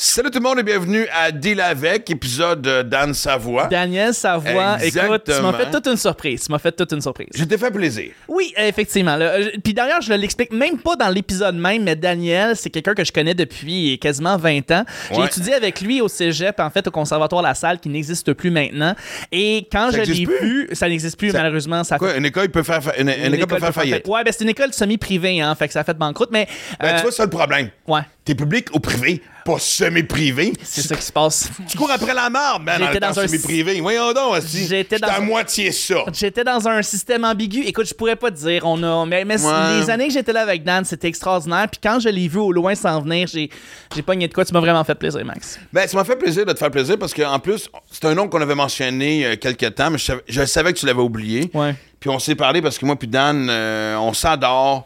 Salut 0.00 0.30
tout 0.30 0.38
le 0.38 0.44
monde 0.44 0.60
et 0.60 0.62
bienvenue 0.62 1.08
à 1.12 1.32
Deal 1.32 1.60
avec, 1.60 2.08
épisode 2.08 2.62
de 2.62 2.82
Dan 2.82 3.12
Savoie. 3.14 3.66
Daniel 3.66 4.14
Savoie, 4.14 4.76
écoute, 4.80 5.22
tu 5.24 5.42
m'as 5.42 5.52
fait 5.54 5.70
toute 5.72 5.86
une 5.88 5.96
surprise. 5.96 6.44
Tu 6.46 6.52
m'as 6.52 6.60
fait 6.60 6.70
toute 6.70 6.92
une 6.92 7.00
surprise. 7.00 7.26
Je 7.34 7.42
t'ai 7.42 7.58
fait 7.58 7.72
plaisir. 7.72 8.12
Oui, 8.28 8.54
effectivement. 8.56 9.16
là. 9.16 9.24
Euh, 9.32 9.50
Puis 9.64 9.74
d'ailleurs, 9.74 10.00
je 10.00 10.12
l'explique 10.12 10.52
même 10.52 10.78
pas 10.78 10.94
dans 10.94 11.08
l'épisode 11.08 11.56
même, 11.56 11.82
mais 11.82 11.96
Daniel, 11.96 12.54
c'est 12.54 12.70
quelqu'un 12.70 12.94
que 12.94 13.02
je 13.04 13.10
connais 13.10 13.34
depuis 13.34 13.98
quasiment 13.98 14.36
20 14.36 14.70
ans. 14.70 14.84
J'ai 15.10 15.18
Ouais. 15.20 15.26
étudié 15.26 15.54
avec 15.54 15.80
lui 15.80 16.00
au 16.00 16.06
cégep, 16.06 16.60
en 16.60 16.70
fait, 16.70 16.86
au 16.86 16.92
Conservatoire 16.92 17.42
La 17.42 17.54
Salle, 17.54 17.80
qui 17.80 17.88
n'existe 17.88 18.32
plus 18.34 18.52
maintenant. 18.52 18.94
Et 19.32 19.66
quand 19.72 19.90
Ça 19.90 20.04
je 20.04 20.12
l'ai 20.12 20.26
vu, 20.40 20.68
ça 20.74 20.88
n'existe 20.88 21.18
plus, 21.18 21.32
Ça- 21.32 21.38
malheureusement. 21.38 21.82
Ça 21.82 21.98
Quoi, 21.98 22.14
une 22.16 22.24
école 22.26 22.50
peut 22.50 22.62
faire, 22.62 22.84
fa- 22.84 22.94
une, 23.00 23.08
une 23.08 23.34
école 23.34 23.48
peut 23.48 23.58
faire 23.58 23.74
faillite. 23.74 24.06
Ouais, 24.06 24.22
ben 24.22 24.32
c'est 24.32 24.44
une 24.44 24.50
école 24.50 24.72
semi-privée, 24.72 25.40
hein, 25.40 25.52
fait 25.56 25.66
que 25.66 25.72
ça 25.72 25.80
a 25.80 25.84
fait 25.84 25.98
banqueroute, 25.98 26.28
mais... 26.30 26.46
Ben, 26.78 26.86
euh, 26.86 26.96
tu 26.98 27.02
vois, 27.02 27.10
c'est 27.10 27.16
ça 27.16 27.24
le 27.24 27.30
problème. 27.30 27.70
ouais, 27.88 28.02
T'es 28.28 28.34
public 28.34 28.68
ou 28.74 28.78
privé, 28.78 29.22
pas 29.42 29.58
semi-privé. 29.58 30.52
c'est 30.62 30.82
ça 30.82 30.94
qui 30.96 31.00
se 31.02 31.10
passe. 31.10 31.48
Tu 31.66 31.78
cours 31.78 31.90
après 31.90 32.12
la 32.12 32.28
marde, 32.28 32.62
man, 32.62 32.78
J'étais 32.78 33.00
dans 33.00 33.18
un- 33.18 33.26
semi-privé. 33.26 33.80
Voyons 33.80 34.12
donc, 34.12 34.36
aussi. 34.36 34.66
J'étais 34.66 34.98
dans 34.98 35.08
à 35.08 35.16
un- 35.16 35.20
moitié 35.20 35.72
ça. 35.72 36.04
J'étais 36.12 36.44
dans 36.44 36.68
un 36.68 36.82
système 36.82 37.24
ambigu. 37.24 37.62
Écoute, 37.64 37.86
je 37.88 37.94
pourrais 37.94 38.16
pas 38.16 38.30
te 38.30 38.36
dire. 38.36 38.66
On 38.66 38.82
a, 38.82 39.06
mais, 39.06 39.24
mais 39.24 39.42
Ouais. 39.42 39.80
les 39.80 39.88
années 39.88 40.08
que 40.08 40.12
j'étais 40.12 40.34
là 40.34 40.42
avec 40.42 40.62
Dan, 40.62 40.84
c'était 40.84 41.08
extraordinaire. 41.08 41.68
Puis 41.70 41.80
quand 41.82 42.00
je 42.00 42.10
l'ai 42.10 42.28
vu 42.28 42.38
au 42.38 42.52
loin 42.52 42.74
s'en 42.74 43.00
venir, 43.00 43.26
j'ai, 43.28 43.48
j'ai 43.94 44.02
pogné 44.02 44.28
de 44.28 44.34
quoi. 44.34 44.44
Tu 44.44 44.52
m'as 44.52 44.60
vraiment 44.60 44.84
fait 44.84 44.94
plaisir, 44.94 45.24
Max. 45.24 45.58
Ben, 45.72 45.88
ça 45.88 45.96
m'a 45.96 46.04
fait 46.04 46.16
plaisir 46.16 46.44
de 46.44 46.52
te 46.52 46.58
faire 46.58 46.70
plaisir 46.70 46.98
parce 46.98 47.14
qu'en 47.14 47.38
plus, 47.38 47.70
c'est 47.90 48.04
un 48.04 48.14
nom 48.14 48.28
qu'on 48.28 48.42
avait 48.42 48.54
mentionné 48.54 49.24
euh, 49.24 49.36
quelques 49.36 49.74
temps, 49.74 49.90
mais 49.90 49.96
je 49.96 50.04
savais, 50.04 50.22
je 50.28 50.44
savais 50.44 50.74
que 50.74 50.78
tu 50.78 50.84
l'avais 50.84 51.00
oublié. 51.00 51.50
Ouais. 51.54 51.74
Puis 51.98 52.10
on 52.10 52.18
s'est 52.18 52.34
parlé 52.34 52.60
parce 52.60 52.76
que 52.76 52.84
moi 52.84 52.96
puis 52.96 53.08
Dan, 53.08 53.48
euh, 53.48 53.96
on 53.96 54.12
s'adore. 54.12 54.84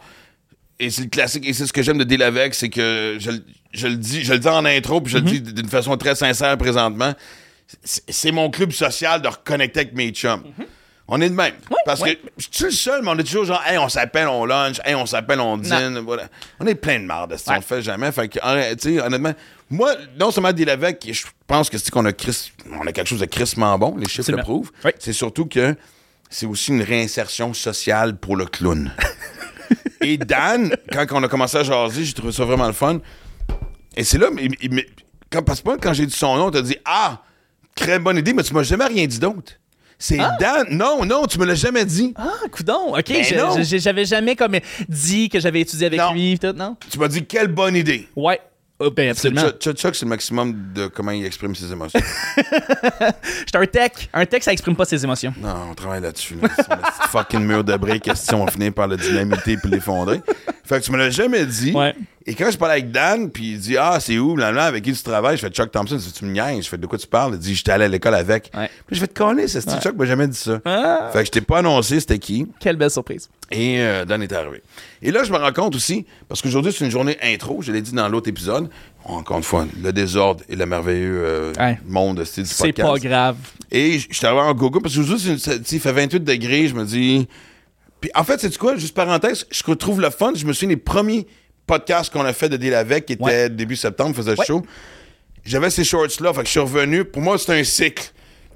Et 0.79 0.89
c'est 0.89 1.03
le 1.03 1.09
classique. 1.09 1.47
Et 1.47 1.53
c'est 1.53 1.65
ce 1.67 1.73
que 1.73 1.81
j'aime 1.81 1.97
de 1.97 2.03
Deal 2.03 2.21
avec, 2.23 2.53
c'est 2.55 2.69
que 2.69 3.17
je, 3.19 3.31
le- 3.31 3.43
je 3.73 3.87
le 3.87 3.95
dis, 3.95 4.23
je 4.23 4.33
le 4.33 4.39
dis 4.39 4.47
en 4.47 4.65
intro, 4.65 5.01
puis 5.01 5.13
je 5.13 5.17
Mhm. 5.19 5.25
le 5.25 5.31
dis 5.31 5.53
d'une 5.53 5.69
façon 5.69 5.95
très 5.97 6.15
sincère 6.15 6.57
présentement. 6.57 7.13
C'est 7.85 8.31
mon 8.31 8.49
club 8.49 8.71
social 8.71 9.21
de 9.21 9.27
reconnecter 9.27 9.81
avec 9.81 9.93
mes 9.95 10.09
chums. 10.11 10.43
On 11.07 11.19
est 11.21 11.29
de 11.29 11.35
même. 11.35 11.53
parce 11.85 12.01
Mhm. 12.01 12.07
que 12.13 12.19
je 12.37 12.47
suis 12.51 12.63
le 12.65 12.71
seul, 12.71 13.01
mais 13.03 13.09
on 13.11 13.17
est 13.17 13.23
toujours 13.23 13.43
genre, 13.45 13.61
hey, 13.67 13.77
on 13.77 13.89
s'appelle, 13.89 14.27
on 14.27 14.45
lunch, 14.45 14.79
hey, 14.85 14.95
on 14.95 15.05
s'appelle, 15.05 15.39
on 15.41 15.57
dîne. 15.57 15.99
Voilà. 15.99 16.23
On 16.61 16.65
est 16.65 16.75
plein 16.75 16.99
de 16.99 17.05
marde, 17.05 17.35
si 17.37 17.43
on 17.49 17.51
Ouais. 17.51 17.57
le 17.59 17.63
fait 17.63 17.81
jamais. 17.81 18.11
Fait 18.13 18.29
que, 18.29 18.39
en- 18.41 18.75
tu 18.75 18.95
sais, 18.95 19.01
honnêtement, 19.01 19.33
moi, 19.69 19.93
non 20.19 20.31
seulement 20.31 20.53
Deal 20.53 20.69
avec, 20.69 21.05
je 21.11 21.23
pense 21.45 21.69
que 21.69 21.77
c'est 21.77 21.91
qu'on 21.91 22.05
a, 22.05 22.13
Chris- 22.13 22.51
on 22.71 22.87
a 22.87 22.91
quelque 22.93 23.07
chose 23.07 23.19
de 23.19 23.25
crissement 23.25 23.77
bon, 23.77 23.95
les 23.97 24.07
chiffres 24.07 24.31
le 24.31 24.37
prouvent. 24.37 24.71
Oui. 24.85 24.91
C'est 24.99 25.13
surtout 25.13 25.45
que 25.45 25.75
c'est 26.29 26.45
aussi 26.45 26.71
une 26.71 26.81
réinsertion 26.83 27.53
sociale 27.53 28.15
pour 28.17 28.35
le 28.37 28.45
clown. 28.45 28.91
Et 30.01 30.17
Dan, 30.17 30.75
quand 30.91 31.05
on 31.11 31.23
a 31.23 31.27
commencé 31.27 31.57
à 31.57 31.63
jaser, 31.63 32.03
j'ai 32.03 32.13
trouvé 32.13 32.31
ça 32.33 32.45
vraiment 32.45 32.67
le 32.67 32.73
fun. 32.73 32.99
Et 33.95 34.03
c'est 34.03 34.17
là, 34.17 34.27
mais, 34.33 34.47
mais- 34.69 34.85
quand, 35.31 35.43
parce 35.43 35.61
que 35.61 35.77
quand 35.77 35.93
j'ai 35.93 36.05
dit 36.05 36.15
son 36.15 36.35
nom, 36.37 36.51
t'as 36.51 36.61
dit 36.61 36.77
Ah, 36.85 37.21
très 37.75 37.99
bonne 37.99 38.17
idée, 38.17 38.33
mais 38.33 38.43
tu 38.43 38.53
m'as 38.53 38.63
jamais 38.63 38.85
rien 38.85 39.05
dit 39.07 39.19
d'autre. 39.19 39.53
C'est 39.99 40.17
Dan. 40.17 40.67
Non, 40.71 41.05
non, 41.05 41.25
tu 41.27 41.39
me 41.39 41.45
l'as 41.45 41.55
jamais 41.55 41.85
dit. 41.85 42.13
Ah, 42.17 42.31
coudon. 42.51 42.95
OK. 42.97 43.07
Ben 43.07 43.63
j'avais 43.63 44.05
jamais 44.05 44.35
comme 44.35 44.57
dit 44.89 45.29
que 45.29 45.39
j'avais 45.39 45.61
étudié 45.61 45.87
avec 45.87 45.99
Non. 45.99 46.11
lui. 46.11 46.37
Tout, 46.37 46.51
non? 46.53 46.75
Tu 46.89 46.99
m'as 46.99 47.07
dit 47.07 47.25
quelle 47.25 47.47
bonne 47.47 47.75
idée. 47.75 48.07
Ouais. 48.15 48.39
Oh, 48.79 48.89
ben, 48.89 49.09
absolument. 49.09 49.49
Chuck, 49.59 49.95
c'est 49.95 50.01
le 50.01 50.09
maximum 50.09 50.73
de 50.73 50.87
comment 50.87 51.11
il 51.11 51.25
exprime 51.25 51.55
ses 51.55 51.71
émotions. 51.71 51.99
J'étais 53.45 53.57
un 53.57 53.65
tech. 53.65 53.91
Un 54.13 54.25
tech, 54.25 54.43
ça 54.43 54.51
exprime 54.51 54.75
pas 54.75 54.85
ses 54.85 55.03
émotions. 55.03 55.33
non, 55.39 55.69
on 55.71 55.73
travaille 55.75 56.01
là-dessus. 56.01 56.35
Là. 56.41 56.49
Fucking 57.09 57.41
mur 57.41 57.63
de 57.63 57.77
briques, 57.77 58.03
question, 58.03 58.41
on 58.41 58.45
va 58.45 58.51
finir 58.51 58.73
par 58.73 58.87
le 58.87 58.97
dynamiter 58.97 59.57
puis 59.57 59.69
l'effondrer? 59.69 60.21
Fait 60.65 60.79
que 60.79 60.85
tu 60.85 60.91
me 60.91 60.97
l'as 60.97 61.11
jamais 61.11 61.45
dit. 61.45 61.71
Ouais. 61.71 61.95
Et 62.25 62.35
quand 62.35 62.49
je 62.49 62.57
parlais 62.57 62.75
avec 62.75 62.91
Dan, 62.91 63.29
puis 63.29 63.51
il 63.51 63.59
dit 63.59 63.75
Ah, 63.77 63.97
c'est 63.99 64.17
où, 64.17 64.35
blablabla, 64.35 64.65
avec 64.65 64.83
qui 64.85 64.93
tu 64.93 65.03
travailles? 65.03 65.35
Je 65.35 65.41
fais 65.41 65.49
Chuck 65.49 65.71
Thompson, 65.71 65.99
si 65.99 66.11
tu 66.13 66.23
me 66.23 66.31
niaises. 66.31 66.63
Je 66.63 66.69
fais 66.69 66.77
De 66.77 66.87
quoi 66.87 66.97
tu 66.97 67.05
parles? 67.07 67.33
Il 67.33 67.39
dit 67.39 67.53
J'étais 67.53 67.71
allé 67.73 67.83
à 67.85 67.87
l'école 67.89 68.15
avec. 68.15 68.49
Ouais. 68.55 68.69
Puis 68.87 68.95
je 68.95 69.01
vais 69.01 69.07
te 69.07 69.13
coller, 69.13 69.47
c'est 69.49 69.61
Chuck 69.81 69.95
m'a 69.97 70.05
jamais 70.05 70.27
dit 70.27 70.37
ça. 70.37 70.61
Ah. 70.63 71.09
Fait 71.11 71.19
que 71.19 71.25
je 71.25 71.31
t'ai 71.31 71.41
pas 71.41 71.57
annoncé 71.59 71.99
c'était 71.99 72.19
qui. 72.19 72.47
Quelle 72.61 72.77
belle 72.77 72.91
surprise. 72.91 73.29
Et 73.51 73.81
euh, 73.81 74.05
Dan 74.05 74.23
est 74.23 74.31
arrivé. 74.31 74.63
Et 75.01 75.11
là, 75.11 75.23
je 75.25 75.31
me 75.33 75.37
rends 75.37 75.51
compte 75.51 75.75
aussi, 75.75 76.05
parce 76.29 76.41
qu'aujourd'hui, 76.41 76.71
c'est 76.71 76.85
une 76.85 76.91
journée 76.91 77.17
intro, 77.21 77.61
je 77.61 77.71
l'ai 77.73 77.81
dit 77.81 77.91
dans 77.91 78.07
l'autre 78.07 78.29
épisode. 78.29 78.69
Encore 79.03 79.37
une 79.37 79.43
fois, 79.43 79.67
le 79.83 79.91
désordre 79.91 80.43
et 80.47 80.55
le 80.55 80.65
merveilleux 80.65 81.23
euh, 81.25 81.53
Ouais. 81.59 81.77
monde 81.85 82.17
de 82.19 82.23
style 82.23 82.43
du 82.43 82.49
C'est 82.49 82.71
pas 82.71 82.97
grave. 82.99 83.35
Et 83.69 83.99
je 83.99 84.07
suis 84.11 84.25
arrivé 84.25 84.41
en 84.41 84.53
gogo 84.53 84.79
parce 84.79 84.95
que 84.95 85.01
aujourd'hui, 85.01 85.25
c'est 85.25 85.31
une- 85.33 85.39
ça- 85.39 85.57
tu 85.59 85.65
sais, 85.65 85.75
il 85.75 85.81
fait 85.81 85.91
28 85.91 86.21
degrés. 86.23 86.67
Je 86.69 86.73
me 86.73 86.85
dis. 86.85 87.27
Puis 87.99 88.09
en 88.15 88.23
fait, 88.23 88.39
c'est 88.39 88.57
quoi, 88.57 88.75
juste 88.77 88.93
parenthèse, 88.95 89.45
je 89.51 89.61
trouve 89.73 89.99
le 90.01 90.09
fun. 90.09 90.31
Je 90.35 90.45
me 90.45 90.53
souviens 90.53 90.69
des 90.69 90.77
premiers 90.77 91.27
podcasts 91.67 92.11
qu'on 92.11 92.25
a 92.25 92.33
fait 92.33 92.49
de 92.49 92.57
Deal 92.57 92.73
avec, 92.73 93.05
qui 93.05 93.13
était 93.13 93.23
Ouais. 93.23 93.49
début 93.49 93.75
septembre, 93.75 94.15
faisait 94.15 94.37
Ouais. 94.37 94.45
chaud. 94.45 94.63
J'avais 95.45 95.69
ces 95.69 95.83
shorts-là, 95.83 96.31
fait 96.33 96.39
que 96.41 96.45
je 96.45 96.51
suis 96.51 96.59
revenu. 96.59 97.03
Pour 97.05 97.21
moi, 97.21 97.37
c'est 97.37 97.59
un 97.59 97.63
cycle. 97.63 98.03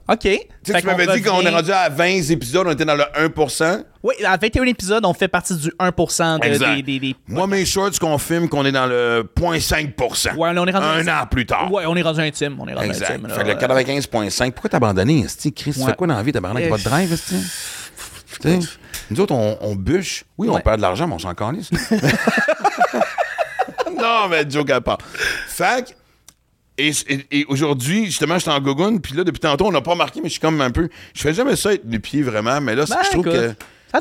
OK. 0.09 0.19
Tu 0.22 0.40
sais, 0.63 0.79
tu 0.79 0.85
m'avais 0.88 1.06
dit 1.07 1.22
qu'on 1.22 1.41
est 1.41 1.50
rendu 1.50 1.69
à 1.69 1.90
20 1.90 2.29
épisodes, 2.31 2.66
on 2.66 2.72
était 2.72 2.85
dans 2.85 2.95
le 2.95 3.03
1%. 3.13 3.84
Oui, 4.03 4.16
à 4.25 4.38
21 4.38 4.63
épisodes, 4.63 5.03
on 5.06 5.13
fait 5.13 5.28
partie 5.28 5.53
du 5.57 5.69
1% 5.79 6.40
de- 6.40 6.45
Exact. 6.45 6.75
des, 6.75 6.81
des, 6.81 7.00
des- 7.00 7.16
Moi, 7.28 7.45
mes 7.45 7.66
shorts 7.66 8.00
qu'on 8.00 8.18
filme, 8.18 8.47
qu'on 8.47 8.63
est 8.66 8.72
dans 8.72 8.85
le 8.85 9.29
0.5%. 9.35 10.35
Ouais, 10.38 10.53
là, 10.53 10.62
on 10.62 10.66
est 10.66 10.72
rendu 10.72 10.85
Un 10.85 11.00
intime. 11.00 11.09
an 11.09 11.25
plus 11.29 11.45
tard. 11.45 11.69
Ouais, 11.74 11.84
on 11.85 11.94
est 11.97 12.01
rendu 12.01 12.22
intime. 12.22 12.56
On 12.57 12.68
est 12.69 12.74
rendu 12.74 12.88
Exact. 12.88 13.09
intime. 13.12 13.28
là. 13.28 13.34
Fait 13.35 13.44
que 13.44 13.47
le 13.50 13.56
95.5. 13.56 14.51
Pourquoi 14.53 14.69
t'as 14.69 14.78
abandonné, 14.78 15.19
Esti? 15.25 15.51
Chris, 15.51 15.74
tu 15.74 15.79
Ouais. 15.81 15.88
fais 15.88 15.94
quoi 15.97 16.07
dans 16.07 16.16
la 16.16 16.24
vie? 16.24 16.31
T'as 16.31 16.39
abandonné 16.39 16.69
pas 16.69 16.78
de 16.78 16.84
drive, 16.84 17.12
Esti? 17.12 17.35
Tu 18.41 18.50
sais, 18.50 18.59
Nous 19.09 19.19
autres, 19.19 19.34
on, 19.34 19.57
on 19.59 19.75
bûche. 19.75 20.24
Oui, 20.38 20.47
on 20.50 20.57
perd 20.62 20.78
de 20.78 20.81
l'argent, 20.84 21.06
mais 21.07 21.16
on 21.16 21.19
s'en 21.19 21.34
calisse. 21.34 21.69
non, 23.98 24.28
mais 24.30 24.50
joke 24.50 24.70
à 24.70 24.82
part. 24.82 24.98
Fait 25.48 25.86
que, 25.88 25.92
et, 26.78 26.92
et- 27.08 27.40
et 27.40 27.46
aujourd'hui, 27.48 28.06
justement, 28.06 28.38
j'étais 28.38 28.52
en 28.52 28.60
gogoune, 28.60 29.02
puis 29.02 29.14
là, 29.16 29.24
depuis 29.24 29.40
tantôt, 29.40 29.66
on 29.68 29.72
n'a 29.72 29.82
pas 29.82 29.92
remarqué, 29.92 30.20
mais 30.22 30.28
je 30.30 30.34
suis 30.34 30.42
comme 30.42 30.62
un 30.62 30.72
peu. 30.72 30.90
Je 31.14 31.22
fais 31.22 31.34
jamais 31.34 31.56
ça 31.56 31.74
être 31.74 31.88
du 31.88 32.00
pied 32.00 32.22
vraiment, 32.22 32.62
mais 32.62 32.76
là, 32.76 32.86
Ben, 32.88 32.98
je 33.04 33.10
trouve 33.10 33.26
que. 33.26 33.54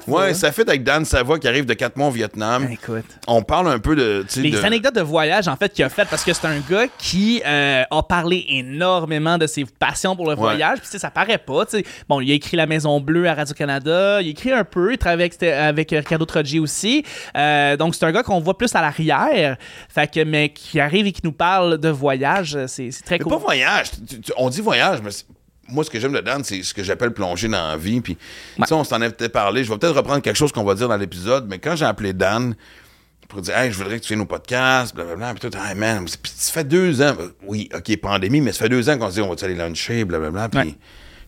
Ouais, 0.07 0.35
ça 0.35 0.53
fait 0.53 0.69
avec 0.69 0.83
Dan 0.85 1.05
Savoie 1.05 1.39
qui 1.39 1.49
arrive 1.49 1.67
de 1.67 1.75
4 1.75 1.97
mois 1.97 2.09
au 2.09 2.11
Vietnam. 2.11 2.65
Ben, 2.67 2.73
écoute. 2.73 3.05
On 3.27 3.43
parle 3.43 3.69
un 3.69 3.79
peu 3.79 3.95
de. 3.97 4.25
Les 4.37 4.51
de- 4.51 4.59
anecdotes 4.65 4.95
de 4.95 5.01
voyage, 5.01 5.49
en 5.49 5.57
fait, 5.57 5.73
qu'il 5.73 5.85
a 5.85 5.89
fait 5.89 6.07
parce 6.09 6.25
que 6.25 6.33
c'est 6.33 6.47
un 6.47 6.59
gars 6.61 6.87
qui 6.99 7.43
euh, 7.47 7.83
a 7.91 8.03
parlé 8.03 8.45
énormément 8.49 9.39
de 9.39 9.47
ses 9.47 9.65
passions 9.65 10.15
pour 10.17 10.29
le 10.29 10.35
voyage. 10.37 10.79
Puis, 10.81 10.99
ça 10.99 11.11
paraît 11.11 11.39
pas. 11.39 11.65
Bon, 12.09 12.21
il 12.21 12.31
a 12.31 12.35
écrit 12.35 12.57
La 12.57 12.67
Maison 12.67 13.01
Bleue 13.01 13.27
à 13.29 13.35
Radio-Canada. 13.35 14.21
Il 14.23 14.29
a 14.29 14.31
écrit 14.31 14.53
un 14.53 14.65
peu. 14.65 14.93
Il 14.93 14.99
travaille 14.99 15.23
avec, 15.25 15.43
avec 15.43 15.91
Ricardo 15.91 16.25
Trogi 16.25 16.59
aussi. 16.61 17.05
Euh, 17.37 17.77
donc, 17.77 17.95
c'est 17.95 18.05
un 18.05 18.13
gars 18.13 18.23
qu'on 18.23 18.41
voit 18.41 18.57
plus 18.57 18.75
à 18.75 18.81
l'arrière. 18.81 19.57
Fait 19.89 20.11
que, 20.11 20.25
mais 20.25 20.51
qui 20.51 20.81
arrive 20.81 21.07
et 21.07 21.13
qui 21.13 21.21
nous 21.25 21.33
parle 21.33 21.79
de 21.79 21.89
voyage. 21.89 22.59
C'est 22.67 22.91
très 23.05 23.17
Mais 23.17 23.25
cool. 23.25 23.33
pas 23.33 23.39
voyage. 23.39 23.87
On 24.37 24.49
dit 24.51 24.61
voyage, 24.61 25.01
mais 25.03 25.11
moi, 25.69 25.85
ce 25.85 25.91
que 25.91 25.99
j'aime 26.01 26.13
de 26.13 26.21
Dan, 26.21 26.43
c'est 26.45 26.63
ce 26.63 26.73
que 26.75 26.83
j'appelle 26.83 27.13
plonger 27.13 27.49
dans 27.49 27.69
la 27.69 27.77
vie. 27.77 28.01
Puis, 28.01 28.17
tu 28.17 28.65
sais, 28.67 28.75
on 28.75 28.85
s'en 28.85 29.01
a 29.01 29.11
peut-être 29.11 29.33
parlé. 29.33 29.65
Je 29.65 29.73
vais 29.73 29.79
peut-être 29.79 29.97
reprendre 29.97 30.23
quelque 30.23 30.37
chose 30.37 30.53
qu'on 30.53 30.65
va 30.65 30.75
dire 30.75 30.89
dans 30.89 30.97
l'épisode, 30.97 31.47
mais 31.49 31.59
quand 31.59 31.77
j'ai 31.77 31.85
appelé 31.85 32.13
Dan 32.13 32.55
pour 33.29 33.41
dire, 33.43 33.57
hey, 33.59 33.73
je 33.73 33.77
voudrais 33.79 33.99
que 33.99 34.05
tu 34.05 34.09
viennes 34.09 34.21
au 34.21 34.27
podcast, 34.27 34.95
blablabla, 34.95 35.35
puis 35.35 35.51
tout, 35.51 35.57
hey, 35.59 35.75
man, 35.75 36.05
puis 36.05 36.33
ça 36.37 36.53
fait 36.53 36.65
deux 36.65 37.03
ans. 37.03 37.17
Oui, 37.45 37.69
OK, 37.75 37.97
pandémie, 37.97 38.41
mais 38.41 38.53
ça 38.53 38.61
fait 38.61 38.69
deux 38.69 38.89
ans 38.89 38.97
qu'on 38.99 39.09
se 39.09 39.15
dit, 39.15 39.21
on 39.21 39.29
va 39.29 39.35
aller 39.45 39.55
luncher, 39.57 40.05
blablabla, 40.05 40.49
puis 40.49 40.61
Ouais. 40.61 40.75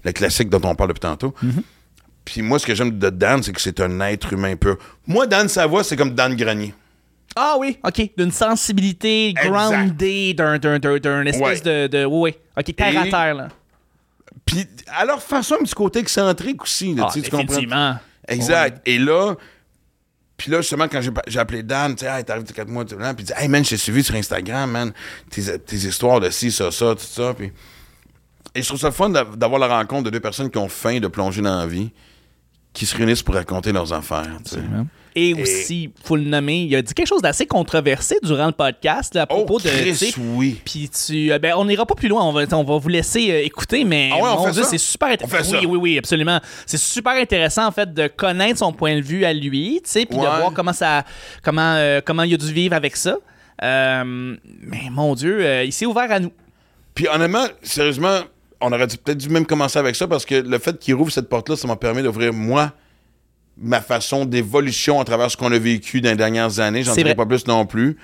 le 0.04 0.12
classique 0.12 0.48
dont 0.48 0.60
on 0.62 0.74
parle 0.76 0.90
depuis 0.90 1.00
tantôt. 1.00 1.34
Puis 2.24 2.42
moi, 2.42 2.58
ce 2.58 2.66
que 2.66 2.74
j'aime 2.74 2.98
de 2.98 3.10
Dan, 3.10 3.42
c'est 3.42 3.52
que 3.52 3.60
c'est 3.60 3.80
un 3.80 3.98
être 4.00 4.32
humain 4.32 4.54
pur. 4.54 4.76
Moi, 5.06 5.26
Dan 5.26 5.48
Savoie, 5.48 5.82
c'est 5.82 5.96
comme 5.96 6.14
Dan 6.14 6.36
Grenier. 6.36 6.74
Ah 7.34 7.56
oui, 7.58 7.78
OK. 7.84 8.10
D'une 8.16 8.30
sensibilité 8.32 9.32
grounded, 9.34 10.34
d'un, 10.36 10.58
d'un, 10.58 10.78
d'un, 10.78 10.98
d'un 10.98 11.26
espèce 11.26 11.62
Ouais. 11.64 11.88
de, 11.88 11.98
de. 11.98 12.04
Oui, 12.04 12.32
oui. 12.32 12.34
OK, 12.56 12.76
terre 12.76 13.00
à 13.00 13.04
terre, 13.06 13.34
là. 13.34 13.48
Puis, 14.48 14.66
à 14.88 15.04
leur 15.04 15.22
façon, 15.22 15.56
un 15.60 15.64
petit 15.64 15.74
côté 15.74 15.98
excentrique 16.00 16.62
aussi. 16.62 16.94
là, 16.94 17.04
Ah, 17.08 17.12
tu 17.12 17.20
comprends? 17.30 17.54
Exact. 18.26 18.80
Et 18.86 18.98
là, 18.98 19.34
puis 20.36 20.50
là, 20.50 20.60
justement, 20.60 20.86
quand 20.88 21.00
j'ai 21.00 21.10
j'ai 21.26 21.38
appelé 21.38 21.62
Dan, 21.62 21.94
tu 21.96 22.04
sais, 22.04 22.10
hey, 22.10 22.24
t'arrives 22.24 22.44
de 22.44 22.52
4 22.52 22.68
mois, 22.68 22.84
tu 22.84 22.94
puis 22.96 23.04
il 23.18 23.24
dit, 23.24 23.32
hey 23.36 23.48
man, 23.48 23.64
je 23.64 23.70
t'ai 23.70 23.76
suivi 23.76 24.04
sur 24.04 24.14
Instagram, 24.14 24.70
man, 24.70 24.92
tes, 25.30 25.58
tes 25.58 25.76
histoires 25.76 26.20
de 26.20 26.30
ci, 26.30 26.52
ça, 26.52 26.70
ça, 26.70 26.94
tout 26.94 27.02
ça. 27.04 27.34
Puis... 27.34 27.52
Et 28.54 28.62
je 28.62 28.68
trouve 28.68 28.80
ça 28.80 28.90
fun 28.90 29.10
d'av- 29.10 29.36
d'avoir 29.36 29.58
la 29.60 29.66
rencontre 29.68 30.04
de 30.04 30.10
deux 30.10 30.20
personnes 30.20 30.50
qui 30.50 30.58
ont 30.58 30.68
faim 30.68 31.00
de 31.00 31.08
plonger 31.08 31.42
dans 31.42 31.58
la 31.58 31.66
vie, 31.66 31.90
qui 32.78 32.86
se 32.86 32.96
réunissent 32.96 33.22
pour 33.22 33.34
raconter 33.34 33.72
leurs 33.72 33.92
affaires. 33.92 34.26
Et 35.16 35.34
aussi, 35.34 35.90
faut 36.04 36.14
le 36.14 36.22
nommer, 36.22 36.60
il 36.62 36.76
a 36.76 36.82
dit 36.82 36.94
quelque 36.94 37.08
chose 37.08 37.22
d'assez 37.22 37.44
controversé 37.44 38.18
durant 38.22 38.46
le 38.46 38.52
podcast 38.52 39.16
là, 39.16 39.22
à 39.22 39.26
Oh, 39.30 39.38
propos 39.44 39.58
de. 39.58 39.64
tu 39.64 39.68
Chris, 39.76 39.94
sais, 39.96 40.14
oui. 40.16 40.60
Puis 40.64 40.88
tu, 40.90 41.32
euh, 41.32 41.40
ben, 41.40 41.54
on 41.56 41.64
n'ira 41.64 41.84
pas 41.86 41.96
plus 41.96 42.06
loin, 42.06 42.22
on 42.24 42.30
va, 42.32 42.42
on 42.52 42.62
va 42.62 42.78
vous 42.78 42.88
laisser 42.88 43.32
euh, 43.32 43.42
écouter, 43.44 43.82
mais 43.84 44.10
Ah 44.12 44.16
ouais, 44.16 44.36
mon 44.36 44.50
Dieu, 44.50 44.62
c'est 44.62 44.78
super 44.78 45.08
On 45.08 45.12
intéressant. 45.14 45.36
fait 45.38 45.44
ça. 45.56 45.58
Oui, 45.60 45.66
oui, 45.66 45.78
oui, 45.78 45.98
absolument. 45.98 46.38
C'est 46.66 46.78
super 46.78 47.14
intéressant 47.14 47.66
en 47.66 47.72
fait 47.72 47.92
de 47.92 48.06
connaître 48.06 48.58
son 48.60 48.72
point 48.72 48.94
de 48.94 49.00
vue 49.02 49.24
à 49.24 49.32
lui, 49.32 49.80
tu 49.82 49.90
sais, 49.90 50.06
puis 50.06 50.16
de 50.18 50.22
voir 50.22 50.52
comment 50.54 50.72
ça, 50.72 51.02
comment, 51.42 51.74
euh, 51.74 52.00
comment 52.04 52.22
il 52.22 52.34
a 52.34 52.36
dû 52.36 52.52
vivre 52.52 52.76
avec 52.76 52.94
ça. 52.94 53.16
Euh, 53.64 54.36
mais 54.60 54.82
mon 54.92 55.14
Dieu, 55.16 55.38
euh, 55.44 55.64
il 55.64 55.72
s'est 55.72 55.86
ouvert 55.86 56.12
à 56.12 56.20
nous. 56.20 56.30
Puis 56.94 57.08
honnêtement, 57.08 57.46
sérieusement, 57.62 58.20
on 58.60 58.72
aurait 58.72 58.86
peut-être 58.86 59.18
dû 59.18 59.28
même 59.28 59.46
commencer 59.46 59.78
avec 59.78 59.94
ça 59.96 60.06
parce 60.08 60.24
que 60.26 60.34
le 60.34 60.58
fait 60.58 60.78
qu'il 60.78 60.94
rouvre 60.94 61.12
cette 61.12 61.28
porte-là, 61.28 61.56
ça 61.56 61.68
m'a 61.68 61.76
permis 61.76 62.02
d'ouvrir, 62.02 62.32
moi, 62.32 62.72
ma 63.56 63.80
façon 63.80 64.24
d'évolution 64.24 65.00
à 65.00 65.04
travers 65.04 65.30
ce 65.30 65.36
qu'on 65.36 65.52
a 65.52 65.58
vécu 65.58 66.00
dans 66.00 66.10
les 66.10 66.16
dernières 66.16 66.60
années. 66.60 66.82
J'en 66.82 66.94
dirai 66.94 67.14
pas 67.14 67.26
plus 67.26 67.46
non 67.46 67.66
plus. 67.66 67.96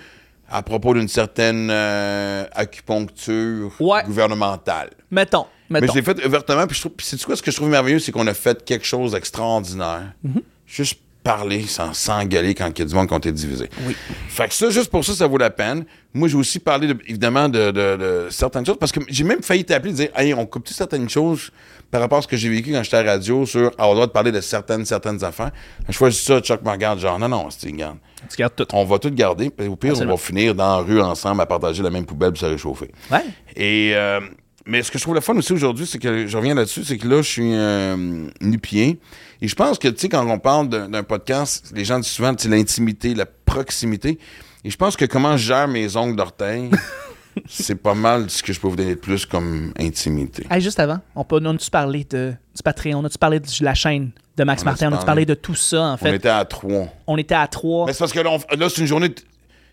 à 0.51 0.63
propos 0.63 0.93
d'une 0.95 1.09
certaine 1.09 1.69
euh, 1.71 2.45
acupuncture 2.53 3.73
Ouais. 3.81 4.03
gouvernementale. 4.05 4.91
Mettons. 5.11 5.47
Mais 5.71 5.81
Mettons. 5.81 5.95
je 5.95 5.99
l'ai 5.99 6.05
fait 6.05 6.25
ouvertement, 6.27 6.67
puis 6.67 6.77
je 6.77 6.81
trouve, 6.83 6.93
puis 6.93 7.07
c'est 7.07 7.21
quoi 7.25 7.35
ce 7.35 7.43
que 7.43 7.51
je 7.51 7.57
trouve 7.57 7.71
merveilleux, 7.71 7.99
c'est 7.99 8.13
qu'on 8.13 8.27
a 8.27 8.35
fait 8.35 8.63
quelque 8.65 8.85
chose 8.85 9.13
d'extraordinaire. 9.13 10.13
Mm-hmm. 10.25 10.43
Juste 10.67 11.01
parler 11.25 11.63
sans 11.67 11.93
s'engueuler 11.95 12.55
quand 12.55 12.69
il 12.69 12.79
y 12.79 12.83
a 12.83 12.85
du 12.85 12.95
monde 12.95 13.09
qui 13.09 13.15
été 13.17 13.33
divisé. 13.33 13.69
Oui. 13.87 13.97
Fait 14.29 14.47
que 14.47 14.55
ça, 14.55 14.71
juste 14.71 14.91
pour 14.91 15.05
ça, 15.05 15.15
ça 15.15 15.27
vaut 15.27 15.39
la 15.39 15.51
peine. 15.51 15.85
Moi, 16.13 16.29
j'ai 16.29 16.37
aussi 16.37 16.59
parlé, 16.61 16.87
de- 16.87 16.99
évidemment, 17.09 17.49
de, 17.49 17.71
de- 17.71 17.97
de 17.97 18.27
certaines 18.31 18.65
choses, 18.65 18.77
parce 18.79 18.93
que 18.93 19.01
j'ai 19.09 19.25
même 19.25 19.43
failli 19.43 19.65
t'appeler 19.65 19.91
et 19.93 19.95
dire, 19.95 20.09
hey, 20.17 20.35
on 20.35 20.45
coupe-tu 20.47 20.75
certaines 20.75 21.09
choses 21.09 21.51
par 21.91 22.01
rapport 22.03 22.19
à 22.19 22.23
ce 22.23 22.29
que 22.29 22.37
j'ai 22.37 22.49
vécu 22.51 22.73
quand 22.73 22.83
j'étais 22.83 22.99
à 22.99 23.03
la 23.03 23.13
radio 23.13 23.47
sur 23.47 23.69
avoir 23.79 23.89
le 23.91 23.95
droit 23.95 24.07
de 24.07 24.13
parler 24.13 24.33
de 24.33 24.41
certaines, 24.41 24.85
certaines 24.85 25.25
affaires. 25.25 25.51
Je 25.89 25.93
choisis 25.95 26.23
ça, 26.23 26.41
Chuck 26.41 26.63
me 26.63 26.71
regarde, 26.71 27.01
genre, 27.01 27.19
non, 27.19 27.29
non, 27.29 27.49
c'est 27.51 27.69
regarde. 27.71 27.97
Tu 28.31 28.37
gardes 28.37 28.55
tout. 28.57 28.67
On 28.73 28.85
va 28.85 28.99
tout 28.99 29.11
garder, 29.11 29.51
puis 29.51 29.67
au 29.67 29.77
pire, 29.77 29.91
Absolument. 29.93 30.15
on 30.15 30.17
va 30.17 30.23
finir 30.23 30.55
dans 30.55 30.77
la 30.77 30.83
rue 30.83 31.01
ensemble 31.01 31.41
à 31.41 31.47
partager 31.47 31.83
la 31.83 31.91
même 31.91 32.05
poubelle 32.07 32.33
puis 32.33 32.41
se 32.41 32.47
réchauffer. 32.47 32.91
Ouais. 33.11 33.25
Et 33.57 33.93
euh, 33.95 34.21
mais 34.67 34.83
ce 34.83 34.91
que 34.91 34.99
je 34.99 35.03
trouve 35.05 35.15
le 35.15 35.21
fun 35.21 35.35
aussi 35.37 35.53
aujourd'hui, 35.53 35.87
c'est 35.87 35.99
que 35.99 36.27
je 36.27 36.37
reviens 36.37 36.55
là-dessus, 36.55 36.85
c'est 36.85 36.97
que 36.99 37.07
là, 37.09 37.19
je 37.23 37.29
suis 37.29 37.51
euh, 37.55 38.27
nu-pied. 38.41 38.99
Et 39.43 39.49
je 39.49 39.55
pense 39.55 39.79
que, 39.79 39.89
tu 39.89 40.01
sais, 40.01 40.09
quand 40.09 40.27
on 40.27 40.39
parle 40.39 40.69
d'un 40.69 41.03
podcast, 41.03 41.71
les 41.75 41.85
gens 41.85 41.99
disent 41.99 42.11
souvent, 42.13 42.35
tu 42.35 42.49
l'intimité, 42.49 43.15
la 43.15 43.27
proximité. 43.27 44.19
Et 44.65 44.71
je 44.71 44.77
pense 44.77 44.97
que 44.97 45.05
comment 45.05 45.37
je 45.37 45.47
gère 45.49 45.69
mes 45.69 45.95
ongles 45.97 46.17
d'orteil, 46.17 46.71
c'est 47.49 47.75
pas 47.75 47.95
mal 47.95 48.31
ce 48.31 48.43
que 48.43 48.53
je 48.53 48.61
peux 48.61 48.69
vous 48.69 48.77
donner 48.77 48.95
de 48.95 49.01
plus 49.01 49.27
comme 49.27 49.73
intimité. 49.79 50.47
Hey, 50.51 50.61
juste 50.63 50.81
avant, 50.81 50.99
on, 51.15 51.25
peut, 51.25 51.41
on 51.43 51.55
a-tu 51.55 51.71
parlé 51.71 52.05
de, 52.05 52.33
du 52.57 52.63
Patreon, 52.63 53.01
on 53.01 53.05
a-tu 53.05 53.19
parlé 53.19 53.41
de 53.41 53.47
la 53.61 53.75
chaîne 53.75 54.13
de 54.37 54.45
Max 54.45 54.63
On 54.63 54.65
Martin, 54.67 54.91
on 54.91 54.95
a-tu 54.97 55.05
parlé? 55.05 55.27
de 55.27 55.35
tout 55.35 55.55
ça, 55.55 55.83
en 55.83 55.95
On 55.95 55.97
fait. 55.99 56.17
était 56.17 56.29
à 56.29 56.45
trois. 56.45 56.87
On 57.07 57.19
était 57.19 57.35
à 57.35 57.47
trois. 57.47 57.87
Mais 57.87 57.93
c'est 57.93 57.99
parce 57.99 58.13
que 58.13 58.21
là, 58.21 58.31
on- 58.31 58.57
là, 58.57 58.69
c'est 58.71 58.81
une 58.81 58.87
journée. 58.87 59.11
de- 59.11 59.15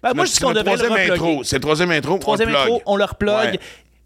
Ben, 0.03 0.13
moi, 0.15 0.25
je 0.25 0.31
dis 0.33 0.39
qu'on 0.39 0.51
devrait 0.51 0.71
le 0.73 0.77
troisième 0.77 0.91
reploguer. 0.91 1.11
intro. 1.13 1.43
C'est 1.43 1.55
le 1.57 1.61
troisième 1.61 1.91
intro. 1.91 2.13
on 2.15 2.17
Troisième 2.19 2.49
intro, 2.49 2.81
on 2.85 2.95
le 2.97 3.03
replug. 3.05 3.29
Ouais. 3.53 3.59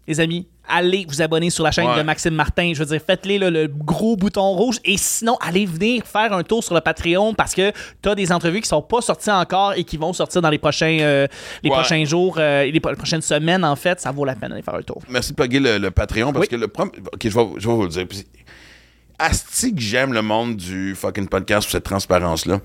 Les 0.08 0.20
amis, 0.20 0.46
allez 0.68 1.04
vous 1.08 1.20
abonner 1.20 1.50
sur 1.50 1.64
la 1.64 1.72
chaîne 1.72 1.88
Ouais. 1.88 1.96
de 1.96 2.02
Maxime 2.02 2.34
Martin. 2.34 2.72
Je 2.74 2.78
veux 2.78 2.86
dire, 2.86 3.00
faites-les 3.04 3.38
le 3.38 3.66
gros 3.66 4.16
bouton 4.16 4.50
rouge. 4.52 4.76
Et 4.84 4.96
sinon, 4.96 5.36
allez 5.40 5.66
venir 5.66 6.04
faire 6.06 6.32
un 6.32 6.42
tour 6.44 6.62
sur 6.62 6.74
le 6.74 6.80
Patreon 6.80 7.34
parce 7.34 7.54
que 7.54 7.72
tu 8.02 8.08
as 8.08 8.14
des 8.14 8.30
entrevues 8.30 8.60
qui 8.60 8.68
sont 8.68 8.82
pas 8.82 9.00
sorties 9.00 9.30
encore 9.32 9.72
et 9.74 9.82
qui 9.84 9.96
vont 9.96 10.12
sortir 10.12 10.42
dans 10.42 10.50
les 10.50 10.58
prochains, 10.58 10.98
euh, 11.00 11.26
les 11.64 11.70
Ouais. 11.70 11.76
prochains 11.76 12.04
jours, 12.04 12.36
euh, 12.38 12.62
et 12.62 12.70
les, 12.70 12.78
pro- 12.80 12.90
les 12.90 12.96
prochaines 12.96 13.20
semaines, 13.22 13.64
en 13.64 13.74
fait. 13.74 14.00
Ça 14.00 14.12
vaut 14.12 14.24
la 14.24 14.36
peine 14.36 14.50
d'aller 14.50 14.62
faire 14.62 14.76
un 14.76 14.82
tour. 14.82 15.02
Merci 15.08 15.32
de 15.32 15.36
plugger 15.36 15.58
le, 15.58 15.78
le 15.78 15.90
Patreon 15.90 16.32
parce 16.32 16.42
Oui. 16.42 16.48
que 16.48 16.56
le 16.56 16.68
prom- 16.68 16.90
OK, 17.12 17.20
je 17.22 17.28
vais, 17.28 17.46
je 17.58 17.66
vais 17.68 17.74
vous 17.74 17.82
le 17.82 17.88
dire. 17.88 18.06
Asti 19.18 19.74
que 19.74 19.80
j'aime 19.80 20.12
le 20.12 20.22
monde 20.22 20.56
du 20.56 20.94
fucking 20.94 21.26
podcast 21.28 21.66
pour 21.66 21.72
cette 21.72 21.84
transparence-là. 21.84 22.60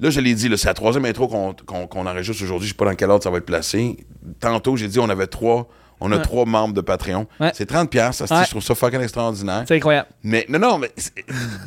Là, 0.00 0.10
je 0.10 0.20
l'ai 0.20 0.34
dit, 0.34 0.50
c'est 0.56 0.66
la 0.66 0.74
troisième 0.74 1.04
intro 1.06 1.26
qu'on 1.28 2.06
enregistre 2.06 2.42
aujourd'hui. 2.42 2.66
Je 2.68 2.72
sais 2.72 2.76
pas 2.76 2.84
dans 2.84 2.94
quel 2.94 3.08
ordre 3.08 3.22
ça 3.22 3.30
va 3.30 3.38
être 3.38 3.46
placé. 3.46 3.96
Tantôt, 4.40 4.76
j'ai 4.76 4.88
dit 4.88 4.98
on 4.98 5.08
avait 5.08 5.26
trois. 5.28 5.68
On 6.00 6.12
a 6.12 6.16
Ouais. 6.16 6.22
trois 6.22 6.44
membres 6.44 6.74
de 6.74 6.80
Patreon. 6.82 7.26
Ouais. 7.40 7.52
C'est 7.54 7.66
30$. 7.66 7.88
piastres, 7.88 8.22
asti, 8.24 8.34
Ouais. 8.34 8.44
Je 8.44 8.50
trouve 8.50 8.62
ça 8.62 8.74
fucking 8.74 9.00
extraordinaire. 9.00 9.64
C'est 9.66 9.76
incroyable. 9.76 10.08
Mais 10.22 10.44
non, 10.48 10.58
non, 10.58 10.78
mais 10.78 10.92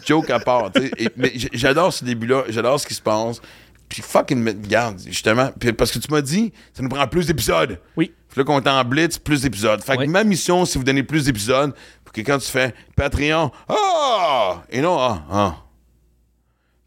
joke 0.05 0.29
à 0.29 0.39
part. 0.39 0.69
Et- 0.97 1.09
mais 1.17 1.31
j'adore 1.53 1.91
ce 1.93 2.05
début-là. 2.05 2.43
J'adore 2.49 2.79
ce 2.79 2.85
qui 2.87 2.93
se 2.93 3.01
passe. 3.01 3.41
Puis 3.87 4.03
fucking, 4.03 4.37
me- 4.39 4.51
regarde, 4.51 4.99
justement. 5.03 5.49
Puis 5.59 5.73
parce 5.73 5.91
que 5.91 5.97
tu 5.97 6.11
m'as 6.11 6.21
dit, 6.21 6.53
ça 6.73 6.83
nous 6.83 6.89
prend 6.89 7.07
plus 7.07 7.25
d'épisodes. 7.25 7.79
Oui. 7.97 8.13
Puis 8.29 8.39
là, 8.39 8.43
qu'on 8.43 8.61
est 8.61 8.67
en 8.69 8.83
blitz, 8.85 9.17
plus 9.17 9.41
d'épisodes. 9.41 9.81
Fait 9.83 9.97
que 9.97 10.05
ma 10.05 10.23
mission, 10.23 10.63
c'est 10.65 10.77
vous 10.77 10.85
donner 10.85 11.01
plus 11.01 11.25
d'épisodes 11.25 11.73
pour 12.05 12.13
que 12.13 12.21
quand 12.21 12.37
tu 12.37 12.51
fais 12.51 12.75
Patreon, 12.95 13.49
ah! 13.67 14.61
Et 14.69 14.81
non, 14.81 14.95
ah, 14.99 15.23
ah. 15.31 15.55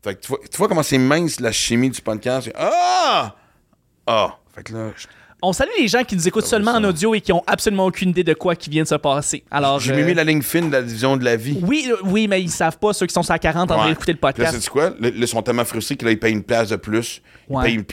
Fait 0.05 0.15
que 0.15 0.21
tu 0.21 0.29
vois, 0.29 0.39
tu 0.49 0.57
vois 0.57 0.69
comment 0.69 0.83
c'est 0.83 0.99
mince 0.99 1.41
la 1.41 1.51
chimie 1.53 1.91
du 1.91 2.01
podcast. 2.01 2.51
Ah! 2.57 3.35
Ah! 4.07 4.39
Fait 4.55 4.63
que 4.63 4.73
là, 4.73 4.91
je- 4.97 5.07
On 5.45 5.53
salue 5.53 5.71
les 5.79 5.89
gens 5.89 6.05
qui 6.05 6.15
nous 6.15 6.29
écoutent 6.29 6.47
seulement 6.47 6.71
en 6.71 6.85
audio 6.85 7.15
et 7.17 7.21
qui 7.21 7.33
ont 7.33 7.43
absolument 7.49 7.87
aucune 7.87 8.11
idée 8.11 8.23
de 8.23 8.33
quoi 8.33 8.55
qui 8.55 8.71
vient 8.71 8.85
de 8.85 8.89
se 8.89 8.95
passer. 8.95 9.43
Alors, 9.51 9.81
j'ai 9.81 9.93
euh, 9.93 10.07
mis 10.07 10.15
la 10.15 10.23
ligne 10.23 10.41
fine 10.41 10.69
de 10.69 10.73
la 10.73 10.83
division 10.83 11.17
de 11.17 11.25
la 11.25 11.35
vie. 11.35 11.59
Oui, 11.63 11.89
euh, 11.91 11.97
oui, 12.05 12.29
mais 12.29 12.41
ils 12.41 12.49
savent 12.49 12.79
pas, 12.79 12.93
ceux 12.93 13.07
qui 13.07 13.13
sont 13.13 13.25
sur 13.25 13.33
la 13.35 13.41
40 13.41 13.71
en 13.73 13.77
train 13.77 13.89
d'écouter 13.89 14.13
le 14.13 14.19
Puis 14.19 14.27
Là, 14.29 14.33
podcast. 14.33 14.59
c'est 14.61 14.71
quoi? 14.71 14.93
Ils 15.03 15.27
sont 15.27 15.43
tellement 15.43 15.65
frustrés 15.65 15.97
qu'ils 15.97 16.19
payent 16.19 16.33
une 16.33 16.45
place 16.45 16.69
de 16.69 16.77
plus. 16.77 17.21
Ils 17.51 17.57
Ouais. 17.57 17.65
payent 17.65 17.75
une- 17.75 17.85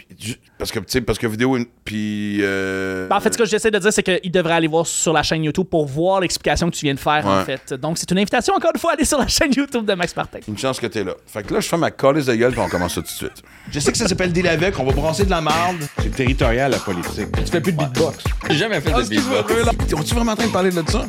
parce 0.60 0.72
que, 0.72 0.78
tu 0.80 0.86
sais, 0.90 1.02
parce 1.02 1.18
que 1.18 1.26
vidéo, 1.26 1.58
une- 1.58 1.66
puis. 1.84 2.38
euh, 2.42 3.08
Ben, 3.08 3.16
en 3.16 3.20
fait, 3.20 3.34
ce 3.34 3.38
que 3.40 3.46
j'essaie 3.46 3.72
de 3.72 3.80
dire, 3.80 3.92
c'est 3.92 4.04
qu'ils 4.04 4.32
devraient 4.32 4.54
aller 4.54 4.68
voir 4.68 4.86
sur 4.86 5.12
la 5.14 5.24
chaîne 5.24 5.44
YouTube 5.44 5.66
pour 5.66 5.88
voir 5.88 6.20
l'explication 6.20 6.70
que 6.70 6.76
tu 6.76 6.86
viens 6.86 6.94
de 6.94 7.00
faire, 7.00 7.26
en 7.26 7.44
fait. 7.46 7.74
Donc, 7.74 7.98
c'est 7.98 8.12
une 8.12 8.20
invitation, 8.20 8.54
encore 8.54 8.72
une 8.76 8.80
fois, 8.80 8.92
à 8.92 8.94
aller 8.94 9.06
sur 9.06 9.18
la 9.18 9.28
chaîne 9.28 9.52
YouTube 9.56 9.86
de 9.86 9.94
Max 9.96 10.16
Martin. 10.16 10.40
Une 10.48 10.58
chance 10.58 10.80
que 10.80 10.86
t'es 10.88 11.04
là. 11.04 11.14
Fait 11.26 11.42
que 11.42 11.54
là, 11.54 11.60
je 11.62 11.68
fais 11.68 11.78
ma 11.78 11.90
calice 11.90 12.26
de 12.28 12.36
gueule, 12.36 12.52
puis 12.52 12.62
on 12.62 12.70
commence 12.70 12.94
ça 12.94 13.02
tout 13.02 13.08
de 13.08 13.12
suite. 13.12 13.42
Je 13.72 13.80
sais 13.80 13.92
que 13.92 13.98
ça 13.98 14.08
s'appelle 14.08 14.32
deal 14.32 14.48
avec, 14.48 14.78
on 14.78 14.84
va 14.84 14.92
brasser 14.92 15.26
de 15.26 15.30
la 15.32 15.42
marde. 15.42 15.78
C'est 16.04 16.12
territorial, 16.16 16.70
la 16.72 16.78
politique. 16.80 17.28
Tu 17.36 17.46
fais 17.46 17.62
plus 17.62 17.72
de 17.72 17.78
beatbox. 17.78 18.24
J'ai 18.50 18.56
jamais 18.58 18.82
fait 18.82 18.92
de 18.92 19.10
beatbox. 19.10 19.54
On-tu 19.96 20.14
vraiment 20.14 20.34
en 20.34 20.36
train 20.36 20.48
de 20.48 20.52
parler 20.52 20.70
de 20.72 20.84
ça? 20.90 21.06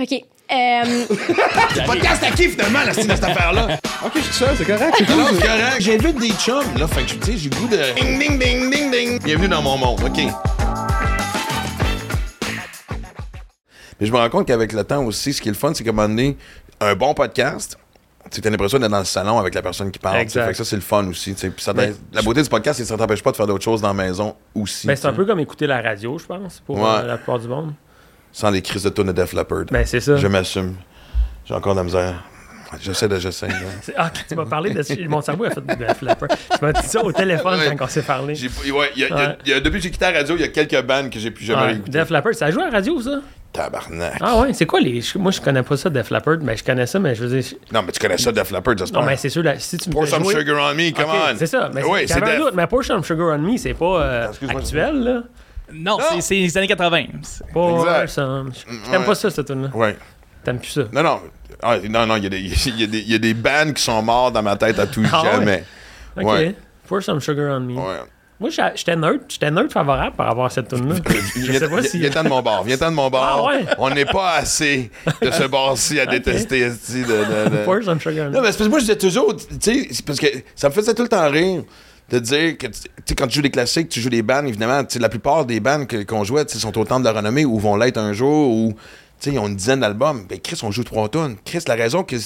OK. 0.00 0.24
Euh, 0.54 1.06
Podcast 1.86 2.22
à 2.24 2.30
qui, 2.30 2.48
finalement, 2.48 2.80
la 2.84 2.92
style 2.92 3.08
de 3.08 3.14
cette 3.14 3.24
affaire-là? 3.24 3.78
Ok, 4.04 4.12
je 4.16 4.20
suis 4.20 4.32
ça, 4.44 4.54
c'est 4.56 4.64
correct, 4.66 4.94
c'est 4.98 5.06
correct. 5.06 5.76
J'invite 5.80 6.18
des 6.18 6.30
chums, 6.32 6.76
là. 6.78 6.86
Fait 6.86 7.02
que, 7.04 7.12
tu 7.24 7.32
sais, 7.32 7.38
j'ai 7.38 7.48
le 7.50 7.56
goût 7.56 7.68
de. 7.68 7.94
Ding, 7.98 8.18
ding, 8.18 8.38
ding, 8.38 8.70
ding, 8.70 8.90
ding. 8.90 9.22
Bienvenue 9.22 9.48
dans 9.48 9.62
mon 9.62 9.78
monde, 9.78 10.00
OK. 10.04 10.18
Mais 14.00 14.06
je 14.06 14.12
me 14.12 14.16
rends 14.18 14.28
compte 14.30 14.46
qu'avec 14.46 14.72
le 14.72 14.84
temps 14.84 15.02
aussi, 15.04 15.32
ce 15.32 15.40
qui 15.40 15.48
est 15.48 15.52
le 15.52 15.56
fun, 15.56 15.72
c'est 15.74 15.84
qu'à 15.84 15.90
un 15.90 15.94
moment 15.94 16.08
donné, 16.08 16.36
un 16.80 16.94
bon 16.96 17.14
podcast, 17.14 17.78
tu 18.30 18.40
as 18.46 18.50
l'impression 18.50 18.78
d'être 18.78 18.90
dans 18.90 18.98
le 18.98 19.04
salon 19.04 19.38
avec 19.38 19.54
la 19.54 19.62
personne 19.62 19.90
qui 19.90 19.98
parle. 20.00 20.18
Exact. 20.18 20.44
Fait 20.46 20.50
que 20.52 20.56
ça, 20.58 20.64
c'est 20.64 20.76
le 20.76 20.82
fun 20.82 21.06
aussi. 21.06 21.34
ça 21.58 21.72
Mais- 21.72 21.94
la 22.12 22.22
beauté 22.22 22.42
du 22.42 22.48
podcast, 22.48 22.76
c'est 22.78 22.82
que 22.82 22.88
ça 22.88 22.96
t'empêche 22.96 23.22
pas 23.22 23.30
de 23.30 23.36
faire 23.36 23.46
d'autres 23.46 23.64
choses 23.64 23.80
dans 23.80 23.88
la 23.88 23.94
maison 23.94 24.34
aussi. 24.54 24.86
Ben, 24.86 24.96
c'est 24.96 25.06
un 25.06 25.12
peu 25.12 25.24
comme 25.24 25.40
écouter 25.40 25.66
la 25.66 25.80
radio, 25.80 26.18
je 26.18 26.26
pense, 26.26 26.60
pour 26.66 26.76
Ouais. 26.78 26.84
euh, 26.88 27.06
la 27.06 27.16
plupart 27.16 27.38
du 27.38 27.48
monde. 27.48 27.72
Sans 28.32 28.50
les 28.50 28.62
crises 28.62 28.82
de 28.84 28.88
tonne 28.88 29.08
de 29.08 29.12
Def 29.12 29.32
Leppard. 29.34 29.64
Ben, 29.70 29.84
c'est 29.86 30.00
ça. 30.00 30.16
Je 30.16 30.26
m'assume. 30.26 30.76
J'ai 31.44 31.54
encore 31.54 31.74
de 31.74 31.78
la 31.80 31.84
misère. 31.84 32.14
J'essaie 32.80 33.06
de, 33.06 33.18
j'essaie. 33.18 33.48
Ah, 33.98 34.10
tu 34.26 34.34
m'as 34.34 34.46
parlé 34.46 34.70
de. 34.70 34.82
Mon 35.08 35.20
cerveau 35.20 35.44
a 35.44 35.50
fait 35.50 35.60
de 35.60 35.94
flapper. 35.94 36.26
Tu 36.28 36.64
m'as 36.64 36.72
dit 36.72 36.86
ça 36.86 37.04
au 37.04 37.12
téléphone 37.12 37.58
Ouais. 37.58 37.76
quand 37.76 37.84
on 37.84 37.88
s'est 37.88 38.00
parlé. 38.02 38.34
J'ai- 38.34 38.48
ouais, 38.72 38.90
il 38.96 39.02
y 39.02 39.04
a- 39.04 39.08
il 39.08 39.10
y 39.10 39.12
a- 39.12 39.16
Ouais. 39.28 39.36
il 39.44 39.50
y 39.50 39.52
a- 39.52 39.60
depuis 39.60 39.76
que 39.76 39.82
j'ai 39.84 39.90
quitté 39.90 40.06
la 40.10 40.18
radio, 40.20 40.34
il 40.36 40.40
y 40.40 40.44
a 40.44 40.48
quelques 40.48 40.80
bandes 40.82 41.10
que 41.10 41.18
j'ai 41.18 41.30
plus 41.30 41.44
jamais 41.44 41.66
réécoutées. 41.66 41.90
Def 41.90 42.08
Leppard, 42.08 42.34
ça 42.34 42.50
joue 42.50 42.60
à 42.60 42.64
la 42.64 42.70
radio, 42.70 42.98
ça? 43.02 43.20
Tabarnak. 43.52 44.14
Ah 44.22 44.38
ouais, 44.40 44.54
c'est 44.54 44.64
quoi 44.64 44.80
les. 44.80 45.02
Moi, 45.16 45.30
je 45.32 45.40
connais 45.42 45.62
pas 45.62 45.76
ça, 45.76 45.90
Def 45.90 46.08
Leppard, 46.10 46.38
mais 46.40 46.56
je 46.56 46.64
connais 46.64 46.86
ça, 46.86 46.98
mais 46.98 47.14
je 47.14 47.24
veux 47.26 47.38
dire. 47.38 47.42
je- 47.70 47.74
Non, 47.74 47.82
mais 47.82 47.92
tu 47.92 48.00
connais 48.00 48.16
ça, 48.16 48.32
Def 48.32 48.50
Leppard, 48.50 48.78
j'espère. 48.78 49.02
Non, 49.02 49.06
mais 49.06 49.16
c'est 49.18 49.28
sûr, 49.28 49.42
là, 49.42 49.58
si 49.58 49.76
tu 49.76 49.90
me 49.90 49.92
Pour 49.94 50.08
some 50.08 50.22
jouer- 50.24 50.36
sugar 50.38 50.70
on 50.70 50.74
me, 50.74 50.90
come 50.92 51.04
on. 51.10 51.36
C'est 51.36 51.44
ça, 51.46 51.70
mais 51.74 51.82
oui, 51.84 52.04
c'est 52.06 52.14
un 52.14 52.20
Def. 52.24 52.38
doute, 52.38 52.54
mais 52.54 52.66
pour 52.66 52.82
Some 52.82 53.04
Sugar 53.04 53.26
on 53.34 53.38
Me, 53.38 53.58
c'est 53.58 53.74
pas 53.74 54.00
euh, 54.02 54.28
actuel, 54.48 55.04
là. 55.04 55.22
Non, 55.72 55.98
Non. 55.98 56.20
c'est- 56.20 56.34
les 56.34 56.56
années 56.58 56.66
80. 56.68 57.04
C'est- 57.22 57.44
Pas 57.52 57.70
Exact. 57.70 58.08
Some. 58.08 58.52
T'aimes 58.90 59.00
Ouais. 59.00 59.06
pas 59.06 59.14
ça, 59.14 59.30
cette 59.30 59.46
tune 59.46 59.62
là 59.62 59.70
Ouais. 59.74 59.96
T'aimes 60.44 60.58
plus 60.58 60.70
ça. 60.70 60.82
Non, 60.92 61.02
non. 61.02 61.20
Ah, 61.62 61.78
non, 61.88 62.06
non, 62.06 62.16
il 62.16 62.24
y, 62.24 62.26
a 62.26 62.30
des- 62.30 62.40
il 62.66 62.80
y, 62.80 62.84
a 62.84 62.86
des- 62.86 62.98
il 63.00 63.10
y 63.12 63.14
a 63.14 63.18
des 63.18 63.34
bands 63.34 63.72
qui 63.74 63.82
sont 63.82 64.02
morts 64.02 64.32
dans 64.32 64.42
ma 64.42 64.56
tête 64.56 64.78
à 64.78 64.86
tout 64.86 65.02
Ah 65.12 65.22
ouais? 65.22 65.30
jamais. 65.32 65.64
Ok. 66.16 66.24
Ouais. 66.24 66.54
Pour 66.86 67.02
Some 67.02 67.20
Sugar 67.20 67.56
on 67.56 67.60
Me. 67.60 67.74
Ouais. 67.74 68.00
Moi, 68.40 68.50
j'étais 68.50 68.96
neutre, 68.96 69.24
j'étais 69.28 69.52
neutre 69.52 69.72
favorable 69.72 70.16
par 70.16 70.26
rapport 70.26 70.46
à 70.46 70.50
cette 70.50 70.66
tune 70.68 70.88
là 70.88 70.96
Je 71.36 71.52
sais 71.52 71.60
pas 71.60 71.78
Viens- 71.78 71.82
si. 71.88 71.98
Viens-t'en 72.00 72.24
de 72.24 72.28
mon 72.28 72.42
bar. 72.42 72.64
Viens-t'en 72.64 72.90
de 72.90 72.96
mon 72.96 73.08
bar. 73.08 73.36
Ah 73.38 73.44
ouais? 73.46 73.64
On 73.78 73.88
n'est 73.90 74.04
pas 74.04 74.32
assez 74.38 74.90
de 75.22 75.30
ce 75.30 75.44
bar-ci 75.44 76.00
à 76.00 76.06
détester. 76.06 76.68
De, 76.68 76.70
de, 76.74 77.50
de- 77.58 77.64
Pour 77.64 77.76
Some 77.84 78.00
Sugar 78.00 78.26
on 78.26 78.30
Me. 78.30 78.34
Non, 78.34 78.40
mais 78.42 78.50
c'est 78.50 78.58
parce 78.58 78.64
que 78.66 78.70
moi, 78.70 78.78
je 78.80 78.84
disais 78.86 78.98
toujours, 78.98 79.36
tu 79.36 79.44
sais, 79.60 79.88
c'est 79.92 80.04
parce 80.04 80.18
que 80.18 80.26
ça 80.56 80.68
me 80.70 80.74
faisait 80.74 80.92
tout 80.92 81.02
le 81.04 81.08
temps 81.08 81.30
rire 81.30 81.62
de 82.12 82.18
dire 82.20 82.58
que, 82.58 82.66
tu 82.68 82.72
sais, 83.06 83.14
quand 83.16 83.26
tu 83.26 83.36
joues 83.36 83.42
des 83.42 83.50
classiques, 83.50 83.88
tu 83.88 84.00
joues 84.00 84.10
des 84.10 84.22
bands, 84.22 84.44
évidemment, 84.46 84.82
la 85.00 85.08
plupart 85.08 85.44
des 85.46 85.58
bands 85.60 85.84
qu'on 86.06 86.22
jouait, 86.24 86.44
tu 86.44 86.54
sais, 86.54 86.60
sont 86.60 86.76
au 86.78 86.84
temple 86.84 87.00
de 87.02 87.08
la 87.08 87.12
renommée 87.14 87.44
ou 87.44 87.58
vont 87.58 87.74
l'être 87.76 87.98
un 87.98 88.12
jour 88.12 88.50
ou, 88.54 88.72
tu 89.20 89.30
sais, 89.30 89.34
ils 89.34 89.38
ont 89.38 89.48
une 89.48 89.56
dizaine 89.56 89.80
d'albums. 89.80 90.24
Ben, 90.28 90.38
Chris, 90.38 90.60
on 90.62 90.70
joue 90.70 90.84
trois 90.84 91.08
tonnes. 91.08 91.36
Chris, 91.44 91.64
la 91.66 91.74
raison 91.74 92.02
que 92.04 92.16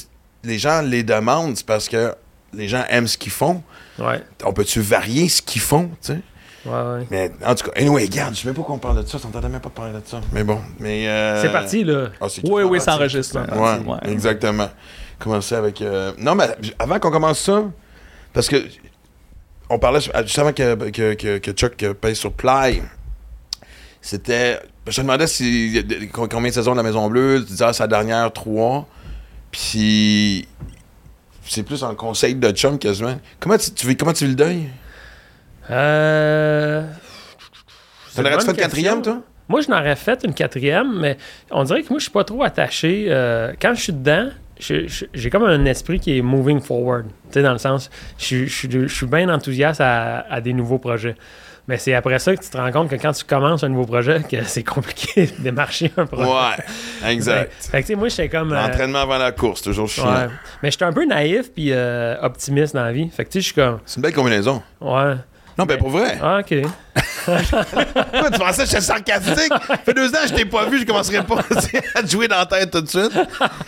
les 0.44 0.58
gens 0.58 0.82
les 0.82 1.02
demandent, 1.04 1.56
c'est 1.56 1.64
parce 1.66 1.88
que 1.88 2.14
les 2.52 2.68
gens 2.68 2.84
aiment 2.90 3.06
ce 3.06 3.16
qu'ils 3.16 3.32
font. 3.32 3.62
Ouais, 3.98 4.22
On 4.44 4.52
peut-tu 4.52 4.80
varier 4.80 5.28
ce 5.28 5.40
qu'ils 5.40 5.60
font, 5.62 5.88
tu 6.02 6.12
sais? 6.14 6.20
ouais, 6.66 6.72
ouais. 6.72 7.06
Mais 7.10 7.30
en 7.44 7.54
tout 7.54 7.66
cas, 7.70 7.80
anyway, 7.80 8.04
regarde, 8.06 8.34
je 8.34 8.40
sais 8.40 8.48
même 8.48 8.54
pas 8.56 8.62
qu'on 8.62 8.78
parle 8.78 9.02
de 9.04 9.08
ça, 9.08 9.18
m'entendait 9.22 9.48
même 9.48 9.60
pas 9.60 9.70
parler 9.70 9.92
de 9.92 10.00
ça. 10.04 10.20
Mais 10.32 10.42
bon, 10.42 10.60
mais. 10.80 11.08
euh, 11.08 11.40
C'est 11.42 11.52
parti, 11.52 11.84
là. 11.84 12.08
C'est 12.28 12.42
Oui, 12.48 12.62
oui, 12.64 12.80
ça 12.80 12.94
enregistre. 12.96 13.38
Ouais. 13.38 14.10
exactement. 14.12 14.68
Commencer 15.18 15.54
avec. 15.54 15.80
euh, 15.80 16.12
Non, 16.18 16.34
mais 16.34 16.48
avant 16.78 16.98
qu'on 16.98 17.10
commence 17.10 17.38
ça, 17.38 17.62
parce 18.32 18.48
que 18.48 18.56
on 19.70 19.78
parlait 19.78 20.00
sur- 20.00 20.12
juste 20.22 20.38
avant 20.38 20.52
que, 20.52 20.90
que, 20.90 21.14
que, 21.14 21.38
que 21.38 21.50
Chuck 21.52 21.82
euh, 21.82 21.94
paye 21.94 22.14
sur 22.16 22.32
Play, 22.32 22.82
c'était. 24.00 24.60
Je 24.86 24.94
te 24.96 25.00
demandais 25.00 25.26
si, 25.26 25.84
combien 26.12 26.48
de 26.50 26.54
saisons 26.54 26.72
de 26.72 26.76
la 26.76 26.82
Maison 26.84 27.08
Bleue, 27.08 27.40
tu 27.44 27.46
disais 27.52 27.64
ah, 27.64 27.72
sa 27.72 27.88
dernière 27.88 28.32
trois, 28.32 28.86
puis 29.50 30.46
c'est 31.44 31.64
plus 31.64 31.82
un 31.82 31.94
conseil 31.96 32.34
de 32.36 32.50
chum 32.52 32.78
quasiment. 32.78 33.18
Comment 33.40 33.58
tu, 33.58 33.70
tu, 33.72 33.86
vis- 33.88 33.96
comment 33.96 34.12
tu 34.12 34.24
vis 34.24 34.30
le 34.30 34.36
deuil? 34.36 34.68
Euh. 35.70 36.82
T'en 38.14 38.22
aurais-tu 38.22 38.44
fait 38.46 38.50
une 38.52 38.56
quatrième, 38.56 39.02
toi? 39.02 39.22
Moi, 39.48 39.60
je 39.60 39.68
n'aurais 39.70 39.96
fait 39.96 40.24
une 40.24 40.34
quatrième, 40.34 40.98
mais 41.00 41.16
on 41.50 41.62
dirait 41.64 41.82
que 41.82 41.88
moi, 41.90 41.98
je 41.98 42.04
suis 42.04 42.12
pas 42.12 42.24
trop 42.24 42.42
attaché. 42.42 43.06
euh, 43.08 43.52
quand 43.60 43.74
je 43.74 43.80
suis 43.82 43.92
dedans, 43.92 44.28
j'ai 44.58 45.30
comme 45.30 45.44
un 45.44 45.64
esprit 45.66 46.00
qui 46.00 46.16
est 46.18 46.22
moving 46.22 46.60
forward. 46.60 47.06
Tu 47.28 47.34
sais, 47.34 47.42
dans 47.42 47.52
le 47.52 47.58
sens, 47.58 47.90
je, 48.18 48.24
suis- 48.24 48.48
je, 48.48 48.54
suis- 48.54 48.70
je 48.88 48.94
suis 48.94 49.06
bien 49.06 49.28
enthousiaste 49.28 49.80
à, 49.80 50.20
à 50.30 50.40
des 50.40 50.52
nouveaux 50.52 50.78
projets. 50.78 51.14
Mais 51.68 51.78
c'est 51.78 51.94
après 51.94 52.20
ça 52.20 52.34
que 52.36 52.40
tu 52.42 52.48
te 52.48 52.56
rends 52.56 52.70
compte 52.70 52.88
que 52.90 52.94
quand 52.94 53.10
tu 53.12 53.24
commences 53.24 53.64
un 53.64 53.68
nouveau 53.68 53.86
projet, 53.86 54.22
que 54.22 54.42
c'est 54.44 54.62
compliqué 54.62 55.26
de 55.26 55.42
démarcher 55.42 55.90
un 55.96 56.06
projet. 56.06 56.30
Ouais, 56.30 57.10
exact. 57.12 57.52
Fait 57.58 57.78
que, 57.82 57.86
tu 57.86 57.92
sais, 57.92 57.94
moi, 57.96 58.08
j'étais 58.08 58.28
comme. 58.28 58.52
euh, 58.52 58.62
L'entraînement 58.66 59.00
avant 59.00 59.18
la 59.18 59.32
course, 59.32 59.62
toujours 59.62 59.88
chiant. 59.88 60.06
ouais. 60.14 60.28
Mais 60.62 60.70
j'étais 60.70 60.84
un 60.84 60.92
peu 60.92 61.04
naïf 61.04 61.52
puis 61.52 61.72
euh, 61.72 62.14
optimiste 62.22 62.72
dans 62.74 62.84
la 62.84 62.92
vie. 62.92 63.08
Fait 63.10 63.24
que, 63.24 63.30
tu 63.30 63.38
sais, 63.38 63.40
je 63.40 63.46
suis 63.46 63.54
comme. 63.54 63.80
C'est 63.84 63.96
une 63.96 64.02
belle 64.02 64.12
combinaison. 64.14 64.62
Ouais. 64.80 65.14
Non, 65.58 65.64
ben 65.64 65.78
pour 65.78 65.88
vrai. 65.90 66.18
Ah, 66.22 66.40
ok. 66.40 66.48
Tu 67.26 68.38
pensais 68.38 68.62
que 68.64 68.68
j'étais 68.68 68.80
sarcastique? 68.80 69.52
Ça 69.66 69.76
fait 69.78 69.94
deux 69.94 70.08
ans 70.10 70.18
que 70.22 70.28
je 70.28 70.34
t'ai 70.34 70.44
pas 70.44 70.66
vu, 70.66 70.80
je 70.80 70.84
commencerai 70.86 71.22
pas 71.24 71.38
à 71.94 72.02
te 72.02 72.06
jouer 72.08 72.28
dans 72.28 72.36
la 72.38 72.46
tête 72.46 72.70
tout 72.70 72.80
de 72.80 72.88
suite. 72.88 73.10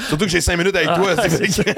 Surtout 0.08 0.24
que 0.24 0.30
j'ai 0.30 0.40
cinq 0.40 0.56
minutes 0.58 0.76
avec 0.76 0.88
toi. 0.94 1.10
Ah, 1.16 1.22
c'est- 1.28 1.50
c'est 1.50 1.74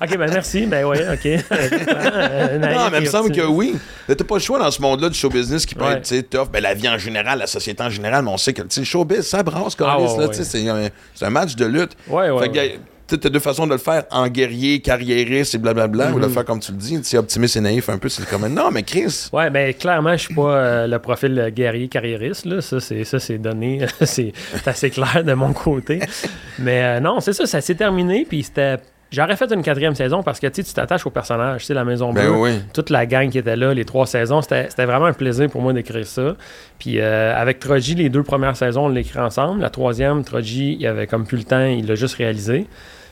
Ok, 0.00 0.16
ben 0.16 0.30
merci. 0.30 0.64
Ben 0.66 0.84
ouais, 0.84 1.00
ok. 1.12 1.26
Euh, 1.26 2.58
naïf 2.58 2.76
Non, 2.76 2.88
mais 2.92 2.98
il 2.98 3.04
me 3.04 3.06
semble 3.10 3.32
que 3.32 3.40
oui. 3.42 3.74
T'as 4.06 4.14
pas 4.14 4.34
le 4.36 4.40
choix 4.40 4.58
dans 4.60 4.70
ce 4.70 4.80
monde-là 4.80 5.08
du 5.08 5.18
show 5.18 5.28
business 5.28 5.66
qui 5.66 5.74
peut 5.74 5.84
Ouais. 5.84 6.00
être 6.10 6.30
tough. 6.30 6.48
Ben, 6.52 6.62
la 6.62 6.74
vie 6.74 6.88
en 6.88 6.98
général, 6.98 7.38
la 7.40 7.46
société 7.48 7.82
en 7.82 7.90
général, 7.90 8.22
mais 8.24 8.30
on 8.30 8.36
sait 8.36 8.52
que 8.52 8.62
le 8.62 8.84
showbiz, 8.84 9.22
ça 9.22 9.42
brasse 9.42 9.74
comme 9.74 9.88
Ah, 9.90 9.98
ouais, 9.98 10.08
c'est 10.32 11.24
un, 11.26 11.30
match 11.30 11.56
de 11.56 11.66
lutte. 11.66 11.96
Ouais, 12.06 12.30
ouais. 12.30 12.42
Fait 12.44 12.48
que, 12.50 12.58
ouais. 12.58 12.80
Tu 13.08 13.18
t'as 13.18 13.28
deux 13.28 13.40
façons 13.40 13.66
de 13.66 13.72
le 13.72 13.78
faire 13.78 14.04
en 14.10 14.28
guerrier, 14.28 14.80
carriériste 14.80 15.54
et 15.54 15.58
blablabla, 15.58 16.12
ou 16.12 16.20
de 16.20 16.26
le 16.26 16.28
faire 16.28 16.44
comme 16.44 16.60
tu 16.60 16.72
le 16.72 16.78
dis, 16.78 17.00
tu 17.00 17.16
optimiste 17.16 17.56
et 17.56 17.60
naïf 17.60 17.88
un 17.88 17.98
peu. 17.98 18.08
C'est 18.08 18.28
comme, 18.28 18.46
non, 18.48 18.70
mais 18.70 18.82
Chris, 18.82 19.28
Ouais, 19.32 19.50
ben 19.50 19.72
clairement, 19.74 20.12
je 20.12 20.24
suis 20.24 20.34
pas 20.34 20.54
euh, 20.54 20.86
le 20.86 20.98
profil 20.98 21.38
euh, 21.38 21.50
guerrier 21.50 21.88
carriériste. 21.88 22.44
Là. 22.44 22.60
Ça, 22.60 22.80
c'est, 22.80 23.04
ça, 23.04 23.18
c'est 23.18 23.38
donné. 23.38 23.86
c'est, 24.02 24.32
assez 24.66 24.90
clair 24.90 25.24
de 25.24 25.32
mon 25.32 25.52
côté. 25.52 26.00
Mais 26.58 26.82
euh, 26.82 27.00
non, 27.00 27.20
c'est 27.20 27.32
ça, 27.32 27.46
ça 27.46 27.60
s'est 27.60 27.74
terminé. 27.74 28.26
Puis 28.28 28.42
c'était. 28.42 28.76
J'aurais 29.10 29.36
fait 29.36 29.50
une 29.52 29.62
quatrième 29.62 29.94
saison 29.94 30.22
parce 30.22 30.38
que 30.38 30.48
tu 30.48 30.62
t'attaches 30.62 31.06
au 31.06 31.10
personnage. 31.10 31.62
Tu 31.62 31.68
sais, 31.68 31.74
la 31.74 31.84
Maison 31.84 32.12
Ben 32.12 32.28
Bleue, 32.28 32.38
oui. 32.38 32.50
toute 32.74 32.90
la 32.90 33.06
gang 33.06 33.30
qui 33.30 33.38
était 33.38 33.56
là, 33.56 33.72
les 33.72 33.86
trois 33.86 34.06
saisons, 34.06 34.42
c'était, 34.42 34.66
c'était 34.68 34.84
vraiment 34.84 35.06
un 35.06 35.14
plaisir 35.14 35.48
pour 35.48 35.62
moi 35.62 35.72
d'écrire 35.72 36.06
ça. 36.06 36.36
Puis 36.78 37.00
euh, 37.00 37.34
avec 37.34 37.58
Troji, 37.58 37.94
les 37.94 38.10
deux 38.10 38.22
premières 38.22 38.56
saisons, 38.56 38.84
on 38.84 38.88
l'écrit 38.90 39.18
ensemble. 39.18 39.62
La 39.62 39.70
troisième, 39.70 40.24
Troji, 40.24 40.76
il 40.78 40.86
avait 40.86 41.06
comme 41.06 41.26
plus 41.26 41.38
le 41.38 41.44
temps, 41.44 41.64
il 41.64 41.86
l'a 41.86 41.94
juste 41.94 42.16
réalisé. 42.16 42.66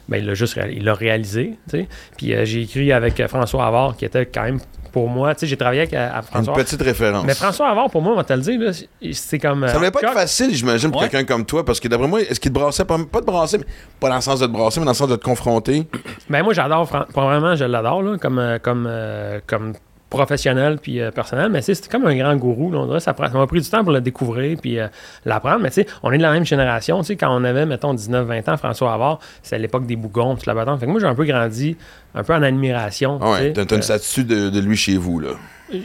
Ben, 0.09 0.19
il 0.19 0.27
l'a 0.27 0.35
juste 0.35 0.55
réalisé, 0.55 0.79
il 0.79 0.85
l'a 0.85 0.95
réalisé, 0.95 1.59
tu 1.69 1.79
sais. 1.79 1.89
Puis 2.17 2.33
euh, 2.35 2.45
j'ai 2.45 2.63
écrit 2.63 2.93
avec 2.93 3.19
euh, 3.21 3.27
François 3.29 3.67
Havard, 3.67 3.97
qui 3.97 4.05
était 4.05 4.25
quand 4.27 4.45
même 4.45 4.61
pour 4.93 5.09
moi, 5.11 5.35
tu 5.35 5.41
sais, 5.41 5.47
j'ai 5.47 5.57
travaillé 5.59 5.81
avec 5.83 5.93
euh, 5.95 6.09
à 6.11 6.17
une 6.19 6.23
François 6.23 6.55
petite 6.55 6.81
référence. 6.81 7.25
mais 7.27 7.35
François 7.35 7.69
Havard, 7.69 7.91
pour 7.91 8.01
moi, 8.01 8.13
on 8.13 8.17
va 8.17 8.25
te 8.25 8.33
le 8.33 8.41
dire, 8.41 8.59
là, 8.61 8.71
c'est 9.13 9.39
comme. 9.39 9.65
euh, 9.65 9.69
Ça 9.69 9.75
devait 9.75 9.91
pas 9.91 10.01
être 10.01 10.13
facile, 10.13 10.55
j'imagine, 10.55 10.91
pour 10.91 11.03
Ouais. 11.03 11.09
quelqu'un 11.09 11.27
comme 11.35 11.45
toi, 11.45 11.65
parce 11.65 11.81
que 11.81 11.89
d'après 11.89 12.07
moi, 12.09 12.21
est-ce 12.23 12.41
qu'il 12.41 12.51
te 12.53 12.59
brassait, 12.59 12.85
pas, 12.85 12.97
pas 13.11 13.21
de 13.21 13.27
brasser, 13.27 13.59
mais 13.59 13.65
pas 14.01 14.09
dans 14.09 14.15
le 14.15 14.21
sens 14.23 14.41
de 14.41 14.47
te 14.47 14.53
brasser, 14.53 14.81
mais 14.81 14.87
dans 14.87 14.93
le 14.93 14.97
sens 14.97 15.09
de 15.09 15.17
te 15.17 15.25
confronter? 15.25 15.87
Ben, 16.31 16.43
moi, 16.43 16.55
j'adore, 16.55 16.85
vraiment, 17.15 17.55
je 17.57 17.65
l'adore, 17.65 18.03
là, 18.03 18.17
comme, 18.17 18.59
comme, 18.63 18.87
euh, 18.89 19.41
comme 19.47 19.75
professionnel 20.09 20.79
puis 20.81 21.01
euh, 21.01 21.11
personnel, 21.11 21.51
mais 21.51 21.63
c'est 21.63 21.89
comme 21.89 22.07
un 22.07 22.15
grand 22.17 22.37
gourou. 22.37 22.71
Là, 22.71 22.79
on 22.79 22.87
dirait, 22.87 23.01
ça 23.01 23.13
prend- 23.15 23.27
ça 23.31 23.37
m'a 23.39 23.47
pris 23.47 23.61
du 23.61 23.69
temps 23.69 23.83
pour 23.83 23.93
le 23.93 24.01
découvrir 24.01 24.57
puis 24.61 24.79
euh, 24.79 24.87
l'apprendre. 25.25 25.61
Mais 25.61 25.71
tu 25.71 25.83
sais, 25.83 25.87
on 26.03 26.13
est 26.13 26.19
de 26.19 26.23
la 26.23 26.33
même 26.33 26.47
génération. 26.47 27.01
Tu 27.01 27.07
sais, 27.07 27.17
quand 27.17 27.35
on 27.37 27.43
avait, 27.45 27.67
mettons, 27.67 27.93
19-20 27.95 28.51
ans, 28.51 28.57
François 28.57 28.93
Havard, 28.95 29.19
c'est 29.43 29.57
à 29.57 29.59
l'époque 29.59 29.87
des 29.87 29.97
bougons, 29.97 30.35
toute 30.37 30.47
la 30.47 30.55
bâton. 30.55 30.77
Fait 30.79 30.87
que 30.87 30.91
moi, 30.91 31.01
j'ai 31.01 31.07
un 31.07 31.15
peu 31.15 31.25
grandi, 31.25 31.77
un 32.15 32.23
peu 32.23 32.35
en 32.35 32.43
admiration. 32.43 33.19
Ah 33.21 33.33
ouais, 33.33 33.53
tu 33.53 33.61
sais. 33.61 33.67
t'as 33.67 33.75
une 33.77 33.81
Euh, 33.81 33.85
statue 33.85 34.25
de, 34.25 34.49
de 34.51 34.61
lui 34.61 34.77
chez 34.77 34.97
vous, 34.97 35.19
là. 35.21 35.31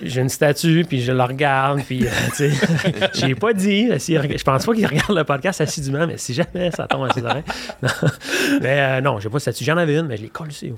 j'ai 0.03 0.21
une 0.21 0.29
statue, 0.29 0.85
puis 0.87 1.01
je 1.01 1.11
le 1.11 1.23
regarde, 1.23 1.81
puis, 1.83 2.05
euh, 2.05 2.09
tu 2.35 2.51
sais, 2.51 2.67
j'ai 3.15 3.33
pas 3.33 3.51
dit, 3.53 3.89
reg- 3.89 4.37
je 4.37 4.43
pense 4.43 4.63
pas 4.65 4.73
qu'il 4.75 4.85
regarde 4.85 5.15
le 5.17 5.23
podcast 5.23 5.59
assidûment, 5.61 6.05
mais 6.05 6.17
si 6.19 6.35
jamais 6.35 6.69
ça 6.69 6.85
tombe 6.85 7.09
à 7.09 7.13
ses 7.13 7.23
oreilles. 7.25 7.43
Non. 7.81 7.89
Mais 8.61 8.79
euh, 8.79 9.01
non, 9.01 9.19
j'ai 9.19 9.29
pas 9.29 9.37
de 9.37 9.41
statue. 9.41 9.63
J'en 9.63 9.77
avais 9.77 9.97
une, 9.97 10.05
mais 10.05 10.17
je 10.17 10.21
l'ai 10.21 10.29
collée. 10.29 10.51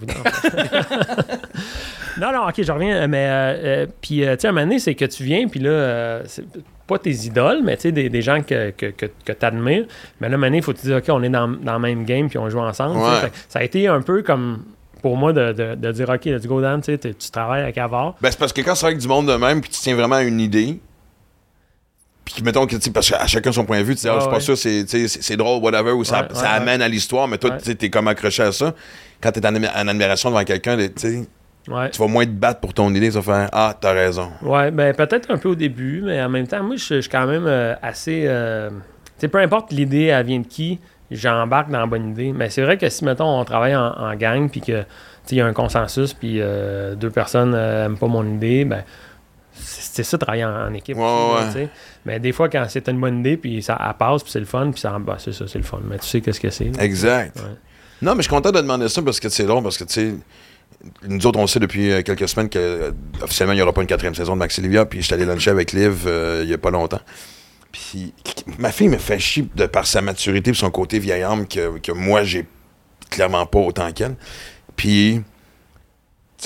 non, 2.20 2.32
non, 2.32 2.48
ok, 2.48 2.62
je 2.64 2.72
reviens, 2.72 3.08
mais, 3.08 3.28
euh, 3.28 3.32
euh, 3.32 3.88
puis, 4.02 4.26
euh, 4.26 4.36
tu 4.36 4.42
sais, 4.42 4.48
à 4.48 4.50
un 4.50 4.54
moment 4.54 4.66
donné, 4.66 4.80
c'est 4.80 4.96
que 4.96 5.06
tu 5.06 5.24
viens, 5.24 5.48
puis 5.48 5.60
là, 5.60 5.70
euh, 5.70 6.24
c'est 6.26 6.46
pas 6.88 7.00
tes 7.00 7.12
idoles, 7.12 7.62
mais 7.64 7.76
tu 7.78 7.84
sais, 7.84 7.92
des, 7.92 8.10
des 8.10 8.22
gens 8.22 8.42
que, 8.42 8.72
que, 8.72 8.88
que, 8.88 9.06
que 9.26 9.32
tu 9.32 9.46
admires. 9.46 9.86
Mais 10.20 10.28
là, 10.30 10.34
à 10.34 10.36
un 10.36 10.38
moment 10.38 10.48
donné, 10.48 10.58
il 10.58 10.64
faut 10.64 10.74
te 10.74 10.82
dire, 10.82 10.98
ok, 10.98 11.06
on 11.10 11.24
est 11.24 11.30
dans, 11.30 11.48
dans 11.48 11.74
le 11.74 11.80
même 11.80 12.06
game, 12.06 12.30
puis 12.30 12.38
on 12.38 12.50
joue 12.50 12.60
ensemble. 12.60 12.98
Ouais. 12.98 13.22
Fait 13.22 13.32
ça 13.50 13.60
a 13.60 13.64
été 13.64 13.88
un 13.88 14.02
peu 14.02 14.22
comme 14.22 14.64
pour 15.02 15.18
moi 15.18 15.34
de, 15.34 15.52
de, 15.54 15.76
de 15.76 15.92
dire, 15.92 16.10
ok, 16.10 16.26
let's 16.26 16.46
go 16.46 16.62
down, 16.62 16.82
tu 16.82 16.92
sais, 16.94 16.98
tu 16.98 17.14
tu 17.16 17.32
travailles 17.32 17.64
avec 17.64 17.78
Avard. 17.78 18.16
Ben, 18.22 18.32
c'est 18.32 18.40
parce 18.40 18.54
que 18.54 18.62
quand 18.62 18.76
c'est 18.76 18.86
avec 18.86 19.00
du 19.00 19.08
monde 19.08 19.28
de 19.28 19.36
même, 19.36 19.62
puis 19.62 19.70
tu 19.70 19.80
tiens 19.80 19.96
vraiment 19.96 20.16
à 20.16 20.24
une 20.24 20.40
idée, 20.40 20.80
puis 22.26 22.42
mettons 22.44 22.66
que, 22.66 22.76
tu 22.76 22.82
sais, 22.82 22.92
parce 22.92 23.10
qu'à 23.10 23.28
chacun 23.28 23.52
son 23.52 23.66
point 23.66 23.80
de 23.80 23.84
vue, 23.84 23.96
tu 23.96 24.02
dis, 24.02 24.08
ah, 24.10 24.14
Ah 24.14 24.16
je 24.16 24.22
suis 24.22 24.30
pas 24.30 24.36
ouais. 24.36 24.42
sûr, 24.42 24.58
c'est, 24.58 24.86
tu 24.86 25.08
sais, 25.08 25.20
c'est 25.22 25.36
drôle, 25.38 25.62
whatever, 25.62 25.92
ou 25.92 26.04
ça, 26.06 26.22
Ouais, 26.22 26.28
ça 26.34 26.42
ouais, 26.44 26.48
amène 26.48 26.82
à 26.82 26.88
l'histoire, 26.88 27.28
mais 27.28 27.38
toi, 27.38 27.52
tu 27.52 27.66
sais, 27.66 27.76
t'es 27.76 27.90
comme 27.90 28.08
accroché 28.08 28.44
à 28.44 28.52
ça. 28.52 28.74
Quand 29.22 29.32
t'es 29.32 29.46
en, 29.46 29.54
en 29.56 29.88
admiration 29.88 30.30
devant 30.30 30.44
quelqu'un, 30.46 30.78
tu 30.78 30.90
sais, 30.96 31.28
Ouais. 31.68 31.90
tu 31.92 32.00
vas 32.00 32.08
moins 32.08 32.26
te 32.26 32.32
battre 32.32 32.60
pour 32.60 32.74
ton 32.74 32.94
idée, 32.94 33.08
tu 33.10 33.16
vas 33.16 33.22
faire, 33.22 33.50
ah, 33.54 33.74
t'as 33.80 33.94
raison. 33.94 34.30
Ouais, 34.42 34.70
ben 34.70 34.94
peut-être 34.94 35.32
un 35.32 35.38
peu 35.38 35.50
au 35.50 35.56
début, 35.56 36.02
mais 36.04 36.22
en 36.22 36.28
même 36.30 36.46
temps, 36.46 36.62
moi, 36.62 36.76
je 36.76 36.96
je 36.96 37.00
suis 37.02 37.10
quand 37.10 37.26
même 37.26 37.46
euh, 37.48 37.74
assez. 37.82 38.26
euh, 38.28 38.70
tu 38.70 38.76
sais, 39.20 39.28
peu 39.30 39.38
importe 39.40 39.72
l'idée, 39.72 40.06
elle 40.06 40.26
vient 40.26 40.40
de 40.40 40.48
qui, 40.48 40.80
j'embarque 41.10 41.70
dans 41.70 41.80
la 41.80 41.86
bonne 41.86 42.12
idée. 42.12 42.34
Mais 42.34 42.50
c'est 42.50 42.64
vrai 42.64 42.78
que 42.78 42.90
si, 42.90 43.06
mettons, 43.06 43.40
on 43.40 43.46
travaille 43.46 43.76
en, 43.76 43.92
en 43.94 44.14
gang, 44.16 44.50
puis 44.50 44.60
que, 44.60 44.82
tu 44.82 44.88
sais, 45.26 45.36
il 45.36 45.38
y 45.38 45.42
a 45.42 45.46
un 45.46 45.54
consensus, 45.54 46.14
puis 46.14 46.40
euh, 46.42 46.96
deux 46.96 47.10
personnes 47.12 47.54
euh, 47.56 47.86
aiment 47.86 47.98
pas 47.98 48.08
mon 48.08 48.26
idée, 48.26 48.66
ben. 48.66 48.84
C'est 49.56 50.02
ça, 50.02 50.18
travailler 50.18 50.46
en, 50.46 50.68
en 50.70 50.74
équipe. 50.74 50.98
Ouais, 50.98 51.04
aussi, 51.48 51.58
ouais. 51.60 51.70
Mais 52.08 52.20
des 52.20 52.32
fois, 52.32 52.50
quand 52.50 52.66
c'est 52.68 52.90
une 52.90 53.00
bonne 53.00 53.20
idée, 53.20 53.38
puis 53.38 53.62
ça 53.62 53.78
elle 53.88 53.94
passe, 53.94 54.24
puis 54.24 54.32
c'est 54.32 54.40
le 54.40 54.46
fun, 54.46 54.72
puis 54.72 54.82
ça, 54.82 54.98
bah, 55.00 55.18
c'est 55.20 55.32
ça, 55.32 55.46
c'est 55.48 55.60
le 55.60 55.64
fun. 55.64 55.80
Mais 55.88 56.00
tu 56.00 56.08
sais 56.08 56.22
qu'est-ce 56.22 56.40
que 56.40 56.50
c'est. 56.50 56.72
Exact. 56.80 57.38
Non, 58.02 58.14
mais 58.16 58.18
je 58.18 58.22
suis 58.24 58.30
content 58.32 58.52
de 58.52 58.60
demander 58.60 58.90
ça 58.90 59.04
parce 59.04 59.20
que 59.20 59.30
c'est 59.30 59.46
long, 59.46 59.62
parce 59.62 59.78
que, 59.78 59.84
tu 59.84 59.94
sais, 59.94 60.14
nous 61.08 61.26
autres, 61.26 61.40
on 61.40 61.48
sait 61.48 61.60
depuis 61.60 61.92
euh, 61.92 62.02
quelques 62.02 62.28
semaines 62.28 62.50
que 62.50 62.60
euh, 62.60 62.92
officiellement, 63.22 63.54
il 63.54 63.58
n'y 63.58 63.62
aura 63.62 63.74
pas 63.74 63.82
une 63.82 63.88
quatrième 63.88 64.16
saison 64.16 64.34
de 64.34 64.40
Max 64.40 64.58
Livia, 64.60 64.86
puis 64.86 65.02
j'étais 65.02 65.16
allé 65.16 65.26
luncher 65.26 65.52
avec 65.52 65.72
Liv 65.72 66.04
euh, 66.06 66.42
il 66.44 66.48
n'y 66.48 66.54
a 66.54 66.58
pas 66.58 66.72
longtemps. 66.72 67.02
Puis 67.72 68.14
ma 68.60 68.72
fille 68.72 68.90
me 68.90 68.98
fait 68.98 69.20
chier 69.20 69.48
de 69.56 69.66
par 69.66 69.88
sa 69.88 70.02
maturité 70.02 70.52
et 70.52 70.54
son 70.54 70.70
côté 70.70 71.00
vieil 71.00 71.24
homme 71.24 71.48
que, 71.48 71.80
que 71.80 71.92
moi, 71.92 72.24
j'ai 72.24 72.46
clairement 73.10 73.46
pas 73.46 73.60
autant 73.60 73.92
qu'elle. 73.92 74.16
Puis, 74.76 75.22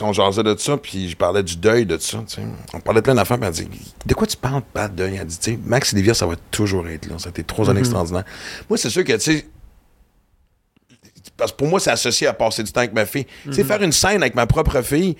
on 0.02 0.14
jasait 0.14 0.44
de 0.44 0.56
ça, 0.58 0.78
puis 0.78 1.10
je 1.10 1.18
parlais 1.18 1.42
du 1.42 1.58
deuil 1.58 1.86
de 1.86 1.98
ça, 1.98 2.20
tu 2.28 2.36
sais. 2.36 2.42
On 2.74 2.80
parlait 2.80 3.02
de 3.02 3.04
plein 3.04 3.16
d'affaires, 3.16 3.40
puis 3.40 3.48
elle 3.48 3.54
dit 3.54 3.68
De 4.06 4.14
quoi 4.14 4.28
tu 4.28 4.38
parles, 4.38 4.62
pas 4.62 4.88
de 4.88 4.96
deuil 4.96 5.18
Elle 5.20 5.26
dit 5.26 5.58
Max 5.66 5.94
Livia, 5.94 6.14
ça 6.14 6.28
va 6.28 6.36
toujours 6.52 6.88
être 6.88 7.08
là. 7.08 7.18
Ça 7.18 7.28
a 7.28 7.30
été 7.32 7.44
trois 7.44 7.70
années 7.70 7.80
extraordinaires. 7.80 8.26
Moi, 8.70 8.78
c'est 8.78 8.90
sûr 8.90 9.04
que, 9.04 9.14
tu 9.14 9.20
sais, 9.20 9.48
parce 11.38 11.52
que 11.52 11.58
pour 11.58 11.68
moi, 11.68 11.80
c'est 11.80 11.92
associé 11.92 12.28
à 12.28 12.34
passer 12.34 12.64
du 12.64 12.72
temps 12.72 12.82
avec 12.82 12.94
ma 12.94 13.06
fille. 13.06 13.26
Tu 13.46 13.54
sais, 13.54 13.64
faire 13.64 13.82
une 13.82 13.92
scène 13.92 14.22
avec 14.22 14.36
ma 14.36 14.48
propre 14.48 14.82
fille 14.82 15.16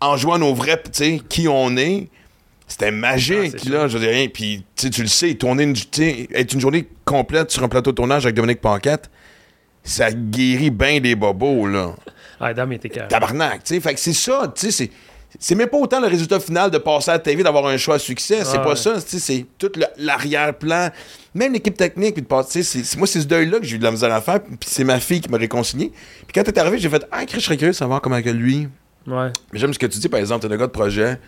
en 0.00 0.16
jouant 0.16 0.38
nos 0.38 0.54
vrais, 0.54 0.80
tu 0.82 0.90
sais, 0.92 1.20
qui 1.28 1.48
on 1.48 1.76
est, 1.76 2.08
c'était 2.66 2.88
Ah, 2.88 2.92
magique, 2.92 3.54
c'est 3.58 3.68
là. 3.68 3.88
Je 3.88 3.98
veux 3.98 4.06
dire, 4.06 4.14
hein, 4.14 4.26
puis 4.32 4.64
tu 4.76 5.02
le 5.02 5.08
sais, 5.08 5.34
tourner 5.34 5.64
une, 5.64 5.74
être 6.34 6.52
une 6.52 6.60
journée 6.60 6.88
complète 7.04 7.50
sur 7.50 7.62
un 7.62 7.68
plateau 7.68 7.90
de 7.92 7.96
tournage 7.96 8.24
avec 8.24 8.34
Dominique 8.36 8.60
Paquette, 8.60 9.10
ça 9.82 10.10
guérit 10.12 10.70
bien 10.70 11.00
des 11.00 11.14
bobos, 11.14 11.66
là. 11.66 11.94
Ah, 12.40 12.52
Dom 12.52 12.72
était. 12.72 12.88
Tabarnak, 13.06 13.62
tu 13.62 13.74
sais. 13.74 13.80
Fait 13.80 13.94
que 13.94 14.00
c'est 14.00 14.12
ça, 14.12 14.52
tu 14.54 14.66
sais, 14.66 14.70
c'est. 14.72 14.90
C'est 15.38 15.54
même 15.54 15.68
pas 15.68 15.78
autant 15.78 16.00
le 16.00 16.06
résultat 16.06 16.38
final 16.40 16.70
de 16.70 16.78
passer 16.78 17.10
à 17.10 17.14
la 17.14 17.18
TV, 17.18 17.42
d'avoir 17.42 17.66
un 17.66 17.76
choix 17.76 17.96
à 17.96 17.98
succès. 17.98 18.44
C'est 18.44 18.56
Ah 18.56 18.60
pas 18.60 18.70
ouais. 18.70 18.76
ça. 18.76 18.94
C'est 19.00 19.46
tout 19.58 19.70
l'arrière-plan. 19.96 20.90
Même 21.34 21.52
l'équipe 21.52 21.76
technique. 21.76 22.14
Puis 22.14 22.22
de 22.22 22.26
passer, 22.28 22.62
c'est- 22.62 22.96
moi, 22.96 23.06
c'est 23.06 23.20
ce 23.20 23.26
deuil-là 23.26 23.58
que 23.58 23.64
j'ai 23.66 23.76
eu 23.76 23.78
de 23.78 23.84
la 23.84 23.90
misère 23.90 24.12
à 24.12 24.20
faire. 24.20 24.40
Puis 24.42 24.56
c'est 24.66 24.84
ma 24.84 25.00
fille 25.00 25.20
qui 25.20 25.28
m'a 25.30 25.38
réconcilié. 25.38 25.90
Puis 26.26 26.32
quand 26.34 26.42
t'es 26.44 26.58
arrivé, 26.58 26.78
j'ai 26.78 26.88
fait 26.88 27.04
Ah, 27.10 27.22
je 27.28 27.40
serais 27.40 27.56
curieux 27.56 27.72
de 27.72 27.76
savoir 27.76 28.00
comment 28.00 28.20
que 28.22 28.30
lui. 28.30 28.68
Ouais. 29.06 29.30
Mais 29.52 29.58
j'aime 29.58 29.74
ce 29.74 29.78
que 29.78 29.86
tu 29.86 29.98
dis, 29.98 30.08
par 30.08 30.20
exemple, 30.20 30.46
t'es 30.46 30.54
un 30.54 30.56
gars 30.56 30.66
de 30.66 30.72
projet. 30.72 31.18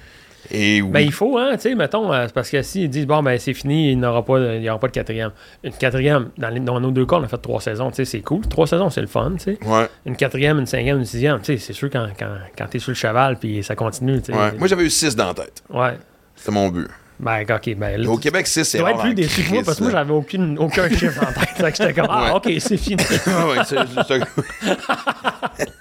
Et 0.51 0.83
oui. 0.83 0.91
Ben, 0.91 1.01
il 1.01 1.13
faut, 1.13 1.39
hein, 1.39 1.53
tu 1.55 1.63
sais, 1.63 1.75
mettons, 1.75 2.13
euh, 2.13 2.27
parce 2.35 2.51
que 2.51 2.63
s'ils 2.63 2.89
disent, 2.89 3.07
bon, 3.07 3.23
ben, 3.23 3.39
c'est 3.39 3.55
fini, 3.55 3.93
il 3.93 3.99
n'y 3.99 4.07
aura, 4.07 4.25
pas 4.25 4.39
de- 4.39 4.55
il 4.57 4.63
y 4.63 4.71
aura 4.71 4.79
pas 4.79 4.89
de 4.89 4.93
quatrième. 4.93 5.31
Une 5.65 5.73
quatrième, 5.73 6.31
dans, 6.39 6.49
les- 6.51 6.61
dans 6.61 6.79
nos 6.81 6.91
deux 6.91 7.07
cas, 7.07 7.17
on 7.17 7.23
a 7.25 7.29
fait 7.29 7.39
trois 7.39 7.61
saisons, 7.61 7.91
tu 7.91 7.97
sais, 7.97 8.05
c'est 8.05 8.21
cool. 8.21 8.47
Trois 8.47 8.67
saisons, 8.67 8.91
c'est 8.91 9.01
le 9.01 9.07
fun, 9.07 9.33
tu 9.39 9.55
sais. 9.55 9.59
Ouais. 9.67 9.89
Une 10.05 10.17
quatrième, 10.17 10.59
une 10.59 10.67
cinquième, 10.67 10.99
une 10.99 11.05
sixième, 11.05 11.39
tu 11.41 11.47
sais, 11.47 11.59
c'est 11.59 11.73
sûr 11.73 11.89
quand, 11.91 12.07
quand, 12.19 12.35
quand 12.57 12.67
t'es 12.67 12.79
sur 12.79 12.91
le 12.91 12.95
cheval, 12.97 13.37
puis 13.39 13.63
ça 13.65 13.75
continue, 13.75 14.21
tu 14.21 14.33
sais. 14.33 14.39
ouais. 14.39 14.53
Moi, 14.59 14.69
j'avais 14.69 14.85
eu 14.85 14.91
6 14.91 15.17
dans 15.17 15.29
la 15.29 15.35
tête. 15.35 15.63
Ouais. 15.71 15.95
C'était 16.35 16.53
mon 16.53 16.69
but. 16.69 16.89
Ben, 17.19 17.45
ok, 17.49 17.75
ben, 17.77 17.99
là, 18.03 18.11
Au 18.11 18.17
tu- 18.17 18.21
Québec, 18.25 18.47
6, 18.47 18.61
tu 18.61 18.65
c'est 18.67 18.79
dois 18.79 18.89
rare 18.89 18.97
être 18.99 19.03
plus 19.05 19.15
déçu 19.15 19.43
que 19.43 19.55
moi, 19.55 19.63
parce 19.65 19.79
que 19.79 19.85
moi, 19.85 19.93
j'avais 19.93 20.13
aucune, 20.13 20.59
aucun 20.59 20.87
chiffre 20.91 21.23
en 21.23 21.33
tête. 21.33 21.75
J'étais 21.79 21.95
comme, 21.95 22.07
ah, 22.11 22.37
ok, 22.37 22.53
c'est 22.59 22.77
fini. 22.77 23.03
Ouais, 23.27 23.65
c'est 23.65 23.77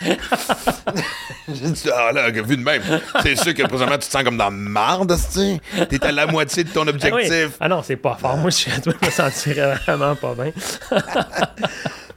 J'ai 1.48 1.70
dit, 1.70 1.88
ah 1.94 2.12
là, 2.12 2.30
vu 2.30 2.56
de 2.56 2.62
même, 2.62 2.82
c'est 3.22 3.36
sûr 3.36 3.54
que 3.54 3.62
présentement, 3.66 3.96
tu 3.98 4.06
te 4.06 4.12
sens 4.12 4.22
comme 4.22 4.36
dans 4.36 4.50
marde, 4.50 5.16
tu 5.32 5.58
T'es 5.86 6.04
à 6.04 6.12
la 6.12 6.26
moitié 6.26 6.64
de 6.64 6.68
ton 6.70 6.82
Ah, 6.82 6.84
oui. 6.86 6.90
objectif. 6.90 7.56
Ah 7.60 7.68
non, 7.68 7.82
c'est 7.82 7.96
pas 7.96 8.16
fort. 8.20 8.36
Moi, 8.36 8.50
je 8.50 8.56
suis 8.56 8.80
toi, 8.82 8.92
je 9.00 9.06
me 9.06 9.10
sentirais 9.10 9.74
vraiment 9.86 10.14
pas 10.16 10.34
bien. 10.34 10.52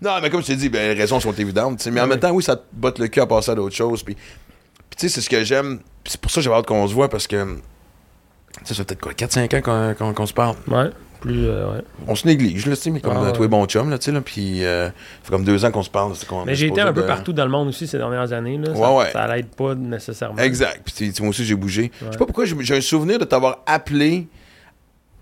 Non, 0.03 0.15
mais 0.19 0.31
comme 0.31 0.41
je 0.41 0.47
t'ai 0.47 0.55
dit, 0.55 0.67
ben, 0.67 0.95
les 0.95 0.99
raisons 0.99 1.19
sont 1.19 1.31
évidentes. 1.33 1.85
Mais 1.91 2.01
en 2.01 2.05
Oui. 2.05 2.09
même 2.09 2.19
temps, 2.19 2.31
oui, 2.31 2.41
ça 2.41 2.55
te 2.55 2.63
botte 2.73 2.97
le 2.97 3.07
cul 3.07 3.19
à 3.21 3.27
passer 3.27 3.51
à 3.51 3.55
d'autres 3.55 3.75
choses. 3.75 4.01
Puis, 4.01 4.15
puis 4.15 4.97
tu 4.97 5.07
sais, 5.07 5.13
c'est 5.13 5.21
ce 5.21 5.29
que 5.29 5.43
j'aime. 5.43 5.79
C'est 6.05 6.19
pour 6.19 6.31
ça 6.31 6.41
que 6.41 6.45
j'ai 6.45 6.51
hâte 6.51 6.65
qu'on 6.65 6.87
se 6.87 6.93
voit 6.95 7.07
parce 7.07 7.27
que, 7.27 7.57
ça 8.63 8.73
fait 8.73 8.83
peut-être 8.83 8.99
quoi, 9.01 9.13
4-5 9.13 10.01
ans 10.01 10.13
qu'on 10.15 10.25
se 10.25 10.33
parle. 10.33 10.55
Ouais. 10.67 10.89
Plus, 11.21 11.45
euh, 11.47 11.71
ouais. 11.75 11.81
On 12.07 12.15
se 12.15 12.25
néglige, 12.27 12.65
là, 12.65 12.75
tu 12.75 12.81
sais, 12.81 12.89
mais 12.89 12.99
comme 12.99 13.13
Ah, 13.15 13.19
euh, 13.21 13.25
ouais. 13.27 13.31
toi 13.33 13.45
et 13.45 13.47
bon 13.47 13.63
chum, 13.67 13.89
là, 13.91 13.97
tu 13.99 14.05
sais, 14.05 14.11
là, 14.11 14.21
puis 14.21 14.65
euh, 14.65 14.87
ça 14.87 14.91
fait 15.23 15.31
comme 15.31 15.43
deux 15.45 15.63
ans 15.63 15.69
qu'on 15.71 15.83
se 15.83 15.89
parle. 15.89 16.13
Mais 16.47 16.55
j'ai 16.55 16.67
été 16.67 16.81
un 16.81 16.91
peu 16.91 17.03
de- 17.03 17.07
partout 17.07 17.31
dans 17.31 17.45
le 17.45 17.51
monde 17.51 17.67
aussi 17.67 17.85
ces 17.87 17.97
dernières 17.99 18.33
années. 18.33 18.57
Là. 18.57 18.71
Ouais, 18.71 18.77
ça, 18.79 18.91
ouais. 18.95 19.11
ça 19.13 19.27
l'aide 19.35 19.45
pas 19.55 19.75
nécessairement. 19.75 20.39
Exact. 20.41 20.81
Puis 20.83 21.13
moi 21.21 21.29
aussi, 21.29 21.45
j'ai 21.45 21.53
bougé. 21.55 21.91
Je 22.01 22.11
sais 22.11 22.17
pas 22.17 22.25
pourquoi, 22.25 22.45
j'ai 22.45 22.75
un 22.75 22.81
souvenir 22.81 23.19
de 23.19 23.25
t'avoir 23.25 23.59
appelé 23.67 24.27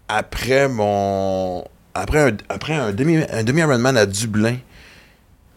après 0.07 0.67
mon. 0.69 1.63
Après 1.93 2.29
un, 2.31 2.37
après 2.47 2.73
un 2.75 2.91
demi- 2.93 3.25
un 3.31 3.43
demi-Ironman 3.43 3.97
à 3.97 4.05
Dublin. 4.05 4.55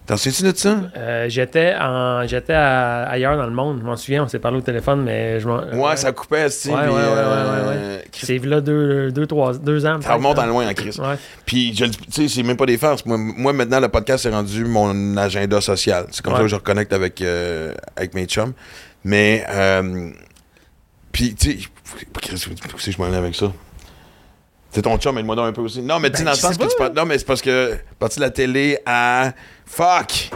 T'en 0.04 0.16
souviens-tu 0.16 0.42
de 0.52 0.56
ça? 0.56 0.80
Euh, 0.96 1.28
j'étais 1.28 1.74
en, 1.80 2.26
j'étais 2.26 2.54
à- 2.54 3.04
ailleurs 3.04 3.36
dans 3.36 3.46
le 3.46 3.52
monde. 3.52 3.78
Je 3.80 3.86
m'en 3.86 3.96
souviens, 3.96 4.24
on 4.24 4.28
s'est 4.28 4.40
parlé 4.40 4.58
au 4.58 4.60
téléphone, 4.60 5.02
mais 5.02 5.38
je 5.38 5.46
m'en. 5.46 5.58
Ouais, 5.74 5.96
ça 5.96 6.10
coupait, 6.10 6.50
sais. 6.50 6.70
Ouais, 6.70 6.80
ouais, 6.80 6.86
ouais, 6.88 6.92
euh, 6.96 7.62
ouais, 7.62 7.68
ouais, 7.98 8.04
Chris, 8.10 8.26
C'est 8.26 8.38
là 8.38 8.60
deux, 8.60 9.12
deux, 9.12 9.26
trois, 9.28 9.54
deux 9.56 9.86
ans. 9.86 10.00
Ça 10.02 10.14
remonte 10.14 10.38
en 10.40 10.46
loin 10.46 10.68
en 10.68 10.74
crise. 10.74 10.98
Ouais. 10.98 11.14
Puis, 11.46 11.72
tu 11.76 11.84
sais, 12.10 12.26
c'est 12.28 12.42
même 12.42 12.56
pas 12.56 12.66
des 12.66 12.78
farces. 12.78 13.06
Moi, 13.06 13.16
moi, 13.16 13.52
maintenant, 13.52 13.78
le 13.78 13.88
podcast 13.88 14.26
est 14.26 14.30
rendu 14.30 14.64
mon 14.64 15.16
agenda 15.16 15.60
social. 15.60 16.06
C'est 16.10 16.22
comme 16.24 16.34
ça 16.34 16.40
que 16.40 16.48
je 16.48 16.56
reconnecte 16.56 16.92
avec, 16.92 17.22
euh, 17.22 17.72
avec 17.94 18.14
mes 18.14 18.26
chums. 18.26 18.54
Mais, 19.04 19.44
euh, 19.50 20.10
puis, 21.12 21.34
tu 21.36 21.60
sais, 21.60 22.92
je 22.92 22.98
m'en 22.98 23.08
vais 23.08 23.16
avec 23.16 23.36
ça? 23.36 23.52
C'est 24.72 24.82
ton 24.82 24.96
chum, 24.98 25.18
aide-moi 25.18 25.36
donc 25.36 25.46
un 25.48 25.52
peu 25.52 25.60
aussi. 25.60 25.82
Non, 25.82 25.98
mais 26.00 26.08
sais, 26.08 26.18
Ben, 26.18 26.24
dans 26.24 26.30
le 26.30 26.36
sens 26.36 26.56
que 26.56 26.64
tu 26.64 26.76
parles. 26.78 26.92
Non, 26.94 27.04
mais 27.04 27.18
c'est 27.18 27.26
parce 27.26 27.42
que, 27.42 27.76
parti 27.98 28.16
de 28.18 28.24
la 28.24 28.30
télé 28.30 28.78
à. 28.86 29.32
Fuck! 29.66 30.30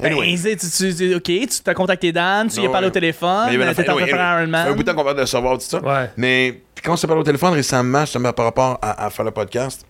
Ben, 0.00 0.12
Anyway. 0.12 0.56
tu, 0.56 0.68
tu- 0.70 0.94
tu- 0.94 1.14
ok, 1.14 1.22
tu 1.24 1.60
t'as 1.62 1.74
contacté 1.74 2.12
Dan, 2.12 2.48
tu 2.48 2.56
lui 2.56 2.62
as 2.62 2.66
Ouais, 2.66 2.72
parlé 2.72 2.86
au 2.88 2.90
téléphone, 2.90 3.46
Mais 3.50 3.56
euh, 3.64 3.74
t'es 3.74 3.88
en 3.90 3.94
train 3.96 4.04
de 4.04 4.10
faire 4.10 4.20
un 4.20 4.50
Ça 4.52 4.64
fait 4.64 4.70
un 4.70 4.72
bout 4.74 4.82
de 4.82 4.90
temps 4.90 4.94
qu'on 4.96 5.04
parle 5.04 5.20
de 5.20 5.24
savoir 5.26 5.58
tout 5.58 5.64
ça. 5.64 5.80
Ouais. 5.80 6.10
Mais 6.16 6.62
quand 6.82 6.94
on 6.94 6.96
s'est 6.96 7.06
parlé 7.06 7.20
au 7.20 7.24
téléphone 7.24 7.52
récemment, 7.52 8.00
justement, 8.00 8.32
par 8.32 8.46
rapport 8.46 8.78
à, 8.82 9.04
à 9.06 9.10
faire 9.10 9.24
le 9.24 9.30
podcast, 9.30 9.84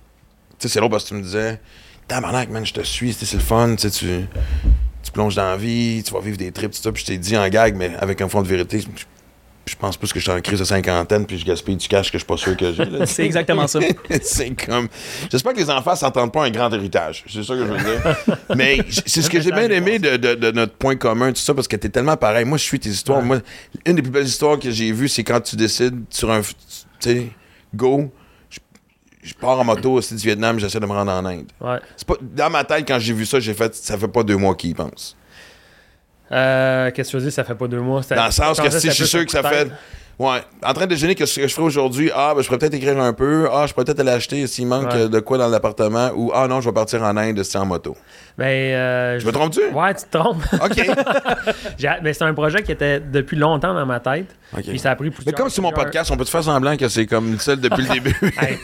tu 0.59 0.69
sais, 0.69 0.75
c'est 0.75 0.81
l'autre 0.81 0.93
parce 0.93 1.05
que 1.05 1.09
tu 1.11 1.15
me 1.15 1.23
disais, 1.23 1.61
tabarnak, 2.09 2.51
man, 2.51 2.65
je 2.67 2.73
te 2.75 2.83
suis, 2.83 3.13
c'est 3.13 3.33
le 3.35 3.41
fun, 3.41 3.75
tu, 3.77 3.89
tu 3.91 5.13
plonges 5.13 5.35
dans 5.37 5.45
la 5.45 5.57
vie, 5.57 6.03
tu 6.05 6.13
vas 6.13 6.21
vivre 6.21 6.37
des 6.37 6.53
trips, 6.53 6.73
tout 6.73 6.83
ça. 6.83 6.93
Puis 6.93 7.03
je 7.03 7.07
t'ai 7.13 7.19
dit 7.19 7.37
en 7.37 7.49
gag, 7.49 7.75
mais 7.77 7.93
avec 7.99 8.21
un 8.21 8.29
fond 8.29 8.43
de 8.43 8.49
vérité, 8.49 8.81
je, 8.81 8.87
je 9.65 9.77
pense 9.77 9.97
plus 9.97 10.13
que 10.13 10.19
je 10.19 10.25
suis 10.25 10.33
en 10.33 10.41
crise 10.41 10.59
de 10.59 10.65
cinquantaine, 10.65 11.25
puis 11.25 11.39
je 11.39 11.45
gaspille 11.45 11.77
du 11.77 11.87
cash 11.87 12.09
que 12.11 12.19
je 12.19 12.25
suis 12.25 12.27
pas 12.27 12.37
sûr 12.37 12.57
que 12.57 12.73
j'ai. 12.73 12.85
C'est 13.07 13.25
exactement 13.25 13.67
ça. 13.69 13.79
c'est 14.23 14.51
comme. 14.67 14.89
J'espère 15.31 15.53
que 15.53 15.59
les 15.59 15.71
enfants 15.71 15.95
s'entendent 15.95 16.33
pas 16.33 16.45
un 16.45 16.51
grand 16.51 16.71
héritage. 16.73 17.25
C'est 17.29 17.45
ça 17.45 17.55
que 17.55 17.61
je 17.61 17.73
veux 17.73 17.79
dire. 17.79 18.17
Mais 18.57 18.79
c'est 19.07 19.23
ce 19.23 19.31
que 19.31 19.41
j'ai 19.41 19.53
bien 19.53 19.71
aimé 19.71 19.99
de, 20.01 20.17
de- 20.17 20.35
de 20.35 20.51
notre 20.51 20.75
point 20.75 20.97
commun, 20.97 21.33
tout 21.33 21.41
ça, 21.41 21.55
parce 21.55 21.69
que 21.69 21.77
t'es 21.77 21.89
tellement 21.89 22.17
pareil. 22.17 22.45
Moi, 22.45 22.59
je 22.59 22.65
suis 22.65 22.81
tes 22.81 22.89
histoires. 22.91 23.21
Ouais. 23.21 23.25
Moi, 23.25 23.39
une 23.87 23.95
des 23.97 24.03
plus 24.03 24.11
belles 24.11 24.27
histoires 24.27 24.59
que 24.59 24.71
j'ai 24.71 24.91
vues, 24.93 25.09
c'est 25.09 25.23
quand 25.25 25.41
tu 25.41 25.55
décides 25.57 26.05
sur 26.11 26.31
un. 26.33 26.41
Tu 26.43 26.51
sais, 27.01 27.29
go. 27.75 28.13
Je, 28.51 28.59
je 29.23 29.35
pars 29.35 29.61
en 29.61 29.65
moto 29.65 29.93
aussi 29.93 30.15
du 30.17 30.23
Vietnam, 30.27 30.59
j'essaie 30.59 30.81
de 30.81 30.87
me 30.87 30.93
rendre 30.93 31.13
en 31.13 31.25
Inde. 31.25 31.47
Ouais. 31.61 31.79
C'est 31.97 32.07
pas, 32.07 32.17
dans 32.21 32.51
ma 32.51 32.65
tête, 32.65 32.85
quand 32.89 32.99
j'ai 32.99 33.13
vu 33.13 33.25
ça, 33.27 33.39
j'ai 33.39 33.55
fait. 33.55 33.73
Ça 33.77 33.97
fait 33.97 34.09
pas 34.09 34.25
deux 34.25 34.37
mois 34.37 34.55
qu'ils 34.57 34.71
y 34.71 34.75
pensent. 34.75 35.17
Euh, 36.33 36.91
Qu'est-ce 36.91 37.09
que 37.09 37.11
tu 37.13 37.17
veux 37.19 37.23
dire, 37.25 37.33
ça 37.33 37.45
fait 37.45 37.55
pas 37.55 37.69
deux 37.69 37.81
mois? 37.81 38.01
Dans 38.11 38.25
le 38.27 38.31
sens 38.31 38.61
que 38.61 38.71
si 38.71 38.89
je 38.89 38.93
suis 38.95 39.07
sûr 39.07 39.25
que 39.25 39.33
ça 39.33 39.43
fait. 39.43 39.69
Ouais. 40.19 40.41
En 40.63 40.73
train 40.75 40.85
de 40.85 40.91
déjeuner, 40.91 41.15
qu'est-ce 41.15 41.41
que 41.41 41.49
je 41.49 41.53
ferais 41.55 41.67
aujourd'hui? 41.67 42.11
Ah, 42.15 42.33
ben, 42.37 42.43
je 42.43 42.47
pourrais 42.47 42.59
peut-être 42.59 42.75
écrire 42.75 43.01
un 43.01 43.13
peu. 43.15 43.49
Ah, 43.51 43.65
je 43.67 43.73
pourrais 43.73 43.87
peut-être 43.87 44.01
aller 44.01 44.11
acheter 44.11 44.47
s'il 44.47 44.67
manque 44.67 44.93
Ouais. 44.93 45.09
de 45.09 45.21
quoi 45.21 45.39
dans 45.39 45.49
l'appartement. 45.49 46.11
Ou, 46.15 46.31
ah 46.35 46.47
non, 46.47 46.61
je 46.61 46.69
vais 46.69 46.75
partir 46.75 47.03
en 47.03 47.17
Inde, 47.17 47.43
c'est 47.43 47.57
en 47.59 47.65
moto. 47.65 47.97
Ben, 48.39 48.45
euh, 48.45 49.19
Je 49.19 49.27
me 49.27 49.33
trompe-tu? 49.33 49.63
Ouais, 49.73 49.95
tu 49.95 50.05
te 50.05 50.17
trompes. 50.17 50.43
OK. 50.63 50.87
Mais 52.03 52.13
c'est 52.13 52.25
un 52.25 52.35
projet 52.35 52.63
qui 52.63 52.73
était 52.73 53.01
depuis 53.01 53.37
longtemps 53.37 53.75
dans 53.75 53.87
ma 53.87 54.01
tête. 54.01 54.27
OK. 54.57 54.63
Puis 54.65 54.79
ça 54.79 54.91
a 54.93 54.97
pris 54.97 55.07
Mais 55.07 55.11
plusieurs- 55.15 55.35
comme 55.35 55.49
c'est 55.51 55.63
mon 55.63 55.73
podcast, 55.73 56.11
on 56.13 56.17
peut 56.17 56.25
te 56.25 56.31
faire 56.31 56.45
semblant 56.45 56.77
que 56.77 56.89
c'est 56.89 57.07
comme 57.07 57.39
seul 57.41 57.61
depuis 57.61 57.83
le 57.83 57.89
début. 57.95 58.17
Hey, 58.41 58.59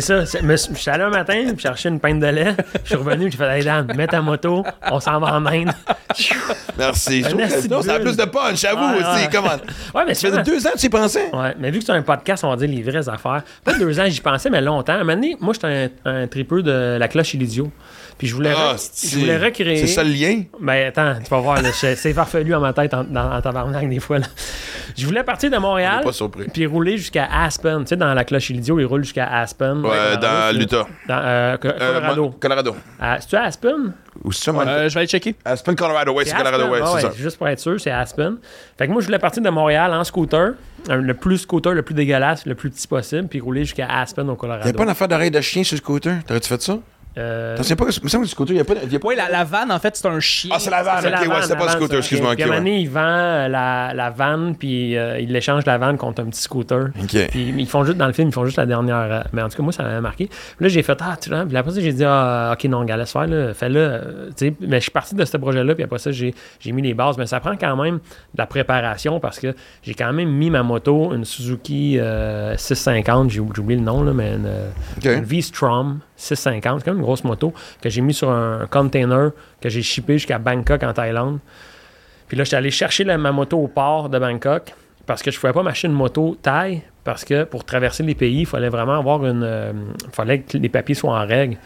ça. 0.00 0.24
Je 0.24 0.56
suis 0.74 0.90
allé 0.90 1.02
un 1.04 1.10
matin, 1.10 1.34
puis 1.48 1.58
chercher 1.58 1.88
une 1.90 2.00
pinte 2.00 2.20
de 2.20 2.26
lait. 2.26 2.54
Je 2.82 2.88
suis 2.88 2.96
revenu, 2.96 3.30
j'ai 3.30 3.36
fait 3.36 3.58
Hey 3.58 3.64
Dan, 3.64 3.92
mets 3.94 4.06
ta 4.06 4.20
moto, 4.22 4.64
on 4.90 5.00
s'en 5.00 5.20
va 5.20 5.34
en 5.34 5.44
Inde. 5.46 5.72
Merci. 6.78 7.22
Je 7.22 7.28
trouve 7.28 7.40
que- 7.80 7.82
ça 7.86 7.94
a 7.94 8.00
plus 8.00 8.16
de 8.16 8.24
punch, 8.24 8.60
j'avoue 8.60 8.96
aussi. 8.96 9.28
Comment? 9.30 9.48
Ouais, 9.94 10.04
mais 10.06 10.14
Ça 10.14 10.30
fait 10.30 10.42
deux 10.42 10.66
ans 10.66 10.70
que 10.74 10.78
tu 10.78 10.86
y 10.86 10.88
pensais? 10.88 11.30
Ouais, 11.32 11.54
mais 11.58 11.70
vu 11.70 11.78
que 11.80 11.84
c'est 11.84 11.92
un 11.92 12.02
podcast, 12.02 12.44
on 12.44 12.50
va 12.50 12.56
dire 12.56 12.68
les 12.68 12.82
vraies 12.82 13.08
affaires. 13.08 13.42
Pas 13.64 13.74
deux 13.74 13.98
ans, 14.00 14.04
j'y 14.06 14.20
pensais, 14.20 14.48
mais 14.50 14.60
longtemps. 14.60 14.92
À 14.94 14.96
un 14.96 14.98
moment 15.00 15.14
donné, 15.14 15.36
moi, 15.40 15.52
j'étais 15.52 15.90
un, 16.06 16.22
un 16.22 16.26
tripeux 16.26 16.62
de 16.62 16.96
la 16.98 17.08
cloche 17.08 17.34
et 17.34 17.38
l'idiot. 17.38 17.70
Puis 18.18 18.26
je 18.28 18.34
voulais, 18.34 18.52
Ah, 18.56 18.76
je 18.76 19.18
voulais 19.18 19.38
recréer. 19.38 19.78
C'est 19.78 19.86
ça 19.88 20.04
le 20.04 20.10
lien? 20.10 20.42
Ben 20.60 20.88
attends, 20.88 21.14
tu 21.22 21.28
vas 21.30 21.40
voir, 21.40 21.58
c'est 21.74 22.12
farfelu 22.12 22.54
à 22.54 22.58
ma 22.60 22.72
tête 22.72 22.94
en, 22.94 23.04
dans, 23.04 23.32
en 23.32 23.40
tabarnak 23.40 23.88
des 23.88 23.98
fois. 24.00 24.18
là. 24.20 24.26
Je 24.96 25.06
voulais 25.06 25.24
partir 25.24 25.50
de 25.50 25.56
On 25.56 25.60
Montréal, 25.60 26.02
pas 26.04 26.12
surpris. 26.12 26.44
puis 26.52 26.66
rouler 26.66 26.98
jusqu'à 26.98 27.26
Aspen. 27.32 27.80
Tu 27.80 27.88
sais, 27.88 27.96
dans 27.96 28.12
la 28.14 28.24
cloche 28.24 28.50
et 28.50 28.54
l'idiot, 28.54 28.78
il 28.78 28.84
roule 28.84 29.02
jusqu'à 29.04 29.26
Aspen. 29.26 29.84
Ouais, 29.84 30.16
dans 30.18 30.56
l'Utah. 30.56 30.86
Dans 31.08 31.14
euh, 31.18 31.56
Euh, 31.56 31.56
Colorado. 31.56 32.30
Colorado. 32.40 32.76
Ah, 33.00 33.16
C'est-tu 33.20 33.36
à 33.36 33.44
Aspen? 33.44 33.92
Ou 34.24 34.30
c'est 34.32 34.44
ça, 34.44 34.52
mon- 34.52 34.60
Euh, 34.60 34.88
je 34.88 34.94
vais 34.94 35.00
aller 35.00 35.08
checker. 35.08 35.34
Aspen, 35.44 35.74
Colorado. 35.74 36.12
Ouais, 36.12 36.24
c'est 36.26 36.36
Colorado, 36.36 36.68
ouais, 36.68 36.80
Ah 36.82 36.92
c'est 36.96 37.00
ça. 37.02 37.12
Juste 37.16 37.38
pour 37.38 37.48
être 37.48 37.58
sûr, 37.60 37.80
c'est 37.80 37.90
Aspen. 37.90 38.36
Fait 38.78 38.86
que 38.86 38.92
moi, 38.92 39.00
je 39.00 39.06
voulais 39.06 39.18
partir 39.18 39.42
de 39.42 39.48
Montréal 39.50 39.92
en 39.94 40.04
scooter, 40.04 40.52
euh, 40.90 40.96
le 40.96 41.14
plus 41.14 41.38
scooter, 41.38 41.72
le 41.72 41.82
plus 41.82 41.94
dégueulasse, 41.94 42.44
le 42.46 42.54
plus 42.54 42.70
petit 42.70 42.86
possible, 42.86 43.26
puis 43.28 43.40
rouler 43.40 43.64
jusqu'à 43.64 43.86
Aspen 43.88 44.28
au 44.28 44.36
Colorado. 44.36 44.64
Il 44.64 44.70
n'y 44.72 44.76
a 44.76 44.78
pas 44.78 44.84
d'affaire 44.84 45.08
d'oreille 45.08 45.30
de 45.30 45.40
chien 45.40 45.64
sur 45.64 45.74
le 45.76 45.78
scooter? 45.78 46.18
T'aurais-tu 46.26 46.48
fait 46.48 46.60
ça? 46.62 46.78
Euh, 47.18 47.56
T'en 47.56 47.62
sais 47.62 47.76
pas 47.76 47.84
que. 47.84 47.90
Il 47.92 48.04
me 48.04 48.08
semble 48.08 48.22
que 48.24 48.28
le 48.28 48.30
scooter, 48.30 48.52
il 48.52 48.56
n'y 48.56 48.60
a 48.60 48.64
pas. 48.64 48.74
il 48.82 48.92
y 48.92 48.96
a 48.96 48.98
pas- 48.98 49.08
Oui, 49.08 49.14
la, 49.16 49.28
la 49.28 49.44
vanne, 49.44 49.70
en 49.70 49.78
fait, 49.78 49.94
c'est 49.96 50.06
un 50.06 50.18
chien. 50.18 50.50
Ah, 50.54 50.58
c'est 50.58 50.70
la 50.70 50.82
vanne, 50.82 50.96
C'est 51.02 51.08
ok, 51.08 51.12
la 51.12 51.20
ouais, 51.20 51.26
vanne, 51.28 51.42
c'était 51.42 51.56
pas 51.56 51.64
le 51.66 51.70
scooter, 51.70 51.98
excuse-moi, 51.98 52.34
Puis 52.34 52.44
ok, 52.44 52.50
à 52.50 52.52
un 52.54 52.56
moment 52.58 52.70
ouais. 52.70 52.80
il 52.80 52.88
vend 52.88 53.00
euh, 53.02 53.48
la, 53.48 53.92
la 53.94 54.10
vanne, 54.10 54.56
puis 54.56 54.96
euh, 54.96 55.18
il 55.20 55.34
échange 55.36 55.66
la 55.66 55.76
vanne 55.76 55.98
contre 55.98 56.22
un 56.22 56.26
petit 56.26 56.40
scooter. 56.40 56.86
Ok. 57.02 57.28
Puis 57.30 57.54
ils 57.58 57.68
font 57.68 57.84
juste, 57.84 57.98
dans 57.98 58.06
le 58.06 58.12
film, 58.14 58.28
ils 58.28 58.32
font 58.34 58.46
juste 58.46 58.56
la 58.56 58.64
dernière. 58.66 58.96
euh, 58.96 59.20
Mais 59.34 59.42
en 59.42 59.48
tout 59.50 59.56
cas, 59.58 59.62
moi, 59.62 59.72
ça 59.72 59.82
m'avait 59.82 60.00
marqué. 60.00 60.26
Puis 60.28 60.36
là, 60.60 60.68
j'ai 60.68 60.82
fait, 60.82 60.96
ah, 61.02 61.16
tu 61.20 61.28
vois. 61.28 61.44
Puis 61.44 61.56
après 61.56 61.72
ça, 61.72 61.80
j'ai 61.80 61.92
dit, 61.92 62.04
ah, 62.06 62.52
ok, 62.54 62.64
non, 62.64 62.82
gars, 62.84 62.96
laisse 62.96 63.12
faire, 63.12 63.26
là, 63.26 63.52
fais-le. 63.52 64.30
tu 64.36 64.46
sais. 64.48 64.54
Mais 64.60 64.76
je 64.78 64.82
suis 64.84 64.90
parti 64.90 65.14
de 65.14 65.24
ce 65.24 65.36
projet-là, 65.36 65.74
puis 65.74 65.84
après 65.84 65.98
ça, 65.98 66.10
j'ai 66.12 66.32
mis 66.66 66.80
les 66.82 66.94
bases. 66.94 67.18
Mais 67.18 67.26
ça 67.26 67.40
prend 67.40 67.56
quand 67.56 67.76
même 67.76 67.96
de 67.96 68.38
la 68.38 68.46
préparation 68.46 69.20
parce 69.20 69.38
que 69.38 69.54
j'ai 69.82 69.92
quand 69.94 70.12
même 70.14 70.30
mis 70.30 70.48
ma 70.48 70.62
moto, 70.62 71.12
une 71.12 71.24
Suzuki 71.26 71.98
euh, 71.98 72.56
650, 72.56 73.28
j'ai 73.30 73.40
oublié 73.40 73.76
le 73.78 73.84
nom, 73.84 74.02
là, 74.02 74.12
mais 74.14 74.32
une 74.34 75.20
V-Strom 75.24 76.00
650, 76.22 76.80
c'est 76.80 76.84
quand 76.84 76.90
même 76.92 76.98
une 76.98 77.04
grosse 77.04 77.24
moto, 77.24 77.52
que 77.80 77.90
j'ai 77.90 78.00
mis 78.00 78.14
sur 78.14 78.30
un 78.30 78.66
container 78.70 79.30
que 79.60 79.68
j'ai 79.68 79.82
shippé 79.82 80.14
jusqu'à 80.14 80.38
Bangkok 80.38 80.82
en 80.82 80.92
Thaïlande. 80.92 81.38
Puis 82.28 82.36
là, 82.36 82.44
j'étais 82.44 82.56
allé 82.56 82.70
chercher 82.70 83.04
la- 83.04 83.18
ma 83.18 83.32
moto 83.32 83.58
au 83.58 83.68
port 83.68 84.08
de 84.08 84.18
Bangkok 84.18 84.72
parce 85.06 85.22
que 85.22 85.30
je 85.30 85.36
ne 85.36 85.40
pouvais 85.40 85.52
pas 85.52 85.62
m'acheter 85.62 85.88
une 85.88 85.94
moto 85.94 86.36
taille 86.40 86.82
parce 87.04 87.24
que 87.24 87.44
pour 87.44 87.64
traverser 87.64 88.02
les 88.04 88.14
pays, 88.14 88.40
il 88.40 88.46
fallait 88.46 88.68
vraiment 88.68 88.98
avoir 88.98 89.26
une. 89.26 89.42
euh, 89.42 89.72
fallait 90.12 90.40
que 90.40 90.56
les 90.56 90.68
papiers 90.68 90.94
soient 90.94 91.18
en 91.18 91.26
règle. 91.26 91.56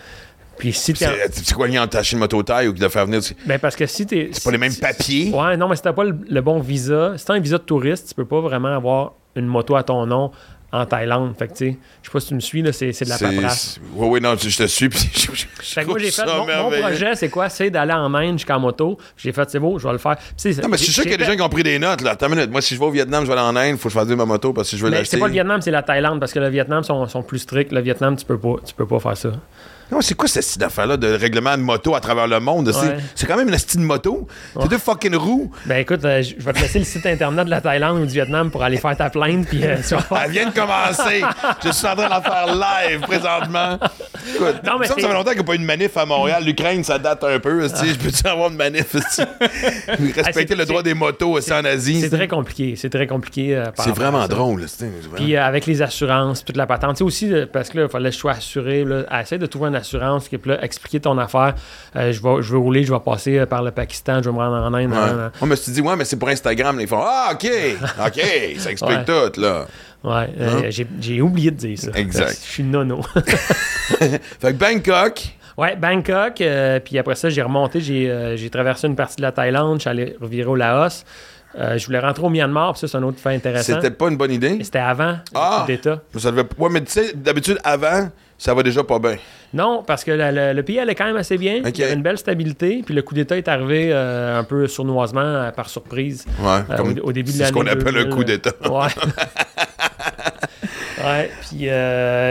Puis 0.59 0.73
si 0.73 0.97
C'est 0.97 1.07
c'est 1.31 1.53
quoi 1.55 1.67
le 1.67 1.75
lien 1.75 1.83
entre 1.83 1.99
une 2.11 2.19
moto 2.19 2.43
taille 2.43 2.69
ou 2.69 2.73
de 2.73 2.89
faire 2.89 3.05
venir. 3.05 3.23
C'est 3.23 3.37
Ben 3.47 3.59
parce 3.59 3.77
que 3.77 3.85
si 3.85 4.07
t'es. 4.07 4.31
pas 4.43 4.51
les 4.51 4.57
mêmes 4.59 4.75
papiers. 4.75 5.31
Ouais, 5.31 5.55
non, 5.59 5.69
mais 5.69 5.77
si 5.77 5.83
t'as 5.83 5.93
pas 5.93 6.05
le, 6.05 6.17
le 6.29 6.41
bon 6.41 6.61
visa, 6.61 7.13
si 7.19 7.27
t'as 7.27 7.35
un 7.35 7.41
visa 7.41 7.59
de 7.59 7.63
touriste, 7.63 8.09
tu 8.09 8.15
peux 8.15 8.25
pas 8.25 8.41
vraiment 8.41 8.75
avoir 8.75 9.13
une 9.37 9.47
moto 9.47 9.77
à 9.77 9.83
ton 9.83 10.07
nom 10.07 10.33
en 10.77 10.87
Thaïlande. 10.87 11.35
Fait 11.39 11.49
que, 11.49 11.53
tu 11.55 11.59
sais, 11.73 11.79
je 12.03 12.09
sais 12.09 12.13
pas 12.13 12.21
si 12.21 12.29
tu 12.29 12.35
me 12.35 12.41
suis, 12.41 12.63
là, 12.63 12.73
c'est 12.73 12.93
c'est 12.93 13.05
de 13.05 13.11
la 13.11 13.19
paperasse. 13.19 13.79
Ouais, 13.95 14.09
ouais, 14.09 14.21
non, 14.21 14.35
je 14.41 14.49
je 14.49 14.57
te 14.59 14.67
suis. 14.67 14.89
Puis 14.91 14.99
je, 15.15 15.21
je- 15.33 15.47
je 15.61 15.65
Fait 15.75 15.83
que 15.83 15.87
moi, 15.89 15.99
j'ai 15.99 16.07
fait, 16.07 16.11
ça 16.13 16.27
mon, 16.27 16.47
mon 16.47 16.71
projet, 16.81 17.15
c'est 17.15 17.29
quoi? 17.29 17.49
C'est 17.49 17.71
d'aller 17.71 17.93
en 17.93 18.13
Inde 18.15 18.39
jusqu'en 18.39 18.61
moto. 18.61 18.99
J'ai 19.17 19.33
fait, 19.33 19.49
c'est 19.51 19.59
beau, 19.59 19.79
je 19.79 19.87
vais 19.87 19.93
le 19.93 19.99
faire. 19.99 20.17
Non, 20.63 20.69
mais 20.69 20.77
je 20.79 20.85
suis 20.85 20.93
sûr 20.93 21.03
qu'il 21.03 21.13
y 21.13 21.15
a 21.15 21.19
des 21.19 21.25
gens 21.25 21.35
qui 21.37 21.43
ont 21.43 21.49
pris 21.49 21.63
des 21.63 21.79
notes, 21.79 22.01
là. 22.03 22.13
Attends 22.13 22.27
une 22.29 22.35
minute. 22.37 22.51
Moi, 22.51 22.61
si 22.63 22.75
je 22.75 22.81
vais 22.81 22.87
au 22.87 22.91
Vietnam, 22.91 23.25
je 23.25 23.31
vais 23.31 23.39
aller 23.39 23.49
en 23.49 23.57
Inde, 23.57 23.71
il 23.75 23.79
faut 23.79 23.89
que 23.89 23.95
je 23.95 23.99
fasse 23.99 24.09
ma 24.09 24.25
moto 24.25 24.53
parce 24.53 24.71
que 24.71 24.77
je 24.77 24.85
veux 24.85 24.91
l'acheter. 24.91 25.17
c'est 25.17 25.19
pas 25.19 25.27
le 25.27 25.33
Vietnam, 25.33 25.61
c'est 25.61 25.71
la 25.71 25.83
Thaïlande, 25.83 26.21
parce 26.21 26.33
que 26.33 26.39
le 26.39 26.49
Vietnam 26.49 26.83
sont, 26.85 27.07
sont 27.09 27.23
plus 27.23 27.39
stricts. 27.41 27.73
Le 27.73 27.81
Vietnam, 27.81 28.17
tu 28.17 28.25
peux 28.25 28.39
pas, 28.39 28.55
tu 28.65 28.75
peux 28.75 28.87
pas 28.87 28.99
faire 29.01 29.17
ça. 29.17 29.31
Non, 29.91 30.01
c'est 30.01 30.15
quoi 30.15 30.27
cette 30.29 30.43
style 30.43 30.61
d'affaire-là 30.61 30.97
de 30.97 31.13
règlement 31.15 31.57
de 31.57 31.63
moto 31.63 31.95
à 31.95 32.01
travers 32.01 32.27
le 32.27 32.41
monde? 32.41 32.73
C'est- 32.73 32.87
Ouais. 32.87 32.97
C'est 33.15 33.27
quand 33.27 33.37
même 33.37 33.49
une 33.49 33.59
style 33.59 33.81
de 33.81 33.87
moto. 33.87 34.27
C'est 34.61 34.69
deux 34.69 34.79
fucking 34.79 35.15
roues. 35.15 35.51
Ben 35.65 35.77
écoute, 35.79 36.05
euh, 36.05 36.23
je 36.23 36.35
vais 36.45 36.53
te 36.53 36.61
laisser 36.61 36.79
le 36.81 36.85
site 36.85 37.07
internet 37.07 37.45
de 37.47 37.51
la 37.51 37.61
Thaïlande 37.61 37.99
ou 38.03 38.07
du 38.07 38.13
Vietnam 38.13 38.51
pour 38.51 38.63
aller 38.65 38.79
faire 38.79 38.97
ta 38.97 39.11
plainte, 39.11 39.47
puis 39.49 39.65
euh, 39.65 39.77
tu 39.87 39.95
vas 39.95 40.05
voir. 40.09 40.23
Elle 40.25 40.31
vient 40.33 40.49
de 40.51 40.55
commencer. 40.55 41.23
je 41.65 41.71
suis 41.71 41.87
en 41.87 41.95
train 41.95 42.07
de 42.07 42.11
la 42.11 42.21
faire 42.21 42.47
live 42.55 43.01
présentement. 43.01 43.79
Écoute, 44.35 44.57
Non, 44.65 44.79
mais 44.81 44.87
ça, 44.89 44.95
ça 44.99 45.07
fait 45.09 45.13
longtemps 45.15 45.31
qu'il 45.31 45.39
n'y 45.39 45.45
a 45.45 45.45
pas 45.45 45.53
eu 45.55 45.59
une 45.59 45.65
manif 45.65 45.97
à 45.97 46.05
Montréal. 46.05 46.43
L'Ukraine, 46.45 46.83
ça 46.83 46.99
date 46.99 47.23
un 47.25 47.39
peu. 47.39 47.65
esti. 47.65 47.89
Je 47.91 47.95
peux-tu 47.99 48.27
avoir 48.27 48.51
une 48.51 48.57
manif? 48.57 48.93
Respecter 49.89 50.47
c'est- 50.49 50.55
le 50.57 50.65
droit 50.67 50.83
des 50.83 50.95
motos 50.95 51.39
esti, 51.39 51.53
en 51.53 51.65
Asie. 51.65 52.01
C'est 52.01 52.11
très 52.11 52.29
compliqué. 52.29 52.75
C'est 52.77 52.91
très 52.91 53.07
compliqué. 53.07 53.55
euh, 53.57 53.67
C'est 53.77 53.91
vraiment 53.95 54.27
drôle. 54.27 54.61
vraiment- 54.65 55.15
Puis 55.15 55.37
euh, 55.37 55.45
avec 55.45 55.67
les 55.67 55.83
assurances, 55.83 56.45
toute 56.45 56.57
la 56.57 56.67
patente. 56.67 57.01
Aussi, 57.03 57.31
parce 57.53 57.69
que 57.69 57.79
là, 57.79 57.85
il 57.85 57.91
fallait 57.91 58.09
que 58.11 58.15
je 58.15 58.21
sois 58.21 58.33
assuré. 58.33 58.85
Là, 58.85 59.05
de 59.37 59.47
trouver 59.47 59.69
une 59.69 59.76
assurance 59.77 60.29
qui 60.29 60.37
peut 60.39 60.51
là, 60.51 60.65
expliquer 60.65 61.01
ton 61.01 61.17
affaire. 61.19 61.55
Euh, 61.95 62.13
je, 62.13 62.21
vais, 62.23 62.43
je 62.43 62.53
veux 62.53 62.59
rouler, 62.59 62.83
je 62.85 62.93
vais 62.93 63.01
passer 63.01 63.39
euh, 63.39 63.47
par 63.47 63.63
le 63.63 63.71
Pakistan, 63.71 64.21
je 64.23 64.29
vais 64.29 64.35
me 64.35 64.41
rendre 64.41 64.57
en 64.57 64.75
Inde. 64.75 64.93
Ouais. 65.41 65.47
me 65.49 65.55
suis 65.57 65.73
dit, 65.73 65.81
ouais, 65.81 65.95
mais 65.97 66.05
c'est 66.05 66.17
pour 66.17 66.29
Instagram. 66.29 66.79
Ils 66.81 66.89
font, 66.89 67.01
ah, 67.03 67.31
OK, 67.33 67.49
OK, 68.07 68.21
ça 68.59 68.71
explique 68.71 68.91
Ouais. 68.99 69.05
tout, 69.05 69.41
là. 69.41 69.67
Ouais, 70.05 70.29
euh, 70.41 70.61
Hein? 70.67 70.71
j'ai- 71.01 71.21
oublié 71.21 71.51
de 71.51 71.57
dire 71.57 71.79
ça. 71.79 71.91
Exact. 71.95 72.39
Je 72.45 72.51
suis 72.53 72.63
nono. 72.63 73.01
Fait 73.99 74.21
que 74.41 74.53
Bangkok, 74.53 75.33
Ouais, 75.57 75.75
Bangkok. 75.75 76.41
euh, 76.43 76.81
puis 76.81 76.99
après 76.99 77.15
ça, 77.15 77.31
j'ai 77.31 77.41
remonté, 77.43 77.81
j'ai 77.81 78.51
traversé 78.51 78.87
une 78.87 78.95
partie 78.97 79.17
de 79.17 79.23
la 79.23 79.33
Thaïlande, 79.33 79.77
je 79.77 79.81
suis 79.83 79.91
allé 79.91 80.17
revirer 80.21 80.49
au 80.49 80.55
Laos. 80.55 81.05
Euh, 81.59 81.79
je 81.79 81.87
voulais 81.87 81.99
rentrer 82.01 82.23
au 82.23 82.29
Myanmar, 82.29 82.73
puis 82.75 82.81
ça, 82.81 82.89
c'est 82.89 82.97
un 82.99 83.03
autre 83.03 83.19
fait 83.19 83.35
intéressant. 83.35 83.77
C'était 83.77 83.91
pas 83.91 84.09
une 84.09 84.19
bonne 84.19 84.33
idée? 84.33 84.59
C'était 84.63 84.79
avant 84.79 85.17
Ah! 85.35 85.55
le 85.55 85.61
coup 85.63 85.67
d'État. 85.89 86.03
Ouais, 86.59 86.69
mais 86.71 86.83
tu 86.85 86.93
sais, 86.93 87.13
d'habitude, 87.15 87.59
avant, 87.65 88.11
ça 88.39 88.55
va 88.55 88.63
déjà 88.63 88.85
pas 88.85 88.99
bien. 88.99 89.17
Non, 89.55 89.83
parce 89.87 90.05
que 90.05 90.11
la- 90.11 90.33
la- 90.33 90.53
le 90.53 90.63
pays 90.63 90.79
allait 90.79 90.95
quand 90.95 91.07
même 91.07 91.17
assez 91.17 91.39
bien. 91.39 91.63
Il 91.65 91.79
y 91.79 91.83
avait 91.83 91.95
une 91.95 92.03
belle 92.03 92.19
stabilité. 92.19 92.83
Puis 92.85 92.95
le 92.95 93.03
coup 93.03 93.15
d'État 93.15 93.37
est 93.37 93.49
arrivé 93.49 93.91
euh, 93.93 94.39
un 94.39 94.45
peu 94.45 94.67
sournoisement, 94.67 95.21
euh, 95.21 95.51
par 95.53 95.69
surprise. 95.69 96.27
Ouais, 96.41 96.61
Euh, 96.69 96.77
comme- 96.77 96.95
au, 97.03 97.09
au 97.09 97.13
début 97.13 97.31
de 97.31 97.37
c'est 97.37 97.43
l'année. 97.45 97.49
ce 97.49 97.53
qu'on 97.55 97.67
appelle 97.67 97.97
un 97.97 98.03
2000. 98.05 98.15
coup 98.15 98.25
d'État. 98.25 98.51
Ouais. 98.69 98.89
ouais. 101.05 101.31
Puis 101.49 101.69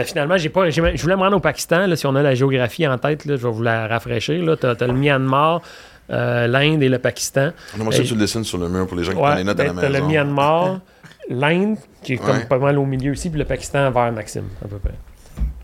finalement, 0.08 0.36
j'ai 0.36 0.48
pas, 0.48 0.70
je 0.70 0.80
voulais 1.02 1.16
me 1.16 1.22
rendre 1.22 1.36
au 1.36 1.40
Pakistan. 1.40 1.86
Là, 1.86 1.96
si 1.96 2.06
on 2.06 2.14
a 2.14 2.22
la 2.22 2.34
géographie 2.34 2.86
en 2.86 2.98
tête, 2.98 3.24
là, 3.24 3.36
je 3.36 3.42
vais 3.42 3.50
vous 3.52 3.62
la 3.62 3.86
rafraîchir. 3.88 4.56
T'as, 4.60 4.74
t'as 4.74 4.86
le 4.86 4.92
Myanmar, 4.92 5.62
l'Inde 6.08 6.82
et 6.82 6.88
le 6.88 6.98
Pakistan. 6.98 7.50
On 7.76 7.80
aimerait 7.80 7.96
ça 7.96 8.02
que 8.02 8.08
tu 8.08 8.14
le 8.14 8.20
dessines 8.20 8.44
sur 8.44 8.58
le 8.58 8.68
mur 8.68 8.86
pour 8.86 8.96
les 8.96 9.04
gens 9.04 9.12
qui 9.12 9.18
prennent 9.18 9.38
les 9.38 9.44
notes 9.44 9.60
à 9.60 9.64
la 9.64 9.72
ben, 9.72 9.82
maison. 9.88 9.92
le 9.92 10.00
Myanmar, 10.06 10.80
l'Inde, 11.30 11.76
qui 12.02 12.14
est 12.14 12.18
comme 12.18 12.36
Ouais. 12.36 12.46
pas 12.48 12.58
mal 12.58 12.78
au 12.78 12.86
milieu 12.86 13.12
aussi, 13.12 13.30
puis 13.30 13.38
le 13.38 13.44
Pakistan 13.44 13.90
vers 13.90 14.12
Maxime, 14.12 14.44
à 14.64 14.68
peu 14.68 14.78
près. 14.78 14.94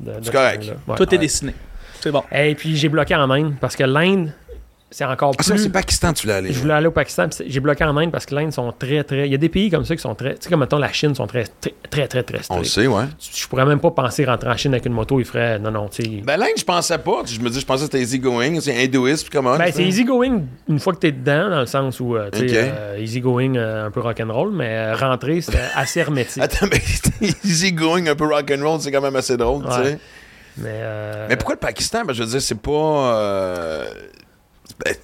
De- 0.02 0.18
de 0.20 0.24
ce 0.24 0.30
correct. 0.30 0.72
Ouais. 0.88 0.96
Tout 0.96 1.14
est 1.14 1.18
dessiné. 1.18 1.54
C'est 2.00 2.10
bon. 2.10 2.22
Et 2.32 2.54
puis 2.56 2.76
j'ai 2.76 2.88
bloqué 2.88 3.14
en 3.14 3.30
Inde 3.30 3.54
parce 3.60 3.76
que 3.76 3.84
l'Inde, 3.84 4.32
c'est 4.92 5.04
encore 5.04 5.32
Ah, 5.38 5.42
ça, 5.42 5.54
plus. 5.54 5.64
c'est 5.64 5.68
Pakistan, 5.70 6.12
tu 6.12 6.22
voulais 6.22 6.34
aller. 6.34 6.52
Je 6.52 6.60
voulais 6.60 6.74
aller 6.74 6.86
au 6.86 6.92
Pakistan, 6.92 7.26
j'ai 7.44 7.58
bloqué 7.60 7.82
en 7.82 7.96
Inde 7.96 8.12
parce 8.12 8.24
que 8.26 8.34
l'Inde 8.34 8.52
sont 8.52 8.72
très, 8.72 9.02
très. 9.02 9.26
Il 9.26 9.32
y 9.32 9.34
a 9.34 9.38
des 9.38 9.48
pays 9.48 9.68
comme 9.70 9.84
ça 9.84 9.96
qui 9.96 10.02
sont 10.02 10.14
très. 10.14 10.34
Tu 10.34 10.42
sais, 10.44 10.50
comme 10.50 10.60
mettons 10.60 10.78
la 10.78 10.92
Chine 10.92 11.14
sont 11.14 11.26
très, 11.26 11.44
très, 11.60 11.72
très, 11.90 12.06
très, 12.06 12.22
très 12.22 12.38
On 12.50 12.58
le 12.58 12.64
sait, 12.64 12.86
ouais. 12.86 13.04
Je 13.34 13.46
pourrais 13.48 13.64
même 13.66 13.80
pas 13.80 13.90
penser 13.90 14.24
rentrer 14.24 14.48
en 14.50 14.56
Chine 14.56 14.72
avec 14.74 14.86
une 14.86 14.92
moto, 14.92 15.18
il 15.18 15.24
ferait. 15.24 15.58
Non, 15.58 15.70
non, 15.72 15.88
tu 15.88 16.02
sais. 16.04 16.08
Ben, 16.24 16.36
l'Inde, 16.36 16.50
je 16.56 16.64
pensais 16.64 16.98
pas. 16.98 17.22
Je 17.26 17.40
me 17.40 17.50
dis, 17.50 17.58
je 17.60 17.66
pensais 17.66 17.86
que 17.86 17.92
c'était 17.92 18.02
easy 18.02 18.18
going. 18.18 18.60
C'est 18.60 18.80
hindouiste, 18.84 19.28
puis 19.28 19.36
comment? 19.38 19.56
Ben, 19.58 19.72
c'est 19.74 19.84
easy 19.84 20.04
going 20.04 20.42
une 20.68 20.78
fois 20.78 20.92
que 20.92 20.98
t'es 20.98 21.12
dedans, 21.12 21.50
dans 21.50 21.60
le 21.60 21.66
sens 21.66 21.98
où, 22.00 22.14
euh, 22.16 22.28
tu 22.32 22.48
sais, 22.48 22.70
euh, 22.72 22.98
easy 23.00 23.20
going 23.20 23.56
euh, 23.56 23.86
un 23.86 23.90
peu 23.90 24.00
rock'n'roll, 24.00 24.52
mais 24.52 24.68
euh, 24.70 24.94
rentrer, 24.94 25.40
c'était 25.40 25.58
assez 25.74 26.00
hermétique. 26.00 26.42
Attends, 26.42 26.66
mais 26.70 26.80
easy 27.44 27.72
going, 27.72 28.06
un 28.06 28.14
peu 28.14 28.26
rock'n'roll, 28.26 28.80
c'est 28.80 28.92
quand 28.92 29.00
même 29.00 29.16
assez 29.16 29.36
drôle, 29.36 29.64
tu 29.64 29.70
sais. 29.84 29.98
mais, 30.58 30.68
euh, 30.70 31.26
Mais 31.28 31.36
pourquoi 31.36 31.54
le 31.54 31.60
Pakistan? 31.60 32.04
Ben, 32.04 32.12
je 32.12 32.22
veux 32.22 32.28
dire, 32.28 32.42
c'est 32.42 32.60
pas. 32.60 33.84
Ben, 34.84 34.94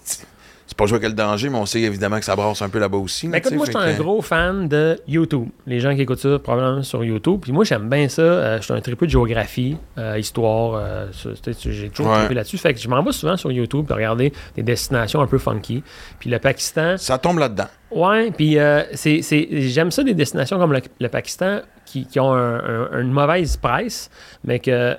c'est 0.66 0.76
pas 0.76 0.84
jouer 0.84 1.00
quel 1.00 1.14
danger, 1.14 1.48
mais 1.48 1.56
on 1.56 1.64
sait 1.64 1.80
évidemment 1.80 2.18
que 2.18 2.24
ça 2.26 2.36
brasse 2.36 2.60
un 2.60 2.68
peu 2.68 2.78
là-bas 2.78 2.98
aussi. 2.98 3.26
Ben 3.26 3.38
écoute, 3.38 3.52
moi, 3.54 3.64
je 3.64 3.70
suis 3.70 3.80
un 3.80 3.94
que- 3.94 4.02
gros 4.02 4.20
fan 4.20 4.68
de 4.68 5.00
YouTube. 5.08 5.48
Les 5.66 5.80
gens 5.80 5.94
qui 5.94 6.02
écoutent 6.02 6.18
ça, 6.18 6.38
probablement 6.38 6.82
sur 6.82 7.02
YouTube. 7.02 7.40
Puis 7.40 7.52
moi, 7.52 7.64
j'aime 7.64 7.88
bien 7.88 8.06
ça. 8.08 8.20
Euh, 8.22 8.58
je 8.58 8.64
suis 8.64 8.74
un 8.74 8.80
triple 8.82 9.06
de 9.06 9.10
géographie, 9.10 9.78
euh, 9.96 10.18
histoire. 10.18 10.74
euh, 10.74 11.06
j'ai 11.64 11.88
toujours 11.88 12.12
Ouais. 12.12 12.34
là-dessus. 12.34 12.58
Fait 12.58 12.74
que 12.74 12.80
je 12.80 12.88
m'en 12.88 13.02
vais 13.02 13.12
souvent 13.12 13.36
sur 13.38 13.50
YouTube 13.50 13.86
pour 13.86 13.96
regarder 13.96 14.30
des 14.56 14.62
destinations 14.62 15.22
un 15.22 15.26
peu 15.26 15.38
funky. 15.38 15.82
Puis 16.20 16.28
le 16.28 16.38
Pakistan, 16.38 16.96
Ça 16.98 17.16
tombe 17.16 17.38
là-dedans. 17.38 17.68
ouais. 17.90 18.30
Puis 18.30 18.58
c'est, 18.92 19.22
c'est- 19.22 19.48
j'aime 19.50 19.90
ça 19.90 20.02
des 20.04 20.14
destinations 20.14 20.58
comme 20.58 20.74
le, 20.74 20.82
le 21.00 21.08
Pakistan 21.08 21.60
qui, 21.86 22.04
qui 22.06 22.20
ont 22.20 22.34
un- 22.34 22.88
un- 22.92 23.00
une 23.00 23.10
mauvaise 23.10 23.56
presse, 23.56 24.10
mais 24.44 24.58
que 24.58 24.94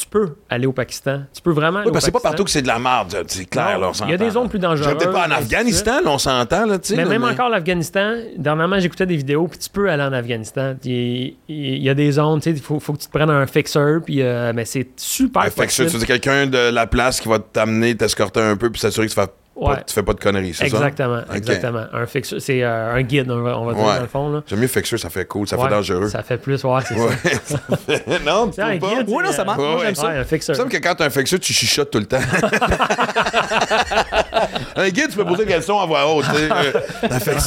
tu 0.00 0.06
peux 0.06 0.34
aller 0.48 0.66
au 0.66 0.72
Pakistan. 0.72 1.22
Tu 1.32 1.42
peux 1.42 1.50
vraiment 1.52 1.80
aller 1.80 1.88
Oui, 1.88 1.92
parce 1.92 2.04
que 2.04 2.06
c'est 2.06 2.12
pas 2.12 2.20
partout 2.20 2.44
que 2.44 2.50
c'est 2.50 2.62
de 2.62 2.66
la 2.66 2.78
merde, 2.78 3.24
c'est 3.26 3.44
clair, 3.44 3.74
Non, 3.74 3.80
là, 3.80 3.92
on 4.00 4.06
il 4.06 4.10
y 4.10 4.14
a 4.14 4.16
des 4.16 4.30
zones 4.30 4.48
plus 4.48 4.58
dangereuses, 4.58 4.88
Je 4.88 4.94
peut-être 4.94 5.12
pas 5.12 5.26
en. 5.26 5.30
Afghanistan, 5.30 6.00
là, 6.02 6.10
on 6.10 6.18
s'entend, 6.18 6.64
là, 6.66 6.78
tu 6.78 6.88
sais. 6.88 6.96
Mais 6.96 7.04
là, 7.04 7.10
même 7.10 7.24
encore 7.24 7.50
l'Afghanistan, 7.50 8.14
dernièrement, 8.36 8.80
j'écoutais 8.80 9.06
des 9.06 9.16
vidéos, 9.16 9.46
puis 9.46 9.58
tu 9.58 9.68
peux 9.68 9.90
aller 9.90 10.02
en 10.02 10.12
Afghanistan. 10.12 10.74
Il, 10.84 11.34
y 11.48 11.88
a 11.88 11.94
des 11.94 12.12
zones, 12.12 12.40
tu 12.40 12.50
sais, 12.50 12.56
il 12.56 12.62
faut, 12.62 12.80
faut 12.80 12.94
que 12.94 12.98
tu 12.98 13.06
te 13.06 13.12
prennes 13.12 13.30
un 13.30 13.46
fixer, 13.46 13.98
puis 14.04 14.22
euh, 14.22 14.52
mais 14.54 14.64
c'est 14.64 14.88
super 14.96 15.44
ça, 15.44 15.50
possible. 15.50 15.90
tu 15.90 15.98
veux 15.98 16.06
quelqu'un 16.06 16.46
de 16.46 16.70
la 16.70 16.86
place 16.86 17.20
qui 17.20 17.28
va 17.28 17.38
t'amener, 17.38 17.94
t'escorter 17.94 18.40
un 18.40 18.56
peu, 18.56 18.70
puis 18.70 18.80
s'assurer 18.80 19.06
que 19.06 19.12
tu 19.12 19.20
pas, 19.64 19.76
tu 19.82 19.94
fais 19.94 20.02
pas 20.02 20.12
de 20.14 20.20
conneries, 20.20 20.54
c'est 20.54 20.68
ça? 20.68 20.76
Exactement, 20.76 21.20
exactement. 21.34 21.84
Un 21.92 22.06
fixer, 22.06 22.40
c'est 22.40 22.62
euh, 22.62 22.94
un 22.94 23.02
guide, 23.02 23.30
on 23.30 23.42
va, 23.42 23.58
on 23.58 23.64
va 23.66 23.74
dire, 23.74 23.84
Ouais. 23.84 23.94
dans 23.96 24.00
le 24.02 24.06
fond. 24.08 24.42
J'aime 24.46 24.60
mieux 24.60 24.66
fixer, 24.66 24.98
ça 24.98 25.10
fait 25.10 25.26
cool, 25.26 25.46
ça 25.48 25.56
Ouais, 25.56 25.64
fait 25.64 25.70
dangereux. 25.70 26.08
Ça 26.08 26.22
fait 26.22 26.38
plus, 26.38 26.62
ouais, 26.64 26.80
c'est 26.86 26.94
Ouais, 26.94 27.08
ça. 27.44 27.58
ça 27.70 27.76
fait- 27.76 28.20
non, 28.24 28.48
tu 28.48 28.54
C'est 28.56 28.62
un 28.62 28.78
pas? 28.78 28.94
guide. 28.94 29.08
Ouais, 29.08 29.24
non, 29.24 29.32
ça 29.32 29.44
marche. 29.44 29.58
Moi, 29.58 29.80
j'aime 29.84 29.94
ça. 29.94 30.08
Ouais, 30.08 30.18
un 30.18 30.24
fixer. 30.24 30.52
Il 30.52 30.54
me 30.54 30.58
semble 30.58 30.70
que 30.70 30.76
quand 30.78 30.94
t'as 30.96 31.06
un 31.06 31.10
fixeur, 31.10 31.40
tu 31.40 31.52
chuchotes 31.52 31.90
tout 31.90 31.98
le 31.98 32.06
temps. 32.06 32.18
un 34.76 34.88
guide, 34.88 35.08
tu 35.10 35.16
peux 35.16 35.24
poser 35.24 35.44
des 35.44 35.52
questions 35.52 35.78
à 35.80 35.86
voix 35.86 36.06
haute. 36.14 36.24
euh, 36.34 36.72
un 37.10 37.18
semble- 37.18 37.40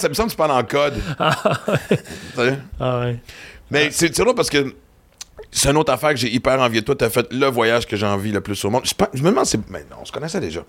ça 0.00 0.08
me 0.08 0.14
semble 0.14 0.28
que 0.28 0.32
tu 0.32 0.36
parles 0.36 0.50
en 0.52 0.62
code. 0.62 0.94
Ah, 1.18 1.30
ouais. 2.38 3.18
Mais 3.70 3.90
c'est 3.90 4.14
c'est 4.14 4.22
drôle 4.24 4.34
parce 4.34 4.50
que 4.50 4.74
c'est 5.50 5.70
une 5.70 5.76
autre 5.76 5.92
affaire 5.92 6.10
que 6.10 6.16
j'ai 6.16 6.30
hyper 6.32 6.58
envie 6.60 6.80
de 6.80 6.84
toi. 6.84 6.94
Tu 6.94 7.04
as 7.04 7.10
fait 7.10 7.26
le 7.32 7.46
voyage 7.46 7.86
que 7.86 7.96
j'ai 7.96 8.06
envie 8.06 8.32
le 8.32 8.40
plus 8.40 8.64
au 8.64 8.70
monde. 8.70 8.82
Je, 8.84 8.94
pense- 8.94 9.08
je 9.14 9.22
me 9.22 9.30
demande 9.30 9.46
si. 9.46 9.58
Mais 9.68 9.80
non, 9.90 9.96
on 10.02 10.04
se 10.04 10.12
connaissait 10.12 10.40
déjà. 10.40 10.60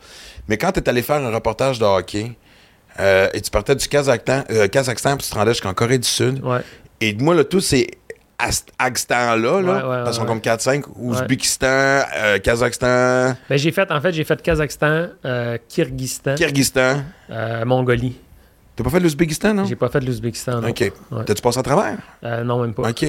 Mais 0.48 0.58
quand 0.58 0.72
tu 0.72 0.80
es 0.80 0.90
allé 0.90 1.02
faire 1.02 1.18
un 1.18 1.32
reportage 1.32 1.78
de 1.80 1.86
hockey 1.86 2.32
euh, 3.00 3.30
et 3.34 3.42
tu 3.42 3.52
partais 3.52 3.76
du 3.76 3.88
Kazakhstan, 3.88 4.44
euh, 4.52 4.68
Kazakhstan 4.68 5.18
puis 5.18 5.26
tu 5.26 5.32
te 5.32 5.36
rendais 5.38 5.52
jusqu'en 5.52 5.74
Corée 5.74 5.98
du 5.98 6.08
Sud. 6.08 6.44
Ouais. 6.44 6.60
Et 7.00 7.14
moi, 7.16 7.36
là, 7.36 7.44
tous 7.44 7.62
ces 7.62 7.88
Agstan-là, 8.80 9.36
là, 9.38 9.60
Ouais, 9.62 9.74
ouais, 9.98 10.04
parce 10.04 10.16
sont 10.16 10.24
ouais. 10.24 10.28
comme 10.28 10.40
4-5, 10.40 10.84
Ouzbékistan, 10.96 11.68
euh, 11.68 12.40
Kazakhstan, 12.40 13.36
Ben, 13.50 13.58
j'ai 13.58 13.72
fait, 13.72 13.92
en 13.92 14.02
fait, 14.02 14.12
j'ai 14.14 14.24
fait 14.24 14.42
Kazakhstan, 14.42 15.08
euh, 15.26 15.58
Kyrgyzstan, 15.70 16.36
Kyrgyzstan. 16.36 17.04
euh, 17.30 17.66
Mongolie. 17.66 18.18
T'as 18.76 18.84
pas 18.84 18.90
fait 18.90 19.00
l'Ouzbékistan, 19.00 19.54
non? 19.54 19.66
J'ai 19.66 19.76
pas 19.76 19.90
fait 19.90 20.00
l'Ouzbékistan, 20.00 20.62
non. 20.62 20.70
OK. 20.70 20.92
T'as-tu 21.26 21.42
passé 21.42 21.60
à 21.60 21.64
travers? 21.64 21.98
Euh, 22.24 22.44
non, 22.44 22.62
même 22.62 22.74
pas. 22.74 22.90
OK. 22.90 23.06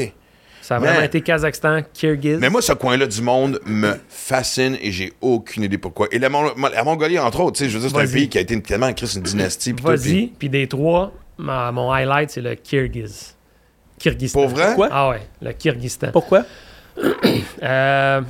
Ça 0.72 0.76
a 0.76 0.78
vraiment 0.80 0.94
Man. 0.96 1.04
été 1.04 1.20
Kazakhstan, 1.20 1.80
Kyrgyz. 1.92 2.38
Mais 2.40 2.48
moi, 2.48 2.62
ce 2.62 2.72
coin-là 2.72 3.06
du 3.06 3.20
monde 3.22 3.60
me 3.66 3.92
fascine 4.08 4.76
et 4.80 4.90
j'ai 4.90 5.12
aucune 5.20 5.64
idée 5.64 5.78
pourquoi. 5.78 6.08
Et 6.12 6.18
la, 6.18 6.28
Mon- 6.28 6.50
la 6.72 6.84
Mongolie, 6.84 7.18
entre 7.18 7.40
autres, 7.40 7.58
tu 7.58 7.64
sais, 7.64 7.70
je 7.70 7.78
veux 7.78 7.86
dire, 7.88 7.96
c'est 7.96 8.02
un 8.08 8.10
pays 8.12 8.28
qui 8.28 8.38
a 8.38 8.40
été 8.40 8.60
tellement 8.62 8.92
créé 8.92 9.08
une 9.14 9.22
dynastie. 9.22 9.74
Vas-y, 9.82 10.28
puis 10.38 10.48
des 10.48 10.66
trois, 10.66 11.12
ma- 11.38 11.70
mon 11.72 11.90
highlight, 11.92 12.30
c'est 12.30 12.40
le 12.40 12.54
Kyrgyz. 12.54 13.34
Kyrgyzstan. 13.98 14.40
Pour 14.40 14.48
vrai? 14.48 14.66
Pourquoi? 14.68 14.88
Ah 14.90 15.08
ouais, 15.10 15.22
le 15.42 15.52
Kyrgyzstan. 15.52 16.08
Pourquoi? 16.12 16.44
Euh, 17.62 18.20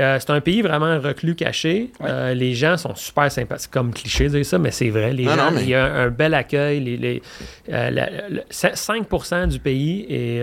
euh, 0.00 0.18
c'est 0.18 0.30
un 0.30 0.40
pays 0.40 0.62
vraiment 0.62 0.98
reclus, 0.98 1.34
caché. 1.36 1.90
Euh, 2.02 2.34
les 2.34 2.54
gens 2.54 2.76
sont 2.76 2.94
super 2.96 3.30
sympathiques, 3.30 3.70
comme 3.70 3.92
cliché 3.92 4.24
de 4.24 4.30
dire 4.30 4.44
ça, 4.44 4.58
mais 4.58 4.72
c'est 4.72 4.90
vrai. 4.90 5.12
Les 5.12 5.24
Non, 5.24 5.36
gens, 5.36 5.44
non, 5.44 5.50
mais- 5.52 5.62
Il 5.62 5.68
y 5.68 5.74
a 5.74 5.84
un, 5.84 6.06
un 6.06 6.08
bel 6.10 6.34
accueil. 6.34 6.80
Les, 6.80 6.96
les- 6.96 7.22
euh, 7.72 7.90
la- 7.90 8.10
le- 8.28 8.42
5% 8.50 9.46
du 9.48 9.58
pays 9.60 10.06
est, 10.10 10.42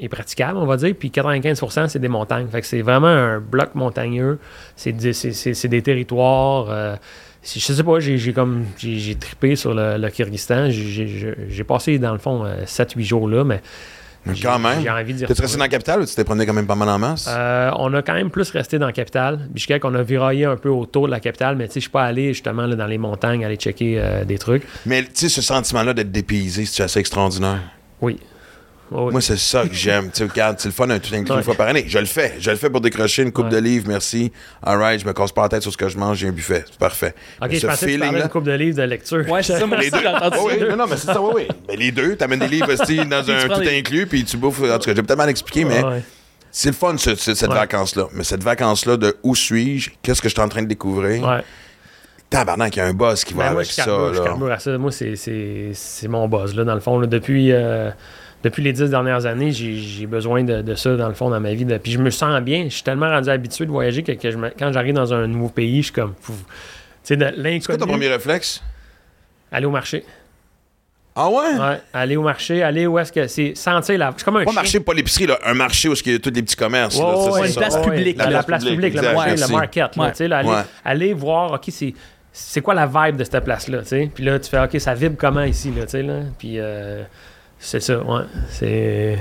est 0.00 0.08
praticable, 0.08 0.58
on 0.58 0.66
va 0.66 0.76
dire, 0.76 0.94
puis 0.98 1.10
95% 1.10 1.88
c'est 1.88 1.98
des 2.00 2.08
montagnes. 2.08 2.48
Fait 2.48 2.60
que 2.60 2.66
c'est 2.66 2.82
vraiment 2.82 3.06
un 3.06 3.38
bloc 3.40 3.74
montagneux. 3.74 4.38
C'est 4.74 4.92
des, 4.92 5.82
territoires. 5.82 6.98
je 7.44 7.58
sais 7.60 7.82
pas, 7.84 8.00
j'ai 8.00 8.32
comme 8.32 8.64
j'ai 8.76 9.14
trippé 9.14 9.54
sur 9.56 9.72
le, 9.74 9.96
le 9.98 10.08
Kyrgyzstan. 10.10 10.68
J'ai- 10.70 11.64
passé, 11.64 11.98
dans 11.98 12.12
le 12.12 12.18
fond, 12.18 12.44
7-8 12.66 13.04
jours 13.04 13.28
là, 13.28 13.44
mais 13.44 13.60
quand 14.42 14.58
même. 14.58 14.82
j'ai 14.82 14.90
envie 14.90 15.14
T'es 15.14 15.26
resté 15.26 15.56
dans 15.56 15.64
la 15.64 15.68
capitale 15.68 16.00
ou 16.00 16.06
tu 16.06 16.14
t'es 16.14 16.24
promené 16.24 16.46
quand 16.46 16.52
même 16.52 16.66
pas 16.66 16.74
mal 16.74 16.88
en 16.88 16.98
masse? 16.98 17.26
Euh, 17.28 17.70
on 17.76 17.92
a 17.94 18.02
quand 18.02 18.14
même 18.14 18.30
plus 18.30 18.50
resté 18.50 18.78
dans 18.78 18.86
la 18.86 18.92
capitale. 18.92 19.48
Bishkek, 19.50 19.84
on 19.84 19.94
a 19.94 20.02
viraillé 20.02 20.44
un 20.44 20.56
peu 20.56 20.68
autour 20.68 21.06
de 21.06 21.12
la 21.12 21.20
capitale, 21.20 21.56
mais 21.56 21.66
tu 21.66 21.74
sais, 21.74 21.80
je 21.80 21.84
suis 21.84 21.90
pas 21.90 22.04
allé 22.04 22.28
justement 22.32 22.66
là, 22.66 22.76
dans 22.76 22.86
les 22.86 22.98
montagnes 22.98 23.44
aller 23.44 23.56
checker 23.56 23.98
euh, 23.98 24.24
des 24.24 24.38
trucs. 24.38 24.64
Mais 24.86 25.02
tu 25.02 25.10
sais, 25.14 25.28
ce 25.28 25.42
sentiment-là 25.42 25.94
d'être 25.94 26.12
dépaysé, 26.12 26.64
c'est 26.64 26.82
assez 26.82 27.00
extraordinaire? 27.00 27.60
Oui. 28.00 28.18
Oui. 28.90 29.12
Moi, 29.12 29.20
c'est 29.20 29.36
ça 29.36 29.64
que 29.66 29.74
j'aime. 29.74 30.10
Tu 30.10 30.22
regarde, 30.24 30.56
c'est 30.58 30.68
le 30.68 30.72
fun 30.72 30.88
un 30.88 30.98
tout 30.98 31.14
inclus 31.14 31.30
Ouais. 31.32 31.38
une 31.38 31.44
fois 31.44 31.54
par 31.54 31.68
année. 31.68 31.84
Je 31.86 31.98
le 31.98 32.06
fais. 32.06 32.36
Je 32.38 32.50
le 32.50 32.56
fais 32.56 32.70
pour 32.70 32.80
décrocher 32.80 33.22
une 33.22 33.32
coupe 33.32 33.46
Ouais. 33.46 33.50
de 33.52 33.58
livres, 33.58 33.84
merci. 33.88 34.32
All 34.62 34.78
right, 34.78 35.00
je 35.00 35.06
me 35.06 35.12
casse 35.12 35.32
pas 35.32 35.42
la 35.42 35.48
tête 35.50 35.62
sur 35.62 35.72
ce 35.72 35.76
que 35.76 35.88
je 35.88 35.98
mange, 35.98 36.16
j'ai 36.18 36.28
un 36.28 36.32
buffet. 36.32 36.64
C'est 36.70 36.78
parfait. 36.78 37.14
ok, 37.42 37.48
Mais 37.50 37.54
je 37.56 37.60
ce 37.60 37.66
pensais 37.66 37.86
que 37.86 37.90
tu 37.92 37.98
parlais 37.98 38.06
feeling-là- 38.08 38.20
d'une 38.22 38.30
coupe 38.30 38.44
de 38.44 38.52
livres 38.52 38.76
de 38.78 38.82
lecture. 38.82 39.28
Ouais, 39.30 39.42
c'est 39.42 39.58
ça, 39.58 39.66
moi 39.66 39.76
Les 39.78 39.90
deux. 39.90 39.98
Oh, 39.98 40.46
oui, 40.46 40.58
ça. 40.58 40.64
non, 40.70 40.76
non, 40.76 40.84
mais 40.88 40.96
c'est 40.96 41.06
ça, 41.06 41.20
oui, 41.20 41.32
oui. 41.36 41.48
Mais 41.68 41.76
les 41.76 41.92
deux, 41.92 42.16
t'amènes 42.16 42.38
des 42.40 42.48
livres 42.48 42.72
aussi 42.72 42.96
dans 42.96 43.28
un 43.30 43.48
tout 43.48 43.68
inclus, 43.68 44.06
puis 44.06 44.24
tu 44.24 44.36
bouffes. 44.36 44.62
En 44.62 44.78
tout 44.78 44.86
cas, 44.86 44.94
j'ai 44.94 45.02
peut-être 45.02 45.16
mal 45.18 45.28
expliqué, 45.28 45.64
mais 45.64 45.84
Ouais. 45.84 46.02
c'est 46.50 46.70
le 46.70 46.74
fun, 46.74 46.96
ce- 46.96 47.14
ce- 47.14 47.34
cette 47.34 47.50
Ouais. 47.50 47.54
vacance-là. 47.56 48.06
Mais 48.14 48.24
cette 48.24 48.42
vacance-là 48.42 48.96
de 48.96 49.16
où 49.22 49.34
suis-je, 49.34 49.90
qu'est-ce 50.02 50.22
que 50.22 50.28
je 50.28 50.34
suis 50.34 50.42
en 50.42 50.48
train 50.48 50.62
de 50.62 50.68
découvrir? 50.68 51.22
Ouais. 51.22 51.42
Tabarnak, 52.30 52.76
il 52.76 52.78
y 52.78 52.82
a 52.82 52.86
un 52.86 52.92
boss 52.92 53.24
qui 53.24 53.32
va 53.32 53.44
Ben, 53.44 53.52
moi, 53.52 53.60
avec 53.62 53.70
je 53.70 53.74
ça. 53.76 53.84
carbure, 53.86 54.12
je 54.14 54.18
là. 54.18 54.24
carbure 54.26 54.52
à 54.52 54.58
ça. 54.58 54.76
Moi, 54.76 54.92
c'est- 54.92 55.16
c'est 55.16 55.70
c'est 55.72 56.08
mon 56.08 56.28
buzz, 56.28 56.54
là, 56.54 56.64
dans 56.64 56.74
le 56.74 56.80
fond. 56.80 56.98
là. 56.98 57.06
Depuis, 57.06 57.52
euh, 57.52 57.90
depuis 58.44 58.62
les 58.62 58.72
dix 58.72 58.88
dernières 58.90 59.26
années, 59.26 59.50
j'ai 59.52 60.06
besoin 60.06 60.44
de, 60.44 60.62
de 60.62 60.74
ça, 60.74 60.96
dans 60.96 61.08
le 61.08 61.14
fond, 61.14 61.28
dans 61.30 61.40
ma 61.40 61.52
vie. 61.54 61.64
de- 61.64 61.76
Puis 61.78 61.92
je 61.92 61.98
me 61.98 62.10
sens 62.10 62.40
bien. 62.40 62.64
Je 62.64 62.74
suis 62.74 62.82
tellement 62.84 63.08
rendu 63.10 63.28
habitué 63.30 63.66
de 63.66 63.70
voyager 63.70 64.02
que, 64.02 64.12
que 64.12 64.30
je 64.30 64.36
me- 64.36 64.52
quand 64.58 64.72
j'arrive 64.72 64.94
dans 64.94 65.12
un 65.12 65.26
nouveau 65.26 65.48
pays, 65.48 65.78
je 65.78 65.84
suis 65.86 65.92
comme... 65.92 66.14
C'est 67.02 67.16
quoi 67.66 67.76
ton 67.76 67.86
premier 67.86 68.08
réflexe? 68.08 68.62
aller 69.50 69.64
au 69.66 69.70
marché. 69.70 70.04
Ah 71.16 71.28
ouais? 71.30 71.58
Ouais, 71.58 71.80
aller 71.92 72.16
au 72.16 72.22
marché, 72.22 72.62
aller 72.62 72.86
où 72.86 72.96
est-ce 72.98 73.10
que 73.10 73.26
c'est 73.26 73.56
sentir 73.56 73.98
la. 73.98 74.12
C'est 74.16 74.24
comme 74.24 74.36
un 74.36 74.44
Pas 74.44 74.50
chien. 74.52 74.60
marché, 74.60 74.80
pas 74.80 74.94
l'épicerie, 74.94 75.26
là. 75.26 75.38
Un 75.44 75.54
marché 75.54 75.88
où 75.88 75.94
il 75.94 76.12
y 76.12 76.14
a 76.14 76.18
tous 76.20 76.30
les 76.30 76.42
petits 76.42 76.54
commerces. 76.54 76.96
Ouais, 76.96 77.02
là, 77.02 77.30
ouais, 77.32 77.46
une 77.48 77.52
ça. 77.54 77.60
place 77.60 77.76
publique, 77.82 78.18
La, 78.18 78.24
la 78.26 78.30
la 78.30 78.42
place 78.44 78.62
publique, 78.64 78.92
publique, 78.94 79.02
le 79.02 79.52
market. 79.52 79.96
là, 79.96 80.02
Ouais. 80.04 80.10
tu 80.12 80.16
sais, 80.18 80.28
là, 80.28 80.38
aller, 80.38 80.48
Ouais. 80.48 80.62
aller 80.84 81.12
voir, 81.14 81.54
OK, 81.54 81.64
c'est. 81.70 81.92
C'est 82.30 82.60
quoi 82.60 82.74
la 82.74 82.86
vibe 82.86 83.16
de 83.16 83.24
cette 83.24 83.42
place-là, 83.42 83.78
tu 83.78 83.86
sais? 83.88 84.10
Puis 84.14 84.22
là, 84.22 84.38
tu 84.38 84.48
fais, 84.48 84.60
OK, 84.62 84.78
ça 84.78 84.94
vibre 84.94 85.16
comment 85.18 85.42
ici, 85.42 85.72
là, 85.76 85.86
tu 85.86 85.90
sais, 85.92 86.02
là? 86.02 86.20
Puis, 86.38 86.60
euh, 86.60 87.02
c'est 87.58 87.80
ça, 87.80 87.98
ouais. 87.98 88.22
C'est. 88.50 89.18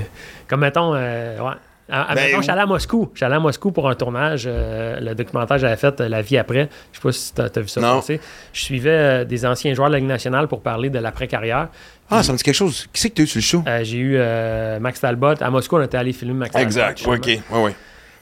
Comme, 0.48 0.62
mettons, 0.62 0.94
euh, 0.96 1.40
ouais. 1.40 1.54
Ah, 1.90 2.08
ah, 2.10 2.16
Ben, 2.16 2.26
mettons, 2.26 2.38
je 2.38 2.42
suis 2.44 2.52
allé 2.52 2.62
à 2.62 2.66
Moscou. 2.66 3.10
Je 3.14 3.20
suis 3.20 3.26
allé 3.26 3.36
à 3.36 3.40
Moscou 3.40 3.72
pour 3.72 3.90
un 3.90 3.96
tournage. 3.96 4.44
euh, 4.46 5.00
le 5.00 5.16
documentaire 5.16 5.56
que 5.56 5.62
j'avais 5.62 5.78
fait, 5.78 6.00
La 6.02 6.22
vie 6.22 6.38
après. 6.38 6.68
Je 6.92 6.98
sais 6.98 7.02
pas 7.02 7.12
si 7.14 7.34
tu 7.34 7.42
as, 7.42 7.62
vu 7.62 7.68
ça 7.70 7.80
Non. 7.80 7.96
passer. 7.96 8.20
Je 8.52 8.62
suivais 8.62 8.90
euh, 8.90 9.24
des 9.26 9.46
anciens 9.46 9.74
joueurs 9.74 9.88
de 9.88 9.94
la 9.94 10.00
Ligue 10.00 10.08
nationale 10.10 10.48
pour 10.50 10.62
parler 10.62 10.90
de 10.90 11.00
l'après-carrière. 11.00 11.70
Ah, 12.10 12.24
ça 12.24 12.34
me 12.34 12.38
dit 12.38 12.44
quelque 12.44 12.56
chose. 12.56 12.88
Qui 12.92 13.02
c'est 13.02 13.10
que 13.10 13.16
tu 13.16 13.22
as 13.22 13.24
eu 13.24 13.28
sur 13.28 13.38
le 13.38 13.44
show? 13.44 13.64
Euh, 13.68 13.84
J'ai 13.84 13.98
eu 14.00 14.80
Max 14.82 15.00
Talbot. 15.00 15.42
À 15.42 15.50
Moscou, 15.50 15.78
on 15.78 15.82
était 15.82 15.98
allé 15.98 16.12
filmer 16.12 16.34
Max 16.34 16.52
Talbot. 16.52 16.68
exact. 16.68 17.08
OK. 17.08 17.26
Ouais, 17.26 17.64
ouais. 17.64 17.76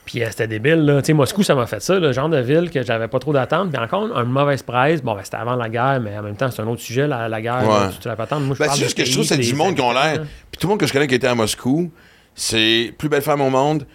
Puis 0.06 0.24
euh, 0.24 0.28
c'était 0.30 0.48
débile, 0.48 0.86
là. 0.86 1.02
Tu 1.02 1.08
sais, 1.08 1.14
Moscou, 1.14 1.42
ça 1.42 1.56
m'a 1.56 1.66
fait 1.66 1.80
ça, 1.82 1.98
le 2.00 2.12
genre 2.12 2.30
de 2.30 2.38
ville 2.38 2.70
que 2.70 2.84
j'avais 2.84 3.08
pas 3.08 3.18
trop 3.18 3.34
d'attente. 3.34 3.72
Puis 3.72 3.82
encore, 3.82 4.04
une 4.18 4.30
mauvaise 4.30 4.62
presse. 4.62 5.02
Bon, 5.02 5.16
ben, 5.16 5.22
c'était 5.24 5.38
avant 5.38 5.56
la 5.56 5.68
guerre, 5.68 6.00
mais 6.00 6.16
en 6.18 6.22
même 6.22 6.36
temps, 6.36 6.52
c'est 6.52 6.62
un 6.62 6.68
autre 6.68 6.82
sujet, 6.82 7.08
la, 7.08 7.28
la 7.28 7.42
guerre. 7.42 7.64
Ouais. 7.64 7.68
là, 7.70 7.90
tu 7.92 7.98
te 8.00 8.08
la 8.08 8.16
patente. 8.16 8.44
Moi, 8.44 8.56
je 8.56 8.64
Ben, 8.64 8.70
c'est 8.72 8.84
juste 8.84 8.98
que 8.98 9.04
je 9.04 9.12
trouve 9.12 9.24
c'est 9.26 9.38
du 9.38 9.56
monde 9.56 9.74
qui 9.76 9.82
ont 9.82 9.92
l'air. 9.92 10.22
Puis 10.52 10.60
tout 10.60 10.68
le 10.68 10.70
monde 10.72 10.80
que 10.80 10.86
je 10.88 10.94
connais 10.94 11.08
qui 11.08 11.16
était 11.16 11.26
à 11.28 11.34
Moscou, 11.36 11.92
c'est 12.36 12.94
plus 12.98 13.10
belle 13.10 13.24
femme 13.24 13.42
au 13.42 13.50
monde. 13.50 13.86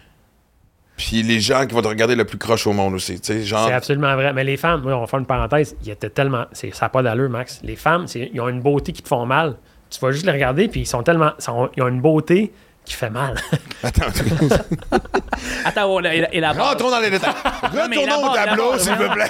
Puis 0.97 1.23
les 1.23 1.41
gens 1.41 1.67
qui 1.67 1.75
vont 1.75 1.81
te 1.81 1.89
regarder 1.89 2.15
le 2.15 2.25
plus 2.27 2.37
croche 2.39 2.67
au 2.67 2.73
monde 2.75 2.93
aussi. 2.95 3.19
Tu 3.21 3.33
sais, 3.33 3.43
genre. 3.43 3.67
C'est 3.69 3.73
absolument 3.73 4.15
vrai. 4.17 4.33
Mais 4.35 4.45
les 4.45 4.57
femmes, 4.59 4.83
oui, 4.85 4.93
on 4.93 5.01
va 5.01 5.07
faire 5.07 5.19
une 5.21 5.27
parenthèse, 5.27 5.75
il 5.83 5.91
était 5.91 6.11
tellement. 6.11 6.45
c'est- 6.53 6.75
Ça 6.75 6.87
n'a 6.87 6.91
pas 6.91 7.03
d'allure, 7.03 7.31
Max. 7.31 7.61
Les 7.63 7.77
femmes, 7.77 8.07
c'est- 8.07 8.31
ils 8.35 8.41
ont 8.41 8.49
une 8.49 8.61
beauté 8.61 8.93
qui 8.93 9.01
te 9.03 9.09
font 9.09 9.25
mal. 9.25 9.57
Tu 9.89 9.99
vas 10.01 10.11
juste 10.13 10.27
les 10.27 10.33
regarder, 10.33 10.69
puis 10.69 10.81
ils 10.81 10.87
sont 10.87 11.03
tellement. 11.03 11.31
ils 11.77 11.83
ont 11.83 11.89
une 11.89 12.01
beauté 12.03 12.53
qui 12.85 12.95
fait 12.95 13.11
mal. 13.11 13.35
Attends, 13.83 14.07
Attends, 15.65 15.87
on 15.95 15.99
la 16.01 16.53
rentrons 16.53 16.91
dans 16.91 17.01
les 17.01 17.11
détails. 17.11 17.33
Retournons 17.63 18.31
au 18.31 18.35
tableau, 18.35 18.79
s'il 18.79 18.93
vous 18.95 19.09
plaît. 19.11 19.29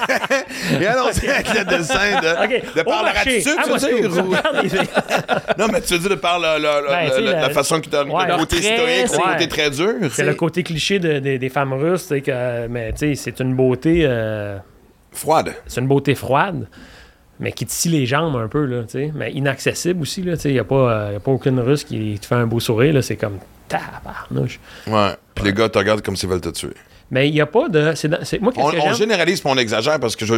Et 0.80 0.86
allons-y 0.86 1.28
avec 1.28 1.54
le 1.54 1.64
dessin 1.64 2.20
de, 2.20 2.44
OK. 2.44 2.74
de 2.74 2.82
par 2.82 3.02
marché, 3.04 3.36
attitude, 3.36 3.58
à 3.58 3.62
tu 3.62 3.70
veux 3.70 3.78
dire, 3.78 4.10
tu 4.62 5.60
Non, 5.60 5.66
mais 5.72 5.80
tu 5.82 5.92
veux 5.92 5.98
dire 5.98 6.10
de 6.10 6.14
par 6.16 6.38
la, 6.38 6.58
la- 6.58 6.80
la- 6.80 6.88
Ben, 6.88 7.10
tu 7.14 7.22
la- 7.22 7.32
la- 7.32 7.40
la 7.42 7.50
façon 7.50 7.80
qui 7.80 7.90
donne 7.90 8.10
Ouais. 8.10 8.26
le 8.26 8.36
côté 8.38 8.56
historique, 8.56 9.12
le 9.12 9.16
ouais. 9.18 9.32
côté 9.34 9.48
très 9.48 9.70
dur. 9.70 9.94
C'est 10.12 10.24
le 10.24 10.34
côté 10.34 10.62
cliché 10.62 10.98
de- 10.98 11.18
de- 11.18 11.36
des 11.36 11.48
femmes 11.48 11.72
russes, 11.74 12.08
tu 12.08 12.22
que, 12.22 12.66
mais 12.68 12.92
tu 12.92 12.98
sais, 12.98 13.14
c'est 13.14 13.40
une 13.40 13.54
beauté. 13.54 14.02
euh, 14.04 14.58
Froide. 15.12 15.52
c'est 15.66 15.80
une 15.80 15.88
beauté 15.88 16.14
froide, 16.14 16.66
mais 17.40 17.50
qui 17.52 17.66
te 17.66 17.72
scie 17.72 17.88
les 17.88 18.06
jambes 18.06 18.36
un 18.36 18.46
peu, 18.46 18.64
là, 18.66 18.82
tu 18.84 18.90
sais. 18.92 19.12
Mais 19.14 19.32
inaccessible 19.32 20.02
aussi, 20.02 20.22
là, 20.22 20.36
tu 20.36 20.42
sais. 20.42 20.48
Il 20.50 20.52
n'y 20.54 20.58
a, 20.60 20.64
pas, 20.64 20.92
euh, 20.92 21.16
a 21.16 21.20
pas 21.20 21.30
aucune 21.32 21.58
russe 21.58 21.82
qui 21.82 22.18
te 22.20 22.26
fait 22.26 22.34
un 22.36 22.46
beau 22.46 22.60
sourire, 22.60 22.92
là. 22.94 23.02
C'est 23.02 23.16
comme 23.16 23.38
tabarnouche. 23.66 24.60
Ouais. 24.86 25.10
Puis 25.34 25.44
les 25.46 25.52
gars 25.52 25.68
te 25.68 25.78
regardent 25.78 26.02
comme 26.02 26.16
s'ils 26.16 26.28
veulent 26.28 26.40
te 26.40 26.50
tuer. 26.50 26.74
Mais 27.12 27.28
il 27.28 27.32
n'y 27.32 27.40
a 27.40 27.46
pas 27.46 27.68
de. 27.68 27.92
c'est 27.96 28.08
moi, 28.40 28.52
On, 28.56 28.70
que 28.70 28.76
on 28.76 28.92
généralise 28.92 29.40
puis 29.40 29.50
on 29.52 29.58
exagère 29.58 29.98
parce 29.98 30.14
que 30.14 30.24
je. 30.24 30.34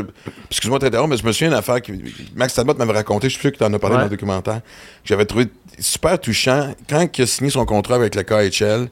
Excuse-moi 0.50 0.78
de 0.78 0.86
t'interrompre, 0.86 1.10
mais 1.10 1.16
je 1.18 1.26
me 1.26 1.32
souviens 1.32 1.48
d'une 1.48 1.58
affaire 1.58 1.82
que 1.82 1.92
Max 2.34 2.54
Talbot 2.54 2.72
m'avait 2.78 2.92
raconté, 2.94 3.28
je 3.28 3.34
suis 3.34 3.40
sûr 3.42 3.52
que 3.52 3.58
tu 3.58 3.64
en 3.64 3.72
as 3.74 3.78
parlé 3.78 3.96
Ouais. 3.96 4.02
dans 4.02 4.06
le 4.06 4.10
documentaire, 4.10 4.60
que 4.62 4.68
j'avais 5.04 5.26
trouvé 5.26 5.48
super 5.78 6.18
touchant. 6.18 6.74
Quand 6.88 7.06
il 7.18 7.22
a 7.22 7.26
signé 7.26 7.50
son 7.50 7.66
contrat 7.66 7.96
avec 7.96 8.14
le 8.14 8.22
KHL, 8.22 8.88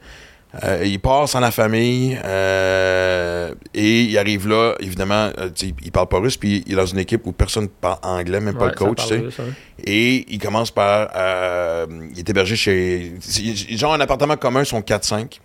euh, 0.64 0.82
il 0.84 0.98
part 0.98 1.28
sans 1.28 1.40
la 1.40 1.50
famille 1.52 2.18
euh, 2.24 3.54
et 3.74 4.02
il 4.02 4.18
arrive 4.18 4.48
là, 4.48 4.74
évidemment, 4.80 5.30
euh, 5.38 5.50
il 5.84 5.92
parle 5.92 6.08
pas 6.08 6.18
russe, 6.18 6.36
puis 6.36 6.62
il 6.66 6.72
est 6.72 6.76
dans 6.76 6.86
une 6.86 6.98
équipe 6.98 7.24
où 7.26 7.32
personne 7.32 7.68
parle 7.68 7.98
anglais, 8.02 8.40
même 8.40 8.54
pas 8.56 8.66
le 8.66 8.72
coach, 8.74 9.00
russe. 9.22 9.34
Et 9.84 10.26
il 10.32 10.38
commence 10.38 10.70
par. 10.70 11.10
euh, 11.14 11.86
il 12.12 12.18
est 12.18 12.28
hébergé 12.28 12.56
chez. 12.56 13.12
c'est- 13.20 13.76
Genre 13.76 13.94
un 13.94 14.00
appartement 14.00 14.36
commun, 14.36 14.60
ils 14.62 14.66
sont 14.66 14.80
4-5. 14.82 15.40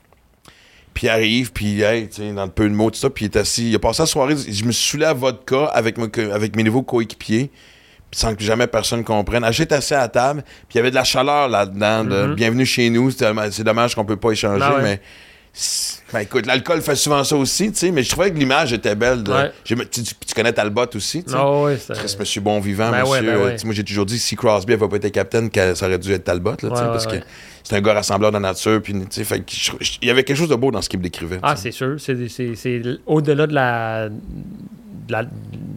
Puis 0.94 1.08
il 1.08 1.10
arrive, 1.10 1.52
puis 1.52 1.82
hey, 1.82 2.08
dans 2.34 2.46
le 2.46 2.52
peu 2.52 2.70
de 2.70 2.74
mots, 2.74 2.90
tout 2.90 2.98
ça, 2.98 3.10
puis 3.10 3.26
il 3.26 3.28
est 3.28 3.38
assis. 3.38 3.70
Il 3.70 3.76
a 3.76 3.80
passé 3.80 4.02
la 4.02 4.06
soirée. 4.08 4.36
Je 4.38 4.64
me 4.64 4.72
suis 4.72 4.92
saoulé 4.92 5.06
à 5.06 5.14
vodka 5.14 5.66
avec, 5.66 5.98
mes 5.98 6.10
co- 6.10 6.32
avec 6.32 6.56
mes 6.56 6.64
nouveaux 6.64 6.84
coéquipiers, 6.84 7.52
sans 8.12 8.34
que 8.36 8.44
jamais 8.44 8.68
personne 8.68 9.04
comprenne. 9.04 9.44
Ah, 9.44 9.52
J'étais 9.52 9.76
assis 9.76 9.94
à 9.94 10.00
la 10.00 10.08
table, 10.08 10.44
puis 10.44 10.76
il 10.76 10.78
y 10.78 10.80
avait 10.80 10.90
de 10.92 10.96
la 10.96 11.04
chaleur 11.04 11.50
là-dedans. 11.50 12.04
de 12.06 12.34
Bienvenue 12.34 12.66
chez 12.66 12.90
nous. 12.90 13.12
C'est 13.12 13.64
dommage 13.64 13.94
qu'on 13.96 14.06
peut 14.06 14.16
pas 14.18 14.32
échanger, 14.32 14.62
Ah 14.64 14.76
ouais. 14.78 14.82
mais. 14.84 15.02
Ben 16.12 16.20
écoute, 16.20 16.46
l'alcool 16.46 16.82
fait 16.82 16.96
souvent 16.98 17.24
ça 17.24 17.36
aussi, 17.38 17.72
tu 17.72 17.78
sais, 17.78 17.92
mais 17.92 18.04
je 18.04 18.10
trouvais 18.10 18.30
que 18.30 18.38
l'image 18.38 18.74
était 18.74 18.94
belle. 18.94 19.24
de- 19.24 19.32
Ouais. 19.32 19.52
j'ai- 19.64 19.76
tu, 19.88 20.04
connais 20.36 20.52
Talbot 20.52 20.86
aussi, 20.96 21.24
tu 21.24 21.32
sais. 21.32 21.38
Ah 21.40 21.62
ouais, 21.62 21.78
c'est- 21.78 21.94
Chris, 21.94 22.14
monsieur 22.20 22.42
bon 22.42 22.60
vivant, 22.60 22.92
Ben 22.92 23.02
monsieur. 23.04 23.22
ben 23.22 23.28
euh, 23.38 23.46
ouais. 23.46 23.56
moi, 23.64 23.74
j'ai 23.74 23.84
toujours 23.86 24.06
dit 24.06 24.20
si 24.20 24.36
Crosby 24.36 24.74
n'avait 24.74 24.88
pas 24.90 24.98
été 24.98 25.12
capitaine, 25.12 25.50
ça 25.76 25.86
aurait 25.86 25.98
dû 25.98 26.12
être 26.12 26.26
Talbot, 26.26 26.58
là, 26.62 26.70
parce 26.70 27.08
que 27.08 27.16
c'est 27.64 27.76
un 27.78 27.82
gars 27.82 27.94
rassembleur 27.94 28.34
de 28.34 28.40
nature. 28.40 28.82
Puis, 28.82 28.94
fait 29.24 29.44
je- 29.50 29.72
je- 29.80 29.98
il 30.02 30.08
y 30.10 30.12
avait 30.12 30.26
quelque 30.26 30.38
chose 30.38 30.50
de 30.50 30.56
beau 30.56 30.72
dans 30.72 30.82
ce 30.82 30.90
qu'il 30.90 31.00
me 31.00 31.04
décrivait. 31.04 31.40
Ah, 31.42 31.56
c'est 31.56 31.72
sûr. 31.72 31.96
C'est, 32.00 32.82
au-delà 33.06 33.48
de 33.48 33.54
la, 33.54 34.10
de 34.10 35.12
la, 35.12 35.24
de 35.24 35.30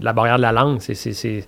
la 0.03 0.12
barrière 0.12 0.38
de 0.38 0.43
la 0.43 0.53
langue. 0.53 0.81
C'est- 0.81 1.45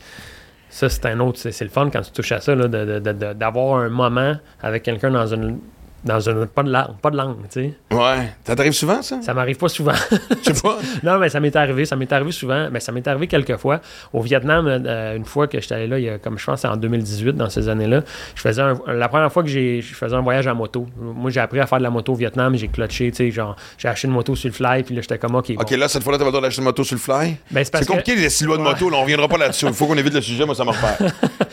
ça, 0.70 0.88
c'est 0.88 1.04
un 1.06 1.18
autre. 1.20 1.38
C'est, 1.38 1.64
le 1.64 1.70
fun 1.70 1.90
quand 1.90 2.00
tu 2.00 2.12
touches 2.12 2.32
à 2.32 2.40
ça, 2.40 2.54
d'avoir 2.54 3.80
un 3.80 3.88
moment 3.88 4.34
avec 4.62 4.84
quelqu'un 4.84 5.10
dans 5.10 5.26
une. 5.26 5.58
Dans 6.02 6.18
une 6.20 6.46
pas, 6.46 6.62
de 6.62 6.70
langue, 6.70 6.96
pas 7.02 7.10
de 7.10 7.16
langue, 7.16 7.36
tu 7.52 7.60
sais. 7.60 7.74
Ouais. 7.90 8.28
Ça 8.44 8.56
t'arrive 8.56 8.72
souvent, 8.72 9.02
ça? 9.02 9.20
Ça 9.20 9.34
m'arrive 9.34 9.58
pas 9.58 9.68
souvent. 9.68 9.92
Je 10.10 10.52
sais 10.54 10.62
pas. 10.62 10.78
non, 11.02 11.18
mais 11.18 11.28
ça 11.28 11.40
m'est 11.40 11.54
arrivé. 11.56 11.84
Ça 11.84 11.94
m'est 11.96 12.10
arrivé 12.12 12.32
souvent. 12.32 12.68
Mais 12.72 12.80
ça 12.80 12.90
m'est 12.92 13.06
arrivé 13.06 13.26
quelques 13.26 13.56
fois. 13.58 13.80
Au 14.12 14.22
Vietnam, 14.22 14.66
euh, 14.66 15.16
une 15.16 15.24
fois 15.26 15.46
que 15.46 15.60
j'étais 15.60 15.74
allé 15.74 15.86
là, 15.86 15.98
il 15.98 16.04
y 16.06 16.08
a, 16.08 16.18
comme 16.18 16.38
je 16.38 16.46
pense, 16.46 16.60
c'est 16.62 16.68
en 16.68 16.76
2018, 16.76 17.34
dans 17.34 17.50
ces 17.50 17.68
années-là, 17.68 18.02
je 18.34 18.40
faisais 18.40 18.62
un- 18.62 18.80
la 18.88 19.08
première 19.08 19.30
fois 19.30 19.42
que 19.42 19.48
j'ai, 19.50 19.82
je 19.82 19.94
faisais 19.94 20.16
un 20.16 20.22
voyage 20.22 20.46
à 20.46 20.54
moto. 20.54 20.86
Moi, 20.98 21.30
j'ai 21.30 21.40
appris 21.40 21.60
à 21.60 21.66
faire 21.66 21.78
de 21.78 21.82
la 21.84 21.90
moto 21.90 22.12
au 22.12 22.16
Vietnam. 22.16 22.54
J'ai 22.56 22.68
clutché, 22.68 23.10
tu 23.10 23.16
sais, 23.18 23.30
genre, 23.30 23.54
j'ai 23.76 23.88
acheté 23.88 24.08
une 24.08 24.14
moto 24.14 24.34
sur 24.34 24.48
le 24.48 24.54
fly, 24.54 24.82
puis 24.82 24.94
là, 24.94 25.02
j'étais 25.02 25.18
comme, 25.18 25.34
OK, 25.34 25.54
bon. 25.54 25.60
OK, 25.60 25.70
là, 25.72 25.86
cette 25.88 26.02
fois-là, 26.02 26.16
t'as 26.18 26.24
pas 26.24 26.28
le 26.28 26.32
droit 26.32 26.42
d'acheter 26.42 26.60
une 26.62 26.64
moto 26.64 26.82
sur 26.82 26.94
le 26.96 27.00
fly? 27.00 27.36
Ben, 27.50 27.62
c'est 27.64 27.86
compliqué, 27.86 28.14
que- 28.14 28.20
les 28.20 28.30
silhouettes 28.30 28.60
de 28.60 28.64
moto, 28.64 28.88
là, 28.88 28.96
on 28.96 29.02
reviendra 29.02 29.28
pas 29.28 29.36
là-dessus. 29.38 29.66
Il 29.66 29.74
faut 29.74 29.86
qu'on 29.86 29.98
évite 29.98 30.14
le 30.14 30.22
sujet, 30.22 30.46
moi, 30.46 30.54
ça 30.54 30.64
me 30.64 30.70
repère. 30.70 30.96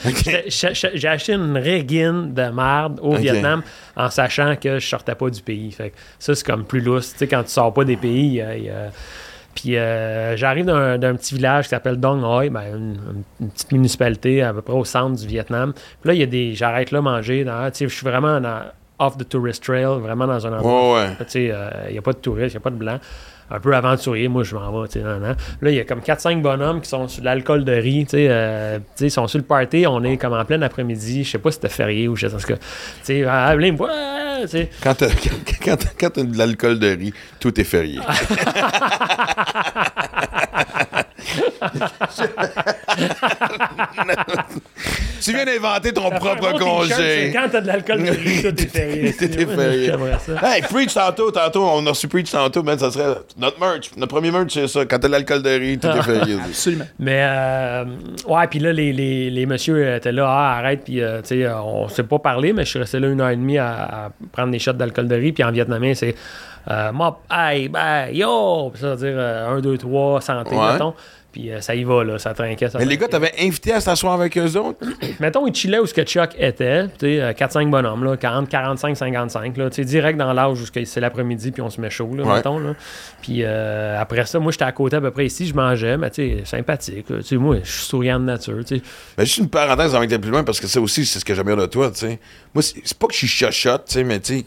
J'ai- 0.47 1.07
acheté 1.07 1.33
une 1.33 1.57
régine 1.57 2.33
de 2.33 2.49
merde 2.49 2.99
au. 3.01 3.15
Vietnam 3.17 3.61
en 3.97 4.09
sachant 4.09 4.55
que 4.55 4.79
je 4.79 4.87
sortais 4.87 5.15
pas 5.15 5.29
du 5.29 5.41
pays. 5.41 5.71
Fait 5.71 5.89
que 5.89 5.95
ça, 6.19 6.33
c'est 6.35 6.45
comme 6.45 6.63
plus 6.63 6.79
lousse. 6.81 7.11
Tu 7.13 7.17
sais, 7.19 7.27
quand 7.27 7.43
tu 7.43 7.49
sors 7.49 7.73
pas 7.73 7.83
des 7.83 7.97
pays, 7.97 8.35
y 8.35 8.41
a- 8.41 8.57
y 8.57 8.69
a- 8.69 8.91
Puis 9.55 9.75
euh, 9.75 10.37
j'arrive 10.37 10.65
d'un 10.65 10.99
d'un 10.99 11.15
petit 11.15 11.33
village 11.33 11.63
qui 11.65 11.69
s'appelle 11.71 11.97
Dong 11.97 12.21
Hoi, 12.23 12.49
ben, 12.49 12.61
une, 12.75 12.99
une 13.41 13.49
petite 13.49 13.71
municipalité 13.71 14.43
à 14.43 14.53
peu 14.53 14.61
près 14.61 14.73
au 14.75 14.85
centre 14.85 15.19
du 15.19 15.25
Vietnam. 15.27 15.73
Puis 15.73 16.07
là, 16.09 16.13
il 16.13 16.19
y 16.19 16.23
a 16.23 16.27
des. 16.27 16.53
J'arrête 16.53 16.91
là 16.91 17.01
manger. 17.01 17.43
dans- 17.43 17.67
Je 17.73 17.87
suis 17.87 18.05
vraiment 18.05 18.39
dans- 18.39 18.61
off 18.99 19.17
the 19.17 19.27
tourist 19.27 19.63
trail, 19.63 19.99
vraiment 19.99 20.27
dans 20.27 20.45
un 20.47 20.53
endroit. 20.53 20.93
Ouais. 20.95 21.07
Euh, 21.51 21.69
il 21.87 21.91
n'y 21.93 21.97
a 21.97 22.01
pas 22.03 22.13
de 22.13 22.17
touristes, 22.17 22.53
il 22.53 22.57
n'y 22.57 22.61
a 22.61 22.63
pas 22.63 22.69
de 22.71 22.75
blancs. 22.75 23.01
Un 23.49 23.59
peu 23.59 23.73
aventurier, 23.75 24.27
moi 24.27 24.43
je 24.43 24.55
m'en 24.55 24.81
vais, 24.81 24.87
tu 24.87 24.99
sais. 24.99 25.05
Là, 25.05 25.35
il 25.61 25.73
y 25.73 25.79
a 25.79 25.85
comme 25.85 26.01
4-5 26.01 26.41
bonhommes 26.41 26.81
qui 26.81 26.89
sont 26.89 27.07
sur 27.07 27.21
de 27.21 27.25
l'alcool 27.25 27.63
de 27.63 27.71
riz, 27.71 28.05
tu 28.05 28.11
sais, 28.11 28.27
euh, 28.29 28.77
tu 28.79 28.83
sais, 28.95 29.05
ils 29.07 29.11
sont 29.11 29.27
sur 29.27 29.39
le 29.39 29.45
party, 29.45 29.85
on 29.87 30.03
est 30.03 30.17
comme 30.17 30.33
en 30.33 30.43
plein 30.43 30.61
après-midi, 30.61 31.23
je 31.23 31.31
sais 31.31 31.37
pas 31.37 31.51
si 31.51 31.55
c'était 31.55 31.69
férié 31.69 32.07
ou 32.07 32.15
je 32.15 32.27
sais 32.27 32.35
pas, 32.35 32.41
tu 32.43 32.55
sais, 33.03 33.23
ah, 33.25 33.55
me 33.55 33.71
voit, 33.71 33.91
ah, 33.93 34.39
tu 34.41 34.47
sais. 34.49 34.69
Quand 34.81 34.95
t'as, 34.95 35.07
quand, 35.07 35.55
quand, 35.63 35.77
quand 35.99 36.09
t'as 36.09 36.23
de 36.23 36.37
l'alcool 36.37 36.79
de 36.79 36.87
riz, 36.87 37.13
tout 37.39 37.59
est 37.59 37.63
férié. 37.63 37.99
tu 45.21 45.33
viens 45.33 45.45
d'inventer 45.45 45.91
ton 45.91 46.03
Ça 46.03 46.09
fait 46.09 46.15
un 46.15 46.19
propre 46.19 46.41
bon 46.41 46.59
congé. 46.59 47.31
Quand 47.33 47.47
t'as 47.51 47.61
de 47.61 47.67
l'alcool 47.67 48.03
de 48.03 48.11
riz, 48.11 48.43
tout 48.43 48.61
est 48.61 48.67
férié. 48.67 49.07
Est 49.07 49.45
férié. 49.45 49.85
J'aimerais 49.85 50.19
ça. 50.19 50.33
Hey, 50.43 50.61
Preach 50.61 50.93
tantôt, 50.93 51.31
tantôt, 51.31 51.65
on 51.65 51.85
a 51.87 51.89
reçu 51.89 52.07
Preach 52.07 52.29
tantôt, 52.31 52.61
man, 52.63 52.77
ça 52.77 52.91
serait 52.91 53.15
notre 53.37 53.59
merch. 53.59 53.89
Notre 53.97 54.13
premier 54.13 54.29
merch, 54.31 54.53
c'est 54.53 54.67
ça. 54.67 54.85
Quand 54.85 54.99
t'as 54.99 55.07
de 55.07 55.13
l'alcool 55.13 55.41
de 55.41 55.49
riz, 55.49 55.79
tout 55.79 55.87
est 55.87 56.01
férié. 56.03 56.37
Absolument. 56.45 56.85
Mais, 56.99 57.21
euh, 57.23 57.85
ouais, 58.27 58.47
puis 58.47 58.59
là, 58.59 58.71
les, 58.71 58.93
les, 58.93 59.31
les 59.31 59.45
messieurs 59.45 59.95
étaient 59.95 60.11
là, 60.11 60.27
ah, 60.27 60.57
arrête, 60.59 60.83
puis, 60.85 61.01
euh, 61.01 61.21
tu 61.21 61.29
sais, 61.29 61.47
on 61.49 61.89
s'est 61.89 62.03
pas 62.03 62.19
parlé, 62.19 62.53
mais 62.53 62.63
je 62.63 62.69
suis 62.69 62.79
resté 62.79 62.99
là 62.99 63.07
une 63.07 63.21
heure 63.21 63.29
et 63.29 63.35
demie 63.35 63.57
à, 63.57 63.71
à 63.71 64.11
prendre 64.31 64.51
des 64.51 64.59
shots 64.59 64.73
d'alcool 64.73 65.07
de 65.07 65.15
riz, 65.15 65.31
puis 65.31 65.43
en 65.43 65.51
vietnamien, 65.51 65.95
c'est 65.95 66.13
euh, 66.69 66.91
mop, 66.91 67.19
hey, 67.31 67.69
bye, 67.69 68.15
yo, 68.15 68.69
Puis 68.71 68.81
ça 68.81 68.95
veut 68.95 69.09
dire 69.11 69.19
1, 69.19 69.61
2, 69.61 69.77
3, 69.77 70.21
santé, 70.21 70.55
Ouais. 70.55 70.73
mettons. 70.73 70.93
Puis 71.31 71.51
euh, 71.51 71.61
ça 71.61 71.75
y 71.75 71.83
va, 71.83 72.03
là, 72.03 72.17
ça 72.17 72.33
trinquait. 72.33 72.67
Ça 72.69 72.79
Mais 72.79 72.85
les 72.85 72.97
gars, 72.97 73.07
t'avais 73.07 73.31
invité 73.39 73.71
à 73.73 73.79
s'asseoir 73.79 74.13
avec 74.13 74.35
eux 74.37 74.57
autres? 74.57 74.79
Mettons, 75.19 75.45
ils 75.45 75.53
chillaient 75.53 75.77
où 75.77 75.85
ce 75.85 75.93
que 75.93 76.01
Chuck 76.03 76.31
était, 76.39 76.85
tu 76.87 76.91
sais, 77.01 77.21
euh, 77.21 77.33
4-5 77.33 77.69
bonhommes, 77.69 78.03
là, 78.05 78.17
40, 78.17 78.49
45, 78.49 78.97
55, 78.97 79.55
là, 79.57 79.69
tu 79.69 79.75
sais, 79.75 79.85
direct 79.85 80.17
dans 80.17 80.33
l'âge 80.33 80.59
où 80.61 80.65
c'est 80.85 80.99
l'après-midi, 80.99 81.51
puis 81.51 81.61
on 81.61 81.69
se 81.69 81.79
met 81.79 81.89
chaud, 81.91 82.09
là, 82.15 82.23
Ouais. 82.23 82.35
mettons, 82.35 82.57
là. 82.57 82.73
Puis 83.21 83.41
euh, 83.43 83.99
après 84.01 84.25
ça, 84.25 84.39
moi, 84.39 84.51
j'étais 84.51 84.63
à 84.63 84.71
côté 84.71 84.95
à 84.95 85.01
peu 85.01 85.11
près 85.11 85.25
ici, 85.27 85.45
je 85.45 85.53
mangeais, 85.53 85.95
mais 85.97 86.09
tu 86.09 86.37
sais, 86.39 86.45
sympathique, 86.45 87.05
tu 87.07 87.21
sais, 87.21 87.35
moi, 87.35 87.57
je 87.63 87.69
suis 87.71 87.85
souriant 87.85 88.19
de 88.19 88.25
nature, 88.25 88.63
tu 88.65 88.77
sais. 88.77 88.81
Mais 89.17 89.25
juste 89.25 89.37
une 89.37 89.49
parenthèse 89.49 89.93
avant 89.93 90.05
que 90.05 90.09
t'ailles 90.09 90.19
plus 90.19 90.31
loin, 90.31 90.43
parce 90.43 90.59
que 90.59 90.67
ça 90.67 90.81
aussi, 90.81 91.05
c'est 91.05 91.19
ce 91.19 91.25
que 91.25 91.35
j'aime 91.35 91.45
bien 91.45 91.55
de 91.57 91.65
toi, 91.67 91.91
tu 91.91 91.97
sais. 91.99 92.19
Moi, 92.55 92.63
c'est 92.63 92.81
c'est 92.83 92.97
pas 92.97 93.05
que 93.05 93.13
je 93.13 93.19
suis 93.19 93.27
chachotte, 93.27 93.85
tu 93.87 93.93
sais, 93.95 94.03
mais 94.03 94.19
tu 94.19 94.39
sais, 94.39 94.45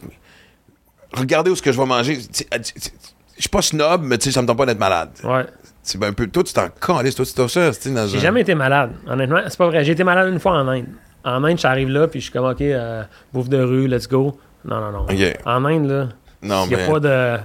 regardez 1.12 1.50
où 1.50 1.56
ce 1.56 1.62
que 1.62 1.72
je 1.72 1.78
vais 1.78 1.86
manger. 1.86 2.18
Je 2.20 3.40
suis 3.40 3.48
pas 3.48 3.62
snob, 3.62 4.02
mais 4.02 4.18
tu 4.18 4.24
sais, 4.26 4.32
ça 4.32 4.42
me 4.42 4.46
tente 4.46 4.58
pas 4.58 4.66
d'être 4.66 4.78
malade. 4.78 5.10
Ouais. 5.24 5.46
C'est 5.82 6.02
un 6.04 6.12
peu. 6.12 6.26
Toi, 6.26 6.44
tu 6.44 6.52
t'en 6.52 6.68
calisses, 6.68 7.14
toi, 7.14 7.24
tu 7.24 7.32
t'as 7.32 7.48
ça, 7.48 7.70
J'ai 8.06 8.18
jamais 8.18 8.42
été 8.42 8.54
malade, 8.54 8.92
honnêtement. 9.08 9.40
C'est 9.48 9.56
pas 9.56 9.66
vrai. 9.66 9.84
J'ai 9.84 9.92
été 9.92 10.04
malade 10.04 10.28
une 10.32 10.38
fois 10.38 10.52
en 10.52 10.68
Inde. 10.68 10.86
En 11.24 11.42
Inde, 11.44 11.58
j'arrive 11.58 11.88
là, 11.88 12.06
puis 12.06 12.20
je 12.20 12.24
suis 12.24 12.32
comme, 12.32 12.46
OK, 12.46 12.60
euh, 12.60 13.02
bouffe 13.32 13.48
de 13.48 13.62
rue, 13.62 13.88
let's 13.88 14.08
go. 14.08 14.38
Non, 14.64 14.80
non, 14.80 14.90
non. 14.92 15.06
En 15.46 15.64
Inde, 15.64 15.86
là, 15.90 16.08
il 16.42 16.48
n'y 16.48 16.54
a 16.54 16.66
mais. 16.66 16.86
pas 16.86 17.00
de. 17.00 17.38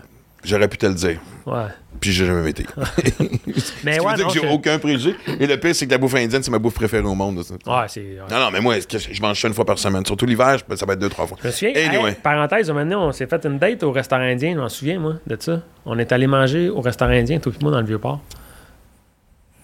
J'aurais 0.45 0.67
pu 0.67 0.77
te 0.77 0.85
le 0.85 0.93
dire. 0.93 1.19
Ouais. 1.45 1.65
Puis 1.99 2.11
j'ai 2.11 2.25
jamais 2.25 2.49
été. 2.49 2.65
Mais 3.83 3.99
ouais, 3.99 4.13
dire 4.15 4.27
non, 4.27 4.31
que 4.33 4.39
j'ai 4.39 4.47
aucun 4.49 4.77
préjugé. 4.79 5.15
Et 5.39 5.47
le 5.47 5.57
pire, 5.59 5.73
c'est 5.75 5.85
que 5.87 5.91
la 5.91 5.97
bouffe 5.97 6.13
indienne, 6.15 6.43
c'est 6.43 6.51
ma 6.51 6.59
bouffe 6.59 6.73
préférée 6.75 7.03
au 7.03 7.15
monde. 7.15 7.41
ça. 7.43 7.53
Ouais, 7.55 7.87
c'est. 7.87 8.01
ouais. 8.01 8.19
Non, 8.29 8.39
non, 8.39 8.51
mais 8.51 8.61
moi, 8.61 8.75
je 8.79 9.21
mange 9.21 9.41
ça 9.41 9.47
une 9.47 9.53
fois 9.53 9.65
par 9.65 9.79
semaine. 9.79 10.05
Surtout 10.05 10.25
l'hiver, 10.25 10.57
ça 10.75 10.85
va 10.85 10.93
être 10.93 10.99
deux, 10.99 11.09
trois 11.09 11.25
fois. 11.25 11.37
Je 11.41 11.47
me 11.47 11.51
souviens, 11.51 11.73
Anyway. 11.75 12.09
hey, 12.11 12.15
parenthèse, 12.15 12.69
maintenant, 12.71 13.07
on 13.07 13.11
s'est 13.11 13.27
fait 13.27 13.43
une 13.45 13.57
date 13.57 13.81
au 13.83 13.91
restaurant 13.91 14.21
indien, 14.23 14.53
je 14.53 14.59
m'en 14.59 14.69
souviens, 14.69 14.99
moi, 14.99 15.13
de 15.25 15.37
ça. 15.39 15.61
On 15.85 15.97
est 15.97 16.11
allé 16.11 16.27
manger 16.27 16.69
au 16.69 16.81
restaurant 16.81 17.11
indien, 17.11 17.39
toi 17.39 17.51
et 17.59 17.63
moi, 17.63 17.71
dans 17.71 17.79
le 17.81 17.87
Vieux-Port. 17.87 18.19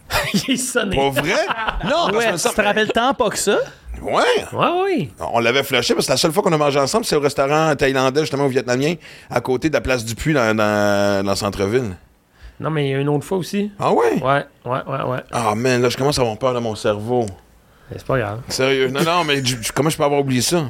Il 0.34 0.52
est 0.54 0.58
sonné. 0.58 0.96
Pas 0.96 1.10
vrai? 1.10 1.32
Non, 1.86 1.90
parce 2.12 2.12
Ouais, 2.16 2.26
que 2.28 2.32
tu 2.34 2.38
ça- 2.40 2.50
te 2.54 2.62
rappelles 2.62 2.92
tant 2.92 3.14
pas 3.14 3.30
que 3.30 3.38
ça? 3.38 3.58
Ouais. 4.02 4.46
Ouais, 4.54 4.68
oui. 4.84 5.12
On 5.20 5.40
l'avait 5.40 5.64
flashé 5.64 5.94
parce 5.94 6.08
que 6.08 6.12
la 6.14 6.18
seule 6.18 6.32
fois 6.32 6.42
qu'on 6.44 6.52
a 6.54 6.58
mangé 6.58 6.80
ensemble, 6.80 7.06
c'est 7.06 7.16
au 7.16 7.20
restaurant 7.20 7.76
thaïlandais, 7.76 8.22
justement, 8.22 8.46
au 8.46 8.50
vietnamien, 8.50 8.96
à 9.30 9.42
côté 9.42 9.70
de 9.70 9.74
la 9.76 9.82
place 9.82 10.04
du 10.04 10.16
Puy 10.16 10.34
dans, 10.34 10.56
dans, 10.56 11.24
dans 11.24 11.32
le 11.32 11.36
centre-ville. 11.36 11.96
Non, 12.60 12.70
mais 12.70 12.88
il 12.88 12.92
y 12.92 12.96
a 12.96 13.00
une 13.00 13.10
autre 13.10 13.26
fois 13.26 13.38
aussi. 13.38 13.72
Ah 13.80 13.92
ouais? 13.92 14.22
Ouais, 14.22 14.46
ouais, 14.66 14.80
ouais, 14.88 15.04
ouais. 15.04 15.20
Ah, 15.32 15.54
man, 15.56 15.82
là, 15.82 15.90
je 15.90 15.98
commence 15.98 16.18
à 16.20 16.22
avoir 16.22 16.38
peur 16.38 16.54
de 16.54 16.60
mon 16.60 16.76
cerveau. 16.76 17.26
C'est 17.92 18.06
pas 18.06 18.18
grave. 18.20 18.42
Sérieux. 18.48 18.88
Non, 18.90 19.04
non, 19.04 19.24
mais 19.24 19.44
je- 19.44 19.58
je- 19.62 19.72
comment 19.72 19.90
je 19.90 19.98
peux 19.98 20.04
avoir 20.04 20.22
oublié 20.22 20.42
ça? 20.42 20.70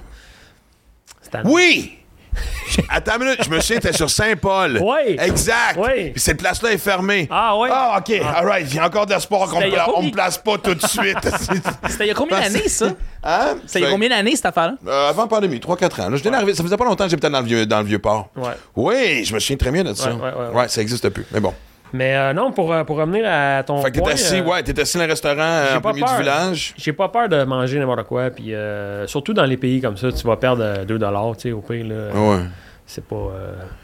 Oui! 1.46 1.98
Attends 2.90 3.16
une 3.18 3.24
minute, 3.26 3.44
je 3.44 3.50
me 3.50 3.60
souviens, 3.60 3.80
t'es 3.82 3.94
sur 3.94 4.10
Saint-Paul. 4.10 4.80
Oui. 4.82 5.18
Exact. 5.20 5.78
Oui. 5.78 6.12
Puis 6.12 6.20
cette 6.22 6.38
place-là 6.38 6.72
est 6.72 6.78
fermée. 6.78 7.28
Ah, 7.30 7.58
ouais. 7.58 7.70
Ah, 7.72 7.98
OK. 8.00 8.12
All 8.12 8.46
right. 8.46 8.68
Il 8.70 8.76
y 8.76 8.80
a 8.80 8.86
encore 8.86 9.06
de 9.06 9.14
l'espoir 9.14 9.50
qu'on 9.50 9.60
me, 9.60 9.66
on 9.96 10.04
me 10.04 10.12
place 10.12 10.38
pas 10.38 10.58
tout 10.58 10.74
de 10.74 10.86
suite. 10.86 11.18
C'était 11.90 12.06
il 12.06 12.08
y 12.08 12.12
a 12.12 12.14
combien 12.14 12.40
d'années, 12.40 12.68
ça? 12.70 12.88
hein? 13.24 13.56
C'était 13.66 13.80
il 13.80 13.84
y 13.84 13.88
a 13.88 13.92
combien 13.92 14.10
d'années, 14.10 14.36
cette 14.36 14.46
affaire-là? 14.46 14.76
Euh, 14.88 15.10
avant 15.10 15.24
la 15.24 15.28
pandémie, 15.28 15.58
3-4 15.60 16.02
ans. 16.02 16.10
Là, 16.10 16.18
je 16.18 16.24
venais 16.24 16.32
d'arriver- 16.32 16.54
Ça 16.56 16.64
faisait 16.64 16.78
pas 16.78 16.86
longtemps 16.86 17.04
que 17.06 17.10
j'étais 17.12 17.30
dans 17.30 17.40
le 17.42 17.46
vieux, 17.46 17.66
dans 17.66 17.80
le 17.80 17.86
vieux 17.86 18.00
port. 18.00 18.30
Ouais. 18.36 18.54
Oui, 18.76 19.26
je 19.26 19.34
me 19.34 19.40
souviens 19.40 19.58
très 19.58 19.72
bien 19.72 19.84
de 19.84 19.94
ça. 19.94 20.12
Ouais, 20.14 20.22
ouais, 20.22 20.32
ouais, 20.50 20.56
ouais. 20.62 20.68
ça 20.70 20.82
existe 20.82 21.10
plus. 21.10 21.26
Mais 21.32 21.40
bon. 21.40 21.54
Mais 21.94 22.16
euh, 22.16 22.34
non, 22.34 22.52
pour, 22.52 22.72
euh, 22.72 22.84
pour 22.84 22.98
revenir 22.98 23.26
à 23.28 23.64
ton 23.64 23.82
Fait 23.82 23.92
que 23.92 24.00
t'es 24.00 24.12
assis, 24.12 24.40
euh, 24.40 24.44
ouais, 24.44 24.64
t'es 24.64 24.80
assis 24.80 24.98
dans 24.98 25.04
un 25.04 25.08
restaurant 25.08 25.76
en 25.76 25.82
plein 25.82 25.94
milieu 25.94 26.06
du 26.06 26.18
village. 26.18 26.74
J'ai 26.78 26.94
pas 26.94 27.10
peur 27.10 27.28
de 27.28 27.44
manger 27.44 27.80
n'importe 27.80 28.08
quoi, 28.08 28.30
puis 28.30 28.54
euh, 28.54 29.06
surtout 29.08 29.34
dans 29.34 29.46
les 29.46 29.58
pays 29.58 29.82
comme 29.82 29.98
ça, 29.98 30.12
tu 30.12 30.26
vas 30.26 30.38
perdre 30.38 30.64
euh, 30.64 30.86
2 30.86 30.98
tu 30.98 31.42
sais, 31.42 31.52
au 31.52 31.62
pire, 31.62 31.86
là. 31.86 32.10
Ouais. 32.14 32.44
C'est 32.86 33.06
pas... 33.06 33.32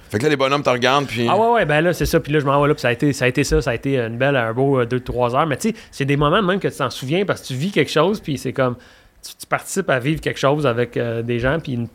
Fait 0.10 0.18
que 0.20 0.24
là, 0.24 0.30
les 0.30 0.36
bonhommes 0.36 0.64
te 0.64 0.70
regardent, 0.70 1.06
puis. 1.06 1.28
Ah 1.30 1.38
ouais, 1.38 1.52
ouais, 1.52 1.66
ben 1.66 1.82
là, 1.82 1.94
c'est 1.94 2.06
ça. 2.06 2.20
Puis 2.20 2.32
là, 2.32 2.40
je 2.40 2.46
m'en 2.46 2.62
vais 2.62 2.68
là, 2.68 2.74
puis 2.74 2.82
ça 2.82 2.90
a 2.90 2.92
été 2.92 3.14
ça, 3.14 3.26
a 3.26 3.28
été 3.28 3.44
ça, 3.44 3.62
ça 3.62 3.72
a 3.72 3.74
été 3.74 3.98
une 3.98 4.18
belle, 4.18 4.36
un 4.36 4.54
beau 4.54 4.84
2-3 4.84 5.36
heures. 5.36 5.46
Mais 5.46 5.58
tu 5.58 5.70
sais, 5.70 5.76
c'est 5.92 6.06
des 6.06 6.18
moments 6.18 6.42
même 6.42 6.60
que 6.60 6.68
tu 6.68 6.78
t'en 6.78 6.90
souviens 6.90 7.26
parce 7.26 7.42
que 7.42 7.48
tu 7.48 7.54
vis 7.54 7.72
quelque 7.72 7.92
chose, 7.92 8.20
puis 8.20 8.38
c'est 8.38 8.52
comme, 8.54 8.76
tu, 9.22 9.34
tu 9.36 9.46
participes 9.46 9.90
à 9.90 10.00
vivre 10.00 10.20
quelque 10.20 10.40
chose 10.40 10.68
avec 10.68 10.98
des 10.98 11.40
gens, 11.40 11.60
puis 11.60 11.88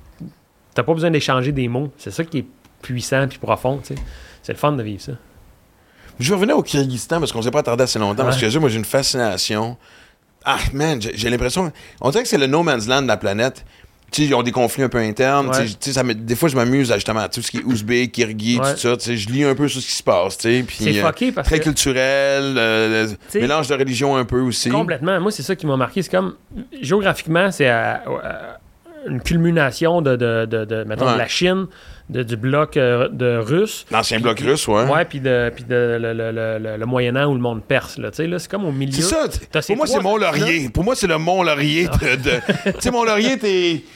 t'as 0.74 0.82
pas 0.82 0.94
besoin 0.94 1.10
d'échanger 1.10 1.52
des 1.52 1.68
mots. 1.68 1.90
C'est 1.98 2.10
ça 2.10 2.24
qui 2.24 2.38
est 2.38 2.46
puissant 2.80 3.26
puis 3.28 3.38
profond, 3.38 3.78
tu 3.78 3.94
sais. 3.94 4.02
C'est 4.42 4.52
le 4.52 4.58
fun 4.58 4.72
de 4.72 4.82
vivre 4.82 5.00
ça. 5.00 5.12
Je 6.20 6.28
vais 6.28 6.34
revenir 6.34 6.56
au 6.56 6.62
Kyrgyzstan 6.62 7.18
parce 7.20 7.32
qu'on 7.32 7.42
s'est 7.42 7.50
pas 7.50 7.60
attardé 7.60 7.84
assez 7.84 7.98
longtemps. 7.98 8.24
Parce 8.24 8.40
que 8.40 8.58
moi, 8.58 8.68
j'ai 8.68 8.78
une 8.78 8.84
fascination. 8.84 9.76
Ah, 10.44 10.58
man, 10.72 11.00
j'ai 11.00 11.30
l'impression. 11.30 11.70
On 12.00 12.10
dirait 12.10 12.22
que 12.24 12.28
c'est 12.28 12.38
le 12.38 12.46
no 12.46 12.62
man's 12.62 12.86
land 12.88 13.02
de 13.02 13.08
la 13.08 13.16
planète. 13.16 13.64
Tu 14.10 14.22
sais, 14.22 14.28
ils 14.28 14.34
ont 14.34 14.42
des 14.42 14.50
conflits 14.52 14.82
un 14.82 14.88
peu 14.90 14.98
internes. 14.98 15.46
Ouais. 15.48 15.66
Ça 15.80 16.02
des 16.02 16.36
fois, 16.36 16.48
je 16.50 16.56
m'amuse 16.56 16.92
à 16.92 16.96
justement 16.96 17.26
tout 17.28 17.40
ce 17.40 17.50
qui 17.50 17.58
est 17.58 17.62
ouzbek, 17.64 18.12
kirghi, 18.12 18.58
Ouais. 18.58 18.74
tout 18.74 18.78
ça. 18.78 18.94
Je 18.98 19.28
lis 19.30 19.42
un 19.44 19.54
peu 19.54 19.68
sur 19.68 19.80
ce 19.80 19.86
qui 19.86 19.92
se 19.94 20.02
passe. 20.02 20.36
C'est 20.40 20.62
euh, 20.62 21.10
très 21.42 21.58
que- 21.58 21.62
culturel, 21.64 22.54
euh, 22.58 23.06
mélange 23.34 23.68
de 23.68 23.74
religion 23.74 24.14
un 24.16 24.26
peu 24.26 24.40
aussi. 24.40 24.68
Complètement. 24.68 25.18
Moi, 25.20 25.30
c'est 25.30 25.42
ça 25.42 25.56
qui 25.56 25.66
m'a 25.66 25.76
marqué. 25.78 26.02
C'est 26.02 26.10
comme, 26.10 26.34
géographiquement, 26.82 27.50
c'est 27.50 27.68
à- 27.68 28.02
à- 28.22 28.58
une 29.08 29.20
culmination 29.22 30.02
de, 30.02 30.14
de, 30.16 30.44
de, 30.44 30.64
de, 30.66 30.84
mettons, 30.84 31.06
Ouais. 31.06 31.14
de 31.14 31.18
la 31.18 31.26
Chine, 31.28 31.66
de, 32.10 32.22
du 32.22 32.36
bloc 32.36 32.76
euh, 32.76 33.08
de 33.08 33.36
russe. 33.38 33.86
L'ancien 33.90 34.20
bloc 34.20 34.40
russe, 34.40 34.66
ouais. 34.68 34.84
Ouais, 34.84 35.04
puis 35.04 35.20
de, 35.20 35.50
puis 35.54 35.64
de 35.64 35.98
le, 36.00 36.12
le, 36.12 36.58
le, 36.58 36.76
le- 36.76 36.86
Moyen-Âge 36.86 37.26
ou 37.28 37.34
le 37.34 37.40
monde 37.40 37.62
perse. 37.62 37.96
Là, 37.98 38.10
Tu 38.10 38.16
sais, 38.16 38.26
là, 38.26 38.38
c'est 38.38 38.50
comme 38.50 38.64
au 38.64 38.72
milieu. 38.72 38.92
C'est 38.92 39.02
ça. 39.02 39.26
Pour 39.66 39.76
moi, 39.76 39.86
c'est 39.86 40.00
Mont-Laurier. 40.00 40.68
Pour 40.68 40.84
moi, 40.84 40.94
c'est 40.94 41.06
le 41.06 41.16
Mont-Laurier 41.18 41.86
de. 41.88 42.16
de- 42.16 42.40
tu 42.72 42.80
sais, 42.80 42.90
Mont-Laurier. 42.90 43.38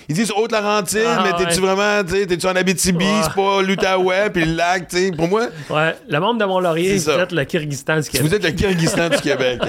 Ils 0.09 0.15
disent 0.15 0.33
Haute-Laurentide, 0.35 1.01
Ah, 1.07 1.23
mais 1.25 1.33
t'es-tu 1.45 1.61
ouais. 1.61 1.67
vraiment. 1.75 2.05
tu 2.05 2.15
sais, 2.15 2.27
T'es-tu 2.27 2.47
en 2.47 2.57
Abitibi, 2.57 3.05
Ouais. 3.05 3.21
c'est 3.25 3.35
pas 3.35 3.63
l'Outaouais, 3.63 4.31
puis 4.31 4.45
le 4.45 4.55
lac, 4.55 4.89
tu 4.89 4.97
sais. 4.97 5.11
Pour 5.11 5.29
moi, 5.29 5.49
Ouais, 5.69 5.95
le 6.09 6.19
monde 6.21 6.41
de 6.41 6.45
Mont-Laurier, 6.45 6.99
C'est 6.99 7.13
vous 7.13 7.19
êtes 7.21 7.33
le 7.33 7.45
Kyrgyzstan 7.45 8.01
du 8.01 8.09
Québec. 8.09 8.27
vous 8.29 8.35
êtes 8.35 8.45
le 8.45 8.51
Kyrgyzstan 8.53 9.09
du 9.11 9.17
Québec. 9.19 9.61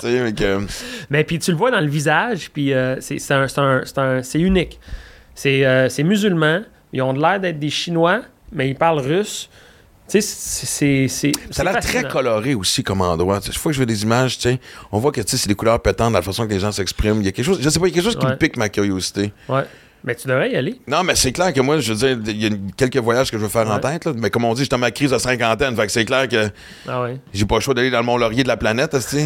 tu 0.00 0.06
sais, 0.06 0.32
mais 1.10 1.24
puis 1.24 1.38
tu 1.38 1.50
le 1.50 1.56
vois 1.56 1.70
dans 1.70 1.80
le 1.80 1.88
visage, 1.88 2.50
puis 2.52 2.72
euh, 2.72 2.96
c'est 3.00 3.18
c'est 3.18 3.34
un- 3.34 3.48
c'est 3.48 3.60
un- 3.60 3.82
c'est 3.84 3.98
un- 3.98 4.22
c'est 4.22 4.40
unique. 4.40 4.78
C'est 5.34 5.64
euh, 5.66 5.88
c'est 5.88 6.02
musulman, 6.02 6.60
ils 6.96 7.02
ont 7.02 7.12
l'air 7.12 7.38
d'être 7.40 7.58
des 7.58 7.70
Chinois, 7.70 8.22
mais 8.52 8.68
ils 8.70 8.74
parlent 8.74 9.00
russe. 9.00 9.48
Tu 10.08 10.20
sais, 10.22 11.06
c'est- 11.08 11.32
Ça 11.50 11.62
a 11.62 11.64
l'air 11.64 11.80
très 11.80 12.02
coloré 12.08 12.54
aussi 12.54 12.84
comme 12.84 13.00
endroit. 13.00 13.40
Chaque 13.44 13.54
fois 13.58 13.70
que 13.70 13.74
je 13.74 13.80
vois 13.80 13.86
des 13.86 14.02
images, 14.04 14.36
tu 14.38 14.42
sais, 14.48 14.60
on 14.92 14.98
voit 15.00 15.10
que 15.10 15.20
c'est 15.26 15.48
des 15.48 15.54
couleurs 15.56 15.80
pétantes 15.82 16.12
dans 16.12 16.18
la 16.18 16.22
façon 16.22 16.46
que 16.46 16.52
les 16.52 16.60
gens 16.60 16.70
s'expriment. 16.70 17.20
Il 17.20 17.26
y 17.26 17.28
a 17.28 17.32
quelque 17.32 17.44
chose, 17.44 17.58
je 17.60 17.68
sais 17.68 17.80
pas, 17.80 17.86
il 17.88 17.90
y 17.90 17.92
a 17.92 17.94
quelque 17.96 18.04
chose 18.12 18.16
qui 18.18 18.24
me 18.26 18.36
pique 18.38 18.56
ma 18.56 18.68
curiosité. 18.68 19.32
Ouais. 19.48 19.64
Mais 20.04 20.14
tu 20.14 20.28
devrais 20.28 20.50
y 20.52 20.56
aller. 20.56 20.80
Non, 20.86 21.02
mais 21.02 21.16
c'est 21.16 21.32
clair 21.32 21.52
que 21.52 21.60
moi, 21.60 21.80
je 21.80 21.92
veux 21.92 21.98
dire, 21.98 22.32
il 22.32 22.42
y 22.42 22.46
a 22.46 22.50
quelques 22.76 22.96
voyages 22.98 23.28
que 23.30 23.36
je 23.38 23.42
veux 23.42 23.48
faire 23.48 23.68
en 23.68 23.80
tête, 23.80 24.04
là. 24.04 24.12
mais 24.16 24.30
comme 24.30 24.44
on 24.44 24.54
dit, 24.54 24.62
j'étais 24.62 24.76
dans 24.76 24.80
ma 24.80 24.92
crise 24.92 25.10
de 25.10 25.18
cinquantaine, 25.18 25.74
fait 25.74 25.86
que 25.86 25.92
c'est 25.92 26.04
clair 26.04 26.28
que 26.28 26.48
Ah 26.86 27.02
ouais. 27.02 27.18
j'ai 27.32 27.44
pas 27.44 27.56
le 27.56 27.60
choix 27.60 27.74
d'aller 27.74 27.90
dans 27.90 27.98
le 28.00 28.04
Mont-Laurier 28.06 28.44
de 28.44 28.48
la 28.48 28.56
planète. 28.56 28.96
Ça 29.00 29.18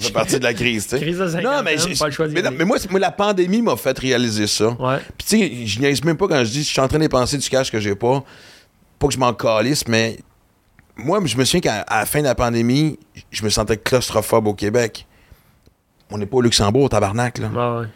fait 0.00 0.12
partie 0.12 0.38
de 0.38 0.44
la 0.44 0.54
crise, 0.54 0.84
tu 0.86 0.90
sais. 0.96 1.00
Crise 1.02 1.18
de 1.18 1.24
Non, 1.24 1.30
cinquantaine, 1.30 1.64
mais, 1.64 1.76
j'ai- 1.78 1.94
pas 1.98 2.06
le 2.06 2.12
choix 2.12 2.28
mais, 2.28 2.40
non, 2.42 2.50
mais 2.56 2.64
moi, 2.64 2.78
la 2.98 3.10
pandémie 3.10 3.60
m'a 3.62 3.76
fait 3.76 3.98
réaliser 3.98 4.46
ça. 4.46 4.68
Ouais. 4.70 4.98
Puis 5.18 5.26
tu 5.26 5.38
sais, 5.38 5.66
je 5.66 5.80
niaise 5.80 6.02
même 6.04 6.16
pas 6.16 6.28
quand 6.28 6.44
je 6.44 6.50
dis 6.50 6.62
je 6.62 6.68
suis 6.70 6.80
en 6.80 6.88
train 6.88 6.98
de 6.98 7.02
dépenser 7.04 7.36
du 7.36 7.48
cash 7.48 7.70
que 7.70 7.80
j'ai 7.80 7.94
pas. 7.94 8.24
Pas 8.98 9.08
que 9.08 9.12
je 9.14 9.18
m'en 9.18 9.34
calisse, 9.34 9.86
mais 9.88 10.18
moi, 10.96 11.20
je 11.24 11.36
me 11.36 11.44
souviens 11.44 11.60
qu'à 11.60 11.84
la 11.90 12.06
fin 12.06 12.20
de 12.20 12.24
la 12.26 12.34
pandémie, 12.34 12.98
je 13.30 13.44
me 13.44 13.50
sentais 13.50 13.76
claustrophobe 13.76 14.46
au 14.46 14.54
Québec. 14.54 15.06
On 16.10 16.18
n'est 16.18 16.26
pas 16.26 16.36
au 16.36 16.42
Luxembourg, 16.42 16.88
tabarnak, 16.88 17.38
là. 17.38 17.50
Ah 17.56 17.78
ouais. 17.80 17.86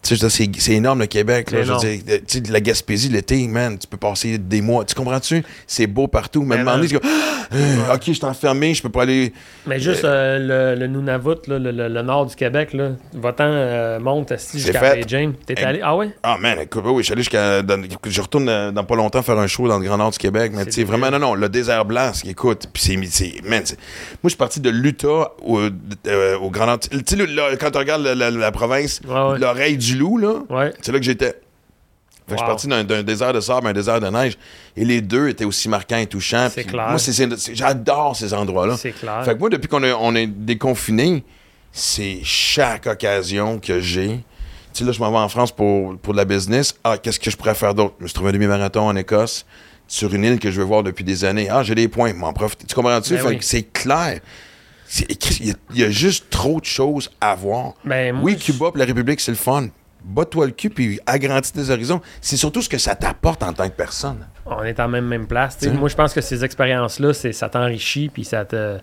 Tu 0.00 0.16
sais, 0.16 0.28
c'est 0.58 0.72
énorme 0.72 1.00
le 1.00 1.06
Québec. 1.06 1.50
Là, 1.50 1.58
C'est 1.58 1.64
je 1.64 1.72
veux 1.72 1.78
énorme. 1.78 2.02
dire, 2.06 2.18
tu 2.20 2.24
sais, 2.28 2.40
de 2.40 2.52
la 2.52 2.60
Gaspésie, 2.60 3.08
l'été, 3.08 3.46
man, 3.48 3.76
tu 3.78 3.86
peux 3.86 3.96
passer 3.96 4.38
des 4.38 4.60
mois. 4.62 4.84
Tu 4.84 4.94
comprends-tu? 4.94 5.42
C'est 5.66 5.86
beau 5.88 6.06
partout. 6.06 6.44
Mais 6.44 6.58
moment 6.58 6.78
donné, 6.78 6.88
Ah, 7.50 7.94
ok, 7.94 8.02
je 8.06 8.12
suis 8.12 8.24
enfermé, 8.24 8.74
je 8.74 8.82
peux 8.82 8.88
pas 8.90 9.02
aller. 9.02 9.32
Mais 9.66 9.80
juste 9.80 10.04
euh, 10.04 10.74
le, 10.74 10.80
le 10.80 10.86
Nunavut, 10.86 11.46
là, 11.48 11.58
le, 11.58 11.72
le- 11.72 11.88
le 11.88 12.02
nord 12.02 12.26
du 12.26 12.36
Québec, 12.36 12.72
là, 12.74 12.90
va-t'en 13.12 13.44
euh, 13.46 13.98
monte 13.98 14.32
jusqu'à 14.54 14.78
fait. 14.78 15.00
Bay-James. 15.00 15.34
T'es 15.44 15.58
allé? 15.64 15.80
Ah 15.82 15.96
ouais? 15.96 16.10
Ah, 16.22 16.36
man, 16.40 16.58
écoute, 16.60 16.84
oui, 16.86 16.98
je 16.98 17.04
suis 17.04 17.12
allé 17.12 17.22
jusqu'à. 17.22 17.60
Je 18.06 18.20
retourne 18.20 18.48
euh, 18.48 18.70
dans 18.70 18.84
pas 18.84 18.96
longtemps 18.96 19.22
faire 19.22 19.38
un 19.38 19.46
show 19.48 19.66
dans 19.68 19.78
le 19.78 19.84
Grand 19.84 19.98
Nord 19.98 20.12
du 20.12 20.18
Québec. 20.18 20.52
Mais 20.54 20.64
tu 20.64 20.72
sais, 20.72 20.84
vraiment, 20.84 21.10
non, 21.10 21.18
non, 21.18 21.34
le 21.34 21.48
désert 21.48 21.84
blanc, 21.84 22.12
c'est- 22.14 22.28
écoute. 22.28 22.66
Puis 22.72 22.82
c'est. 23.10 23.42
Man, 23.44 23.62
moi, 23.62 23.64
je 24.24 24.28
suis 24.28 24.36
parti 24.36 24.60
de 24.60 24.70
l'Utah 24.70 25.32
au, 25.42 25.58
euh, 25.58 26.38
au 26.38 26.50
Grand 26.50 26.66
Nord. 26.66 26.78
Tu 26.78 26.88
sais, 27.04 27.16
quand 27.58 27.70
tu 27.72 27.78
regardes 27.78 28.02
la, 28.04 28.14
la- 28.14 28.30
la 28.30 28.52
province, 28.52 29.00
ouais. 29.06 29.38
l'oreille 29.38 29.76
du 29.76 29.87
loup, 29.96 30.18
là, 30.18 30.42
Ouais. 30.50 30.72
c'est 30.82 30.92
là 30.92 30.98
que 30.98 31.04
j'étais. 31.04 31.40
Fait 32.26 32.34
que 32.34 32.40
je 32.40 32.44
suis 32.44 32.46
parti 32.46 32.66
d'un, 32.68 33.02
désert 33.02 33.32
de 33.32 33.40
sable 33.40 33.66
à 33.68 33.70
un 33.70 33.72
désert 33.72 34.00
de 34.00 34.08
neige. 34.08 34.36
Et 34.76 34.84
les 34.84 35.00
deux 35.00 35.28
étaient 35.28 35.46
aussi 35.46 35.68
marquants 35.70 35.96
et 35.96 36.06
touchants. 36.06 36.48
C'est 36.54 36.64
clair. 36.64 36.88
Moi, 36.90 36.98
j'adore 37.54 38.14
ces 38.16 38.34
endroits-là. 38.34 38.76
C'est 38.76 38.92
clair. 38.92 39.24
Fait 39.24 39.32
que 39.34 39.38
moi, 39.38 39.48
depuis 39.48 39.66
qu'on 39.68 39.82
est, 39.82 39.92
on 39.92 40.14
est 40.14 40.26
déconfiné, 40.26 41.24
c'est 41.72 42.18
chaque 42.22 42.86
occasion 42.86 43.58
que 43.58 43.80
j'ai. 43.80 44.20
Tu 44.74 44.80
sais, 44.80 44.84
là, 44.84 44.92
je 44.92 45.00
m'en 45.00 45.10
vais 45.10 45.16
en 45.16 45.28
France 45.30 45.52
pour, 45.52 45.96
pour 45.98 46.12
de 46.12 46.18
la 46.18 46.26
business. 46.26 46.74
Ah, 46.84 46.98
qu'est-ce 46.98 47.18
que 47.18 47.30
je 47.30 47.36
pourrais 47.38 47.54
faire 47.54 47.74
d'autre? 47.74 47.94
Je 47.98 48.02
me 48.02 48.08
suis 48.08 48.14
trouvé 48.14 48.28
un 48.28 48.32
demi-marathon 48.34 48.82
en 48.82 48.94
Écosse, 48.96 49.46
sur 49.86 50.12
une 50.14 50.24
île 50.24 50.38
que 50.38 50.50
je 50.50 50.60
veux 50.60 50.66
voir 50.66 50.82
depuis 50.82 51.04
des 51.04 51.24
années. 51.24 51.48
Ah, 51.50 51.62
j'ai 51.62 51.74
des 51.74 51.88
points, 51.88 52.12
m'en 52.12 52.34
profite. 52.34 52.66
Tu 52.66 52.74
comprends-tu? 52.74 53.14
Ben 53.14 53.22
oui. 53.26 53.38
c'est 53.40 53.62
clair. 53.72 54.20
Il 55.40 55.46
y, 55.46 55.50
a- 55.50 55.54
il 55.74 55.80
y 55.80 55.84
a 55.84 55.90
juste 55.90 56.28
trop 56.30 56.60
de 56.60 56.64
choses 56.66 57.10
à 57.22 57.34
voir. 57.34 57.72
Ben, 57.84 58.14
moi, 58.14 58.24
oui, 58.24 58.36
Cuba 58.36 58.70
la 58.74 58.84
République, 58.84 59.20
c'est 59.20 59.30
le 59.32 59.36
fun. 59.36 59.68
Bats-toi 60.08 60.46
le 60.46 60.52
cul 60.52 60.70
puis 60.70 60.98
agrandis 61.06 61.52
tes 61.52 61.70
horizons. 61.70 62.00
C'est 62.20 62.36
surtout 62.36 62.62
ce 62.62 62.68
que 62.68 62.78
ça 62.78 62.94
t'apporte 62.94 63.42
en 63.42 63.52
tant 63.52 63.68
que 63.68 63.74
personne. 63.74 64.26
on 64.46 64.62
est 64.64 64.80
en 64.80 64.88
même, 64.88 65.06
même 65.06 65.26
place. 65.26 65.58
T'sais? 65.58 65.70
Moi, 65.70 65.88
je 65.88 65.94
pense 65.96 66.14
que 66.14 66.20
ces 66.20 66.44
expériences-là, 66.44 67.12
c'est, 67.12 67.32
ça 67.32 67.48
t'enrichit, 67.48 68.08
puis 68.08 68.24
ça 68.24 68.44
te, 68.44 68.78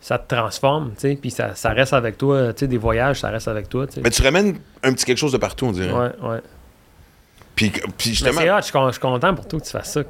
ça 0.00 0.18
te 0.18 0.34
transforme, 0.34 0.90
tu 0.90 1.00
sais, 1.00 1.18
puis 1.20 1.30
ça, 1.30 1.54
ça 1.54 1.70
reste 1.70 1.92
avec 1.92 2.18
toi. 2.18 2.52
Tu 2.52 2.60
sais, 2.60 2.66
des 2.66 2.76
voyages, 2.76 3.20
ça 3.20 3.30
reste 3.30 3.48
avec 3.48 3.68
toi. 3.68 3.86
Mais 4.02 4.10
tu 4.10 4.22
ramènes 4.22 4.58
un 4.82 4.92
petit 4.92 5.04
quelque 5.04 5.18
chose 5.18 5.32
de 5.32 5.38
partout, 5.38 5.66
on 5.66 5.72
dirait. 5.72 5.92
Ouais, 5.92 6.10
ouais. 6.22 6.40
Puis, 7.58 8.10
justement. 8.14 8.40
c'est 8.40 8.50
hot, 8.50 8.56
je 8.88 8.92
suis 8.92 9.00
content 9.00 9.34
pour 9.34 9.46
toi 9.48 9.58
que 9.60 9.64
tu 9.64 9.70
fasses 9.70 9.92
ça. 9.92 10.02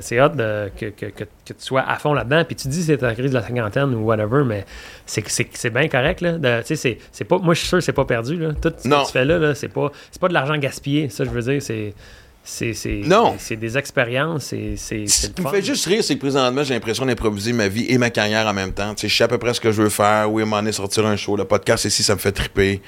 c'est 0.00 0.20
hot 0.20 0.28
de- 0.30 0.70
que, 0.78 0.86
que, 0.86 1.06
que, 1.06 1.24
que 1.24 1.52
tu 1.52 1.54
sois 1.58 1.82
à 1.82 1.96
fond 1.98 2.14
là-dedans. 2.14 2.44
Puis 2.44 2.56
tu 2.56 2.68
dis 2.68 2.78
que 2.80 2.84
c'est 2.86 2.98
ta 2.98 3.14
crise 3.14 3.30
de 3.30 3.36
la 3.36 3.46
cinquantaine 3.46 3.94
ou 3.94 4.04
whatever, 4.04 4.42
mais 4.44 4.64
c'est, 5.06 5.26
c'est, 5.28 5.48
c'est 5.52 5.70
bien 5.70 5.88
correct. 5.88 6.20
Là, 6.22 6.32
de- 6.38 6.60
tu 6.62 6.68
sais, 6.68 6.76
c'est, 6.76 6.98
c'est 7.12 7.24
pas, 7.24 7.38
moi, 7.38 7.54
je 7.54 7.60
suis 7.60 7.68
sûr 7.68 7.78
que 7.78 7.84
c'est 7.84 7.92
pas 7.92 8.04
perdu. 8.04 8.36
Là. 8.36 8.50
Tout 8.60 8.72
ce 8.76 8.88
Non. 8.88 9.02
que 9.02 9.06
tu 9.06 9.12
fais 9.12 9.24
là, 9.24 9.38
là 9.38 9.54
c'est, 9.54 9.68
pas, 9.68 9.90
c'est 10.10 10.20
pas 10.20 10.28
de 10.28 10.34
l'argent 10.34 10.56
gaspillé. 10.56 11.08
Ça, 11.10 11.24
je 11.24 11.30
veux 11.30 11.42
dire, 11.42 11.60
c'est, 11.62 11.94
c'est, 12.42 12.74
c'est, 12.74 13.00
Non. 13.06 13.36
c'est 13.38 13.56
des 13.56 13.76
expériences. 13.78 14.44
C'est, 14.44 14.76
Ce 14.76 15.26
qui 15.28 15.42
me 15.42 15.48
fait 15.48 15.62
juste 15.62 15.86
rire, 15.86 16.04
c'est 16.04 16.14
que 16.16 16.20
présentement, 16.20 16.62
j'ai 16.62 16.74
l'impression 16.74 17.06
d'improviser 17.06 17.52
ma 17.52 17.68
vie 17.68 17.86
et 17.88 17.96
ma 17.98 18.10
carrière 18.10 18.46
en 18.46 18.52
même 18.52 18.72
temps. 18.72 18.94
Tu 18.94 19.02
sais, 19.02 19.08
je 19.08 19.16
sais 19.16 19.24
à 19.24 19.28
peu 19.28 19.38
près 19.38 19.54
ce 19.54 19.60
que 19.60 19.72
je 19.72 19.82
veux 19.82 19.88
faire. 19.88 20.30
Oui, 20.30 20.42
à 20.42 20.44
un 20.44 20.48
moment 20.48 20.60
donné, 20.60 20.72
sortir 20.72 21.06
un 21.06 21.16
show. 21.16 21.36
Le 21.36 21.44
podcast 21.44 21.84
ici, 21.86 22.02
ça 22.02 22.14
me 22.14 22.20
fait 22.20 22.32
triper. 22.32 22.82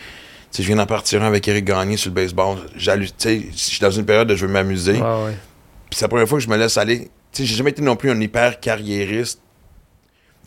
Je 0.55 0.63
viens 0.63 0.77
d'en 0.77 0.87
partir 0.87 1.23
avec 1.23 1.47
Eric 1.49 1.65
Gagné 1.67 1.97
sur 1.97 2.11
le 2.11 2.15
baseball. 2.15 2.59
Je 2.77 2.91
suis 3.53 3.81
dans 3.81 3.91
une 3.91 4.07
période 4.07 4.31
où 4.31 4.37
je 4.37 4.47
veux 4.47 4.53
m'amuser. 4.53 4.95
Ouais. 4.95 5.33
Puis 5.91 5.99
c'est 5.99 6.05
la 6.05 6.09
première 6.09 6.29
fois 6.29 6.39
que 6.39 6.45
je 6.45 6.49
me 6.49 6.57
laisse 6.57 6.77
aller. 6.79 6.99
Tu 7.01 7.09
Tu 7.33 7.43
sais, 7.43 7.47
j'ai 7.47 7.57
jamais 7.57 7.71
été 7.71 7.83
non 7.83 7.97
plus 7.97 8.11
un 8.11 8.21
hyper 8.21 8.59
carriériste. 8.61 9.41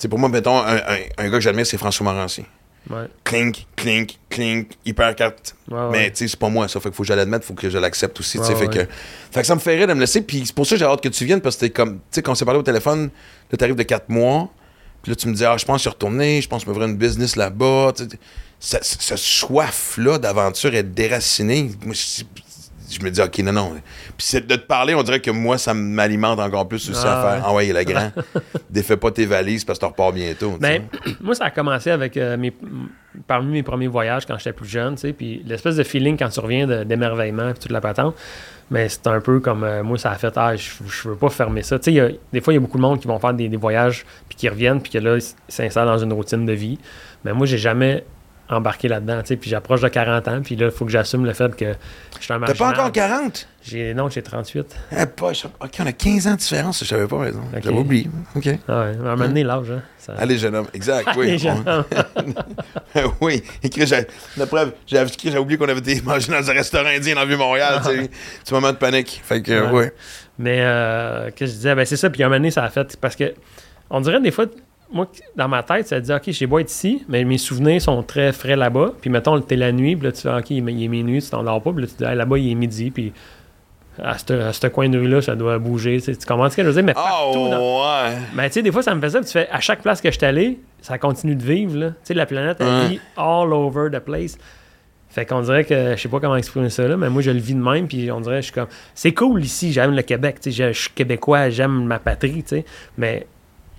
Pour 0.10 0.18
moi, 0.18 0.30
mettons, 0.30 0.58
un, 0.58 0.78
un- 0.78 0.98
un 1.18 1.26
gars 1.26 1.38
que 1.38 1.42
j'admire, 1.42 1.68
c'est 1.68 1.78
François 1.78 2.04
Morancy. 2.06 2.44
Ouais. 2.90 3.06
Clink, 3.26 3.68
clink, 3.76 4.18
clink, 4.30 4.72
hyper 4.86 5.14
carte. 5.16 5.56
Ouais, 5.70 5.78
ouais. 5.78 5.90
Mais 5.92 6.10
tu 6.12 6.18
sais, 6.20 6.28
c'est 6.30 6.40
pas 6.40 6.50
moi, 6.50 6.68
ça. 6.68 6.80
Fait 6.80 6.90
qu'il 6.90 6.96
faut 6.96 7.04
que 7.04 7.10
je 7.10 7.14
l'admette, 7.14 7.44
faut 7.44 7.54
que 7.54 7.70
je 7.70 7.78
l'accepte 7.78 8.20
aussi. 8.20 8.38
fait, 8.56 8.68
que, 8.70 8.80
fait 9.32 9.42
que 9.42 9.46
ça 9.46 9.54
me 9.54 9.60
fait 9.60 9.76
rire 9.78 9.88
de 9.88 9.94
me 9.94 10.00
laisser. 10.00 10.22
Puis 10.22 10.44
c'est 10.46 10.56
pour 10.56 10.66
ça 10.66 10.76
que 10.76 10.80
j'ai 10.80 10.86
hâte 10.86 11.02
que 11.02 11.10
tu 11.10 11.26
viennes, 11.26 11.42
parce 11.42 11.58
que 11.58 11.60
c'était 11.66 11.74
comme, 11.74 11.96
tu 11.98 12.02
sais, 12.12 12.22
quand 12.24 12.32
on 12.32 12.36
s'est 12.36 12.46
parlé 12.46 12.60
au 12.60 12.64
téléphone, 12.64 13.10
là, 13.52 13.58
t'arrives 13.58 13.76
de 13.76 13.84
4 13.84 14.10
mois. 14.10 14.50
Puis 15.04 15.12
là, 15.12 15.16
tu 15.18 15.28
me 15.28 15.34
dis, 15.34 15.46
ah, 15.46 15.58
je 15.58 15.66
pense 15.66 15.84
y 15.86 15.90
retourner, 15.90 16.42
je 16.42 16.48
pense 16.48 16.66
me 16.66 16.74
faire 16.74 16.84
une 16.84 16.98
business 16.98 17.36
là-bas. 17.36 17.94
Ce, 18.60 19.16
soif-là 19.16 20.18
d'aventure 20.18 20.74
est 20.76 20.84
déraciné. 20.84 21.72
Moi, 21.86 21.94
je, 21.96 22.24
je 22.92 23.02
me 23.04 23.10
dis, 23.10 23.22
OK, 23.22 23.38
non, 23.40 23.54
non. 23.54 23.72
Puis 24.18 24.28
c'est 24.28 24.46
de 24.46 24.56
te 24.56 24.66
parler, 24.66 24.96
on 24.96 25.04
dirait 25.04 25.22
que 25.22 25.32
moi, 25.32 25.58
ça 25.58 25.74
m'alimente 25.74 26.40
encore 26.40 26.68
plus 26.68 26.90
aussi 26.90 27.06
à 27.08 27.20
Ah, 27.22 27.32
faire. 27.36 27.44
Ah 27.46 27.54
ouais, 27.54 27.68
il 27.68 27.76
est 27.78 27.86
grand. 27.86 28.12
Défais 28.70 28.98
pas 28.98 29.12
tes 29.12 29.26
valises 29.26 29.64
parce 29.64 29.80
que 29.80 29.86
tu 29.86 29.90
repars 29.92 30.12
bientôt. 30.12 30.58
Ben, 30.60 30.84
moi, 31.22 31.36
ça 31.36 31.46
a 31.46 31.52
commencé 31.52 31.90
avec 31.92 32.18
euh, 32.18 32.36
mes, 32.36 32.52
parmi 33.28 33.52
mes 33.54 33.64
premiers 33.64 33.88
voyages 33.88 34.26
quand 34.26 34.38
j'étais 34.38 34.54
plus 34.54 34.68
jeune, 34.68 34.96
tu 34.96 35.02
sais, 35.02 35.14
puis 35.14 35.42
l'espèce 35.46 35.76
de 35.78 35.84
feeling 35.84 36.18
quand 36.18 36.30
tu 36.30 36.40
reviens 36.42 36.68
d'émerveillement 36.84 37.52
puis 37.52 37.60
toute 37.60 37.72
la 37.72 37.82
patente. 37.82 38.16
Mais 38.72 38.90
c'est 38.90 39.08
un 39.08 39.20
peu 39.22 39.40
comme 39.40 39.64
euh, 39.64 39.84
moi, 39.84 39.98
ça 39.98 40.12
a 40.12 40.16
fait, 40.16 40.34
ah, 40.36 40.56
je, 40.56 40.70
je 40.86 41.10
veux 41.10 41.16
pas 41.16 41.30
fermer 41.30 41.64
ça. 41.64 41.80
Tu 41.80 41.86
sais, 41.86 41.92
il 41.92 41.96
y 41.96 42.02
a- 42.02 42.10
des 42.34 42.42
fois, 42.42 42.52
il 42.54 42.56
y 42.56 42.58
a 42.58 42.60
beaucoup 42.60 42.78
de 42.78 42.84
monde 42.84 43.00
qui 43.00 43.08
vont 43.08 43.18
faire 43.20 43.34
des, 43.34 43.48
des 43.48 43.58
voyages 43.58 44.06
puis 44.28 44.36
qui 44.38 44.50
reviennent 44.50 44.82
puis 44.82 44.92
que 44.92 44.98
là, 44.98 45.16
ils 45.18 45.24
s'installent 45.54 45.88
dans 45.88 45.98
une 45.98 46.14
routine 46.14 46.46
de 46.46 46.54
vie. 46.54 46.78
Mais 47.24 47.34
moi, 47.34 47.46
j'ai 47.48 47.58
jamais 47.58 48.04
embarqué 48.50 48.88
là-dedans, 48.88 49.22
tu 49.22 49.28
sais, 49.28 49.36
puis 49.38 49.50
j'approche 49.50 49.82
de 49.82 49.88
40 49.88 50.28
ans, 50.28 50.42
puis 50.44 50.56
là, 50.56 50.66
il 50.66 50.72
faut 50.72 50.84
que 50.86 50.92
j'assume 50.92 51.26
le 51.26 51.34
fait 51.34 51.56
que 51.56 51.74
je 52.20 52.24
suis 52.24 52.34
un 52.34 52.40
T'as 52.40 52.56
pas 52.56 52.70
encore 52.70 52.92
40? 52.92 53.48
J'ai, 53.64 53.94
non, 53.94 54.10
j'ai 54.10 54.22
38. 54.24 54.76
Ah, 54.96 55.06
pas, 55.06 55.34
je- 55.34 55.46
OK, 55.46 55.72
on 55.80 55.86
a 55.86 55.92
15 55.92 56.28
ans 56.28 56.32
de 56.32 56.38
différence, 56.38 56.80
je 56.84 56.86
savais 56.90 57.06
pas, 57.08 57.18
par 57.18 57.26
exemple. 57.28 57.46
Ok. 57.56 57.62
J'avais 57.64 57.78
oublié. 57.78 58.08
OK. 58.36 58.48
Ah 58.48 58.52
ouais, 58.52 58.58
à 58.68 58.80
un 58.90 58.96
moment 58.96 59.16
donné, 59.28 59.44
l'âge, 59.44 59.70
hein, 59.72 59.82
ça- 60.00 60.14
Allez, 60.18 60.38
jeune 60.38 60.56
homme. 60.56 60.68
Exact, 60.74 61.08
oui. 61.16 61.28
Allez, 61.28 61.38
jeune 61.38 61.64
On- 61.66 61.70
homme. 61.70 61.86
oui. 63.22 63.44
Écrit, 63.62 63.86
j'ai- 63.86 64.08
la 64.38 64.48
preuve, 64.48 64.72
j'ai 64.88 65.38
oublié 65.38 65.58
qu'on 65.58 65.68
avait 65.70 65.80
été 65.80 66.02
manger 66.02 66.32
dans 66.32 66.50
un 66.50 66.54
restaurant 66.54 66.88
indien 66.90 67.16
dans 67.16 67.26
Vieux-Montréal. 67.26 67.82
tu 67.84 67.90
sais. 67.92 68.10
Petit 68.44 68.54
moment 68.54 68.72
de 68.72 68.78
panique. 68.78 69.22
Fait 69.24 69.42
que, 69.42 69.68
Ouais. 69.68 69.72
ouais. 69.72 69.94
Mais 70.40 70.60
euh, 70.62 71.30
que 71.32 71.46
je 71.46 71.52
disais, 71.52 71.76
ben 71.76 71.86
c'est 71.86 71.98
ça, 71.98 72.10
puis 72.10 72.24
un 72.24 72.28
moment 72.28 72.38
donné, 72.40 72.50
ça 72.52 72.64
a 72.64 72.70
fait. 72.70 72.98
Parce 73.00 73.16
que 73.16 73.34
on 73.90 74.00
dirait 74.02 74.22
des 74.22 74.32
fois, 74.32 74.46
moi, 74.92 75.08
dans 75.36 75.48
ma 75.48 75.62
tête, 75.64 75.88
ça 75.88 76.00
dit, 76.00 76.12
OK, 76.12 76.24
j'ai 76.28 76.48
beau 76.48 76.60
être 76.60 76.72
ici, 76.72 77.04
mais 77.08 77.24
mes 77.24 77.38
souvenirs 77.38 77.82
sont 77.82 78.02
très 78.04 78.32
frais 78.34 78.56
là-bas. 78.56 78.94
Puis 79.02 79.10
mettons, 79.10 79.40
t'es 79.42 79.56
la 79.56 79.72
nuit, 79.72 79.96
puis 79.96 80.06
là, 80.08 80.12
tu 80.12 80.22
fais, 80.22 80.34
OK, 80.34 80.50
il 80.50 80.58
est 80.84 80.88
minuit, 80.88 81.22
tu 81.22 81.30
t'endors 81.30 81.62
pas, 81.62 81.72
puis 81.72 81.82
là, 81.84 81.88
tu 81.88 81.96
dis, 81.98 82.06
Ah, 82.06 82.16
là-bas, 82.16 82.38
il 82.38 82.52
est 82.52 82.56
midi, 82.56 82.90
puis 82.92 83.14
à 84.02 84.18
ce 84.18 84.68
coin 84.68 84.88
de 84.88 84.98
rue-là, 84.98 85.22
ça 85.22 85.36
doit 85.36 85.60
bouger. 85.60 86.00
Tu 86.02 86.14
comprends 86.26 86.50
ce 86.50 86.56
que 86.56 86.64
je 86.64 86.68
veux 86.70 86.74
dire? 86.74 86.84
Mais 86.84 86.94
Ah, 86.96 87.04
partout 87.10 87.50
dans- 87.50 87.82
ouais. 87.82 88.16
Mais 88.34 88.48
tu 88.50 88.54
sais, 88.54 88.62
des 88.62 88.72
fois, 88.72 88.82
ça 88.82 88.96
me 88.96 89.02
fait 89.02 89.10
ça, 89.10 89.20
puis 89.20 89.28
tu 89.28 89.34
fais, 89.34 89.50
à 89.50 89.60
chaque 89.60 89.82
place 89.82 90.00
que 90.00 90.10
je 90.10 90.18
suis 90.18 90.26
allé, 90.26 90.60
ça 90.82 90.98
continue 90.98 91.36
de 91.36 91.44
vivre, 91.44 91.78
là. 91.78 91.90
Tu 91.90 91.96
sais, 92.04 92.14
la 92.14 92.26
planète, 92.26 92.58
elle 92.62 92.88
vit 92.90 93.00
all 93.18 93.52
over 93.54 93.90
the 93.92 94.00
place. 94.00 94.38
Fait 95.10 95.26
qu'on 95.26 95.42
dirait 95.42 95.66
que, 95.66 95.96
je 95.96 96.02
sais 96.02 96.08
pas 96.08 96.20
comment 96.20 96.36
exprimer 96.38 96.70
ça, 96.70 96.88
là, 96.88 96.96
mais 96.96 97.10
moi, 97.10 97.22
je 97.22 97.32
le 97.32 97.40
vis 97.40 97.56
de 97.56 97.62
même, 97.62 97.88
puis 97.88 98.10
on 98.12 98.22
dirait, 98.22 98.38
je 98.38 98.46
suis 98.46 98.54
comme, 98.54 98.68
c'est 98.94 99.12
cool 99.14 99.44
ici, 99.44 99.74
j'aime 99.74 99.96
le 99.96 100.02
Québec, 100.04 100.38
tu 100.40 100.52
sais, 100.52 100.68
je 100.68 100.72
je 100.72 100.80
suis 100.82 100.92
québécois, 100.92 101.50
j'aime 101.50 101.84
ma 101.86 102.00
patrie, 102.00 102.44
tu 102.44 102.58
sais, 102.58 102.66
mais 102.98 103.26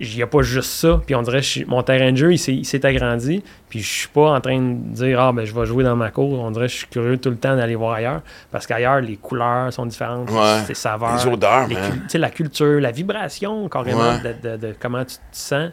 il 0.03 0.15
n'y 0.15 0.23
a 0.23 0.27
pas 0.27 0.41
juste 0.41 0.71
ça, 0.71 0.99
puis 1.05 1.13
on 1.13 1.21
dirait, 1.21 1.41
suis- 1.43 1.63
mon 1.65 1.83
terrain 1.83 2.11
de 2.11 2.17
jeu, 2.17 2.33
il 2.33 2.37
s'est- 2.39 2.85
agrandi, 2.85 3.43
puis 3.69 3.79
je 3.81 3.87
suis 3.91 4.07
pas 4.07 4.31
en 4.31 4.41
train 4.41 4.59
de 4.59 4.73
dire, 4.95 5.19
ah, 5.21 5.31
ben, 5.31 5.45
je 5.45 5.53
vais 5.53 5.65
jouer 5.67 5.83
dans 5.83 5.95
ma 5.95 6.09
cour, 6.09 6.39
on 6.39 6.49
dirait, 6.51 6.67
je 6.67 6.77
suis 6.77 6.87
curieux 6.87 7.17
tout 7.17 7.29
le 7.29 7.35
temps 7.37 7.55
d'aller 7.55 7.75
voir 7.75 7.93
ailleurs, 7.93 8.21
parce 8.51 8.65
qu'ailleurs, 8.65 8.99
les 9.01 9.17
couleurs 9.17 9.71
sont 9.71 9.85
différentes, 9.85 10.29
Ouais. 10.31 10.61
les 10.67 10.73
saveurs, 10.73 11.15
Les 11.15 11.27
odeurs, 11.31 11.67
les 11.67 11.75
man. 11.75 11.91
cul- 11.91 11.99
tu 12.01 12.09
sais, 12.09 12.17
la 12.17 12.29
culture, 12.31 12.81
la 12.81 12.91
vibration, 12.91 13.69
carrément, 13.69 13.99
Ouais. 14.23 14.35
de, 14.41 14.49
de- 14.49 14.67
de 14.67 14.75
comment 14.79 15.05
tu 15.05 15.15
te 15.15 15.21
sens. 15.31 15.69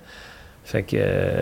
Fait 0.65 0.83
que, 0.83 0.97
euh, 0.99 1.41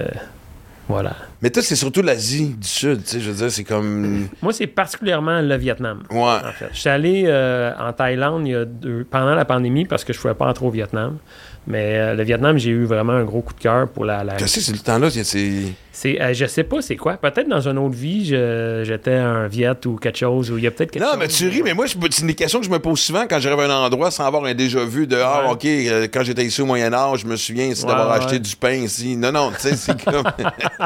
voilà. 0.89 1.15
Mais 1.43 1.51
toi, 1.51 1.63
c'est 1.63 1.77
surtout 1.77 2.03
l'Asie 2.03 2.55
du 2.59 2.67
Sud, 2.67 3.03
tu 3.05 3.11
sais, 3.11 3.21
je 3.21 3.31
veux 3.31 3.37
dire, 3.37 3.51
c'est 3.51 3.65
comme... 3.65 4.29
Moi, 4.43 4.53
c'est 4.53 4.67
particulièrement 4.67 5.41
le 5.41 5.57
Vietnam. 5.57 6.03
Ouais. 6.11 6.19
En 6.21 6.53
fait. 6.53 6.69
Je 6.73 6.79
suis 6.79 6.89
allé 6.89 7.25
euh, 7.27 7.73
en 7.79 7.93
Thaïlande 7.93 8.47
il 8.47 8.51
y 8.53 8.55
a 8.55 8.65
deux- 8.65 9.05
pendant 9.11 9.35
la 9.35 9.45
pandémie 9.45 9.85
parce 9.85 10.05
que 10.05 10.13
je 10.13 10.19
ne 10.19 10.23
pouvais 10.23 10.35
pas 10.35 10.47
entrer 10.49 10.65
au 10.67 10.71
Vietnam. 10.71 11.19
Mais 11.67 11.99
euh, 11.99 12.15
le 12.15 12.23
Vietnam, 12.23 12.57
j'ai 12.59 12.71
eu 12.71 12.85
vraiment 12.85 13.15
un 13.15 13.25
gros 13.25 13.43
coup 13.43 13.53
de 13.53 13.59
cœur 13.61 13.89
pour 13.89 14.05
la. 14.05 14.23
la- 14.23 14.39
Je 14.39 14.47
sais, 14.47 14.61
c'est 14.61 14.73
le 14.73 14.79
temps-là, 14.79 15.11
c'est- 15.11 15.63
c'est... 15.97 16.21
euh, 16.21 16.35
je 16.35 16.47
sais 16.47 16.63
pas 16.65 16.83
c'est 16.83 16.97
quoi. 16.97 17.17
Peut-être 17.17 17.49
dans 17.49 17.67
une 17.69 17.79
autre 17.79 17.95
vie, 17.97 18.27
je- 18.27 18.83
j'étais 18.85 19.15
un 19.15 19.47
Viet 19.49 19.87
ou 19.87 19.97
quelque 19.97 20.19
chose, 20.19 20.51
ou 20.51 20.59
il 20.59 20.65
y 20.65 20.67
a 20.67 20.71
peut-être 20.71 20.91
quelque 20.91 21.03
Non, 21.03 21.11
chose. 21.13 21.19
mais 21.19 21.29
tu 21.29 21.49
ris, 21.49 21.63
mais 21.63 21.75
moi, 21.75 21.87
je- 21.87 21.95
c'est 22.11 22.23
une 22.23 22.35
question 22.35 22.61
que 22.61 22.67
je 22.67 22.71
me 22.71 22.79
pose 22.79 23.01
souvent 23.01 23.25
quand 23.29 23.39
j'arrive 23.41 23.61
à 23.61 23.65
un 23.75 23.87
endroit 23.87 24.11
sans 24.11 24.27
avoir 24.27 24.45
un 24.45 24.55
déjà-vu 24.55 25.07
de 25.07 25.17
Ah. 25.17 25.51
OK, 25.51 25.65
euh, 25.65 26.07
quand 26.13 26.23
j'étais 26.23 26.45
ici 26.45 26.61
au 26.61 26.67
Moyen-Âge, 26.67 27.21
je 27.21 27.27
me 27.27 27.37
souviens 27.37 27.67
ici 27.67 27.85
d'avoir 27.87 28.11
ouais. 28.11 28.17
acheté 28.25 28.39
du 28.39 28.55
pain 28.57 28.73
ici. 28.73 29.17
Non, 29.17 29.33
non, 29.33 29.51
tu 29.53 29.61
sais, 29.69 29.77
c'est 29.77 30.03
comme. 30.05 30.25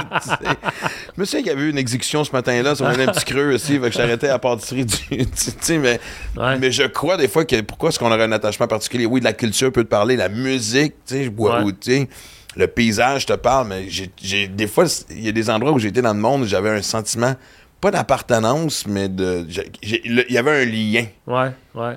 je 1.17 1.21
me 1.21 1.25
souviens 1.25 1.41
qu'il 1.41 1.49
y 1.49 1.55
avait 1.55 1.63
eu 1.63 1.71
une 1.71 1.79
exécution 1.79 2.25
ce 2.25 2.33
matin-là, 2.33 2.75
ça 2.75 2.85
m'a 2.85 2.93
donné 2.93 3.05
un 3.05 3.13
petit 3.13 3.25
creux 3.25 3.55
aussi, 3.55 3.79
fait 3.79 3.91
que 3.91 3.97
j'arrêtais 3.97 4.29
à 4.29 4.33
la 4.33 4.39
pâtisserie 4.39 4.85
du. 4.87 4.97
tu 5.09 5.27
sais, 5.61 5.79
mais, 5.79 6.01
Ouais. 6.37 6.59
mais 6.59 6.71
je 6.71 6.85
crois 6.85 7.17
des 7.17 7.29
fois 7.29 7.45
que 7.45 7.61
pourquoi 7.63 7.89
est-ce 7.89 7.99
qu'on 7.99 8.11
aurait 8.13 8.23
un 8.23 8.33
attachement 8.33 8.67
particulier? 8.69 9.07
Oui, 9.07 9.21
de 9.21 9.25
la 9.25 9.33
culture 9.33 9.73
peut 9.73 9.85
te 9.85 9.89
parler, 9.89 10.17
la 10.17 10.29
musique, 10.29 10.95
tu 11.07 11.15
sais, 11.25 11.29
Ouais. 11.37 11.63
ou, 11.63 11.73
tu 11.73 11.79
sais, 11.93 12.09
le 12.57 12.67
paysage 12.67 13.27
te 13.27 13.33
parle, 13.35 13.69
mais 13.69 13.87
j'ai, 13.89 14.49
des 14.49 14.67
fois, 14.67 14.85
il 15.11 15.25
y 15.25 15.29
a 15.29 15.33
des 15.33 15.49
endroits 15.51 15.73
où 15.73 15.79
j'étais 15.79 16.03
dans 16.03 16.15
le 16.15 16.21
monde 16.21 16.43
où 16.43 16.47
j'avais 16.47 16.71
un 16.71 16.83
sentiment, 16.83 17.35
pas 17.81 17.91
d'appartenance, 17.91 18.87
mais 18.87 19.09
de. 19.09 19.47
Il 19.83 20.25
y 20.29 20.37
avait 20.39 20.63
un 20.63 20.65
lien. 20.65 21.07
Ouais, 21.27 21.51
ouais. 21.75 21.97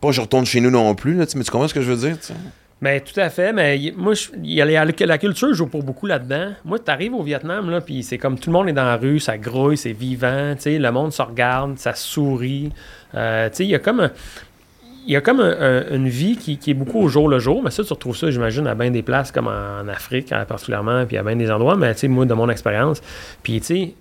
Pas 0.00 0.10
je 0.12 0.20
retourne 0.20 0.44
chez 0.46 0.60
nous 0.60 0.70
non 0.70 0.94
plus, 0.94 1.14
là, 1.14 1.24
mais 1.36 1.44
tu 1.44 1.50
comprends 1.50 1.68
ce 1.68 1.74
que 1.74 1.82
je 1.82 1.90
veux 1.92 2.08
dire? 2.08 2.18
tu 2.20 2.26
sais? 2.28 2.34
Mais 2.80 3.00
tout 3.00 3.18
à 3.20 3.30
fait, 3.30 3.52
mais 3.52 3.78
y- 3.78 3.92
moi, 3.92 4.14
y 4.42 4.60
a 4.60 4.64
la, 4.64 4.84
la 4.84 5.18
culture 5.18 5.54
joue 5.54 5.68
pour 5.68 5.84
beaucoup 5.84 6.06
là-dedans. 6.06 6.50
Moi, 6.64 6.80
tu 6.80 6.90
arrives 6.90 7.14
au 7.14 7.22
Vietnam, 7.22 7.70
là, 7.70 7.80
puis 7.80 8.02
c'est 8.02 8.18
comme 8.18 8.36
tout 8.38 8.50
le 8.50 8.54
monde 8.54 8.68
est 8.68 8.72
dans 8.72 8.84
la 8.84 8.96
rue, 8.96 9.20
ça 9.20 9.38
grouille, 9.38 9.76
c'est 9.76 9.92
vivant, 9.92 10.54
tu 10.56 10.62
sais, 10.62 10.78
le 10.78 10.90
monde 10.90 11.12
se 11.12 11.22
regarde, 11.22 11.78
ça 11.78 11.94
sourit. 11.94 12.72
Euh, 13.14 13.48
tu 13.50 13.56
sais, 13.58 13.64
il 13.64 13.70
y 13.70 13.74
a 13.76 13.78
comme 13.78 14.00
un- 14.00 14.10
il 15.06 15.12
y 15.12 15.16
a 15.16 15.20
comme 15.20 15.40
un- 15.40 15.56
un- 15.60 15.94
une 15.94 16.08
vie 16.08 16.36
qui, 16.36 16.58
est 16.70 16.74
beaucoup 16.74 17.00
au 17.00 17.08
jour 17.08 17.28
le 17.28 17.38
jour, 17.38 17.62
mais 17.62 17.70
ça, 17.70 17.82
tu 17.84 17.92
retrouves 17.92 18.16
ça, 18.16 18.30
j'imagine, 18.30 18.66
à 18.66 18.74
bien 18.74 18.90
des 18.90 19.02
places, 19.02 19.32
comme 19.32 19.48
en, 19.48 19.88
Afrique, 19.88 20.32
hein, 20.32 20.44
particulièrement, 20.46 21.04
puis 21.06 21.16
à 21.16 21.22
bien 21.22 21.36
des 21.36 21.50
endroits, 21.50 21.76
mais 21.76 21.92
tu 21.94 22.00
sais, 22.00 22.08
moi, 22.08 22.24
de 22.24 22.34
mon 22.34 22.48
expérience. 22.48 23.02
Puis, 23.42 23.60
tu 23.60 23.66
sais, 23.66 23.94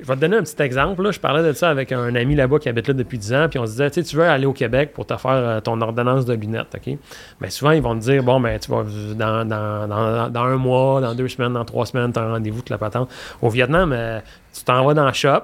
je 0.00 0.06
vais 0.08 0.16
te 0.16 0.20
donner 0.20 0.36
un 0.36 0.42
petit 0.42 0.60
exemple. 0.60 1.02
Là. 1.02 1.12
Je 1.12 1.20
parlais 1.20 1.42
de 1.42 1.52
ça 1.52 1.70
avec 1.70 1.92
un 1.92 2.14
ami 2.16 2.34
là-bas 2.34 2.58
qui 2.58 2.68
habite 2.68 2.88
là 2.88 2.94
depuis 2.94 3.18
10 3.18 3.34
ans, 3.34 3.46
puis 3.48 3.58
on 3.58 3.66
se 3.66 3.70
disait, 3.70 3.90
tu 3.90 4.16
veux 4.16 4.24
aller 4.24 4.46
au 4.46 4.52
Québec 4.52 4.92
pour 4.92 5.06
te 5.06 5.16
faire 5.16 5.30
euh, 5.30 5.60
ton 5.60 5.80
ordonnance 5.80 6.24
de 6.26 6.34
lunettes, 6.34 6.74
OK? 6.74 6.98
Mais 7.40 7.50
souvent, 7.50 7.70
ils 7.70 7.82
vont 7.82 7.94
te 7.94 8.00
dire, 8.00 8.22
bon, 8.22 8.40
ben, 8.40 8.58
tu 8.58 8.70
vas 8.70 8.84
dans, 9.14 9.44
dans, 9.46 10.28
dans, 10.28 10.42
un 10.42 10.56
mois, 10.56 11.00
dans 11.00 11.14
deux 11.14 11.28
semaines, 11.28 11.52
dans 11.52 11.64
trois 11.64 11.86
semaines, 11.86 12.12
tu 12.12 12.18
as 12.18 12.22
un 12.22 12.32
rendez-vous, 12.32 12.58
toute 12.58 12.70
la 12.70 12.78
patente. 12.78 13.10
Au 13.40 13.48
Vietnam, 13.48 13.92
euh, 13.92 14.18
tu 14.52 14.64
t'en 14.64 14.84
vas 14.84 14.94
dans 14.94 15.06
le 15.06 15.12
shop, 15.12 15.42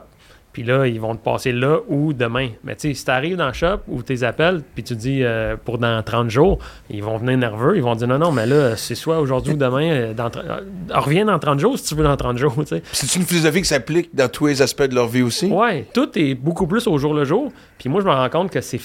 puis 0.59 0.67
là, 0.67 0.89
ils 0.89 1.01
vont 1.01 1.15
te 1.15 1.23
passer 1.23 1.53
là 1.53 1.79
ou 1.87 2.13
demain. 2.13 2.49
Mais 2.65 2.75
tu 2.75 2.89
sais, 2.89 2.95
si 2.95 3.05
tu 3.05 3.11
arrives 3.13 3.37
dans 3.37 3.47
le 3.47 3.53
shop 3.53 3.79
ou 3.87 4.03
tu 4.03 4.13
les 4.13 4.25
appelles, 4.25 4.63
puis 4.75 4.83
tu 4.83 4.97
dis 4.97 5.21
euh, 5.23 5.55
pour 5.57 5.79
dans 5.79 6.03
30 6.03 6.31
jours, 6.31 6.59
ils 6.91 7.01
vont 7.01 7.17
venir 7.17 7.39
nerveux. 7.39 7.77
Ils 7.77 7.83
vont 7.83 7.95
dire 7.95 8.09
non, 8.09 8.19
non, 8.19 8.33
mais 8.33 8.45
là, 8.45 8.77
c'est 8.77 8.97
soit 8.97 9.21
aujourd'hui 9.21 9.53
ou 9.53 9.57
demain. 9.57 9.89
euh, 9.89 10.15
Dans, 10.15 10.31
euh, 10.37 10.61
reviens 10.91 11.27
dans 11.27 11.39
30 11.39 11.61
jours 11.61 11.79
si 11.79 11.85
tu 11.85 11.95
veux 11.95 12.03
dans 12.03 12.17
30 12.17 12.39
jours. 12.39 12.55
sais. 12.67 12.83
C'est 12.91 13.15
une 13.15 13.23
philosophie 13.25 13.63
qui 13.63 13.69
s'applique 13.69 14.11
dans 14.17 14.29
tous 14.29 14.47
les 14.47 14.61
aspects 14.61 14.83
de 14.83 14.97
leur 14.97 15.07
vie 15.07 15.23
aussi? 15.23 15.47
Ouais, 15.47 15.87
tout 15.95 16.11
est 16.19 16.35
beaucoup 16.35 16.67
plus 16.67 16.89
au 16.89 16.99
jour 16.99 17.15
le 17.15 17.25
jour. 17.25 17.53
Puis 17.79 17.89
moi, 17.89 18.01
je 18.01 18.07
me 18.07 18.11
rends 18.13 18.29
compte 18.31 18.51
que 18.51 18.61
c'est. 18.61 18.81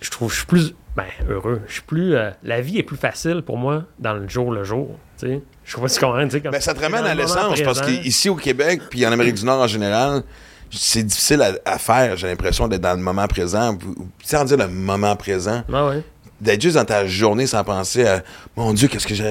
Je 0.00 0.10
trouve, 0.10 0.32
je 0.32 0.38
suis 0.38 0.46
plus. 0.46 0.74
Ben, 0.96 1.04
heureux. 1.28 1.60
Je 1.68 1.74
suis 1.74 1.82
plus. 1.82 2.16
euh, 2.16 2.30
la 2.42 2.60
vie 2.60 2.78
est 2.78 2.82
plus 2.82 2.96
facile 2.96 3.42
pour 3.42 3.56
moi 3.58 3.84
dans 4.00 4.14
le 4.14 4.28
jour 4.28 4.50
le 4.50 4.64
jour. 4.64 4.88
Tu 5.20 5.26
sais. 5.28 5.40
Je 5.64 5.72
trouve 5.72 5.84
pas 5.84 5.88
si 5.88 5.98
tu 6.00 6.04
comprends, 6.04 6.28
sais, 6.28 6.40
comme- 6.40 6.50
Ben, 6.50 6.60
ça 6.60 6.74
te 6.74 6.80
ramène 6.80 7.04
à 7.04 7.14
l'essence 7.14 7.60
parce 7.62 7.80
qu'ici 7.82 8.28
au 8.28 8.34
Québec, 8.34 8.80
puis 8.90 9.06
en 9.06 9.12
Amérique 9.12 9.36
du 9.36 9.44
Nord 9.44 9.60
en 9.60 9.66
général, 9.68 10.22
c'est 10.70 11.02
difficile 11.02 11.42
à, 11.42 11.52
à 11.64 11.78
faire, 11.78 12.16
j'ai 12.16 12.26
l'impression, 12.28 12.68
d'être 12.68 12.80
dans 12.82 12.94
le 12.96 13.02
moment 13.02 13.26
présent. 13.26 13.76
Sans 14.24 14.44
dire 14.44 14.56
le 14.56 14.68
moment 14.68 15.16
présent, 15.16 15.62
ouais. 15.68 16.02
d'être 16.40 16.60
juste 16.62 16.76
dans 16.76 16.84
ta 16.84 17.06
journée 17.06 17.46
sans 17.46 17.64
penser 17.64 18.06
à 18.06 18.22
Mon 18.56 18.72
Dieu, 18.72 18.88
qu'est-ce 18.88 19.06
que 19.06 19.14
j'ai. 19.14 19.24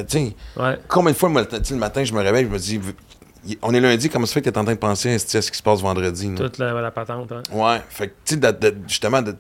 Ouais. 0.58 0.78
combien 0.88 1.12
de 1.12 1.18
fois, 1.18 1.30
moi, 1.30 1.44
le, 1.52 1.76
matin, 1.78 2.04
je 2.04 2.14
me 2.14 2.22
réveille, 2.22 2.46
je 2.46 2.50
me 2.50 2.58
dis 2.60 2.80
On 3.62 3.74
est 3.74 3.80
lundi, 3.80 4.10
comment 4.10 4.26
ça 4.26 4.34
fait 4.34 4.42
que 4.42 4.50
tu 4.50 4.56
es 4.56 4.58
en 4.58 4.64
train 4.66 4.74
de 4.74 4.80
penser 4.80 5.14
à 5.16 5.20
ce 5.20 5.50
qui 5.52 5.58
se 5.58 5.64
passe 5.64 5.80
vendredi? 5.82 6.30
là? 6.30 6.36
Toute 6.36 6.58
la, 6.58 6.74
la 6.74 6.92
patente. 6.92 7.32
hein. 7.32 7.42
Ouais, 7.52 7.82
fait 7.90 8.10
que, 8.10 8.14
tu 8.26 8.36
sais, 8.36 8.40
de- 8.40 8.52
de- 8.52 8.76
justement, 8.88 9.22
de, 9.22 9.32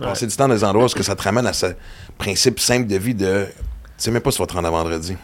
passer 0.00 0.26
du 0.26 0.36
temps 0.36 0.48
dans 0.48 0.54
des 0.54 0.64
endroits 0.64 0.84
où 0.84 0.88
ce 0.88 0.94
que 0.94 1.02
ça 1.02 1.16
te 1.16 1.22
ramène 1.22 1.46
à 1.46 1.52
ce 1.52 1.66
principe 2.18 2.60
simple 2.60 2.86
de 2.86 2.96
vie 2.96 3.14
de. 3.14 3.46
Tu 3.46 4.04
sais 4.04 4.10
même 4.12 4.22
pas 4.22 4.30
si 4.30 4.36
tu 4.36 4.42
vas 4.42 4.46
te 4.46 4.54
rendre 4.54 4.68
à 4.68 4.70
vendredi. 4.70 5.16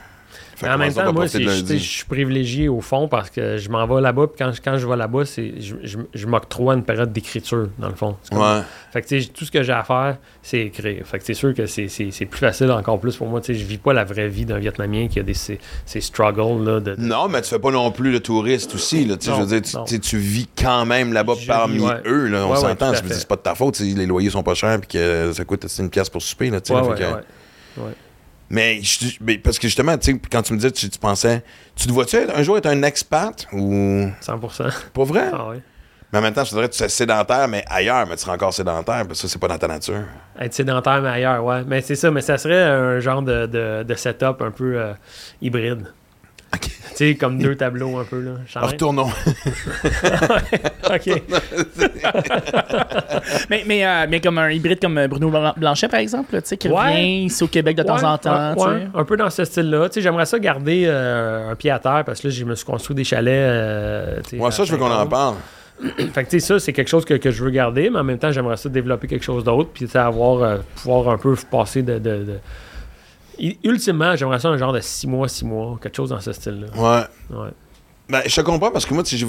Fait 0.56 0.68
en 0.68 0.78
même 0.78 0.92
temps, 0.92 1.12
moi, 1.12 1.26
je 1.26 1.76
suis 1.76 2.04
privilégié 2.04 2.68
au 2.68 2.80
fond 2.80 3.08
parce 3.08 3.30
que 3.30 3.56
je 3.56 3.68
m'en 3.68 3.86
vais 3.86 4.00
là-bas. 4.00 4.26
Puis 4.28 4.36
quand, 4.38 4.52
je- 4.52 4.60
quand 4.62 4.76
je 4.78 4.86
vais 4.86 4.96
là-bas, 4.96 5.24
c'est 5.24 5.54
je, 5.60 5.74
je, 5.82 5.98
je 6.12 6.26
m'octroie 6.26 6.74
une 6.74 6.84
période 6.84 7.12
d'écriture, 7.12 7.68
dans 7.78 7.88
le 7.88 7.94
fond. 7.94 8.16
C'est 8.22 8.30
comme- 8.34 8.42
Ouais. 8.42 8.60
Fait 8.92 9.02
que 9.02 9.24
tout 9.32 9.44
ce 9.44 9.50
que 9.50 9.62
j'ai 9.62 9.72
à 9.72 9.82
faire, 9.82 10.16
c'est 10.42 10.60
écrire. 10.60 11.04
Fait 11.06 11.18
que 11.18 11.24
c'est 11.24 11.34
sûr 11.34 11.52
que 11.54 11.66
c'est- 11.66 11.88
plus 12.26 12.38
facile 12.38 12.70
encore 12.70 12.98
plus 13.00 13.16
pour 13.16 13.26
moi. 13.26 13.40
Je 13.46 13.52
vis 13.52 13.78
pas 13.78 13.92
la 13.92 14.04
vraie 14.04 14.28
vie 14.28 14.44
d'un 14.44 14.58
Vietnamien 14.58 15.08
qui 15.08 15.18
a 15.20 15.22
des, 15.22 15.34
ces, 15.34 15.58
ces 15.86 16.00
struggles 16.00 16.64
là, 16.64 16.80
de, 16.80 16.94
de- 16.94 17.00
Non, 17.00 17.28
mais 17.28 17.42
tu 17.42 17.48
fais 17.50 17.58
pas 17.58 17.70
non 17.70 17.90
plus 17.90 18.10
le 18.12 18.20
touriste 18.20 18.74
aussi. 18.74 19.04
Là, 19.04 19.14
Non, 19.26 19.36
je 19.36 19.42
veux 19.42 19.60
dire, 19.60 19.84
tu, 19.86 20.00
tu 20.00 20.18
vis 20.18 20.48
quand 20.56 20.86
même 20.86 21.12
là-bas 21.12 21.34
parmi 21.46 21.80
ouais. 21.80 22.00
eux. 22.06 22.26
Là, 22.28 22.46
on 22.46 22.50
Ouais, 22.52 22.56
s'entend. 22.56 22.92
c'est 22.94 23.26
pas 23.28 23.36
de 23.36 23.40
ta 23.42 23.54
faute. 23.54 23.78
Les 23.80 24.06
loyers 24.06 24.30
sont 24.30 24.42
pas 24.42 24.54
chers 24.54 24.78
puis 24.80 24.88
que 24.98 25.32
ça 25.32 25.44
coûte 25.44 25.66
une 25.78 25.90
pièce 25.90 26.08
pour 26.08 26.22
souper. 26.22 26.50
Là, 26.50 26.60
Mais, 28.50 28.80
je- 28.82 29.16
mais 29.20 29.38
parce 29.38 29.58
que 29.58 29.66
justement, 29.68 29.96
tu 29.98 30.12
sais, 30.12 30.20
quand 30.30 30.42
tu 30.42 30.52
me 30.52 30.58
disais, 30.58 30.70
tu, 30.70 30.88
tu 30.88 30.98
pensais, 30.98 31.42
tu 31.74 31.86
te 31.86 31.92
vois-tu 31.92 32.16
un 32.16 32.42
jour 32.42 32.58
être 32.58 32.66
un 32.66 32.82
expat 32.82 33.46
ou? 33.52 34.06
100%. 34.20 34.64
pas 34.92 35.04
vrai? 35.04 35.30
Ah 35.32 35.48
ouais. 35.48 35.60
Mais 36.12 36.18
en 36.20 36.22
même 36.22 36.34
temps, 36.34 36.44
tu 36.44 36.50
voudrais 36.50 36.68
que 36.68 36.72
tu 36.72 36.78
sois 36.78 36.88
sédentaire, 36.88 37.48
mais 37.48 37.64
ailleurs, 37.66 38.06
mais 38.06 38.14
tu 38.14 38.22
seras 38.22 38.34
encore 38.34 38.54
sédentaire, 38.54 39.04
parce 39.06 39.20
que 39.20 39.26
ça, 39.26 39.28
c'est 39.28 39.38
pas 39.40 39.48
dans 39.48 39.58
ta 39.58 39.66
nature. 39.66 40.02
Être 40.38 40.54
sédentaire, 40.54 41.02
mais 41.02 41.08
ailleurs, 41.08 41.44
ouais. 41.44 41.64
Mais 41.66 41.80
c'est 41.80 41.96
ça, 41.96 42.10
mais 42.12 42.20
ça 42.20 42.38
serait 42.38 42.62
un 42.62 43.00
genre 43.00 43.22
de, 43.22 43.46
de, 43.46 43.82
de 43.82 43.94
setup 43.94 44.40
un 44.40 44.50
peu 44.52 44.78
euh, 44.78 44.92
hybride. 45.42 45.92
OK. 46.54 46.60
Tu 46.60 46.70
sais, 46.96 47.14
comme 47.16 47.38
deux 47.38 47.56
tableaux 47.56 47.98
un 47.98 48.04
peu, 48.04 48.20
là. 48.20 48.32
Alors, 48.54 48.70
retournons. 48.70 49.08
OK. 50.94 51.22
Mais, 53.50 53.64
mais, 53.66 53.84
euh, 53.86 54.06
mais 54.08 54.20
comme 54.20 54.38
un 54.38 54.50
hybride 54.50 54.80
comme 54.80 54.98
euh, 54.98 55.08
Bruno 55.08 55.30
Blan- 55.30 55.54
Blanchet, 55.56 55.88
par 55.88 56.00
exemple, 56.00 56.34
là, 56.34 56.42
tu 56.42 56.48
sais, 56.48 56.56
qui 56.56 56.68
Ouais. 56.68 56.74
revient 56.92 57.24
ici 57.24 57.42
au 57.42 57.46
Québec 57.48 57.76
de 57.76 57.82
temps 57.82 57.96
Ouais, 57.96 58.04
en 58.04 58.18
temps. 58.18 58.54
un 58.94 59.04
peu 59.04 59.16
dans 59.16 59.30
ce 59.30 59.44
style-là. 59.44 59.88
Tu 59.88 59.94
sais, 59.94 60.00
j'aimerais 60.02 60.26
ça 60.26 60.38
garder 60.38 60.84
euh, 60.86 61.50
un 61.50 61.54
pied 61.54 61.70
à 61.70 61.78
terre 61.78 62.02
parce 62.06 62.20
que 62.20 62.28
là, 62.28 62.34
je 62.34 62.44
me 62.44 62.54
suis 62.54 62.64
construit 62.66 62.94
des 62.94 63.04
chalets. 63.04 63.32
euh, 63.32 64.20
Moi, 64.34 64.48
à 64.48 64.50
ça, 64.50 64.64
je 64.64 64.72
veux 64.72 64.78
qu'on 64.78 64.90
en 64.92 65.06
parle. 65.06 65.36
Fait 66.14 66.24
que, 66.24 66.30
tu 66.30 66.40
sais, 66.40 66.46
ça, 66.46 66.58
c'est 66.60 66.72
quelque 66.72 66.88
chose 66.88 67.04
que, 67.04 67.14
que 67.14 67.30
je 67.30 67.42
veux 67.42 67.50
garder, 67.50 67.90
mais 67.90 67.98
en 67.98 68.04
même 68.04 68.18
temps, 68.18 68.30
j'aimerais 68.30 68.56
ça 68.56 68.68
développer 68.68 69.06
quelque 69.08 69.24
chose 69.24 69.42
d'autre, 69.44 69.70
puis, 69.72 69.86
tu 69.86 69.92
sais, 69.92 69.98
avoir, 69.98 70.42
euh, 70.42 70.58
pouvoir 70.76 71.08
un 71.08 71.18
peu 71.18 71.34
passer 71.50 71.82
de. 71.82 71.94
de- 71.94 71.98
de- 72.24 72.32
I- 72.32 72.38
Ultimement, 73.64 74.16
j'aimerais 74.16 74.38
ça 74.38 74.48
un 74.48 74.56
genre 74.56 74.72
de 74.72 74.80
6 74.80 75.06
mois, 75.06 75.28
6 75.28 75.44
mois, 75.44 75.78
quelque 75.82 75.96
chose 75.96 76.10
dans 76.10 76.20
ce 76.20 76.32
style-là. 76.32 76.66
Ouais. 76.76 77.36
Ouais. 77.36 77.50
Ben, 78.08 78.20
je 78.26 78.34
te 78.36 78.40
comprends 78.42 78.70
parce 78.70 78.84
que 78.84 78.92
moi, 78.92 79.02
tu 79.02 79.16
sais, 79.18 79.26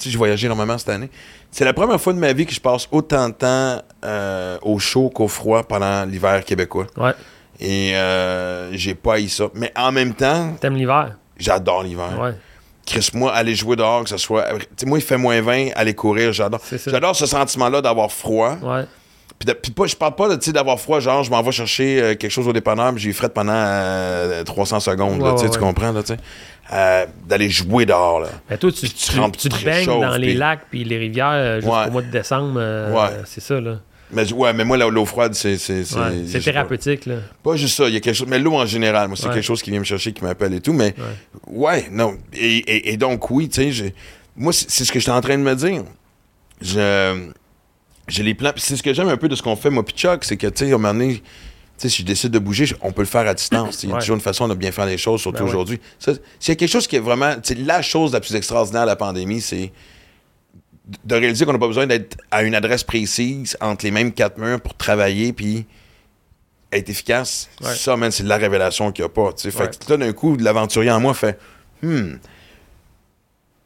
j'ai 0.00 0.16
voyagé 0.18 0.46
énormément 0.46 0.78
cette 0.78 0.88
année. 0.88 1.10
C'est 1.50 1.64
la 1.64 1.74
première 1.74 2.00
fois 2.00 2.12
de 2.14 2.18
ma 2.18 2.32
vie 2.32 2.46
que 2.46 2.54
je 2.54 2.60
passe 2.60 2.88
autant 2.90 3.28
de 3.28 3.34
temps 3.34 3.82
euh, 4.04 4.56
au 4.62 4.78
chaud 4.78 5.10
qu'au 5.10 5.28
froid 5.28 5.62
pendant 5.62 6.04
l'hiver 6.06 6.42
québécois. 6.44 6.86
Ouais. 6.96 7.12
Et 7.60 7.94
euh, 7.94 8.72
j'ai 8.72 8.94
pas 8.94 9.14
haï 9.14 9.28
ça. 9.28 9.48
Mais 9.54 9.72
en 9.76 9.92
même 9.92 10.14
temps, 10.14 10.54
T'aimes 10.60 10.76
l'hiver? 10.76 11.16
j'adore 11.36 11.82
l'hiver. 11.82 12.18
Ouais. 12.18 12.32
Chris, 12.86 13.10
moi, 13.14 13.32
aller 13.32 13.54
jouer 13.54 13.76
dehors, 13.76 14.04
que 14.04 14.10
ce 14.10 14.16
soit. 14.16 14.44
Tu 14.58 14.66
sais, 14.78 14.86
moi, 14.86 14.98
il 14.98 15.02
fait 15.04 15.16
moins 15.16 15.40
20, 15.40 15.68
aller 15.74 15.94
courir, 15.94 16.32
j'adore. 16.32 16.60
J'adore 16.86 17.14
ce 17.16 17.26
sentiment-là 17.26 17.80
d'avoir 17.82 18.10
froid. 18.10 18.56
Ouais. 18.62 18.84
Puis, 19.38 19.48
puis 19.62 19.72
pas, 19.72 19.86
je 19.86 19.96
parle 19.96 20.14
pas 20.14 20.28
d'avoir 20.36 20.78
froid, 20.80 21.00
genre, 21.00 21.22
je 21.24 21.30
m'en 21.30 21.42
vais 21.42 21.52
chercher 21.52 22.00
euh, 22.00 22.14
quelque 22.14 22.30
chose 22.30 22.46
au 22.48 22.52
dépanneur, 22.52 22.92
puis 22.94 23.02
j'ai 23.02 23.12
fret 23.12 23.28
pendant 23.28 23.52
euh, 23.54 24.42
300 24.44 24.80
secondes, 24.80 25.20
là, 25.20 25.34
Ouais, 25.34 25.40
tu 25.40 25.48
ouais, 25.48 25.58
comprends, 25.58 25.92
là, 25.92 26.02
tu 26.02 26.14
sais. 26.14 26.18
Euh, 26.72 27.04
d'aller 27.26 27.50
jouer 27.50 27.84
dehors, 27.84 28.20
là. 28.20 28.28
Mais 28.48 28.56
toi, 28.56 28.70
tu, 28.72 28.88
tu 28.88 29.48
te 29.48 29.64
baignes 29.64 29.84
dans 29.86 30.16
les 30.16 30.34
lacs 30.34 30.62
puis 30.70 30.82
les 30.84 30.96
rivières 30.98 31.30
euh, 31.32 31.60
jusqu'au 31.60 31.90
mois 31.90 32.02
de 32.02 32.10
décembre. 32.10 32.60
C'est 33.26 33.42
ça, 33.42 33.60
là. 33.60 33.80
Mais, 34.12 34.32
ouais, 34.32 34.52
mais 34.52 34.64
moi, 34.64 34.76
l'eau 34.76 35.04
froide, 35.06 35.34
c'est. 35.34 35.56
C'est 35.58 35.80
Ouais, 35.80 36.26
sais 36.28 36.38
pas. 36.38 36.44
thérapeutique, 36.44 37.06
là. 37.06 37.16
Pas 37.42 37.56
juste 37.56 37.76
ça, 37.76 37.88
il 37.88 37.94
y 37.94 37.96
a 37.96 38.00
quelque 38.00 38.14
chose. 38.14 38.28
Mais 38.28 38.38
l'eau 38.38 38.54
en 38.54 38.64
général, 38.66 39.08
moi, 39.08 39.16
c'est 39.16 39.26
Ouais. 39.26 39.34
quelque 39.34 39.42
chose 39.44 39.60
qui 39.62 39.70
vient 39.70 39.80
me 39.80 39.84
chercher, 39.84 40.12
qui 40.12 40.22
m'appelle 40.22 40.54
et 40.54 40.60
tout. 40.60 40.72
Mais 40.72 40.94
ouais, 41.48 41.86
non. 41.90 42.16
Et, 42.32 42.58
et- 42.58 42.92
et 42.92 42.96
donc, 42.96 43.28
oui, 43.30 43.48
tu 43.48 43.72
sais, 43.72 43.94
moi, 44.36 44.52
c'est 44.52 44.70
c'est 44.70 44.84
ce 44.84 44.92
que 44.92 45.00
j'étais 45.00 45.10
en 45.10 45.20
train 45.20 45.36
de 45.36 45.42
me 45.42 45.54
dire. 45.56 45.82
Je. 46.62 47.28
J'ai 48.08 48.22
les 48.22 48.34
plans. 48.34 48.52
puis 48.52 48.60
C'est 48.62 48.76
ce 48.76 48.82
que 48.82 48.92
j'aime 48.92 49.08
un 49.08 49.16
peu 49.16 49.28
de 49.28 49.34
ce 49.36 49.42
qu'on 49.42 49.56
fait, 49.56 49.70
moi, 49.70 49.84
puis 49.84 49.94
Chuck, 49.96 50.24
c'est 50.24 50.36
que, 50.36 50.46
tu 50.46 50.64
sais, 50.66 50.72
à 50.72 50.74
un 50.74 50.78
moment 50.78 50.92
donné, 50.92 51.14
tu 51.16 51.22
sais, 51.78 51.88
si 51.88 52.02
je 52.02 52.06
décide 52.06 52.30
de 52.30 52.38
bouger, 52.38 52.66
on 52.82 52.92
peut 52.92 53.02
le 53.02 53.06
faire 53.08 53.26
à 53.26 53.34
distance. 53.34 53.82
Il 53.82 53.88
y 53.88 53.92
a 53.92 53.94
Ouais. 53.96 54.00
toujours 54.00 54.14
une 54.16 54.20
façon 54.22 54.46
de 54.46 54.54
bien 54.54 54.70
faire 54.72 54.86
les 54.86 54.98
choses, 54.98 55.20
surtout 55.22 55.42
Ben 55.42 55.48
aujourd'hui. 55.48 55.80
Ça, 55.98 56.12
S'il 56.38 56.50
y 56.50 56.52
a 56.52 56.56
quelque 56.56 56.68
chose 56.70 56.86
qui 56.86 56.96
est 56.96 57.00
vraiment. 57.00 57.34
Tu 57.36 57.40
sais, 57.44 57.54
la 57.54 57.82
chose 57.82 58.12
la 58.12 58.20
plus 58.20 58.34
extraordinaire 58.34 58.82
de 58.82 58.88
la 58.88 58.96
pandémie, 58.96 59.40
c'est 59.40 59.72
de 61.04 61.14
réaliser 61.14 61.46
qu'on 61.46 61.52
n'a 61.54 61.58
pas 61.58 61.66
besoin 61.66 61.86
d'être 61.86 62.18
à 62.30 62.42
une 62.42 62.54
adresse 62.54 62.84
précise 62.84 63.56
entre 63.60 63.84
les 63.86 63.90
mêmes 63.90 64.12
quatre 64.12 64.36
murs 64.38 64.60
pour 64.60 64.74
travailler 64.76 65.32
puis 65.32 65.64
être 66.70 66.90
efficace. 66.90 67.48
Ouais. 67.62 67.74
Ça, 67.74 67.96
man, 67.96 68.10
c'est 68.10 68.22
la 68.24 68.36
révélation 68.36 68.92
qu'il 68.92 69.02
n'y 69.04 69.06
a 69.06 69.08
pas. 69.08 69.32
tu 69.32 69.42
sais. 69.42 69.50
Fait 69.50 69.64
Ouais. 69.64 69.70
que 69.70 69.90
là, 69.90 69.96
d'un 69.96 70.12
coup, 70.12 70.36
l'aventurier 70.36 70.90
en 70.90 71.00
moi 71.00 71.14
fait 71.14 71.38
Hmm. 71.82 72.16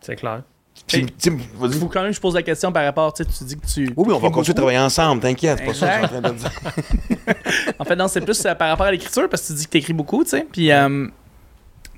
C'est 0.00 0.16
clair. 0.16 0.42
Puis, 0.88 1.04
tu 1.04 1.12
sais, 1.18 1.30
vas-y. 1.30 1.72
Il 1.72 1.78
faut 1.78 1.86
quand 1.86 2.00
même 2.00 2.10
que 2.10 2.16
je 2.16 2.20
pose 2.20 2.34
la 2.34 2.42
question 2.42 2.72
par 2.72 2.84
rapport, 2.84 3.12
tu 3.12 3.22
sais, 3.22 3.30
tu 3.30 3.44
dis 3.44 3.56
que 3.56 3.66
tu. 3.66 3.92
Oui, 3.96 4.06
oui, 4.08 4.12
on 4.14 4.18
va 4.18 4.28
t'écris 4.28 4.30
continuer 4.30 4.54
de 4.54 4.58
travailler 4.58 4.78
ensemble, 4.78 5.20
t'inquiète, 5.20 5.58
c'est 5.58 5.66
pas 5.66 5.74
ça 5.74 5.86
que 5.86 6.02
je 6.02 6.08
suis 6.08 6.16
en 6.16 6.20
train 6.20 6.30
de 6.32 6.36
dire. 6.36 6.50
En 7.78 7.84
fait, 7.84 7.96
non, 7.96 8.08
c'est 8.08 8.20
plus 8.22 8.44
euh, 8.46 8.54
par 8.54 8.70
rapport 8.70 8.86
à 8.86 8.90
l'écriture 8.90 9.28
parce 9.28 9.42
que 9.42 9.48
tu 9.48 9.52
dis 9.54 9.66
que 9.66 9.70
tu 9.70 9.78
écris 9.78 9.92
beaucoup, 9.92 10.24
tu 10.24 10.30
sais. 10.30 10.46
Puis, 10.50 10.72
euh, 10.72 11.06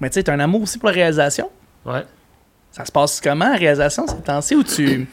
mais 0.00 0.10
tu 0.10 0.14
sais, 0.14 0.22
tu 0.24 0.30
as 0.30 0.34
un 0.34 0.40
amour 0.40 0.62
aussi 0.62 0.78
pour 0.78 0.88
la 0.88 0.94
réalisation. 0.94 1.48
Ouais. 1.86 2.04
Ça 2.72 2.84
se 2.84 2.92
passe 2.92 3.20
comment, 3.20 3.48
la 3.48 3.56
réalisation, 3.56 4.06
ces 4.06 4.16
temps-ci, 4.16 4.54
où 4.56 4.64
tu. 4.64 5.08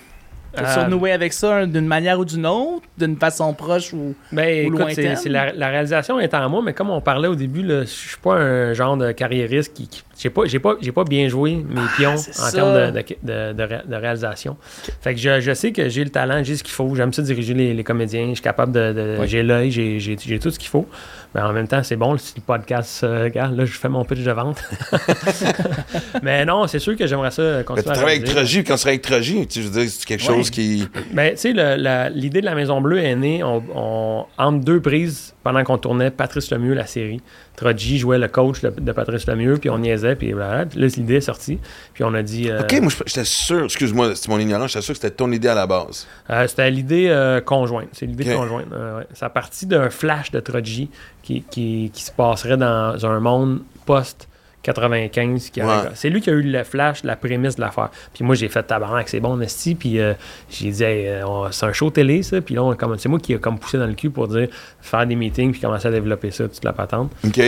Euh, 0.58 0.64
as 0.66 0.86
renoué 0.86 1.12
avec 1.12 1.34
ça 1.34 1.66
d'une 1.66 1.86
manière 1.88 2.20
ou 2.20 2.26
d'une 2.26 2.46
autre, 2.46 2.84
d'une 2.98 3.16
façon 3.18 3.54
proche 3.54 3.94
ou. 3.94 4.16
Ben, 4.32 4.66
Ou 4.66 4.68
écoute, 4.68 4.80
lointaine? 4.80 5.16
c'est 5.16 5.30
la, 5.30 5.54
la 5.54 5.68
réalisation 5.70 6.20
est 6.20 6.34
en 6.34 6.50
moi, 6.50 6.62
mais 6.66 6.74
comme 6.74 6.90
on 6.90 7.02
parlait 7.02 7.28
au 7.28 7.36
début, 7.36 7.64
je 7.68 7.84
suis 7.86 8.18
pas 8.18 8.36
un 8.36 8.74
genre 8.74 8.98
de 8.98 9.12
carriériste 9.12 9.74
qui. 9.74 9.88
qui- 9.88 10.04
j'ai, 10.20 10.32
pas, 10.32 10.42
j'ai, 10.46 10.58
pas, 10.60 10.76
j'ai 10.82 10.92
pas 10.92 11.04
bien 11.04 11.28
joué 11.28 11.56
mes 11.70 11.82
pions 11.96 12.16
Ah, 12.16 12.18
c'est 12.18 12.60
en 12.60 12.74
termes 12.74 12.92
de, 12.92 13.00
de, 13.00 13.04
de- 13.22 13.54
de 13.54 13.64
ré- 13.64 13.82
de 13.88 13.96
réalisation. 13.96 14.58
Fait 15.02 15.14
que 15.14 15.20
je, 15.20 15.40
je 15.42 15.54
sais 15.54 15.72
que 15.72 15.90
j'ai 15.90 16.04
le 16.04 16.10
talent, 16.10 16.44
j'ai 16.44 16.56
ce 16.56 16.64
qu'il 16.64 16.74
faut, 16.74 16.96
j'aime 16.96 17.14
ça 17.14 17.22
diriger 17.22 17.54
les, 17.54 17.74
les 17.76 17.84
comédiens, 17.84 18.30
je 18.30 18.34
suis 18.36 18.42
capable 18.44 18.72
de. 18.72 18.94
de- 18.94 19.18
Oui. 19.20 19.28
J'ai 19.28 19.44
l'œil, 19.44 19.70
j'ai, 19.70 20.00
j'ai, 20.00 20.18
j'ai 20.20 20.40
tout 20.40 20.50
ce 20.50 20.58
qu'il 20.58 20.70
faut. 20.70 20.88
Mais 21.36 21.42
en 21.42 21.52
même 21.54 21.68
temps, 21.68 21.84
c'est 21.84 21.98
bon 21.98 22.14
le 22.14 22.20
podcast. 22.46 23.04
euh, 23.04 23.26
regarde, 23.26 23.56
là, 23.58 23.66
je 23.66 23.74
fais 23.74 23.90
mon 23.90 24.04
pitch 24.06 24.24
de 24.24 24.32
vente. 24.32 24.64
mais 26.24 26.46
non, 26.46 26.68
c'est 26.68 26.80
sûr 26.80 26.96
que 26.96 27.06
j'aimerais 27.06 27.32
ça 27.32 27.42
Mais 27.44 27.58
tu 27.60 27.64
continuer 27.66 27.96
travailles 27.96 28.18
avec. 28.18 28.30
Trogy, 28.30 28.64
quand 28.64 28.76
tu 28.76 28.80
travailles 28.82 28.96
avec 28.96 29.02
Trogy, 29.02 29.48
tu 29.48 29.62
veux 29.62 29.70
dire, 29.82 29.90
c'est 29.90 30.06
quelque 30.06 30.22
Ouais. 30.22 30.28
chose 30.36 30.50
qui. 30.50 30.88
Ben, 31.14 31.32
tu 31.32 31.38
sais, 31.54 32.10
l'idée 32.14 32.42
de 32.42 32.46
la 32.46 32.56
Maison 32.56 32.82
Bleue 32.82 33.00
est 33.00 33.16
née 33.16 33.44
on, 33.44 33.64
on- 33.76 34.26
entre 34.38 34.64
deux 34.64 34.80
prises 34.82 35.34
pendant 35.44 35.64
qu'on 35.64 35.78
tournait 35.78 36.12
Patrice 36.12 36.50
Lemieux, 36.52 36.74
la 36.74 36.88
série. 36.88 37.22
Troji 37.58 37.98
jouait 37.98 38.20
le 38.20 38.28
coach 38.30 38.62
de, 38.62 38.70
de 38.70 38.92
Patrice 38.94 39.28
Lemieux, 39.28 39.58
puis 39.58 39.70
on 39.70 39.80
niaisait, 39.80 40.16
puis 40.16 40.32
voilà. 40.32 40.66
Puis 40.68 40.80
là, 40.80 40.88
l'idée 40.96 41.16
est 41.16 41.22
sortie. 41.22 41.58
Puis 41.94 42.04
on 42.06 42.14
a 42.14 42.22
dit. 42.22 42.50
euh, 42.50 42.62
Ok, 42.62 42.80
moi, 42.82 42.90
je- 42.90 43.04
j'étais 43.08 43.26
sûr, 43.26 43.66
excuse-moi, 43.66 44.14
c'est 44.16 44.30
mon 44.30 44.38
ignorance, 44.40 44.72
j'étais 44.72 44.84
sûr 44.86 44.94
que 44.94 45.02
c'était 45.02 45.14
ton 45.16 45.32
idée 45.32 45.48
à 45.50 45.56
la 45.56 45.66
base. 45.68 46.08
euh, 46.30 46.48
C'était 46.48 46.70
l'idée 46.72 47.08
euh, 47.10 47.42
conjointe. 47.42 47.90
C'est 47.94 48.06
l'idée 48.06 48.26
conjointe. 48.34 48.68
ouais. 48.72 49.08
Ça 49.16 49.26
a 49.26 49.30
parti 49.30 49.66
d'un 49.66 49.90
flash 49.90 50.32
de 50.32 50.40
Troji 50.40 50.90
qui, 51.24 51.42
qui, 51.50 51.90
qui 51.94 52.04
se 52.04 52.12
passerait 52.12 52.58
dans 52.58 53.04
un 53.06 53.20
monde 53.20 53.62
post 53.86 54.28
95 54.64 55.50
qui 55.50 55.62
aurait- 55.62 55.68
Ouais. 55.78 55.90
c'est 55.94 56.10
lui 56.10 56.22
qui 56.22 56.30
a 56.30 56.34
eu 56.34 56.42
le 56.42 56.64
flash 56.64 57.04
la 57.04 57.16
prémisse 57.16 57.56
de 57.56 57.62
l'affaire 57.62 57.90
puis 58.14 58.24
moi 58.24 58.36
j'ai 58.36 58.50
fait 58.50 58.64
tabarnak 58.64 59.08
c'est 59.08 59.20
bon 59.20 59.38
Nesty 59.38 59.76
puis 59.76 60.00
euh, 60.00 60.14
j'ai 60.50 60.72
dit 60.72 60.84
Hey, 60.84 61.08
euh, 61.08 61.52
c'est 61.52 61.66
un 61.66 61.74
show 61.74 61.90
télé 61.90 62.24
ça 62.24 62.42
puis 62.42 62.56
là 62.56 62.74
c'est 62.98 63.10
moi 63.10 63.20
qui 63.20 63.34
a 63.34 63.38
comme 63.38 63.60
poussé 63.60 63.78
dans 63.78 63.88
le 63.88 63.94
cul 63.94 64.10
pour 64.10 64.28
dire 64.28 64.48
faire 64.82 65.06
des 65.06 65.16
meetings 65.16 65.52
puis 65.52 65.62
commencer 65.62 65.88
à 65.88 65.92
développer 65.92 66.32
ça 66.32 66.48
toute 66.48 66.64
la 66.64 66.74
patente 66.74 67.12
OK? 67.26 67.40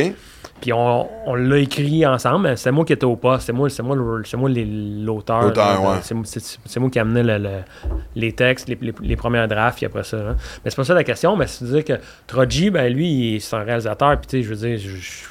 puis 0.62 0.74
on, 0.74 1.08
on 1.26 1.36
l'a 1.36 1.58
écrit 1.60 2.06
ensemble, 2.06 2.50
mais 2.50 2.58
c'est 2.58 2.72
moi 2.72 2.84
qui 2.84 2.92
étais 2.92 3.06
au 3.06 3.16
poste, 3.16 3.46
c'est 3.46 3.54
moi, 3.54 3.70
c'est 3.70 3.82
moi, 3.82 3.96
le- 3.96 4.24
c'est 4.26 4.36
moi 4.36 4.50
les- 4.50 4.66
l'auteur. 4.66 5.46
Ouais. 5.46 6.00
C'est, 6.66 6.80
moi 6.82 6.90
qui 6.90 7.00
amenais 7.00 7.24
le- 7.24 7.38
le- 7.38 7.50
les 8.16 8.34
textes, 8.34 8.68
les, 8.68 8.78
les, 8.82 8.94
les 9.02 9.16
premières 9.16 9.48
drafts, 9.48 9.78
puis 9.78 9.86
après 9.86 10.04
ça. 10.04 10.18
hein. 10.18 10.36
Mais 10.64 10.70
c'est 10.70 10.76
pas 10.76 10.84
ça 10.84 10.94
la 10.94 11.06
question, 11.06 11.38
mais 11.38 11.48
c'est 11.48 11.64
dire 11.64 11.86
que 11.86 11.94
Troji, 12.28 12.72
ben 12.72 12.92
lui, 12.94 13.36
il- 13.36 13.42
c'est 13.42 13.56
un 13.56 13.64
réalisateur, 13.64 14.18
puis 14.20 14.28
tu 14.28 14.38
sais, 14.38 14.44
je 14.44 14.50
veux 14.54 14.56
dire, 14.68 14.78
je 14.78 14.98
je- 14.98 15.24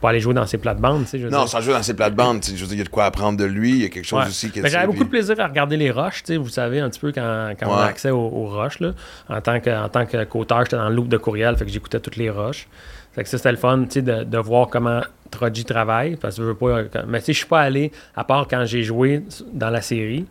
pas 0.00 0.10
allé 0.10 0.20
jouer 0.20 0.34
dans 0.34 0.46
ses 0.46 0.58
plates-bandes, 0.58 1.04
Non, 1.30 1.46
sans 1.46 1.60
jouer 1.60 1.74
dans 1.74 1.82
ses 1.82 1.94
plates-bandes, 1.94 2.44
je 2.44 2.52
veux 2.52 2.66
dire, 2.66 2.72
il 2.74 2.78
y 2.78 2.80
a 2.80 2.84
de 2.84 2.88
quoi 2.88 3.04
apprendre 3.04 3.36
de 3.38 3.44
lui, 3.44 3.70
il 3.70 3.82
y 3.82 3.84
a 3.84 3.88
quelque 3.88 4.04
chose 4.06 4.20
Ouais. 4.22 4.28
aussi 4.28 4.50
qui 4.50 4.60
j'avais 4.64 4.86
beaucoup 4.86 5.04
de 5.04 5.08
plaisir 5.08 5.38
à 5.40 5.46
regarder 5.46 5.76
les 5.76 5.90
roches, 5.90 6.22
tu 6.22 6.32
sais, 6.32 6.36
vous 6.36 6.48
savez, 6.48 6.80
un 6.80 6.88
petit 6.90 7.00
peu 7.00 7.12
quand, 7.12 7.52
quand 7.58 7.68
on 7.68 7.74
a 7.76 7.84
accès 7.86 8.10
aux, 8.10 8.18
aux 8.18 8.46
roches. 8.46 8.80
Là. 8.80 8.92
En 9.28 9.40
tant 9.40 9.58
que- 9.60 9.84
en 9.84 9.88
tant 9.88 10.06
que- 10.06 10.24
qu'auteur, 10.24 10.60
j'étais 10.64 10.76
dans 10.76 10.88
le 10.88 10.94
loop 10.94 11.08
de 11.08 11.16
courriel, 11.16 11.56
fait 11.56 11.64
que 11.64 11.70
j'écoutais 11.70 12.00
toutes 12.00 12.16
les 12.16 12.30
roches. 12.30 12.68
Fait 13.14 13.22
que 13.24 13.28
ça, 13.28 13.38
c'était 13.38 13.50
le 13.52 13.56
fun, 13.58 13.78
de, 13.78 14.24
de 14.24 14.38
voir 14.38 14.68
comment 14.68 15.00
Troji 15.30 15.64
travaille, 15.64 16.16
parce 16.16 16.36
que 16.36 16.42
je 16.42 16.48
veux 16.48 16.54
pas... 16.54 16.82
Mais 17.06 17.20
je 17.26 17.32
suis 17.32 17.46
pas 17.46 17.62
allé, 17.62 17.90
à 18.14 18.22
part 18.24 18.46
quand 18.48 18.64
j'ai 18.66 18.82
joué 18.84 19.24
dans 19.52 19.70
la 19.70 19.80
série, 19.80 20.26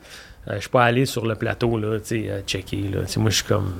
euh, 0.48 0.56
je 0.56 0.62
suis 0.62 0.70
pas 0.70 0.86
allé 0.86 1.06
sur 1.06 1.26
le 1.26 1.36
plateau, 1.36 1.78
là, 1.78 2.00
tu 2.00 2.06
sais, 2.06 2.26
euh, 2.30 2.40
checker, 2.48 2.90
là. 2.94 3.00
Moi, 3.18 3.30
je 3.30 3.36
suis 3.36 3.44
comme... 3.46 3.74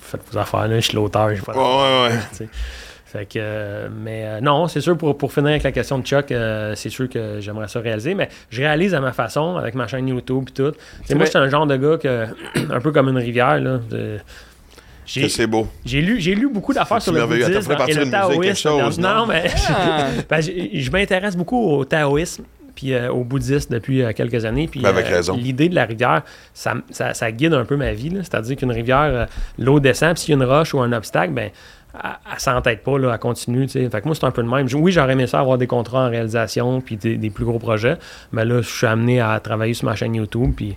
Faites 0.00 0.22
vos 0.32 0.38
affaires, 0.38 0.66
là, 0.68 0.76
je 0.76 0.86
suis 0.86 0.94
l'auteur, 0.96 1.28
pas... 1.44 1.52
Ouais, 1.52 2.08
ouais, 2.08 2.14
ouais. 2.40 2.48
Fait 3.12 3.26
que, 3.26 3.38
euh, 3.38 3.88
mais 3.92 4.22
euh, 4.24 4.40
non, 4.40 4.68
c'est 4.68 4.80
sûr, 4.80 4.96
pour, 4.96 5.18
pour 5.18 5.32
finir 5.32 5.48
avec 5.50 5.64
la 5.64 5.72
question 5.72 5.98
de 5.98 6.06
Chuck, 6.06 6.30
euh, 6.30 6.74
c'est 6.76 6.90
sûr 6.90 7.08
que 7.08 7.38
j'aimerais 7.40 7.66
ça 7.66 7.80
réaliser, 7.80 8.14
mais 8.14 8.28
je 8.50 8.60
réalise 8.62 8.94
à 8.94 9.00
ma 9.00 9.12
façon, 9.12 9.56
avec 9.56 9.74
ma 9.74 9.88
chaîne 9.88 10.06
YouTube 10.06 10.44
et 10.48 10.52
tout. 10.52 10.72
Sais, 11.04 11.16
moi, 11.16 11.24
je 11.24 11.30
suis 11.30 11.38
un 11.38 11.48
genre 11.48 11.66
de 11.66 11.76
gars 11.76 11.96
que, 11.98 12.26
un 12.72 12.80
peu 12.80 12.92
comme 12.92 13.08
une 13.08 13.16
rivière, 13.18 13.58
là. 13.60 13.78
de- 13.90 14.18
Que 14.18 15.22
j'ai, 15.22 15.28
c'est 15.28 15.48
beau. 15.48 15.66
j'ai 15.84 16.00
lu, 16.02 16.20
j'ai 16.20 16.36
lu 16.36 16.48
beaucoup 16.48 16.72
d'affaires 16.72 17.02
sur 17.02 17.12
le 17.12 17.26
bouddhisme 17.26 17.72
et 17.88 17.94
le 17.94 18.10
taoïsme. 18.12 18.54
chose, 18.54 18.98
non, 19.00 19.14
non? 19.16 19.26
mais 19.26 19.50
Ah. 19.68 20.06
ben, 20.28 20.40
j'ai- 20.40 20.70
je 20.80 20.90
m'intéresse 20.92 21.36
beaucoup 21.36 21.58
au 21.68 21.84
taoïsme 21.84 22.44
puis 22.76 22.94
euh, 22.94 23.10
au 23.10 23.24
bouddhisme 23.24 23.74
depuis 23.74 24.02
euh, 24.04 24.12
quelques 24.12 24.44
années. 24.44 24.68
Puis, 24.70 24.80
Ben, 24.80 24.90
avec 24.90 25.06
euh, 25.06 25.16
raison. 25.16 25.36
L'idée 25.36 25.68
de 25.68 25.74
la 25.74 25.84
rivière, 25.84 26.22
ça, 26.54 26.74
ça- 26.92 27.12
ça 27.12 27.32
guide 27.32 27.54
un 27.54 27.64
peu 27.64 27.76
ma 27.76 27.92
vie. 27.92 28.10
là. 28.10 28.20
C'est-à-dire 28.22 28.56
qu'une 28.56 28.70
rivière, 28.70 29.00
euh, 29.12 29.26
l'eau 29.58 29.80
descend, 29.80 30.14
puis 30.14 30.22
s'il 30.22 30.30
y 30.30 30.40
a 30.40 30.44
une 30.44 30.48
roche 30.48 30.72
ou 30.74 30.80
un 30.80 30.92
obstacle, 30.92 31.32
ben 31.32 31.50
elle, 31.94 32.38
s'entête 32.40 32.82
pas, 32.82 32.98
là, 32.98 33.12
elle 33.12 33.18
continue. 33.18 33.66
tu 33.66 33.72
sais. 33.72 33.90
Fait 33.90 34.00
que 34.00 34.06
moi, 34.06 34.14
c'est 34.14 34.24
un 34.24 34.30
peu 34.30 34.42
le 34.42 34.48
même. 34.48 34.68
Je- 34.68 34.76
Oui, 34.76 34.92
j'aurais 34.92 35.12
aimé 35.12 35.26
ça 35.26 35.40
avoir 35.40 35.58
des 35.58 35.66
contrats 35.66 36.06
en 36.06 36.10
réalisation 36.10 36.80
puis 36.80 36.96
des, 36.96 37.16
des 37.16 37.30
plus 37.30 37.44
gros 37.44 37.58
projets, 37.58 37.96
mais 38.32 38.44
là, 38.44 38.60
je 38.62 38.68
suis 38.68 38.86
amené 38.86 39.20
à 39.20 39.38
travailler 39.40 39.74
sur 39.74 39.86
ma 39.86 39.96
chaîne 39.96 40.14
YouTube, 40.14 40.52
puis 40.56 40.70
tu 40.70 40.76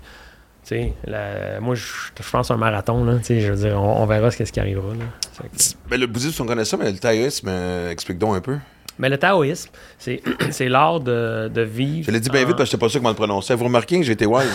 sais, 0.64 0.94
la- 1.06 1.60
moi, 1.60 1.76
je, 1.76 1.84
je 2.22 2.30
pense 2.32 2.50
à 2.50 2.54
un 2.54 2.58
marathon, 2.58 3.04
là, 3.04 3.18
tu 3.18 3.26
sais, 3.26 3.42
je 3.42 3.52
veux 3.52 3.68
dire, 3.68 3.82
on, 3.82 4.02
on 4.02 4.06
verra 4.06 4.32
ce, 4.32 4.38
qu'est-ce 4.38 4.52
qui 4.54 4.60
arrivera. 4.60 4.94
Là. 4.94 5.06
Fait 5.34 5.48
que- 5.50 5.90
Ben, 5.90 6.00
le 6.00 6.08
bouddhisme, 6.08 6.44
on 6.44 6.46
connaît 6.46 6.66
ça, 6.66 6.78
mais 6.78 6.92
le 6.92 6.98
taoïsme, 6.98 7.48
euh, 7.50 7.90
explique 7.92 8.18
donc 8.18 8.36
un 8.36 8.42
peu. 8.42 8.58
Mais 9.00 9.10
le 9.10 9.18
taoïsme, 9.18 9.70
c'est 9.98 10.22
c'est 10.52 10.70
l'art 10.70 11.00
de, 11.00 11.50
de 11.54 11.62
vivre. 11.62 12.06
Je 12.08 12.12
l'ai 12.12 12.20
dit 12.20 12.30
bien 12.30 12.44
en- 12.44 12.48
vite 12.48 12.56
parce 12.58 12.70
que 12.70 12.72
j'étais 12.74 12.86
pas 12.86 12.90
sûr 12.90 13.00
comment 13.00 13.10
le 13.10 13.16
prononcer. 13.16 13.56
Vous 13.56 13.64
remarquez 13.66 13.98
que 14.00 14.06
j'étais 14.06 14.26
wise. 14.28 14.48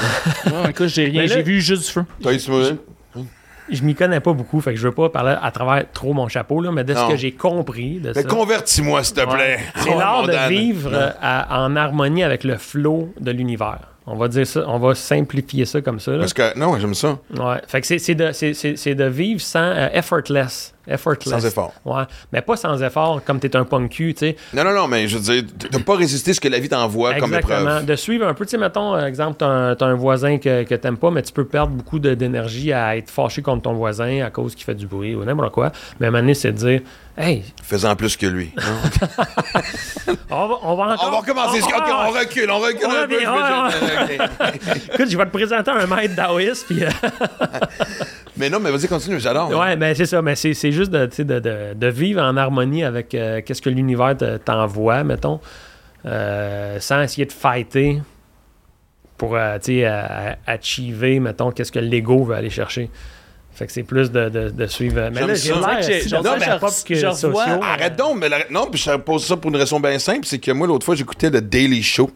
hein? 0.47 0.51
Non, 0.51 0.69
écoute, 0.69 0.87
j'ai 0.87 1.07
rien, 1.07 1.23
Mais 1.23 1.29
j'ai 1.29 1.43
vu 1.43 1.61
juste 1.61 1.87
du 1.87 1.91
feu. 1.93 2.05
T'as 2.23 2.33
eu 2.33 2.39
ce 2.39 2.51
mot, 2.51 2.63
hein? 2.63 3.25
Je 3.71 3.83
m'y 3.83 3.95
connais 3.95 4.21
pas 4.21 4.33
beaucoup, 4.33 4.61
fait 4.61 4.73
que 4.73 4.79
je 4.79 4.87
veux 4.89 4.95
pas 4.95 5.09
parler 5.11 5.35
à 5.41 5.51
travers 5.51 5.85
trop 5.93 6.13
mon 6.15 6.29
chapeau, 6.29 6.61
là, 6.61 6.71
mais 6.73 6.85
de 6.85 6.95
ce 6.95 7.09
que 7.09 7.17
j'ai 7.17 7.33
compris 7.33 7.99
de 8.01 8.13
Mais 8.15 8.23
ça. 8.23 8.29
convertis-moi, 8.29 9.05
s'il 9.05 9.15
te 9.17 9.21
plaît. 9.25 9.57
Ouais. 9.57 9.59
C'est 9.77 9.91
Oh, 9.95 9.99
l'art 9.99 10.23
de 10.27 10.49
vivre 10.49 10.91
euh, 10.93 11.11
à- 11.21 11.65
en 11.65 11.77
harmonie 11.77 12.23
avec 12.23 12.45
le 12.45 12.57
flot 12.57 13.13
de 13.21 13.31
l'univers. 13.31 13.81
On 14.07 14.17
va 14.17 14.29
dire 14.29 14.47
ça, 14.47 14.65
on 14.67 14.79
va 14.79 14.95
simplifier 14.95 15.67
ça 15.67 15.83
comme 15.83 16.01
ça. 16.01 16.13
là. 16.13 16.19
Parce 16.21 16.33
que, 16.33 16.59
non, 16.59 16.79
j'aime 16.79 16.95
ça. 16.95 17.19
Ouais. 17.37 17.57
Fait 17.67 17.81
que 17.83 17.87
c'est- 17.87 17.99
c'est 17.99 18.15
de, 18.15 18.33
c'est- 18.33 18.55
c'est- 18.55 18.77
c'est 18.77 18.95
de 18.95 19.05
vivre 19.05 19.41
sans 19.41 19.61
euh, 19.61 19.89
effortless. 19.93 20.75
Effortless. 20.89 21.35
Sans 21.41 21.47
effort. 21.47 21.73
Ouais. 21.85 22.05
Mais 22.33 22.41
pas 22.41 22.57
sans 22.57 22.83
effort, 22.83 23.21
comme 23.25 23.39
t'es 23.41 23.55
un 23.57 23.65
punk 23.65 23.91
cul, 23.91 24.15
tu 24.15 24.21
sais. 24.21 24.37
Non, 24.55 24.65
non, 24.65 24.73
non, 24.73 24.89
mais 24.89 25.07
je 25.09 25.19
veux 25.19 25.23
dire, 25.35 25.43
de 25.71 25.79
pas 25.79 25.97
résister 25.97 26.33
ce 26.33 26.41
que 26.41 26.49
la 26.49 26.59
vie 26.59 26.69
t'envoie 26.69 27.15
comme 27.15 27.35
Exactement. 27.35 27.61
épreuve. 27.61 27.85
De 27.87 27.97
suivre 27.97 28.27
un 28.27 28.35
peu, 28.35 28.45
tu 28.47 28.53
sais, 28.53 28.59
mettons, 28.59 28.95
euh, 28.95 29.07
exemple, 29.07 29.37
t'as 29.39 29.47
un, 29.47 29.77
un 29.81 29.95
voisin 29.95 30.39
que, 30.39 30.63
que 30.65 30.75
t'aimes 30.75 30.97
pas, 30.99 31.11
mais 31.11 31.23
tu 31.23 31.33
peux 31.33 31.45
perdre 31.45 31.73
beaucoup 31.75 31.99
d'énergie 31.99 32.73
à 32.73 32.97
être 32.97 33.11
fâché 33.11 33.43
contre 33.43 33.63
ton 33.63 33.75
voisin 33.75 34.23
à 34.25 34.31
cause 34.31 34.55
qu'il 34.55 34.65
fait 34.65 34.75
du 34.75 34.87
bruit 34.87 35.15
ou 35.15 35.25
n'importe 35.25 35.53
quoi. 35.53 35.73
Mais 36.01 36.07
à 36.07 36.09
un 36.09 36.13
moment 36.13 36.23
donné, 36.23 36.35
c'est 36.35 36.53
de 36.53 36.57
dire, 36.59 36.81
hey, 37.17 37.45
Faisant 37.63 37.95
plus 37.97 38.17
que 38.17 38.27
lui. 38.27 38.53
on 40.31 40.49
va, 40.49 40.55
on 40.63 40.75
va 40.77 40.85
encore. 40.95 41.05
on 41.07 41.11
va 41.11 41.19
recommencer. 41.19 41.61
on- 41.63 41.67
OK, 41.67 41.85
on 41.91 42.11
recule, 42.19 42.51
on 42.51 42.59
recule 42.59 42.87
On 42.87 42.91
un 42.91 43.07
peu. 43.07 43.21
je. 43.21 44.93
Écoute, 44.95 45.11
je 45.11 45.17
vais 45.19 45.25
te 45.27 45.31
présenter 45.31 45.71
un 45.71 45.87
maître 45.87 46.15
taoïste, 46.17 46.67
puis. 46.67 46.83
Mais 48.39 48.51
non, 48.51 48.61
mais 48.61 48.71
vas-y, 48.71 48.87
continue, 48.89 49.19
j'adore. 49.21 49.51
Ouais, 49.51 49.77
ben 49.77 49.95
c'est 49.95 50.07
ça, 50.07 50.23
mais 50.23 50.35
c'est 50.37 50.55
c'est 50.55 50.73
juste 50.73 50.91
de, 50.91 51.07
tu 51.07 51.17
sais, 51.17 51.25
de, 51.25 51.39
de- 51.41 51.75
de 51.75 51.87
vivre 51.89 52.23
en 52.23 52.37
harmonie 52.37 52.85
avec 52.85 53.15
euh, 53.15 53.41
qu'est-ce 53.45 53.61
que 53.63 53.71
l'univers 53.71 54.17
te- 54.17 54.37
t'envoie, 54.39 55.03
mettons, 55.05 55.41
euh, 56.07 56.79
sans 56.81 57.01
essayer 57.03 57.27
de 57.27 57.33
fighter 57.33 58.01
pour, 59.17 59.37
euh, 59.37 59.59
tu 59.59 59.81
sais, 59.81 59.87
achiever, 60.47 61.19
mettons, 61.21 61.51
qu'est-ce 61.51 61.73
que 61.73 61.79
l'ego 61.81 62.25
veut 62.25 62.35
aller 62.37 62.51
chercher. 62.51 62.89
Fait 63.53 63.67
que 63.67 63.73
c'est 63.73 63.83
plus 63.83 64.13
de, 64.13 64.29
de- 64.29 64.51
de 64.51 64.67
suivre. 64.67 65.09
Mais 65.13 65.21
là, 65.27 65.35
j'ai 65.35 65.53
l'air 65.61 65.81
dirais 66.23 66.39
faire 66.45 66.61
que. 66.85 66.95
Arrête 67.61 67.97
donc, 67.97 68.17
mais 68.19 68.29
la- 68.29 68.45
non, 68.51 68.69
puis 68.71 68.81
je 68.81 68.97
pose 68.99 69.25
ça 69.27 69.37
pour 69.37 69.51
une 69.51 69.57
raison 69.57 69.81
bien 69.81 69.99
simple, 69.99 70.25
c'est 70.27 70.39
que 70.39 70.53
moi, 70.53 70.69
l'autre 70.69 70.87
fois, 70.87 70.95
j'écoutais 70.95 71.29
le 71.31 71.41
Daily 71.41 71.83
Show. 71.83 72.09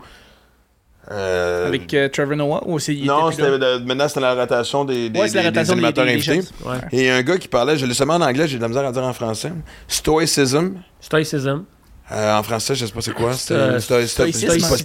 Euh, 1.10 1.66
Avec 1.66 1.92
euh, 1.94 2.08
Trevor 2.08 2.36
Noah 2.36 2.62
ou 2.64 2.78
c'est 2.78 2.94
il 2.94 3.06
non, 3.06 3.28
de- 3.30 3.84
maintenant, 3.84 4.06
c'était 4.06 4.20
la 4.20 4.34
rotation 4.34 4.84
des, 4.84 5.10
des, 5.10 5.18
Ouais, 5.18 5.28
c'est 5.28 5.34
la 5.42 5.42
des- 5.42 5.50
des 5.50 5.58
rotation 5.58 5.74
des- 5.74 5.78
animateurs 5.80 6.04
des- 6.04 6.16
des 6.16 6.30
invités. 6.30 6.48
Ouais. 6.64 6.76
Et 6.92 7.10
un 7.10 7.22
gars 7.22 7.38
qui 7.38 7.48
parlait, 7.48 7.76
je 7.76 7.86
le 7.86 7.92
sais 7.92 8.04
en 8.04 8.20
anglais, 8.20 8.46
j'ai 8.46 8.56
de 8.58 8.62
la 8.62 8.68
misère 8.68 8.86
à 8.86 8.92
dire 8.92 9.02
en 9.02 9.12
français. 9.12 9.52
Stoicism. 9.88 10.74
Stoicism. 11.00 11.64
Euh, 12.12 12.36
en 12.38 12.42
français, 12.42 12.74
je 12.74 12.86
sais 12.86 12.92
pas 12.92 13.00
c'est 13.00 13.14
quoi. 13.14 13.32
C'est, 13.34 13.54
Euh, 13.54 13.80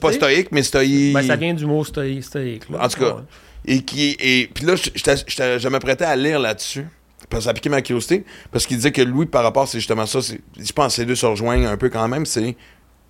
pas, 0.01 0.11
stoïque, 0.13 0.47
mais 0.51 0.63
stoïque. 0.63 1.13
Ben, 1.13 1.23
ça 1.23 1.35
vient 1.35 1.53
du 1.53 1.65
mot 1.65 1.83
stoïque. 1.83 2.69
là. 2.69 2.83
En 2.83 2.87
tout 2.87 2.99
cas, 2.99 3.13
Ouais. 3.15 3.21
et 3.65 3.81
qui 3.83 4.15
et 4.19 4.49
puis 4.53 4.65
là, 4.65 4.75
je 4.75 5.67
m'apprêtais 5.67 6.05
à 6.05 6.15
lire 6.15 6.39
là-dessus. 6.39 6.87
Parce 7.29 7.41
que 7.41 7.43
ça 7.45 7.49
a 7.49 7.53
piqué 7.53 7.69
ma 7.69 7.81
curiosité. 7.81 8.23
Parce 8.51 8.65
qu'il 8.65 8.77
disait 8.77 8.91
que 8.91 9.01
lui, 9.01 9.25
par 9.25 9.43
rapport, 9.43 9.67
c'est 9.67 9.79
justement 9.79 10.05
ça. 10.05 10.21
c'est- 10.21 10.39
Je 10.57 10.71
pense 10.71 10.95
que 10.95 11.01
les 11.01 11.07
deux 11.07 11.15
se 11.15 11.25
rejoignent 11.25 11.65
un 11.67 11.75
peu 11.75 11.89
quand 11.89 12.07
même. 12.07 12.25
C'est 12.25 12.55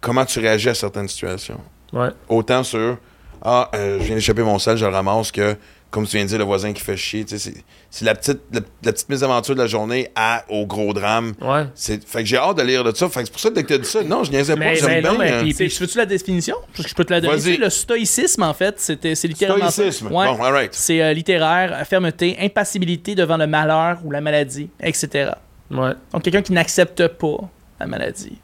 comment 0.02 0.26
tu 0.26 0.40
réagis 0.40 0.70
à 0.70 0.74
certaines 0.74 1.08
situations. 1.08 1.60
Ouais. 1.94 2.10
Autant 2.30 2.64
sur 2.64 2.98
Ah, 3.42 3.70
euh, 3.76 4.00
je 4.00 4.06
viens 4.06 4.16
d'échapper 4.16 4.42
mon 4.44 4.58
sel, 4.60 4.78
je 4.78 4.86
le 4.86 4.92
ramasse, 4.92 5.32
que 5.32 5.56
comme 5.92 6.06
tu 6.06 6.18
viens 6.18 6.26
de 6.26 6.30
dire, 6.30 6.38
le 6.40 6.44
voisin 6.44 6.74
qui 6.74 6.82
fait 6.82 6.98
chier. 6.98 7.24
tu 7.24 7.38
sais, 7.40 7.54
C'est 7.90 8.04
la 8.04 8.14
petite, 8.16 8.40
la, 8.52 8.60
la 8.84 8.92
petite 8.92 9.08
mésaventure 9.08 9.56
de 9.56 9.62
la 9.62 9.68
journée 9.68 10.10
à, 10.16 10.44
au 10.50 10.66
gros 10.66 10.92
drame. 10.94 11.34
Ouais. 11.40 11.66
C'est- 11.76 12.06
Fait 12.06 12.20
que 12.24 12.26
j'ai 12.26 12.36
hâte 12.36 12.58
de 12.58 12.64
lire 12.64 12.84
de 12.84 12.94
ça. 12.94 13.08
Fait 13.08 13.22
que 13.22 13.26
c'est 13.28 13.32
pour 13.32 13.40
ça 13.40 13.50
que 13.50 13.54
dès 13.56 13.64
que 13.64 13.68
tu 13.70 13.74
as 13.76 13.78
dit 13.78 13.88
ça, 13.88 14.04
non, 14.04 14.24
je 14.26 14.32
niaisais 14.32 14.54
pas. 14.56 14.60
Mais- 14.60 14.76
J'aime 14.76 14.88
mais 14.90 15.02
non, 15.02 15.12
bien. 15.12 15.20
mais 15.20 15.32
euh, 15.32 15.42
puis- 15.54 15.68
Veux-tu 15.80 15.98
la 15.98 16.06
définition? 16.06 16.56
Parce 16.74 16.84
que 16.84 16.90
je 16.90 16.96
peux 16.96 17.06
te 17.06 17.14
la 17.14 17.22
donner. 17.22 17.58
Le 17.58 17.70
stoïcisme, 17.70 18.44
en 18.44 18.54
fait, 18.54 18.80
c'était- 18.82 19.16
c'est 19.16 19.28
littéralement. 19.30 19.70
Stoïcisme. 19.70 20.08
Ouais. 20.08 20.26
Bon, 20.26 20.44
all 20.44 20.52
right. 20.54 20.74
C'est 20.74 21.02
euh, 21.02 21.14
littéraire, 21.14 21.86
fermeté, 21.88 22.36
impassibilité 22.42 23.16
devant 23.16 23.38
le 23.38 23.48
malheur 23.48 24.00
ou 24.04 24.12
la 24.12 24.20
maladie, 24.20 24.70
etc. 24.82 25.32
Ouais. 25.72 25.92
Donc, 26.12 26.24
quelqu'un 26.24 26.42
qui 26.42 26.52
n'accepte 26.54 27.08
pas 27.08 27.38
la 27.80 27.88
maladie. 27.88 28.38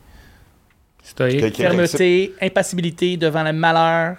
Stoïque. 1.04 1.58
Fermeté, 1.58 2.34
impassibilité 2.42 3.18
devant 3.18 3.44
le 3.44 3.52
malheur, 3.54 4.18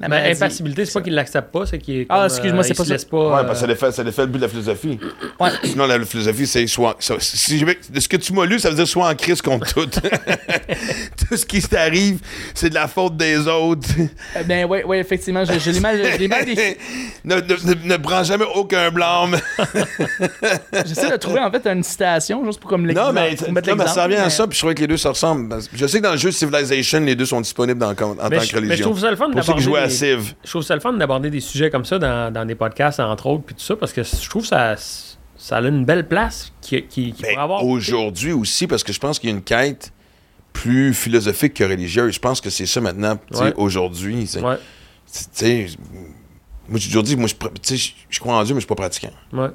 la 0.00 0.08
Ben, 0.08 0.16
maladie. 0.16 0.36
impassibilité, 0.42 0.84
c'est 0.84 0.92
pas 0.94 1.00
qu'il 1.02 1.14
l'accepte 1.14 1.52
pas, 1.52 1.64
c'est 1.64 1.78
qu'il. 1.78 2.06
Ah, 2.08 2.24
excuse-moi, 2.26 2.60
euh, 2.60 2.66
c'est 2.66 2.74
pas 2.76 2.84
ça. 2.84 2.96
pas. 3.08 3.16
Ouais, 3.16 3.40
euh, 3.40 3.44
parce 3.44 3.52
que 3.52 3.54
ça 3.60 3.66
défait, 3.68 3.92
ça 3.92 4.02
défait 4.02 4.22
le 4.22 4.26
but 4.28 4.38
de 4.38 4.42
la 4.42 4.48
philosophie. 4.48 4.98
Ouais. 5.38 5.50
Sinon, 5.62 5.86
la 5.86 6.04
philosophie, 6.04 6.46
c'est 6.46 6.66
soit. 6.66 6.96
si 7.20 7.64
de 7.90 8.00
ce 8.00 8.08
que 8.08 8.16
tu 8.16 8.32
m'as 8.32 8.44
lu, 8.44 8.58
ça 8.58 8.70
veut 8.70 8.74
dire 8.74 8.88
soit 8.88 9.08
en 9.08 9.14
crise 9.14 9.40
contre 9.40 9.72
tout. 9.72 9.86
tout 11.28 11.36
ce 11.36 11.46
qui 11.46 11.62
t'arrive, 11.62 12.18
c'est 12.54 12.70
de 12.70 12.74
la 12.74 12.88
faute 12.88 13.16
des 13.16 13.46
autres. 13.46 13.88
Euh, 14.36 14.42
Ben, 14.44 14.64
ouais, 14.66 14.82
ouais, 14.84 14.98
effectivement, 14.98 15.44
je, 15.44 15.56
je 15.58 15.70
l'ai 15.70 15.80
mal, 15.80 15.96
défini. 16.00 16.28
ne, 17.24 17.36
ne, 17.36 17.40
ne- 17.40 17.88
ne 17.92 17.96
prends 17.98 18.24
jamais 18.24 18.46
aucun 18.56 18.90
blâme. 18.90 19.36
J'essaie 20.86 21.10
de 21.10 21.16
trouver, 21.16 21.40
en 21.40 21.50
fait, 21.50 21.66
une 21.66 21.82
citation, 21.82 22.44
juste 22.44 22.60
pour 22.60 22.70
comme 22.70 22.86
l'exemple. 22.86 23.08
non, 23.08 23.12
mais, 23.20 23.36
pour 23.36 23.48
non, 23.52 23.76
mais 23.76 23.86
ça 23.86 24.04
revient 24.04 24.16
à 24.16 24.24
mais- 24.24 24.30
ça, 24.30 24.46
puis 24.46 24.54
je 24.56 24.60
trouvais 24.60 24.74
que 24.74 24.80
les 24.80 24.86
deux 24.88 24.96
se 24.96 25.08
ressemblent. 25.08 25.54
Je 25.74 25.86
sais 25.86 25.98
que 25.98 26.02
dans 26.04 26.12
le 26.12 26.18
jeu 26.18 26.30
Civilization, 26.32 27.00
les 27.00 27.14
deux 27.14 27.26
sont 27.26 27.40
disponibles 27.40 27.78
dans, 27.78 27.90
en 27.90 27.94
tant 27.94 28.14
mais, 28.30 28.38
que 28.38 28.44
je, 28.44 28.46
mais 28.46 28.46
je 28.46 28.56
religion. 28.56 28.86
trouve 28.86 29.00
ça 29.00 29.10
le 29.10 29.16
fun 29.16 29.30
Pour 29.30 29.44
Je 30.44 30.50
trouve 30.50 30.62
ça 30.62 30.74
le 30.74 30.80
fun 30.80 30.92
d'aborder 30.94 31.30
des 31.30 31.40
sujets 31.40 31.70
comme 31.70 31.84
ça 31.84 31.98
dans, 31.98 32.32
dans 32.32 32.44
des 32.44 32.54
podcasts, 32.54 33.00
entre 33.00 33.26
autres, 33.26 33.44
puis 33.44 33.54
tout 33.54 33.62
ça, 33.62 33.76
parce 33.76 33.92
que 33.92 34.02
je 34.02 34.28
trouve 34.28 34.44
ça, 34.46 34.74
ça 35.36 35.56
a 35.56 35.60
une 35.62 35.84
belle 35.84 36.06
place 36.08 36.52
qui, 36.60 36.82
qui, 36.84 37.12
qui 37.12 37.22
Ben, 37.22 37.30
pourrait 37.30 37.42
avoir. 37.42 37.64
Aujourd'hui 37.64 38.32
aussi, 38.32 38.66
parce 38.66 38.82
que 38.84 38.92
je 38.92 38.98
pense 39.00 39.18
qu'il 39.18 39.30
y 39.30 39.32
a 39.32 39.36
une 39.36 39.42
quête 39.42 39.92
plus 40.52 40.92
philosophique 40.94 41.54
que 41.54 41.64
religieuse. 41.64 42.14
Je 42.14 42.20
pense 42.20 42.40
que 42.40 42.50
c'est 42.50 42.66
ça 42.66 42.80
maintenant, 42.80 43.18
Ouais. 43.32 43.52
aujourd'hui. 43.56 44.28
Ouais, 44.42 44.58
moi, 46.68 46.78
j'ai 46.78 46.86
toujours 46.88 47.02
dit, 47.02 47.16
moi, 47.16 47.28
je, 47.28 47.74
je- 47.76 47.90
je 48.08 48.20
crois 48.20 48.34
en 48.36 48.44
Dieu, 48.44 48.54
mais 48.54 48.60
je 48.60 48.66
suis 48.66 48.68
pas 48.68 48.74
pratiquant. 48.74 49.10
ouais, 49.32 49.48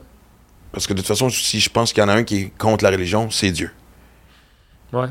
Parce 0.71 0.85
que 0.87 0.93
de 0.93 0.99
toute 0.99 1.07
façon, 1.07 1.29
si 1.29 1.59
je 1.59 1.69
pense 1.69 1.93
qu'il 1.93 2.01
y 2.01 2.05
en 2.05 2.09
a 2.09 2.13
un 2.13 2.23
qui 2.23 2.35
est 2.37 2.57
contre 2.57 2.83
la 2.83 2.89
religion, 2.91 3.29
c'est 3.31 3.51
Dieu. 3.51 3.71
ouais. 4.93 5.07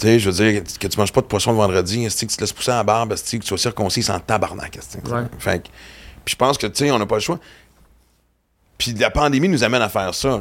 Tu 0.00 0.06
sais, 0.06 0.18
je 0.18 0.30
veux 0.30 0.44
dire, 0.50 0.62
que 0.80 0.86
tu 0.88 0.98
manges 0.98 1.12
pas 1.12 1.20
de 1.20 1.26
poisson 1.26 1.50
le 1.52 1.58
vendredi, 1.58 2.04
que 2.06 2.10
tu 2.10 2.26
te 2.26 2.40
laisses 2.40 2.52
pousser 2.54 2.70
à 2.70 2.76
la 2.76 2.84
barbe, 2.84 3.14
que 3.14 3.20
tu 3.36 3.40
sois 3.42 3.58
circoncis 3.58 4.02
sans 4.02 4.18
tabarnak, 4.18 4.78
Ouais. 5.10 5.20
Fait 5.38 5.62
puis 6.24 6.32
je 6.32 6.36
pense 6.36 6.56
que, 6.58 6.66
tu 6.66 6.84
sais, 6.84 6.90
on 6.90 6.98
n'a 6.98 7.06
pas 7.06 7.16
le 7.16 7.20
choix. 7.20 7.38
Puis 8.78 8.94
la 8.94 9.10
pandémie 9.10 9.48
nous 9.48 9.62
amène 9.62 9.82
à 9.82 9.88
faire 9.88 10.14
ça. 10.14 10.40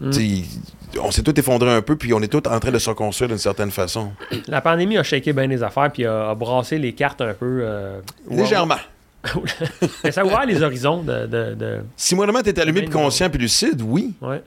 Mm. 0.00 0.10
On 1.00 1.10
s'est 1.10 1.22
tout 1.22 1.38
effondré 1.38 1.70
un 1.70 1.82
peu, 1.82 1.96
puis 1.96 2.12
on 2.14 2.20
est 2.20 2.28
tous 2.28 2.48
en 2.48 2.58
train 2.58 2.70
de 2.70 2.78
se 2.78 2.88
reconstruire 2.90 3.28
d'une 3.28 3.38
certaine 3.38 3.70
façon. 3.70 4.12
La 4.48 4.60
pandémie 4.60 4.96
a 4.98 5.02
shaké 5.02 5.32
bien 5.32 5.46
les 5.46 5.62
affaires, 5.62 5.90
puis 5.92 6.04
a, 6.04 6.30
a 6.30 6.34
brassé 6.34 6.78
les 6.78 6.92
cartes 6.94 7.20
un 7.20 7.34
peu. 7.34 7.60
euh, 7.62 8.00
Légèrement. 8.30 8.78
Mais 10.04 10.12
ça 10.12 10.22
a 10.22 10.24
ouvert 10.24 10.46
les 10.46 10.62
horizons 10.62 11.02
de. 11.02 11.26
de, 11.26 11.54
de- 11.54 11.80
Si 11.96 12.14
moindrement 12.14 12.42
t'es 12.42 12.58
allumé, 12.60 12.82
puis 12.82 12.90
conscient, 12.90 13.28
puis 13.30 13.40
lucide, 13.40 13.82
oui. 13.82 14.14
Ouais. 14.20 14.42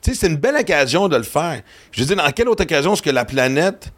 Tu 0.00 0.10
sais, 0.12 0.16
c'est 0.20 0.26
une 0.28 0.36
belle 0.36 0.56
occasion 0.56 1.08
de 1.08 1.16
le 1.16 1.22
faire. 1.22 1.60
Je 1.92 2.00
veux 2.00 2.06
dire, 2.06 2.16
dans 2.16 2.30
quelle 2.32 2.48
autre 2.48 2.62
occasion 2.64 2.94
est-ce 2.94 3.02
que 3.02 3.10
la 3.10 3.24
planète 3.24 3.92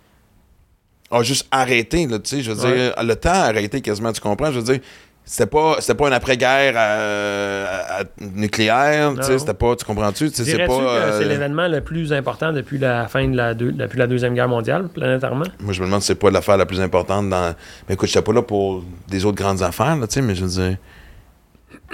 a 1.18 1.22
juste 1.22 1.46
arrêté, 1.50 2.06
là, 2.06 2.18
tu 2.18 2.36
sais, 2.36 2.42
je 2.42 2.52
veux 2.52 2.64
Ouais. 2.64 2.76
dire, 2.76 2.94
le 3.02 3.14
temps 3.16 3.30
a 3.30 3.44
arrêté 3.46 3.80
quasiment, 3.80 4.12
tu 4.12 4.20
comprends? 4.20 4.50
Je 4.52 4.58
veux 4.60 4.64
dire, 4.72 4.80
c'était 5.26 5.46
pas, 5.46 5.76
c'était 5.80 5.94
pas 5.94 6.08
une 6.08 6.12
après-guerre 6.12 6.74
à- 6.76 8.00
à- 8.00 8.04
nucléaire, 8.20 9.14
tu 9.16 9.22
sais, 9.22 9.38
c'était 9.38 9.54
pas, 9.54 9.74
tu 9.76 9.84
comprends-tu? 9.84 10.30
Tu 10.30 10.36
sais, 10.36 10.44
C'est 10.44 10.58
pas... 10.58 10.66
que 10.66 10.82
euh, 10.82 11.18
c'est 11.18 11.24
l'événement 11.28 11.66
le 11.68 11.80
plus 11.80 12.12
important 12.12 12.52
depuis 12.52 12.78
la 12.78 13.08
fin 13.08 13.26
de 13.28 13.36
la, 13.36 13.54
deux- 13.54 13.72
depuis 13.72 13.98
la 13.98 14.06
Deuxième 14.06 14.34
Guerre 14.34 14.48
mondiale, 14.48 14.88
planétairement? 14.88 15.46
Moi, 15.60 15.72
je 15.72 15.80
me 15.80 15.86
demande 15.86 16.02
si 16.02 16.08
c'est 16.08 16.14
pas 16.14 16.30
l'affaire 16.30 16.56
la 16.58 16.66
plus 16.66 16.80
importante 16.80 17.30
dans... 17.30 17.54
Mais 17.88 17.94
écoute, 17.94 18.10
je 18.10 18.18
pas 18.18 18.32
là 18.32 18.42
pour 18.42 18.84
des 19.08 19.24
autres 19.24 19.36
grandes 19.38 19.62
affaires, 19.62 19.96
là, 19.96 20.06
tu 20.06 20.14
sais, 20.14 20.22
mais 20.22 20.34
je 20.34 20.44
veux 20.44 20.62
dire... 20.68 20.76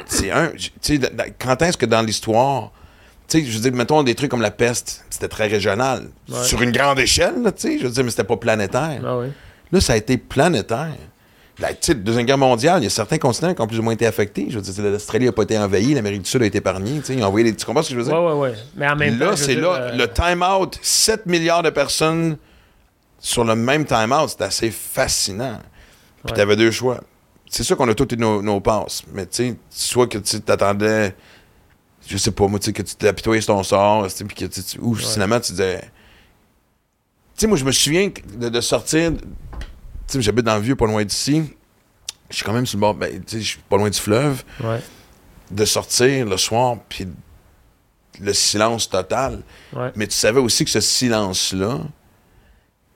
C'est 0.07 0.31
un... 0.33 0.49
Tu 0.49 0.71
sais, 0.81 0.99
quand 1.39 1.61
est-ce 1.63 1.77
que 1.77 1.87
dans 1.87 2.03
l'histoire... 2.03 2.73
Tu 3.31 3.41
sais, 3.41 3.45
je 3.47 3.53
veux 3.57 3.61
dire, 3.63 3.73
mettons 3.73 4.03
des 4.03 4.15
trucs 4.15 4.31
comme 4.31 4.43
la 4.43 4.51
peste, 4.51 5.05
c'était 5.09 5.29
très 5.29 5.47
régional. 5.47 6.09
Ouais. 6.29 6.43
Sur 6.45 6.61
une 6.63 6.73
grande 6.73 6.99
échelle, 6.99 7.35
tu 7.45 7.53
sais, 7.57 7.79
je 7.79 7.85
veux 7.87 7.93
dire, 7.93 8.05
mais 8.05 8.11
c'était 8.11 8.25
pas 8.25 8.37
planétaire. 8.37 9.01
Ah 9.07 9.19
oui. 9.19 9.27
Là, 9.73 9.81
ça 9.81 9.93
a 9.93 9.97
été 9.97 10.19
planétaire. 10.19 10.95
La 11.61 11.75
tu 11.75 11.95
Deuxième 11.95 12.25
Guerre 12.27 12.39
mondiale, 12.39 12.81
il 12.81 12.85
y 12.85 12.87
a 12.87 12.91
certains 12.91 13.19
continents 13.19 13.55
qui 13.55 13.61
ont 13.61 13.67
plus 13.67 13.79
ou 13.79 13.83
moins 13.83 13.93
été 13.93 14.07
affectés. 14.07 14.47
Je 14.49 14.59
veux 14.59 14.63
dire, 14.63 14.83
l'Australie 14.91 15.27
n'a 15.27 15.33
pas 15.33 15.43
été 15.43 15.59
envahie, 15.59 15.93
l'Amérique 15.95 16.23
du 16.23 16.29
Sud 16.31 16.43
a 16.43 16.47
été 16.47 16.59
épargnée. 16.59 17.01
Tu 17.05 17.13
ils 17.13 17.23
ont 17.23 17.27
envoyé 17.27 17.45
les... 17.45 17.55
Tu 17.55 17.67
comprends 17.67 17.83
ce 17.83 17.91
que 17.91 17.95
je 17.95 18.01
veux 18.01 18.07
dire? 18.07 18.21
ouais, 18.21 18.33
ouais. 18.33 18.55
Mais 18.77 18.89
en 18.89 18.97
même 18.97 19.19
temps. 19.19 19.27
là, 19.27 19.31
veux 19.33 19.37
c'est 19.37 19.55
là, 19.57 19.75
euh, 19.75 19.93
le 19.97 20.09
time-out, 20.09 20.79
7 20.81 21.27
milliards 21.27 21.63
de 21.63 21.71
personnes 21.71 22.37
sur 23.19 23.45
le 23.45 23.55
même 23.55 23.85
time-out, 23.85 24.31
c'est 24.31 24.43
assez 24.43 24.71
fascinant. 24.71 25.59
Puis 26.25 26.33
Ouais. 26.33 26.37
t'avais 26.37 26.57
deux 26.57 26.71
choix. 26.71 27.01
C'est 27.51 27.63
sûr 27.63 27.77
qu'on 27.77 27.89
a 27.89 27.95
tous 27.95 28.15
eu 28.15 28.17
nos, 28.17 28.41
nos 28.41 28.61
passes, 28.61 29.03
mais 29.13 29.27
tu 29.27 29.49
sais, 29.51 29.55
soit 29.69 30.07
que 30.07 30.19
tu 30.19 30.41
t'attendais, 30.41 31.15
je 32.11 32.17
sais 32.17 32.31
pas, 32.33 32.47
moi, 32.49 32.59
tu 32.59 32.67
sais, 32.67 32.73
que 32.73 32.83
tu 32.83 32.95
t'apitoyais 32.95 33.41
sur 33.41 33.55
ton 33.55 33.63
sort, 33.63 34.05
tu 34.09 34.11
sais, 34.17 34.25
puis 34.25 34.37
que 34.37 34.45
tu, 34.47 34.79
ou 34.81 34.95
finalement, 34.95 35.39
tu 35.41 35.53
disais... 35.53 35.81
Tu 35.81 35.87
sais, 37.43 37.47
moi, 37.47 37.57
je 37.57 37.65
me 37.65 37.73
souviens 37.73 38.11
de, 38.37 38.49
de 38.49 38.61
sortir... 38.61 39.13
Tu 39.13 39.19
sais, 40.09 40.21
j'habite 40.23 40.45
dans 40.45 40.57
le 40.57 40.63
vieux, 40.63 40.77
pas 40.77 40.87
loin 40.87 41.05
d'ici. 41.05 41.45
Je 42.29 42.37
suis 42.37 42.45
quand 42.45 42.53
même 42.53 42.67
sur 42.67 42.77
le 42.79 42.81
bord, 42.81 42.95
ben, 42.95 43.11
tu 43.25 43.37
sais, 43.37 43.41
je 43.41 43.49
suis 43.51 43.59
pas 43.69 43.77
loin 43.77 43.89
du 43.91 43.99
fleuve 43.99 44.45
Ouais, 44.63 44.81
de 45.51 45.65
sortir 45.65 46.27
le 46.27 46.37
soir, 46.37 46.77
puis 46.89 47.07
le 48.21 48.33
silence 48.35 48.89
total. 48.91 49.43
ouais. 49.73 49.93
Mais 49.97 50.07
tu 50.07 50.15
savais 50.15 50.41
aussi 50.41 50.65
que 50.65 50.71
ce 50.71 50.81
silence-là 50.81 51.79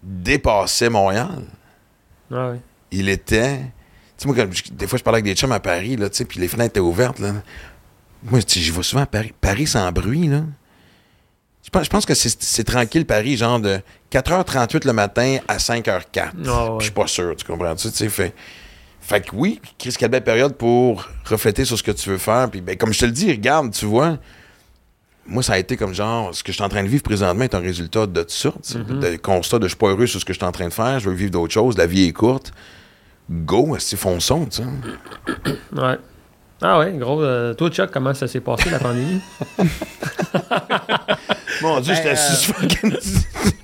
dépassait 0.03 0.91
Montréal. 0.91 1.43
Ouais. 2.31 2.61
Il 2.91 3.09
était. 3.09 3.59
Tu 3.59 3.65
sais, 4.19 4.27
moi, 4.29 4.37
quand 4.37 4.49
des 4.73 4.87
fois, 4.87 4.99
je 4.99 5.03
parlais 5.05 5.17
avec 5.17 5.25
des 5.25 5.35
chums 5.35 5.53
à 5.53 5.61
Paris, 5.61 5.97
là, 5.97 6.09
tu 6.11 6.17
sais, 6.17 6.25
puis 6.25 6.39
les 6.41 6.49
fenêtres 6.49 6.71
étaient 6.71 6.81
ouvertes, 6.81 7.19
là. 7.19 7.33
Moi, 8.25 8.41
j'y 8.47 8.71
vais 8.71 8.83
souvent 8.83 9.03
à 9.03 9.07
Paris. 9.07 9.33
Paris 9.41 9.67
sans 9.67 9.91
bruit, 9.93 10.29
là. 10.29 10.43
Je 11.63 11.71
pense, 11.71 11.85
je 11.85 11.91
pense 11.91 12.07
que 12.07 12.15
c'est 12.15 12.65
tranquille, 12.65 13.07
Paris, 13.07 13.37
genre 13.37 13.59
de 13.59 13.81
4h38 14.13 14.87
le 14.87 14.93
matin 14.93 15.39
à 15.49 15.57
5h04. 15.57 16.31
Ah 16.47 16.73
ouais. 16.73 16.77
Je 16.81 16.85
suis 16.85 16.93
pas 16.93 17.07
sûr, 17.07 17.35
tu 17.37 17.45
comprends? 17.45 17.75
Tu 17.75 17.89
sais, 17.89 18.09
fait, 18.11 18.35
fait 19.01 19.23
que 19.23 19.31
oui, 19.35 19.61
Chris, 19.79 19.95
quelle 19.99 20.11
belle 20.11 20.25
période 20.25 20.57
pour 20.57 21.09
refléter 21.25 21.65
sur 21.65 21.79
ce 21.79 21.83
que 21.83 21.91
tu 21.91 22.11
veux 22.11 22.19
faire. 22.19 22.51
Puis, 22.51 22.61
ben, 22.61 22.77
comme 22.77 22.93
je 22.93 22.99
te 23.01 23.05
le 23.07 23.13
dis, 23.13 23.31
regarde, 23.31 23.73
tu 23.73 23.87
vois, 23.87 24.19
moi, 25.27 25.43
ça 25.43 25.55
a 25.55 25.59
été 25.59 25.77
comme 25.79 25.95
genre, 25.95 26.35
ce 26.35 26.43
que 26.43 26.53
je 26.53 26.57
suis 26.57 26.65
en 26.65 26.69
train 26.69 26.83
de 26.83 26.89
vivre 26.89 27.03
présentement 27.03 27.45
est 27.45 27.55
un 27.55 27.61
résultat 27.61 28.07
de 28.07 28.23
tout 28.23 28.29
ça, 28.31 28.51
Mm-hmm. 28.51 28.99
de 28.99 29.17
constat 29.17 29.59
de 29.59 29.65
je 29.65 29.69
suis 29.69 29.79
pas 29.79 29.89
heureux 29.89 30.07
sur 30.07 30.21
ce 30.21 30.25
que 30.27 30.35
je 30.35 30.39
suis 30.39 30.47
en 30.47 30.53
train 30.53 30.69
de 30.69 30.73
faire, 30.73 31.01
je 31.01 31.09
veux 31.09 31.17
vivre 31.17 31.31
d'autres 31.31 31.55
choses, 31.55 31.79
la 31.79 31.87
vie 31.87 32.05
est 32.05 32.13
courte. 32.13 32.53
Go, 33.31 33.75
c'est 33.79 33.97
fonçons, 33.97 34.45
tu 34.47 34.63
sais. 34.63 35.53
Ouais. 35.73 35.97
Ah 36.67 36.79
ouais, 36.79 36.93
gros. 36.95 37.23
euh, 37.23 37.53
toi, 37.53 37.69
Chuck, 37.69 37.91
comment 37.91 38.15
ça 38.15 38.27
s'est 38.27 38.41
passé 38.41 38.71
la 38.71 38.79
pandémie? 38.79 39.21
Mon 41.61 41.79
Dieu, 41.81 41.93
Ben, 41.93 41.97
j'étais 42.03 42.13
euh, 42.13 42.17
si 42.17 42.53
fucking. 42.53 42.97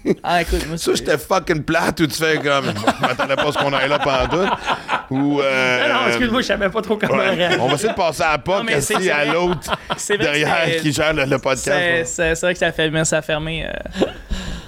Ah, 0.23 0.43
écoute, 0.43 0.67
moi, 0.67 0.77
Ça, 0.77 0.93
j'étais 0.95 1.17
fucking 1.17 1.63
plate 1.63 2.01
où 2.01 2.07
tu 2.07 2.17
fais 2.17 2.37
comme. 2.39 2.67
Je 2.67 3.07
m'attendais 3.07 3.37
pas 3.37 3.49
à 3.49 3.53
ce 3.53 3.59
qu'on 3.59 3.73
aille 3.73 3.89
là 3.89 3.99
pendant 3.99 4.29
tout. 4.29 5.15
Ou. 5.15 5.41
euh, 5.41 5.89
non, 5.89 6.09
excuse-moi, 6.09 6.43
je 6.43 6.47
savais 6.47 6.69
pas 6.69 6.83
trop 6.83 6.97
comment 6.99 7.15
ouais. 7.17 7.31
réagir. 7.31 7.63
On 7.63 7.69
va 7.69 7.75
essayer 7.75 7.89
de 7.91 7.95
passer 7.95 8.23
à 8.23 8.37
Non, 8.47 8.65
c'est 8.81 8.97
assis 8.97 9.11
à 9.11 9.25
l'autre 9.25 9.71
derrière 10.19 10.81
qui 10.83 10.93
gère 10.93 11.15
le, 11.15 11.25
le 11.25 11.39
podcast. 11.39 12.13
C'est 12.15 12.35
vrai 12.41 12.53
que 12.53 12.59
ça 12.59 12.67
a 12.67 12.73
fermé, 12.73 13.05
ça 13.05 13.19
a 13.19 13.23
fermé. 13.23 13.67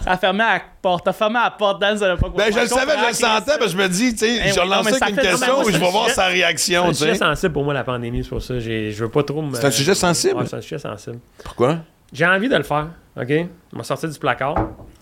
Ça 0.04 0.10
a 0.12 0.16
fermé 0.16 0.42
à 0.44 0.54
la 0.54 0.62
porte. 0.80 1.04
T'as 1.04 1.12
fermé 1.12 1.38
à 1.38 1.44
la 1.44 1.50
porte 1.50 1.80
dans 1.80 1.96
ça 1.96 2.16
pas 2.16 2.28
Ben, 2.28 2.52
je 2.52 2.60
le 2.60 2.66
savais, 2.66 2.92
je 3.02 3.08
le 3.08 3.12
sentais, 3.14 3.58
mais 3.60 3.68
je 3.68 3.76
me 3.76 3.88
dis, 3.88 4.12
tu 4.12 4.18
sais, 4.18 4.40
Eh 4.44 4.48
je 4.48 4.54
ça 4.54 4.62
avec 4.62 4.70
une 5.10 5.16
question 5.16 5.62
et 5.62 5.64
je 5.66 5.72
c'est 5.72 5.78
vais 5.78 5.86
un 5.86 5.90
voir 5.90 6.04
sujet- 6.04 6.14
sa 6.14 6.26
C'est 6.26 6.32
réaction, 6.32 6.84
un 6.84 6.88
tu 6.88 6.94
sujet 6.94 7.12
sais. 7.12 7.18
sensible 7.18 7.52
pour 7.52 7.64
moi, 7.64 7.74
la 7.74 7.84
pandémie, 7.84 8.22
c'est 8.22 8.30
pour 8.30 8.42
ça. 8.42 8.58
j'ai- 8.58 8.90
Je 8.92 9.04
veux 9.04 9.10
pas 9.10 9.22
trop 9.22 9.42
me. 9.42 9.54
C'est 9.54 9.64
un 9.66 9.70
sujet 9.70 9.94
sensible? 9.94 10.44
C'est 10.46 10.56
un 10.56 10.60
sujet 10.60 10.78
sensible. 10.78 11.18
Pourquoi? 11.44 11.78
J'ai 12.12 12.26
envie 12.26 12.48
de 12.48 12.56
le 12.56 12.62
faire, 12.62 12.88
OK? 13.16 13.28
Je 13.28 13.76
m'a 13.76 13.84
sorti 13.84 14.06
du 14.08 14.18
placard. 14.18 14.56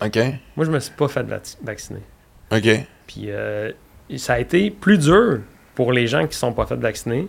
OK. 0.04 0.16
Moi, 0.56 0.66
je 0.66 0.70
me 0.70 0.78
suis 0.78 0.92
pas 0.94 1.08
fait 1.08 1.22
vac- 1.24 1.56
vacciner. 1.62 2.02
OK. 2.52 2.68
Puis 3.06 3.24
euh, 3.30 3.72
ça 4.16 4.34
a 4.34 4.38
été 4.38 4.70
plus 4.70 4.98
dur 4.98 5.40
pour 5.74 5.92
les 5.92 6.06
gens 6.06 6.26
qui 6.26 6.36
sont 6.36 6.52
pas 6.52 6.66
fait 6.66 6.76
vacciner. 6.76 7.28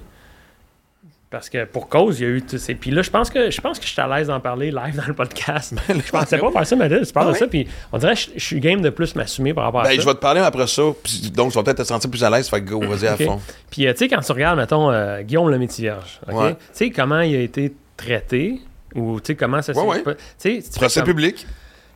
Parce 1.32 1.50
que 1.50 1.64
pour 1.64 1.88
cause, 1.88 2.20
il 2.20 2.24
y 2.24 2.26
a 2.26 2.30
eu 2.30 2.42
tous 2.42 2.58
ces. 2.58 2.76
Puis 2.76 2.92
là, 2.92 3.02
je 3.02 3.10
pense 3.10 3.30
que 3.30 3.50
je 3.50 3.62
pense 3.62 3.80
que 3.80 3.86
je 3.86 3.92
suis 3.92 4.02
à 4.02 4.06
l'aise 4.06 4.28
d'en 4.28 4.42
parler 4.42 4.70
live 4.70 4.98
dans 4.98 5.08
le 5.08 5.14
podcast. 5.14 5.74
je 5.90 6.12
pensais 6.12 6.38
pas 6.38 6.52
faire 6.52 6.68
ça, 6.68 6.76
mais 6.76 6.90
là, 6.90 7.06
tu 7.06 7.14
parles 7.14 7.32
de 7.32 7.38
ça. 7.38 7.48
Puis 7.48 7.68
on 7.94 7.98
dirait 7.98 8.16
que 8.16 8.20
je, 8.20 8.30
je 8.36 8.44
suis 8.46 8.60
game 8.60 8.82
de 8.82 8.90
plus 8.90 9.16
m'assumer 9.16 9.54
par 9.54 9.64
rapport 9.64 9.80
à 9.80 9.84
Ben, 9.86 9.96
ça. 9.96 10.02
je 10.02 10.06
vais 10.06 10.14
te 10.14 10.20
parler 10.20 10.42
après 10.42 10.68
ça, 10.68 10.82
puis 11.02 11.32
donc 11.34 11.52
tu 11.52 11.58
vas 11.58 11.64
peut-être 11.64 11.78
te 11.78 11.84
sentir 11.84 12.10
plus 12.12 12.22
à 12.26 12.30
l'aise, 12.30 12.50
fait 12.50 12.62
que 12.62 12.70
go, 12.70 12.82
vas-y 12.82 13.08
à 13.08 13.16
fond. 13.16 13.40
Puis 13.70 13.88
euh, 13.88 13.94
tu 13.94 14.00
sais, 14.00 14.08
quand 14.10 14.20
tu 14.20 14.32
regardes, 14.34 14.60
mettons, 14.60 14.92
euh, 14.92 15.22
Guillaume 15.22 15.50
le? 15.50 15.58
Ouais. 15.58 15.68
Tu 15.68 16.58
sais, 16.74 16.90
comment 16.90 17.22
il 17.22 17.34
a 17.36 17.40
été 17.40 17.74
traité, 17.96 18.60
ou 18.94 19.22
tu 19.22 19.28
sais, 19.28 19.36
comment 19.36 19.62
ça 19.62 19.74
s'est. 19.74 19.80
Ouais, 19.80 20.04
ouais. 20.06 20.16
Tu 20.38 20.62
sais, 20.62 20.70
Procès 20.76 21.00
comme- 21.00 21.10
public. 21.12 21.48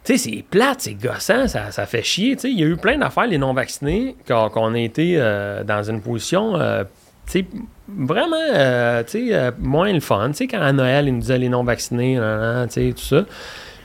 Tu 0.05 0.17
sais, 0.17 0.29
c'est 0.31 0.43
plate, 0.49 0.81
c'est 0.81 0.93
gossant, 0.93 1.47
ça, 1.49 1.71
ça 1.71 1.86
fait 1.88 2.03
chier. 2.03 2.36
Tu 2.36 2.41
sais, 2.43 2.51
il 2.51 2.59
y 2.59 2.63
a 2.63 2.67
eu 2.67 2.77
plein 2.77 2.97
d'affaires, 2.97 3.25
les 3.27 3.39
non-vaccinés, 3.39 4.15
qu'on 4.25 4.49
qu'on 4.49 4.73
a 4.75 4.79
été 4.79 5.15
euh, 5.17 5.63
dans 5.65 5.83
une 5.83 5.99
position, 5.99 6.55
euh, 6.55 6.83
tu 7.25 7.39
sais, 7.39 7.45
vraiment, 7.88 8.36
euh, 8.53 9.03
tu 9.03 9.27
sais, 9.29 9.33
euh, 9.36 9.51
moins 9.59 9.91
le 9.91 9.99
fun. 9.99 10.29
Tu 10.29 10.38
sais, 10.38 10.47
quand 10.47 10.61
à 10.61 10.71
Noël, 10.71 11.07
ils 11.07 11.13
nous 11.13 11.21
disaient 11.21 11.38
les 11.38 11.49
non-vaccinés, 11.49 12.19
tu 12.69 12.73
sais, 12.73 12.93
tout 12.93 13.03
ça. 13.03 13.25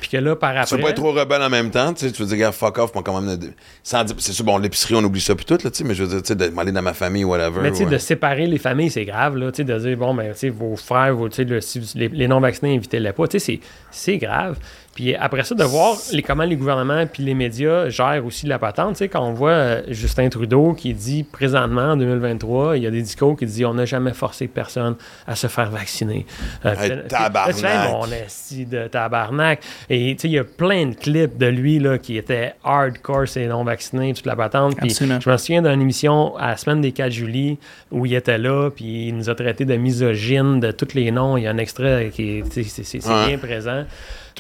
Puis 0.01 0.09
que 0.09 0.17
là, 0.17 0.35
par 0.35 0.53
Tu 0.53 0.59
après... 0.59 0.77
veux 0.77 0.83
pas 0.83 0.89
être 0.91 0.97
trop 0.97 1.13
rebelle 1.13 1.43
en 1.43 1.51
même 1.51 1.71
temps, 1.71 1.93
tu 1.93 2.11
tu 2.11 2.23
veux 2.23 2.29
dire, 2.29 2.39
gars, 2.39 2.53
fuck 2.53 2.79
off, 2.79 2.95
moi, 2.95 3.03
quand 3.05 3.21
même. 3.21 3.39
C'est 3.83 4.33
sûr, 4.33 4.45
bon, 4.47 4.57
l'épicerie, 4.57 4.95
on 4.95 5.05
oublie 5.05 5.21
ça, 5.21 5.35
puis 5.35 5.45
tout, 5.45 5.59
là, 5.63 5.71
tu 5.71 5.85
mais 5.85 5.93
je 5.93 6.05
veux 6.05 6.09
dire, 6.09 6.23
tu 6.23 6.29
sais, 6.29 6.35
de 6.35 6.47
m'aller 6.47 6.73
dans 6.73 6.81
ma 6.81 6.95
famille, 6.95 7.25
whatever. 7.25 7.61
Mais 7.61 7.71
tu 7.71 7.77
sais, 7.77 7.85
ouais. 7.85 7.91
de 7.91 7.99
séparer 7.99 8.47
les 8.47 8.57
familles, 8.57 8.91
c'est 8.91 9.05
grave, 9.05 9.37
là. 9.37 9.53
Tu 9.53 9.59
sais, 9.59 9.65
de 9.65 9.79
dire, 9.79 9.97
bon, 9.99 10.15
ben, 10.15 10.33
tu 10.33 10.39
sais, 10.39 10.49
vos 10.49 10.75
frères, 10.77 11.15
vos, 11.15 11.29
tu 11.29 11.45
le- 11.45 11.61
si 11.61 11.83
les, 11.97 12.09
les 12.09 12.29
non-vaccinés, 12.29 12.77
invitez-les 12.77 13.13
pas. 13.13 13.29
Tu 13.29 13.39
sais, 13.39 13.61
c'est 13.91 14.17
grave. 14.17 14.57
Puis 14.95 15.15
après 15.15 15.45
ça, 15.45 15.55
de 15.55 15.63
voir 15.65 15.97
les, 16.13 16.21
comment 16.23 16.43
les 16.45 16.57
gouvernements 16.57 17.07
puis 17.07 17.23
les 17.23 17.35
médias 17.35 17.89
gèrent 17.89 18.27
aussi 18.27 18.47
la 18.47 18.59
patente. 18.59 18.95
Tu 18.97 18.99
sais, 18.99 19.09
quand 19.09 19.23
on 19.25 19.33
voit 19.33 19.51
euh, 19.53 19.83
Justin 19.89 20.29
Trudeau 20.29 20.75
qui 20.75 20.93
dit 20.93 21.23
présentement, 21.23 21.93
en 21.93 21.97
2023, 21.97 22.77
il 22.77 22.83
y 22.83 22.87
a 22.87 22.91
des 22.91 23.01
discours 23.03 23.37
qui 23.37 23.47
disent 23.47 23.65
on 23.65 23.75
n'a 23.75 23.85
jamais 23.85 24.13
forcé 24.13 24.49
personne 24.49 24.97
à 25.27 25.37
se 25.37 25.47
faire 25.47 25.71
vacciner. 25.71 26.27
Euh, 26.67 26.75
Hey, 26.79 27.07
tabarnak. 27.09 28.13
esti 28.27 28.67
de 28.67 28.89
tabarnak. 28.89 29.61
Et 29.89 30.15
tu 30.17 30.23
sais, 30.23 30.29
il 30.29 30.33
y 30.35 30.39
a 30.39 30.45
plein 30.45 30.87
de 30.87 30.95
clips 30.95 31.39
de 31.39 31.47
lui 31.47 31.79
là, 31.79 31.97
qui 31.99 32.17
étaient 32.17 32.55
hardcore, 32.65 33.29
c'est 33.29 33.47
non-vaccinés, 33.47 34.13
toute 34.15 34.27
la 34.27 34.37
patente. 34.37 34.77
Puis 34.77 34.91
Absolument. 34.91 35.21
je 35.21 35.31
me 35.31 35.37
souviens 35.37 35.63
d'une 35.63 35.81
émission 35.81 36.37
à 36.37 36.49
la 36.49 36.57
semaine 36.57 36.81
des 36.81 36.93
4 36.93 37.11
juillet 37.13 37.59
où 37.93 38.07
il 38.07 38.15
était 38.15 38.39
là, 38.39 38.71
puis 38.71 39.09
il 39.09 39.17
nous 39.17 39.31
a 39.31 39.35
traité 39.35 39.65
de 39.65 39.77
misogyne, 39.77 40.59
de 40.61 40.73
tous 40.73 40.95
les 40.95 41.11
noms. 41.11 41.37
Il 41.37 41.45
y 41.45 41.47
a 41.47 41.51
un 41.51 41.59
extrait 41.59 42.11
qui 42.13 42.39
est, 42.39 42.63
c'est 42.63 43.07
Ouais. 43.07 43.29
bien 43.29 43.39
présent. 43.39 43.85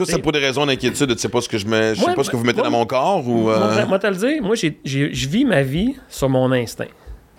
Toi, 0.05 0.07
c'est 0.15 0.23
pour 0.23 0.33
des 0.33 0.39
raisons 0.39 0.65
d'inquiétude, 0.65 1.15
tu 1.15 1.19
sais 1.19 1.29
pas 1.29 1.41
ce 1.43 1.49
que 1.49 1.59
je 1.59 1.67
mets, 1.67 1.95
je 1.95 2.01
sais 2.01 2.15
pas 2.15 2.25
ce 2.25 2.31
que 2.31 2.37
vous 2.37 2.45
mettez 2.45 2.63
dans 2.63 2.71
mon 2.71 2.87
corps 2.87 3.27
ou. 3.29 3.43
Moi, 3.43 3.55
euh, 3.55 3.87
moi, 3.87 3.99
te 3.99 4.07
le 4.07 4.17
dire, 4.17 4.43
moi, 4.43 4.55
je 4.55 5.29
vis 5.29 5.45
ma 5.45 5.63
vie 5.63 5.95
sur 6.09 6.29
mon 6.31 6.51
instinct. 6.53 6.87
Tu 6.87 6.93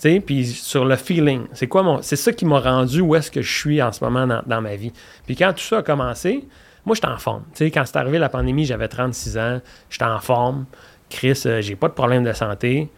sais, 0.10 0.20
puis 0.20 0.46
sur 0.46 0.86
le 0.86 0.96
feeling. 0.96 1.46
C'est 1.54 1.68
quoi 1.68 1.82
mon. 1.82 2.02
C'est 2.02 2.16
ça 2.16 2.32
qui 2.32 2.46
m'a 2.46 2.60
rendu 2.60 3.02
où 3.02 3.16
est-ce 3.16 3.32
que 3.32 3.42
je 3.42 3.52
suis 3.52 3.82
en 3.82 3.92
ce 3.92 4.04
moment 4.04 4.28
dans, 4.28 4.44
dans 4.46 4.62
ma 4.62 4.76
vie. 4.76 4.92
Puis 5.26 5.36
quand 5.36 5.54
tout 5.54 5.64
ça 5.64 5.80
a 5.80 5.84
commencé, 5.84 6.44
moi, 6.86 6.96
j'étais 6.96 7.08
en 7.08 7.18
forme. 7.18 7.44
Tu 7.54 7.66
sais, 7.66 7.72
quand 7.72 7.84
c'est 7.86 7.98
arrivé 7.98 8.18
la 8.18 8.30
pandémie, 8.30 8.66
j'avais 8.66 8.88
36 8.88 9.38
ans, 9.38 9.62
j'étais 9.90 10.06
en 10.06 10.20
forme. 10.20 10.66
Chris, 11.10 11.42
euh, 11.46 11.62
j'ai 11.62 11.76
pas 11.76 11.88
de 11.88 11.94
problème 11.94 12.24
de 12.24 12.34
santé. 12.34 12.90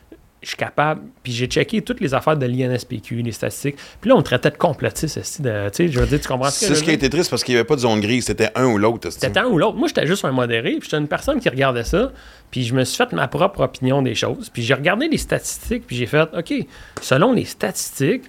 Je 0.43 0.49
suis 0.49 0.57
capable. 0.57 1.01
Puis 1.23 1.31
j'ai 1.31 1.47
checké 1.47 1.81
toutes 1.81 1.99
les 2.01 2.13
affaires 2.13 2.37
de 2.37 2.45
l'INSPQ, 2.45 3.21
les 3.23 3.31
statistiques. 3.31 3.77
Puis 4.01 4.09
là, 4.09 4.15
on 4.15 4.21
traitait 4.21 4.51
de 4.51 4.57
complotiste. 4.57 5.41
de- 5.41 5.69
Tu 5.69 5.75
sais, 5.75 5.87
je 5.87 5.99
veux 5.99 6.05
dire, 6.05 6.19
tu 6.21 6.27
comprends 6.27 6.49
ce 6.49 6.59
que 6.59 6.65
C'est 6.67 6.75
ce 6.75 6.83
qui 6.83 6.89
a 6.89 6.93
été 6.93 7.09
triste 7.09 7.29
parce 7.29 7.43
qu'il 7.43 7.53
n'y 7.55 7.59
avait 7.59 7.67
pas 7.67 7.75
de 7.75 7.81
zone 7.81 7.99
grise, 8.01 8.25
c'était 8.25 8.49
un 8.55 8.65
ou 8.65 8.77
l'autre. 8.77 9.09
C'était 9.09 9.39
un 9.39 9.45
ou 9.45 9.57
l'autre. 9.57 9.77
Moi, 9.77 9.87
j'étais 9.87 10.05
juste 10.05 10.25
un 10.25 10.31
modéré, 10.31 10.71
puis 10.79 10.81
j'étais 10.83 10.97
une 10.97 11.07
personne 11.07 11.39
qui 11.39 11.49
regardait 11.49 11.83
ça, 11.85 12.11
puis 12.51 12.63
je 12.63 12.73
me 12.75 12.83
suis 12.83 12.97
fait 12.97 13.11
ma 13.13 13.27
propre 13.27 13.61
opinion 13.61 14.01
des 14.01 14.15
choses. 14.15 14.49
Puis 14.49 14.61
j'ai 14.61 14.73
regardé 14.73 15.07
les 15.07 15.17
statistiques, 15.17 15.87
puis 15.87 15.95
j'ai 15.95 16.05
fait, 16.05 16.27
OK, 16.37 16.53
selon 17.01 17.31
les 17.33 17.45
statistiques 17.45 18.23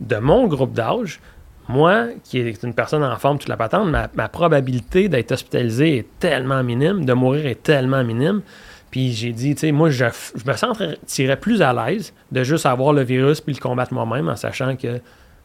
de 0.00 0.16
mon 0.16 0.46
groupe 0.46 0.72
d'âge, 0.72 1.20
moi, 1.68 2.06
qui 2.24 2.38
est 2.38 2.62
une 2.62 2.72
personne 2.72 3.04
en 3.04 3.16
forme 3.18 3.38
toute 3.38 3.50
la 3.50 3.58
patente, 3.58 3.90
ma, 3.90 4.08
ma 4.14 4.28
probabilité 4.28 5.10
d'être 5.10 5.32
hospitalisé 5.32 5.98
est 5.98 6.06
tellement 6.18 6.62
minime, 6.64 7.04
de 7.04 7.12
mourir 7.12 7.46
est 7.46 7.62
tellement 7.62 8.02
minime. 8.02 8.40
Puis 8.98 9.12
j'ai 9.12 9.30
dit, 9.32 9.54
tu 9.54 9.60
sais, 9.60 9.70
moi, 9.70 9.90
je, 9.90 10.06
je 10.34 10.50
me 10.50 10.56
sentirais 10.56 11.36
plus 11.36 11.62
à 11.62 11.72
l'aise 11.72 12.12
de 12.32 12.42
juste 12.42 12.66
avoir 12.66 12.92
le 12.92 13.02
virus 13.02 13.40
puis 13.40 13.54
le 13.54 13.60
combattre 13.60 13.94
moi-même 13.94 14.28
en 14.28 14.34
sachant 14.34 14.74
que 14.74 15.00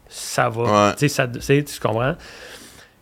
ça 0.08 0.50
va. 0.50 0.64
Ouais. 0.88 0.94
Tu 0.94 1.02
sais, 1.02 1.08
ça- 1.08 1.28
tu 1.28 1.40
sais, 1.40 1.64
tu 1.64 1.80
comprends? 1.80 2.16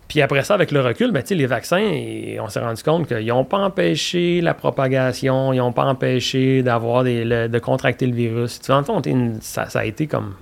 Puis 0.09 0.21
après 0.21 0.43
ça, 0.43 0.55
avec 0.55 0.71
le 0.71 0.81
recul, 0.81 1.11
ben, 1.13 1.21
tu 1.21 1.29
sais, 1.29 1.35
les 1.35 1.45
vaccins, 1.45 1.77
et 1.77 2.37
on 2.41 2.49
s'est 2.49 2.59
rendu 2.59 2.83
compte 2.83 3.07
qu'ils 3.07 3.25
n'ont 3.27 3.45
pas 3.45 3.59
empêché 3.59 4.41
la 4.41 4.53
propagation, 4.53 5.53
ils 5.53 5.57
n'ont 5.59 5.71
pas 5.71 5.85
empêché 5.85 6.63
d'avoir 6.63 7.05
des, 7.05 7.23
le- 7.23 7.47
de 7.47 7.59
contracter 7.59 8.05
le 8.05 8.13
virus. 8.13 8.59
Tu 8.59 8.73
vois, 8.73 8.83
ça, 9.39 9.69
ça 9.69 9.79
a 9.79 9.85
été 9.85 10.05
comme 10.07 10.33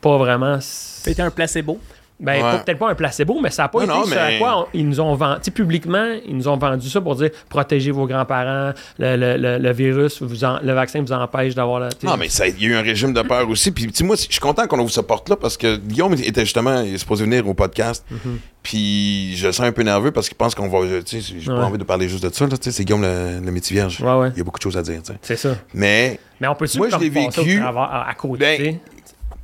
pas 0.00 0.18
vraiment. 0.18 0.58
C'était 0.60 1.22
un 1.22 1.30
placebo. 1.30 1.78
Ben, 2.20 2.42
Ouais. 2.42 2.58
peut-être 2.64 2.78
pas 2.78 2.90
un 2.90 2.94
placebo, 2.94 3.40
mais 3.42 3.50
ça 3.50 3.64
n'a 3.64 3.68
pas 3.68 3.80
Non, 3.80 3.84
été 3.86 3.92
non, 3.94 4.04
ce 4.06 4.14
à 4.14 4.26
mais- 4.28 4.38
quoi 4.38 4.60
on- 4.60 4.66
ils 4.72 4.88
nous 4.88 5.00
ont 5.00 5.14
vendu. 5.16 5.50
Publiquement, 5.50 6.14
ils 6.26 6.36
nous 6.36 6.46
ont 6.46 6.56
vendu 6.56 6.88
ça 6.88 7.00
pour 7.00 7.16
dire 7.16 7.30
protégez 7.48 7.90
vos 7.90 8.06
grands-parents, 8.06 8.72
le, 8.98 9.16
le- 9.16 9.36
le- 9.36 9.58
le 9.58 9.72
virus, 9.72 10.22
vous 10.22 10.44
en- 10.44 10.60
le 10.62 10.72
vaccin 10.74 11.02
vous 11.02 11.12
empêche 11.12 11.56
d'avoir 11.56 11.80
la. 11.80 11.88
Non, 12.04 12.16
mais 12.16 12.26
il 12.28 12.62
y 12.62 12.66
a 12.66 12.68
eu 12.68 12.74
un 12.76 12.82
régime 12.82 13.12
de 13.12 13.20
peur 13.22 13.48
aussi. 13.48 13.72
Puis, 13.72 13.90
moi, 14.04 14.14
je 14.14 14.22
suis 14.30 14.38
content 14.40 14.66
qu'on 14.68 14.78
ouvre 14.78 14.90
ce 14.92 15.00
porte-là 15.00 15.34
parce 15.36 15.56
que 15.56 15.76
Guillaume 15.76 16.14
était 16.14 16.42
justement 16.42 16.82
il 16.82 16.94
est 16.94 16.98
supposé 16.98 17.24
venir 17.24 17.46
au 17.48 17.52
podcast. 17.54 18.04
Mm-hmm. 18.12 18.16
Puis, 18.62 19.36
je 19.36 19.46
le 19.48 19.52
sens 19.52 19.66
un 19.66 19.72
peu 19.72 19.82
nerveux 19.82 20.10
parce 20.12 20.28
qu'il 20.28 20.36
pense 20.38 20.54
qu'on 20.54 20.68
va. 20.68 21.02
Tu 21.02 21.20
sais, 21.20 21.34
j'ai 21.40 21.50
Ouais. 21.50 21.56
pas 21.58 21.64
envie 21.64 21.78
de 21.78 21.84
parler 21.84 22.08
juste 22.08 22.24
de 22.24 22.32
ça. 22.32 22.44
là, 22.46 22.56
tu 22.56 22.62
sais, 22.64 22.70
C'est 22.72 22.84
Guillaume 22.84 23.02
le, 23.02 23.40
le 23.44 23.52
métier 23.52 23.74
vierge. 23.74 24.00
Ouais. 24.00 24.30
Il 24.34 24.38
y 24.38 24.40
a 24.40 24.44
beaucoup 24.44 24.58
de 24.58 24.62
choses 24.62 24.76
à 24.76 24.82
dire. 24.82 25.02
tu 25.02 25.12
sais. 25.12 25.18
C'est 25.20 25.36
ça. 25.36 25.56
Mais 25.74 26.18
Mais 26.40 26.46
on 26.48 26.54
peut-tu 26.54 26.78
Moi, 26.78 26.88
je 26.90 26.96
l'ai 26.96 27.10
vécu- 27.10 27.60
à, 27.60 28.08
à 28.08 28.14
côté? 28.14 28.38
Ben, 28.58 28.78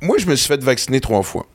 moi, 0.01 0.17
je 0.17 0.25
me 0.25 0.35
suis 0.35 0.47
fait 0.47 0.63
vacciner 0.63 0.99
trois 1.01 1.21
fois. 1.21 1.45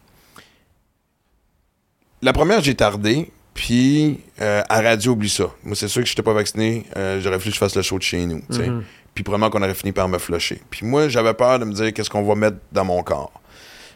La 2.23 2.33
première, 2.33 2.63
j'ai 2.63 2.75
tardé. 2.75 3.31
Puis, 3.55 4.21
euh, 4.43 4.63
à 4.69 4.83
radio, 4.83 5.13
oublie 5.13 5.31
ça. 5.31 5.51
Moi, 5.65 5.75
c'est 5.75 5.89
sûr 5.89 6.03
que 6.03 6.07
je 6.07 6.13
n'étais 6.13 6.23
pas 6.23 6.35
vacciné. 6.35 6.85
euh, 6.97 7.21
J'aurais 7.23 7.39
fallu 7.39 7.51
que 7.51 7.55
je 7.55 7.59
fasse 7.59 7.75
le 7.75 7.83
show 7.83 7.97
de 7.99 8.03
chez 8.03 8.25
nous. 8.27 8.43
Mhm. 8.51 8.85
Puis, 9.15 9.25
probablement 9.25 9.49
qu'on 9.51 9.63
aurait 9.63 9.75
fini 9.75 9.93
par 9.93 10.09
me 10.09 10.19
flusher. 10.19 10.61
Puis, 10.69 10.85
moi, 10.85 11.09
j'avais 11.09 11.33
peur 11.33 11.59
de 11.59 11.65
me 11.65 11.73
dire 11.73 11.93
qu'est-ce 11.95 12.11
qu'on 12.11 12.23
va 12.23 12.35
mettre 12.35 12.59
dans 12.73 12.85
mon 12.85 13.03
corps. 13.03 13.33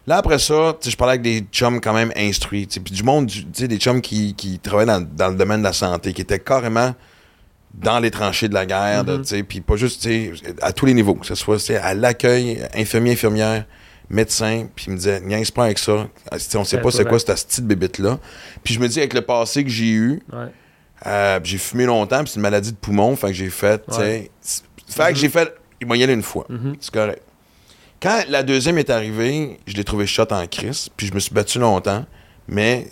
Là, 0.06 0.16
après 0.16 0.38
ça, 0.38 0.74
je 0.82 0.96
parlais 0.96 1.12
avec 1.12 1.22
des 1.22 1.44
chums 1.52 1.78
quand 1.80 1.92
même 1.92 2.10
instruits. 2.16 2.66
Puis, 2.66 2.94
du 2.94 3.02
monde, 3.02 3.30
tu 3.30 3.68
des 3.68 3.76
chums 3.76 4.00
qui, 4.00 4.34
qui 4.34 4.58
travaillaient 4.58 4.92
dans, 4.92 5.06
dans 5.14 5.28
le 5.28 5.34
domaine 5.36 5.60
de 5.60 5.64
la 5.64 5.74
santé, 5.74 6.14
qui 6.14 6.22
étaient 6.22 6.38
carrément 6.38 6.94
dans 7.74 8.00
les 8.00 8.10
tranchées 8.10 8.48
de 8.48 8.54
la 8.54 8.66
guerre, 8.66 9.04
sais, 9.24 9.42
puis 9.44 9.60
pas 9.60 9.76
juste, 9.76 10.08
à 10.62 10.72
tous 10.72 10.86
les 10.86 10.94
niveaux, 10.94 11.14
que 11.14 11.26
ce 11.26 11.34
soit 11.36 11.58
à 11.82 11.94
l'accueil, 11.94 12.60
infirmier, 12.74 13.12
infirmière, 13.12 13.64
médecin, 14.11 14.66
puis 14.74 14.86
il 14.88 14.92
me 14.92 14.96
disait, 14.98 15.20
niaise 15.20 15.50
pas 15.50 15.64
avec 15.64 15.78
ça, 15.78 16.08
Ah, 16.30 16.36
tu 16.38 16.44
sais, 16.44 16.58
on 16.58 16.64
sait 16.64 16.78
pas 16.80 16.90
c'est 16.90 17.04
quoi 17.04 17.18
cette 17.18 17.46
petite 17.46 17.64
bébite-là. 17.66 18.18
Puis 18.64 18.74
je 18.74 18.80
me 18.80 18.88
dis, 18.88 18.98
avec 18.98 19.14
le 19.14 19.22
passé 19.22 19.62
que 19.64 19.70
j'ai 19.70 19.90
eu, 19.90 20.20
Ouais. 20.32 20.46
euh, 21.06 21.40
j'ai 21.44 21.58
fumé 21.58 21.86
longtemps, 21.86 22.18
puis 22.24 22.28
c'est 22.30 22.36
une 22.36 22.42
maladie 22.42 22.72
de 22.72 22.76
poumon, 22.76 23.14
fait 23.16 23.28
que 23.28 23.32
j'ai 23.34 23.50
fait, 23.50 23.84
tu 23.86 23.94
sais, 23.94 24.00
Ouais. 24.00 24.30
Fait 24.88 25.12
que 25.12 25.18
j'ai 25.18 25.28
fait. 25.28 25.54
Il 25.80 25.86
m'a 25.86 25.96
y 25.96 26.02
aller 26.02 26.12
une 26.14 26.22
fois. 26.22 26.46
C'est 26.80 26.92
correct. 26.92 27.22
Quand 28.02 28.24
la 28.28 28.42
deuxième 28.42 28.76
est 28.78 28.90
arrivée, 28.90 29.61
je 29.66 29.74
l'ai 29.76 29.84
trouvé 29.84 30.06
shot 30.06 30.24
en 30.30 30.46
crise, 30.46 30.88
puis 30.96 31.06
je 31.06 31.14
me 31.14 31.20
suis 31.20 31.32
battu 31.32 31.58
longtemps, 31.61 32.04
mais 32.48 32.88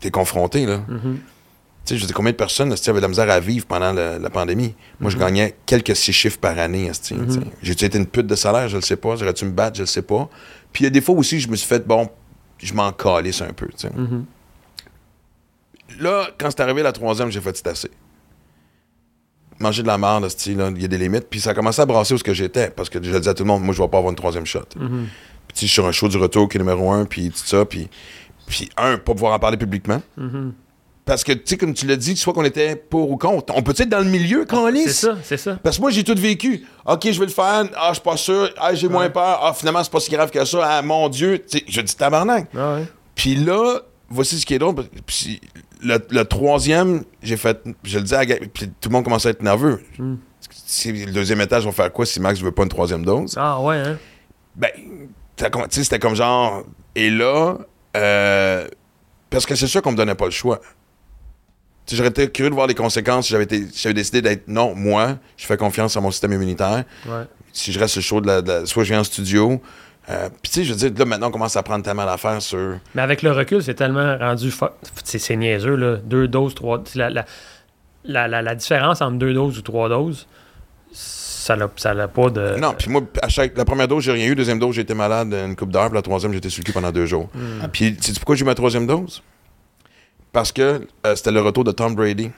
t'es 0.00 0.10
confronté, 0.10 0.66
là. 0.66 0.80
Tu 1.88 1.94
sais, 1.94 2.00
je 2.00 2.04
dire, 2.04 2.14
combien 2.14 2.32
de 2.32 2.36
personnes 2.36 2.70
avaient 2.70 2.96
de 2.96 3.00
la 3.00 3.08
misère 3.08 3.30
à 3.30 3.40
vivre 3.40 3.64
pendant 3.64 3.94
la, 3.94 4.18
la 4.18 4.28
pandémie? 4.28 4.74
Moi, 5.00 5.10
je 5.10 5.16
gagnais 5.16 5.56
quelques 5.64 5.96
six 5.96 6.12
chiffres 6.12 6.38
par 6.38 6.58
année. 6.58 6.90
sais. 6.92 7.14
J'ai-tu 7.62 7.86
été 7.86 7.96
une 7.96 8.06
pute 8.06 8.26
de 8.26 8.34
salaire? 8.34 8.68
Je 8.68 8.76
le 8.76 8.82
sais 8.82 8.96
pas. 8.98 9.16
J'aurais-tu 9.16 9.46
me 9.46 9.52
battre? 9.52 9.76
Je 9.78 9.84
le 9.84 9.86
sais 9.86 10.02
pas. 10.02 10.28
Puis 10.70 10.82
il 10.82 10.84
y 10.84 10.88
a 10.88 10.90
des 10.90 11.00
fois 11.00 11.14
aussi, 11.14 11.40
je 11.40 11.48
me 11.48 11.56
suis 11.56 11.66
fait, 11.66 11.86
bon, 11.86 12.10
je 12.58 12.74
m'en 12.74 12.92
calisse 12.92 13.40
un 13.40 13.54
peu. 13.54 13.68
sais. 13.74 13.88
Là, 15.98 16.28
quand 16.36 16.50
c'est 16.50 16.60
arrivé 16.60 16.82
la 16.82 16.92
troisième, 16.92 17.30
j'ai 17.30 17.40
fait 17.40 17.56
c'est 17.56 17.68
assez. 17.68 17.90
Manger 19.58 19.82
de 19.82 19.86
la 19.88 19.96
merde, 19.96 20.28
il 20.46 20.82
y 20.82 20.84
a 20.84 20.88
des 20.88 20.98
limites. 20.98 21.28
Puis 21.30 21.40
ça 21.40 21.50
a 21.50 21.54
commencé 21.54 21.80
à 21.80 21.86
brasser 21.86 22.12
où 22.12 22.18
ce 22.18 22.22
que 22.24 22.34
j'étais. 22.34 22.68
Parce 22.68 22.90
que 22.90 23.02
je 23.02 23.16
disais 23.16 23.30
à 23.30 23.32
tout 23.34 23.44
le 23.44 23.48
monde, 23.48 23.62
moi, 23.64 23.72
je 23.72 23.80
vais 23.80 23.88
pas 23.88 23.96
avoir 23.96 24.10
une 24.10 24.16
troisième 24.16 24.44
shot. 24.44 24.60
Puis 24.76 24.78
tu 24.78 24.88
sais, 24.88 25.08
je 25.54 25.58
suis 25.60 25.68
sur 25.68 25.86
un 25.86 25.92
show 25.92 26.08
du 26.08 26.18
retour 26.18 26.50
qui 26.50 26.58
est 26.58 26.60
numéro 26.60 26.92
un, 26.92 27.06
puis 27.06 27.30
tout 27.30 27.38
ça. 27.46 27.64
Puis, 27.64 27.88
puis 28.46 28.68
un, 28.76 28.98
pas 28.98 29.14
pouvoir 29.14 29.32
en 29.32 29.38
parler 29.38 29.56
publiquement. 29.56 30.02
Parce 31.08 31.24
que, 31.24 31.32
tu 31.32 31.40
sais, 31.46 31.56
comme 31.56 31.72
tu 31.72 31.86
l'as 31.86 31.96
dit, 31.96 32.14
soit 32.18 32.34
qu'on 32.34 32.44
était 32.44 32.76
pour 32.76 33.10
ou 33.10 33.16
contre. 33.16 33.54
On 33.56 33.62
peut 33.62 33.72
être 33.76 33.88
dans 33.88 34.00
le 34.00 34.04
milieu, 34.04 34.44
quand 34.44 34.70
C'est 34.74 34.88
ça, 34.90 35.16
c'est 35.24 35.38
ça. 35.38 35.58
parce 35.62 35.76
que 35.76 35.80
moi, 35.80 35.90
j'ai 35.90 36.04
tout 36.04 36.14
vécu. 36.14 36.66
OK, 36.84 37.10
je 37.10 37.18
vais 37.18 37.24
le 37.24 37.32
faire. 37.32 37.64
Ah, 37.76 37.88
je 37.88 37.94
suis 37.94 38.02
pas 38.02 38.18
sûr. 38.18 38.50
Ah, 38.58 38.74
j'ai 38.74 38.88
moins 38.90 39.08
peur. 39.08 39.40
Ah, 39.42 39.54
finalement, 39.54 39.82
c'est 39.82 39.90
pas 39.90 40.00
si 40.00 40.10
grave 40.10 40.30
que 40.30 40.44
ça. 40.44 40.58
Ah, 40.62 40.82
mon 40.82 41.08
Dieu. 41.08 41.38
Tu 41.48 41.60
sais, 41.60 41.64
je 41.66 41.80
dis 41.80 41.96
tabarnak. 41.96 42.48
Ah 42.54 42.74
ouais. 42.74 42.84
Puis 43.14 43.36
là, 43.36 43.80
voici 44.10 44.38
ce 44.38 44.44
qui 44.44 44.52
est 44.52 44.58
drôle. 44.58 44.74
Puis 45.06 45.40
le, 45.82 45.98
le 46.10 46.24
troisième, 46.26 47.04
j'ai 47.22 47.38
fait. 47.38 47.58
Je 47.84 47.96
le 47.98 48.04
dis 48.04 48.14
à 48.14 48.26
Puis 48.26 48.68
tout 48.78 48.90
le 48.90 48.92
monde 48.92 49.04
commençait 49.04 49.28
à 49.28 49.30
être 49.30 49.42
nerveux. 49.42 49.82
Si 50.66 50.92
le 50.92 51.10
deuxième 51.12 51.40
étage, 51.40 51.64
on 51.64 51.70
va 51.70 51.74
faire 51.84 51.92
quoi 51.92 52.04
si 52.04 52.20
Max 52.20 52.38
veut 52.40 52.52
pas 52.52 52.64
une 52.64 52.68
troisième 52.68 53.02
dose? 53.04 53.34
Ah 53.38 53.58
ouais, 53.62 53.76
hein? 53.78 53.96
Ben, 54.56 54.70
c'était 55.70 55.98
comme 55.98 56.14
genre. 56.14 56.64
Et 56.94 57.08
là, 57.08 57.56
euh, 57.96 58.68
parce 59.30 59.46
que 59.46 59.54
c'est 59.54 59.66
sûr 59.66 59.80
qu'on 59.80 59.92
me 59.92 59.96
donnait 59.96 60.14
pas 60.14 60.26
le 60.26 60.30
choix. 60.32 60.60
J'aurais 61.90 62.08
été 62.10 62.28
curieux 62.30 62.50
de 62.50 62.54
voir 62.54 62.66
les 62.66 62.74
conséquences 62.74 63.26
si 63.26 63.32
j'avais, 63.32 63.44
été, 63.44 63.66
si 63.72 63.82
j'avais 63.82 63.94
décidé 63.94 64.20
d'être 64.22 64.46
non, 64.48 64.74
moi, 64.74 65.16
je 65.36 65.46
fais 65.46 65.56
confiance 65.56 65.96
à 65.96 66.00
mon 66.00 66.10
système 66.10 66.32
immunitaire. 66.32 66.84
Ouais. 67.06 67.24
Si 67.52 67.72
je 67.72 67.78
reste 67.78 68.00
show, 68.00 68.20
de 68.20 68.26
la, 68.26 68.42
de 68.42 68.48
la- 68.48 68.66
soit 68.66 68.84
je 68.84 68.90
viens 68.90 69.00
en 69.00 69.04
studio. 69.04 69.60
Euh, 70.10 70.28
Puis 70.42 70.50
tu 70.52 70.60
sais, 70.60 70.64
je 70.64 70.72
veux 70.72 70.78
dire, 70.78 70.90
là 70.98 71.04
maintenant, 71.04 71.28
on 71.28 71.30
commence 71.30 71.56
à 71.56 71.62
prendre 71.62 71.84
tellement 71.84 72.06
d'affaires 72.06 72.40
sur. 72.40 72.78
Mais 72.94 73.02
avec 73.02 73.22
le 73.22 73.30
recul, 73.32 73.62
c'est 73.62 73.74
tellement 73.74 74.16
rendu. 74.18 74.50
C'est 75.04 75.18
c'est 75.18 75.36
niaiseux, 75.36 75.74
là. 75.76 75.96
Deux 75.96 76.28
doses, 76.28 76.54
trois. 76.54 76.82
La, 76.94 77.10
la, 77.10 77.24
la, 78.04 78.26
la, 78.28 78.40
la 78.42 78.54
différence 78.54 79.02
entre 79.02 79.18
deux 79.18 79.34
doses 79.34 79.58
ou 79.58 79.62
trois 79.62 79.88
doses, 79.90 80.26
ça 80.92 81.56
n'a 81.56 81.68
ça 81.76 81.94
n'a 81.94 82.08
pas 82.08 82.30
de. 82.30 82.56
Non, 82.58 82.74
puis 82.78 82.90
moi, 82.90 83.02
à 83.22 83.28
chaque, 83.28 83.56
la 83.56 83.64
première 83.64 83.88
dose, 83.88 84.04
j'ai 84.04 84.12
rien 84.12 84.26
eu. 84.28 84.34
Deuxième 84.34 84.58
dose, 84.58 84.74
j'ai 84.74 84.82
été 84.82 84.94
malade 84.94 85.32
une 85.34 85.56
coupe 85.56 85.70
d'heure. 85.72 85.86
Puis 85.88 85.96
la 85.96 86.02
troisième, 86.02 86.32
j'étais 86.32 86.48
sur 86.50 86.60
le 86.60 86.64
cul 86.64 86.72
pendant 86.72 86.90
deux 86.92 87.06
jours. 87.06 87.28
Puis, 87.72 87.96
sais 88.00 88.12
pourquoi 88.14 88.34
j'ai 88.36 88.42
eu 88.42 88.46
ma 88.46 88.54
troisième 88.54 88.86
dose? 88.86 89.22
Parce 90.32 90.52
que 90.52 90.86
euh, 91.06 91.16
c'était 91.16 91.30
le 91.32 91.40
retour 91.40 91.64
de 91.64 91.72
Tom 91.72 91.94
Brady. 91.94 92.30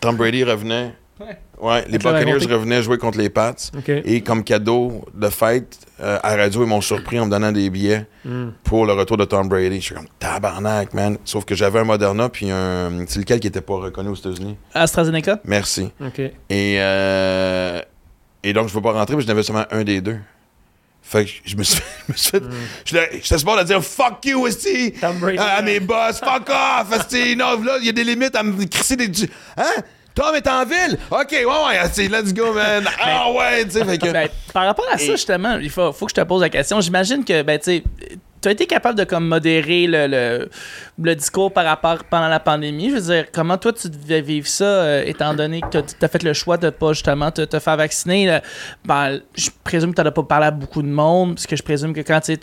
Tom 0.00 0.16
Brady 0.16 0.44
revenait. 0.44 0.94
Ouais. 1.20 1.38
Ouais, 1.60 1.84
les 1.88 1.98
Buccaneers 1.98 2.46
revenaient 2.46 2.82
jouer 2.82 2.96
contre 2.96 3.18
les 3.18 3.28
Pats. 3.28 3.54
OK. 3.76 3.90
Et 3.90 4.22
comme 4.22 4.42
cadeau 4.42 5.04
de 5.14 5.28
fête, 5.28 5.78
euh, 6.00 6.18
à 6.22 6.34
la 6.34 6.44
radio, 6.44 6.62
ils 6.62 6.66
m'ont 6.66 6.80
surpris 6.80 7.20
en 7.20 7.26
me 7.26 7.30
donnant 7.30 7.52
des 7.52 7.68
billets 7.68 8.06
pour 8.64 8.86
le 8.86 8.94
retour 8.94 9.18
de 9.18 9.26
Tom 9.26 9.46
Brady. 9.46 9.76
Je 9.76 9.84
suis 9.84 9.94
comme 9.94 10.08
tabarnak, 10.18 10.94
man. 10.94 11.18
Sauf 11.26 11.44
que 11.44 11.54
j'avais 11.54 11.80
un 11.80 11.84
Moderna, 11.84 12.30
puis 12.30 12.50
un. 12.50 13.04
C'est 13.06 13.18
lequel 13.18 13.38
qui 13.40 13.48
était 13.48 13.60
pas 13.60 13.74
reconnu 13.74 14.08
aux 14.08 14.14
États-Unis? 14.14 14.56
AstraZeneca? 14.72 15.40
Merci. 15.44 15.90
OK. 16.02 16.20
Et, 16.20 16.32
euh, 16.80 17.82
et 18.42 18.54
donc, 18.54 18.68
je 18.68 18.72
ne 18.72 18.76
veux 18.76 18.82
pas 18.82 18.92
rentrer, 18.92 19.16
mais 19.16 19.22
je 19.22 19.26
n'avais 19.26 19.42
seulement 19.42 19.66
un 19.70 19.84
des 19.84 20.00
deux. 20.00 20.16
Fait 21.02 21.24
que 21.24 21.30
je 21.44 21.56
me 21.56 21.62
suis, 21.62 21.80
je 22.08 22.12
me 22.12 22.16
suis 22.16 22.30
fait. 22.30 22.42
J'étais 23.22 23.44
bord 23.44 23.58
de 23.58 23.64
dire 23.64 23.82
fuck 23.82 24.24
you, 24.24 24.46
esti! 24.46 24.92
Tom 24.92 25.18
Brady. 25.18 25.38
À, 25.38 25.56
à 25.56 25.62
mes 25.62 25.80
boss, 25.80 26.20
fuck 26.20 26.48
off, 26.48 26.92
esti! 27.00 27.34
Non, 27.36 27.60
là, 27.62 27.78
il 27.80 27.86
y 27.86 27.88
a 27.88 27.92
des 27.92 28.04
limites 28.04 28.36
à 28.36 28.42
me 28.42 28.64
crisser 28.66 28.96
des. 28.96 29.28
Hein? 29.56 29.82
Tom 30.14 30.34
est 30.34 30.46
en 30.46 30.64
ville? 30.64 30.98
Ok, 31.10 31.30
ouais, 31.32 31.44
ouais, 31.44 31.76
esti, 31.84 32.08
let's 32.08 32.32
go, 32.32 32.52
man! 32.52 32.88
Ah 33.00 33.30
ouais, 33.32 33.64
tu 33.64 33.72
sais, 33.72 33.84
fait 33.84 33.98
que. 33.98 34.10
Ben, 34.10 34.28
par 34.52 34.66
rapport 34.66 34.86
à 34.92 34.98
ça, 34.98 35.04
justement, 35.06 35.56
il 35.58 35.70
faut, 35.70 35.92
faut 35.92 36.06
que 36.06 36.12
je 36.14 36.20
te 36.20 36.26
pose 36.26 36.42
la 36.42 36.48
question. 36.48 36.80
J'imagine 36.80 37.24
que, 37.24 37.42
ben, 37.42 37.58
tu 37.58 37.64
sais, 37.64 37.84
tu 38.40 38.48
as 38.48 38.52
été 38.52 38.66
capable 38.66 38.98
de 38.98 39.04
comme 39.04 39.26
modérer 39.26 39.86
le, 39.86 40.06
le, 40.06 40.48
le 40.98 41.14
discours 41.14 41.52
par 41.52 41.64
rapport 41.64 42.04
pendant 42.04 42.28
la 42.28 42.40
pandémie? 42.40 42.90
Je 42.90 42.94
veux 42.94 43.14
dire, 43.14 43.26
comment 43.32 43.58
toi 43.58 43.72
tu 43.72 43.88
devais 43.88 44.22
vivre 44.22 44.46
ça, 44.46 44.64
euh, 44.64 45.02
étant 45.04 45.34
donné 45.34 45.60
que 45.60 45.78
tu 45.78 45.94
as 46.00 46.08
fait 46.08 46.22
le 46.22 46.32
choix 46.32 46.56
de 46.56 46.70
pas 46.70 46.92
justement 46.92 47.30
te, 47.30 47.42
te 47.42 47.58
faire 47.58 47.76
vacciner? 47.76 48.26
là? 48.26 48.42
Ben, 48.84 49.20
je 49.34 49.50
présume 49.62 49.90
que 49.90 50.00
tu 50.00 50.04
n'as 50.04 50.10
pas 50.10 50.22
parlé 50.22 50.46
à 50.46 50.50
beaucoup 50.50 50.82
de 50.82 50.88
monde, 50.88 51.34
parce 51.34 51.46
que 51.46 51.56
je 51.56 51.62
présume 51.62 51.92
que 51.92 52.00
quand 52.00 52.20
tu 52.20 52.38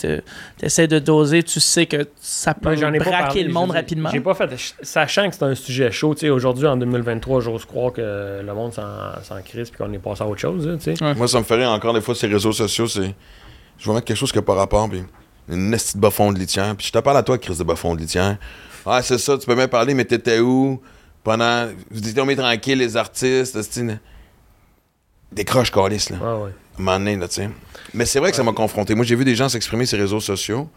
essaies 0.62 0.88
de 0.88 1.00
doser, 1.00 1.44
tu 1.44 1.60
sais 1.60 1.86
que 1.86 2.08
ça 2.20 2.54
peut 2.54 2.70
Ben, 2.70 2.76
j'en 2.78 2.94
ai 2.94 3.00
pas 3.00 3.06
braquer 3.06 3.26
parlé, 3.26 3.44
le 3.44 3.54
monde 3.54 3.72
rapidement. 3.72 4.10
J'ai 4.12 4.22
pas 4.22 4.34
fait. 4.34 4.50
Sachant 4.82 5.30
que 5.30 5.36
c'est 5.36 5.44
un 5.44 5.56
sujet 5.56 5.92
chaud, 5.92 6.14
tu 6.14 6.22
sais, 6.22 6.30
aujourd'hui, 6.30 6.68
en 6.68 6.78
2023, 6.78 7.42
j'ose 7.42 7.66
croire 7.66 7.94
que 7.94 8.42
le 8.44 8.54
monde 8.54 8.74
s'en 8.74 9.42
crise 9.44 9.70
puis 9.70 9.78
qu'on 9.78 9.92
est 9.94 10.00
passé 10.00 10.24
à 10.24 10.28
autre 10.28 10.42
chose. 10.42 10.78
Moi, 11.02 11.28
ça 11.28 11.40
me 11.40 11.44
ferait 11.44 11.66
encore 11.66 11.94
des 11.94 12.02
fois 12.02 12.16
ces 12.16 12.28
réseaux 12.28 12.54
sociaux, 12.54 12.88
c'est. 12.88 13.16
Je 13.80 13.88
vais 13.88 13.94
mettre 13.94 14.08
quelque 14.08 14.18
chose 14.18 14.32
qui 14.32 14.40
n'a 14.40 14.44
pas 14.44 14.56
rapport, 14.56 14.90
puis 14.90 15.04
une 15.50 15.74
esti 15.74 15.98
de 15.98 16.02
bas-fond 16.02 16.32
de 16.32 16.40
litière. 16.40 16.76
Puis 16.76 16.88
je 16.88 16.92
te 16.92 17.00
parle 17.00 17.18
à 17.18 17.24
toi, 17.24 17.38
Chris 17.38 17.58
de 17.58 17.64
bas-fond 17.64 17.96
de 17.96 18.00
litière. 18.00 18.38
Ah, 18.86 19.02
c'est 19.02 19.18
ça, 19.18 19.38
tu 19.38 19.46
peux 19.46 19.56
même 19.56 19.68
parler, 19.68 19.94
mais 19.94 20.06
t'étais 20.06 20.40
où 20.40 20.82
pendant. 21.24 21.68
Vous 21.92 22.00
étiez 22.00 22.14
tombés 22.14 22.36
tranquille, 22.36 22.78
les 22.80 22.96
artistes, 22.96 23.58
croches 25.46 25.72
calices, 25.72 26.10
là. 26.10 26.18
Ouais, 26.18 26.44
ouais. 26.44 26.52
À 26.78 26.82
un 26.82 26.84
moment 26.84 27.00
donné, 27.00 27.16
là, 27.16 27.28
tu 27.28 27.36
sais. 27.36 27.50
Mais 27.94 28.06
c'est 28.06 28.20
vrai 28.20 28.32
que 28.32 28.38
ça 28.38 28.44
m'a 28.44 28.54
confronté. 28.54 28.96
Moi, 28.96 29.04
j'ai 29.06 29.16
vu 29.16 29.26
des 29.26 29.36
gens 29.36 29.50
s'exprimer 29.50 29.86
sur 29.86 29.98
les 29.98 30.04
réseaux 30.04 30.20
sociaux. 30.20 30.70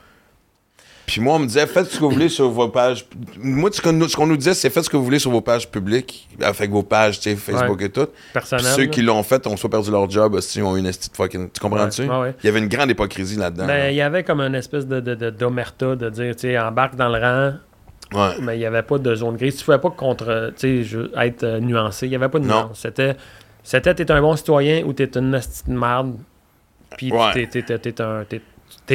Puis 1.11 1.21
moi, 1.21 1.35
on 1.35 1.39
me 1.41 1.47
disait, 1.47 1.67
faites 1.67 1.87
ce 1.87 1.97
que 1.99 2.05
vous 2.05 2.11
voulez 2.11 2.29
sur 2.29 2.49
vos 2.51 2.69
pages. 2.69 3.05
Moi, 3.37 3.69
ce 3.73 3.81
qu'on 3.83 4.27
nous, 4.29 4.37
disait, 4.37 4.55
c'est 4.55 4.71
faites 4.71 4.85
ce 4.85 4.91
que 4.91 4.97
vous 4.97 5.03
voulez 5.03 5.19
sur 5.19 5.33
vos 5.33 5.41
pages 5.41 5.69
publiques, 5.69 6.29
avec 6.41 6.71
vos 6.71 6.85
pages, 6.85 7.19
tu 7.19 7.31
sais, 7.31 7.35
Facebook 7.35 7.83
et 7.83 7.89
tout. 7.89 8.07
Puis 8.07 8.15
Personnel. 8.35 8.65
ceux 8.65 8.85
qui 8.87 9.03
l'ont 9.03 9.25
fait 9.25 9.45
ont 9.49 9.57
soit 9.57 9.69
perdu 9.71 9.91
leur 9.91 10.09
job, 10.09 10.35
aussi, 10.35 10.63
ont 10.63 10.77
eu 10.77 10.79
une 10.79 10.87
esti 10.87 11.11
de 11.11 11.17
fucking. 11.17 11.51
Tu 11.51 11.61
comprends-tu? 11.61 12.03
Ouais, 12.03 12.09
ouais, 12.09 12.19
ouais. 12.21 12.35
Il 12.45 12.47
y 12.47 12.49
avait 12.49 12.61
une 12.61 12.69
grande 12.69 12.91
hypocrisie 12.91 13.35
là-dedans. 13.37 13.67
Ben, 13.67 13.91
il 13.91 13.97
y 13.97 14.01
avait 14.03 14.23
comme 14.23 14.41
une 14.41 14.55
espèce 14.55 14.87
de, 14.87 15.01
de, 15.01 15.17
de- 15.17 15.31
d'omerta 15.31 15.97
de 15.97 16.09
dire, 16.11 16.37
tu 16.37 16.43
sais, 16.43 16.57
embarque 16.57 16.95
dans 16.95 17.09
le 17.09 17.19
rang, 17.19 17.55
ouais. 18.21 18.35
mais 18.41 18.55
il 18.55 18.61
n'y 18.61 18.67
avait 18.67 18.83
pas 18.83 18.99
de 18.99 19.13
zone 19.17 19.37
grise. 19.37 19.57
Tu 19.57 19.65
pouvais 19.65 19.79
pas 19.79 19.91
contre, 19.91 20.53
je- 20.63 21.11
être 21.21 21.43
euh, 21.43 21.59
nuancé. 21.59 22.07
Il 22.07 22.11
n'y 22.11 22.17
avait 22.17 22.29
pas 22.29 22.39
de 22.39 22.47
Non. 22.47 22.67
nuance. 22.67 22.79
C'était, 22.83 23.17
c'était 23.65 23.95
t'es 23.97 24.09
un 24.13 24.21
bon 24.23 24.37
citoyen 24.37 24.85
ou 24.85 24.93
t'es 24.93 25.11
une 25.19 25.35
hostie 25.35 25.65
de 25.67 25.73
merde. 25.77 26.15
Puis 26.97 27.13
t'es, 27.35 27.73
un, 28.01 28.25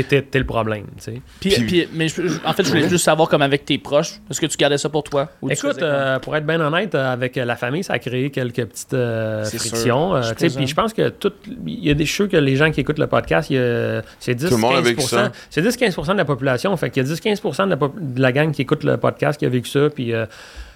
t'es- 0.04 0.22
t'es 0.22 0.40
le 0.40 0.46
problème, 0.46 0.86
tu 0.98 1.04
sais. 1.04 1.22
Puis, 1.40 1.50
Puis- 1.52 1.64
puis- 1.66 1.88
mais 1.94 2.08
je- 2.08 2.28
je- 2.28 2.40
en 2.46 2.54
fait, 2.54 2.64
je 2.64 2.70
voulais 2.70 2.90
juste 2.90 3.06
savoir, 3.06 3.30
comme 3.30 3.42
avec 3.42 3.66
tes 3.66 3.78
proches, 3.78 4.20
est-ce 4.30 4.42
que 4.42 4.46
tu 4.46 4.58
gardais 4.58 4.78
ça 4.78 4.90
pour 4.90 5.04
toi? 5.04 5.30
Ou 5.42 5.50
Écoute, 5.50 5.82
euh, 5.82 6.20
pour 6.20 6.36
être 6.36 6.46
bien 6.46 6.60
honnête, 6.62 6.94
euh, 6.96 7.14
avec 7.14 7.36
la 7.36 7.56
famille, 7.56 7.84
ça 7.84 7.94
a 7.94 8.00
créé 8.00 8.30
quelques 8.32 8.66
petites 8.66 8.94
euh, 8.94 9.44
frictions. 9.46 10.10
sûr, 10.10 10.16
euh, 10.16 10.22
je 10.22 10.28
tu 10.28 10.28
sais, 10.30 10.36
présume. 10.36 10.58
Puis 10.60 10.68
je 10.68 10.76
pense 10.76 10.94
que 10.94 11.10
tout. 11.10 11.32
Il 11.66 11.86
y 11.86 11.90
a 11.90 11.94
des 11.94 12.06
choses 12.06 12.30
que 12.30 12.38
les 12.38 12.56
gens 12.56 12.72
qui 12.72 12.82
écoutent 12.82 13.00
le 13.00 13.08
podcast, 13.08 13.50
il 13.50 13.56
y 13.58 13.60
a- 13.60 14.02
c'est 14.20 14.36
10 14.36 14.50
Tout 14.50 14.56
le 14.56 14.62
monde 14.62 14.76
a 14.76 14.82
vécu 14.82 14.98
15 14.98 15.10
ça. 15.10 15.32
C'est 15.50 15.62
10-15 15.62 16.14
de 16.14 16.18
la 16.18 16.26
population. 16.26 16.76
Fait 16.78 16.90
qu'il 16.90 17.04
y 17.04 17.06
a 17.06 17.10
10-15 17.10 17.68
de, 17.70 17.76
de 18.16 18.22
la 18.22 18.32
gang 18.32 18.52
qui 18.52 18.62
écoute 18.64 18.84
le 18.84 18.98
podcast 18.98 19.40
qui 19.40 19.46
a 19.46 19.50
vécu 19.50 19.70
ça, 19.70 19.90
puis 19.90 20.14
euh, 20.14 20.26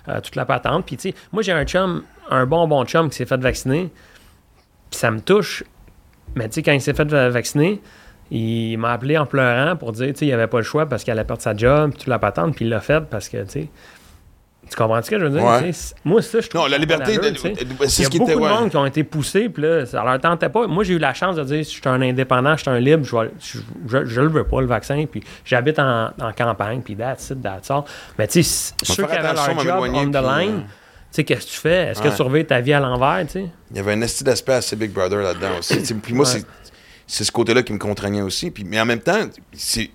euh, 0.07 0.19
toute 0.21 0.35
la 0.35 0.45
patente. 0.45 0.85
Puis 0.85 0.97
tu 0.97 1.09
sais, 1.09 1.15
moi 1.31 1.43
j'ai 1.43 1.51
un 1.51 1.65
chum, 1.65 2.03
un 2.29 2.45
bon 2.45 2.67
bon 2.67 2.83
chum 2.85 3.09
qui 3.09 3.15
s'est 3.17 3.25
fait 3.25 3.39
vacciner, 3.39 3.89
puis 4.89 4.99
ça 4.99 5.11
me 5.11 5.19
touche. 5.19 5.63
Mais 6.35 6.47
tu 6.47 6.55
sais, 6.55 6.63
quand 6.63 6.71
il 6.71 6.81
s'est 6.81 6.93
fait 6.93 7.05
va- 7.09 7.29
vacciner, 7.29 7.81
il 8.31 8.77
m'a 8.77 8.91
appelé 8.93 9.17
en 9.17 9.25
pleurant 9.25 9.75
pour 9.75 9.91
dire, 9.91 10.07
tu 10.13 10.19
sais, 10.19 10.25
il 10.27 10.33
avait 10.33 10.47
pas 10.47 10.57
le 10.57 10.63
choix 10.63 10.85
parce 10.85 11.03
qu'il 11.03 11.11
allait 11.11 11.23
perdre 11.23 11.41
sa 11.41 11.55
job, 11.55 11.89
puis 11.91 11.99
toute 11.99 12.07
la 12.07 12.19
patente, 12.19 12.55
puis 12.55 12.65
il 12.65 12.69
l'a 12.69 12.79
fait 12.79 13.01
parce 13.09 13.27
que, 13.29 13.37
tu 13.43 13.49
sais, 13.49 13.67
tu 14.69 14.75
comprends 14.75 15.01
ce 15.01 15.09
que 15.09 15.17
je 15.17 15.25
veux 15.25 15.31
dire? 15.31 15.43
Ouais. 15.43 15.63
tu 15.67 15.73
c'est- 15.73 15.95
Moi, 16.05 16.21
ça, 16.21 16.41
je 16.41 16.47
trouve 16.47 16.61
Non, 16.61 16.67
la 16.67 16.77
liberté, 16.77 17.17
d'allure, 17.17 17.33
tu 17.33 17.39
sais. 17.41 17.49
de- 17.53 17.59
Il 17.61 17.85
y 17.85 17.89
c'est 17.89 18.03
a 18.03 18.05
ce 18.05 18.09
qui 18.11 18.19
beaucoup 18.19 18.29
était. 18.31 18.39
de 18.39 18.45
monde 18.47 18.69
qui 18.69 18.77
ont 18.77 18.85
été 18.85 19.03
poussés, 19.03 19.49
puis 19.49 19.63
là, 19.63 19.85
ça 19.87 20.03
leur 20.03 20.19
tentait 20.19 20.49
pas. 20.49 20.67
Moi, 20.67 20.83
j'ai 20.83 20.93
eu 20.93 20.99
la 20.99 21.15
chance 21.15 21.37
de 21.37 21.43
dire, 21.43 21.57
je 21.63 21.69
suis 21.69 21.81
un 21.85 21.99
indépendant, 22.03 22.55
je 22.55 22.61
suis 22.61 22.69
un 22.69 22.79
libre, 22.79 23.03
je, 23.03 23.97
le 24.21 24.27
veux 24.27 24.43
pas, 24.43 24.61
le 24.61 24.67
vaccin, 24.67 25.05
puis 25.09 25.23
j'habite 25.43 25.79
en, 25.79 26.09
en 26.21 26.31
campagne, 26.37 26.81
puis 26.81 26.95
that's 26.95 27.31
it, 27.31 27.41
that's 27.41 27.71
all. 27.71 27.81
Mais 28.19 28.27
tu 28.27 28.43
sais, 28.43 28.73
ceux 28.83 29.05
qui 29.07 29.11
avaient 29.11 29.33
leur 29.33 29.59
job 29.59 29.89
on 29.91 30.11
the 30.11 30.15
line, 30.15 30.51
euh, 30.57 30.59
tu 30.59 30.65
sais, 31.11 31.23
qu'est-ce 31.23 31.47
que 31.47 31.51
tu 31.51 31.57
fais? 31.57 31.87
Est-ce 31.87 32.01
que 32.03 32.09
tu 32.09 32.15
surveilles 32.15 32.45
ta 32.45 32.61
vie 32.61 32.73
à 32.73 32.79
l'envers, 32.79 33.25
tu 33.25 33.31
sais? 33.31 33.45
Il 33.71 33.77
y 33.77 33.79
avait 33.79 33.93
un 33.93 34.01
esti 34.01 34.23
d'aspect 34.23 34.53
assez 34.53 34.75
Big 34.75 34.91
Brother 34.91 35.17
là-dedans 35.19 35.57
aussi. 35.57 35.81
Tu 35.81 35.95
Puis 35.95 36.13
moi, 36.13 36.25
c'est, 36.25 36.45
c'est 37.11 37.23
ce 37.23 37.31
côté-là 37.31 37.63
qui 37.63 37.73
me 37.73 37.79
contraignait 37.79 38.21
aussi. 38.21 38.51
Puis, 38.51 38.63
mais 38.63 38.79
en 38.79 38.85
même 38.85 38.99
temps, 39.01 39.19
c'est, 39.53 39.89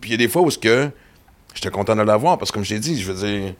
puis 0.00 0.10
il 0.10 0.10
y 0.10 0.14
a 0.14 0.16
des 0.18 0.28
fois 0.28 0.42
où 0.42 0.50
ce 0.50 0.58
que 0.58 0.90
j'étais 1.54 1.70
content 1.70 1.96
de 1.96 2.02
l'avoir 2.02 2.36
parce 2.38 2.50
que, 2.50 2.54
comme 2.56 2.64
je 2.64 2.74
t'ai 2.74 2.78
dit, 2.78 3.00
je 3.00 3.10
veux 3.10 3.26
dire, 3.26 3.54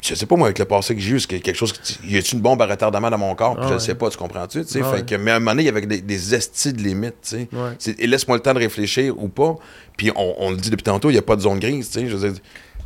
je 0.00 0.14
sais 0.14 0.26
pas 0.26 0.36
moi, 0.36 0.46
avec 0.46 0.58
le 0.60 0.64
passé 0.66 0.94
que 0.94 1.00
j'ai 1.00 1.14
eu, 1.14 1.16
a 1.16 1.26
quelque 1.26 1.54
chose, 1.54 1.72
qui- 1.72 1.98
y 2.04 2.16
a-tu 2.16 2.36
une 2.36 2.40
bombe 2.40 2.62
à 2.62 2.66
retardement 2.66 3.10
dans 3.10 3.18
mon 3.18 3.34
corps? 3.34 3.54
Puis 3.56 3.62
Ah 3.64 3.66
je 3.68 3.72
le 3.72 3.78
ouais. 3.80 3.84
sais 3.84 3.94
pas, 3.96 4.08
tu 4.10 4.16
comprends-tu? 4.16 4.60
Ah 4.80 4.90
ouais. 4.92 5.04
que, 5.04 5.16
mais 5.16 5.32
à 5.32 5.36
un 5.36 5.38
moment 5.40 5.52
donné, 5.52 5.62
il 5.64 5.66
y 5.66 5.68
avait 5.68 5.84
des, 5.84 6.00
des 6.00 6.34
estis 6.34 6.72
de 6.72 6.80
limites. 6.82 7.34
Ouais. 7.34 7.48
C'est- 7.80 7.98
Et 7.98 8.06
laisse-moi 8.06 8.36
le 8.36 8.42
temps 8.42 8.54
de 8.54 8.60
réfléchir 8.60 9.20
ou 9.20 9.28
pas. 9.28 9.56
Puis 9.96 10.12
on, 10.14 10.34
on 10.38 10.50
le 10.50 10.56
dit 10.58 10.70
depuis 10.70 10.84
tantôt, 10.84 11.10
il 11.10 11.14
n'y 11.14 11.18
a 11.18 11.22
pas 11.22 11.34
de 11.34 11.40
zone 11.40 11.58
grise. 11.58 11.90
Je 11.94 12.14
veux 12.14 12.30
dire, 12.30 12.40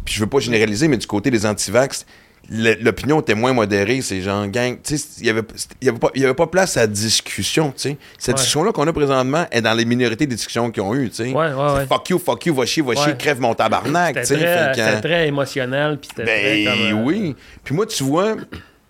puis 0.07 0.15
je 0.15 0.21
veux 0.21 0.29
pas 0.29 0.39
généraliser, 0.39 0.89
mais 0.89 0.97
du 0.97 1.07
côté 1.07 1.31
des 1.31 1.45
antivax, 1.45 2.07
le- 2.07 2.07
l'opinion 2.51 3.21
était 3.21 3.35
moins 3.35 3.53
modérée. 3.53 4.03
C'est 4.03 4.21
genre, 4.23 4.47
gang, 4.49 4.77
il 5.21 5.27
y 5.27 5.31
avait, 5.31 5.43
il 5.81 5.87
y 5.87 5.89
avait 5.89 5.99
pas, 5.99 6.11
il 6.15 6.23
y 6.23 6.25
avait 6.25 6.35
pas 6.35 6.49
place 6.49 6.77
à 6.77 6.87
discussion, 6.87 7.71
tu 7.71 7.81
sais. 7.83 7.97
Cette 8.19 8.29
Ouais. 8.29 8.35
discussion-là 8.35 8.73
qu'on 8.73 8.87
a 8.89 8.93
présentement 8.93 9.47
est 9.53 9.63
dans 9.63 9.73
les 9.75 9.85
minorités 9.85 10.27
des 10.27 10.35
discussions 10.35 10.71
qu'ils 10.71 10.83
ont 10.83 10.95
eues. 10.95 11.11
Ouais, 11.19 11.33
ouais. 11.33 11.87
Fuck 11.89 12.11
you, 12.11 12.19
fuck 12.19 12.45
you, 12.47 12.55
va 12.55 12.67
chier, 12.67 12.83
va 12.83 12.95
chier, 12.97 13.17
crève 13.17 13.41
mon 13.41 13.55
tabarnak, 13.55 14.17
tu 14.17 14.27
C'était 14.27 14.73
très, 14.73 15.01
très 15.01 15.29
émotionnel. 15.29 15.99
Très 16.01 16.25
ben 16.25 16.65
comme, 16.65 16.83
euh, 16.99 17.05
oui. 17.05 17.37
Puis 17.63 17.75
moi, 17.75 17.87
tu 17.87 18.03
vois, 18.03 18.35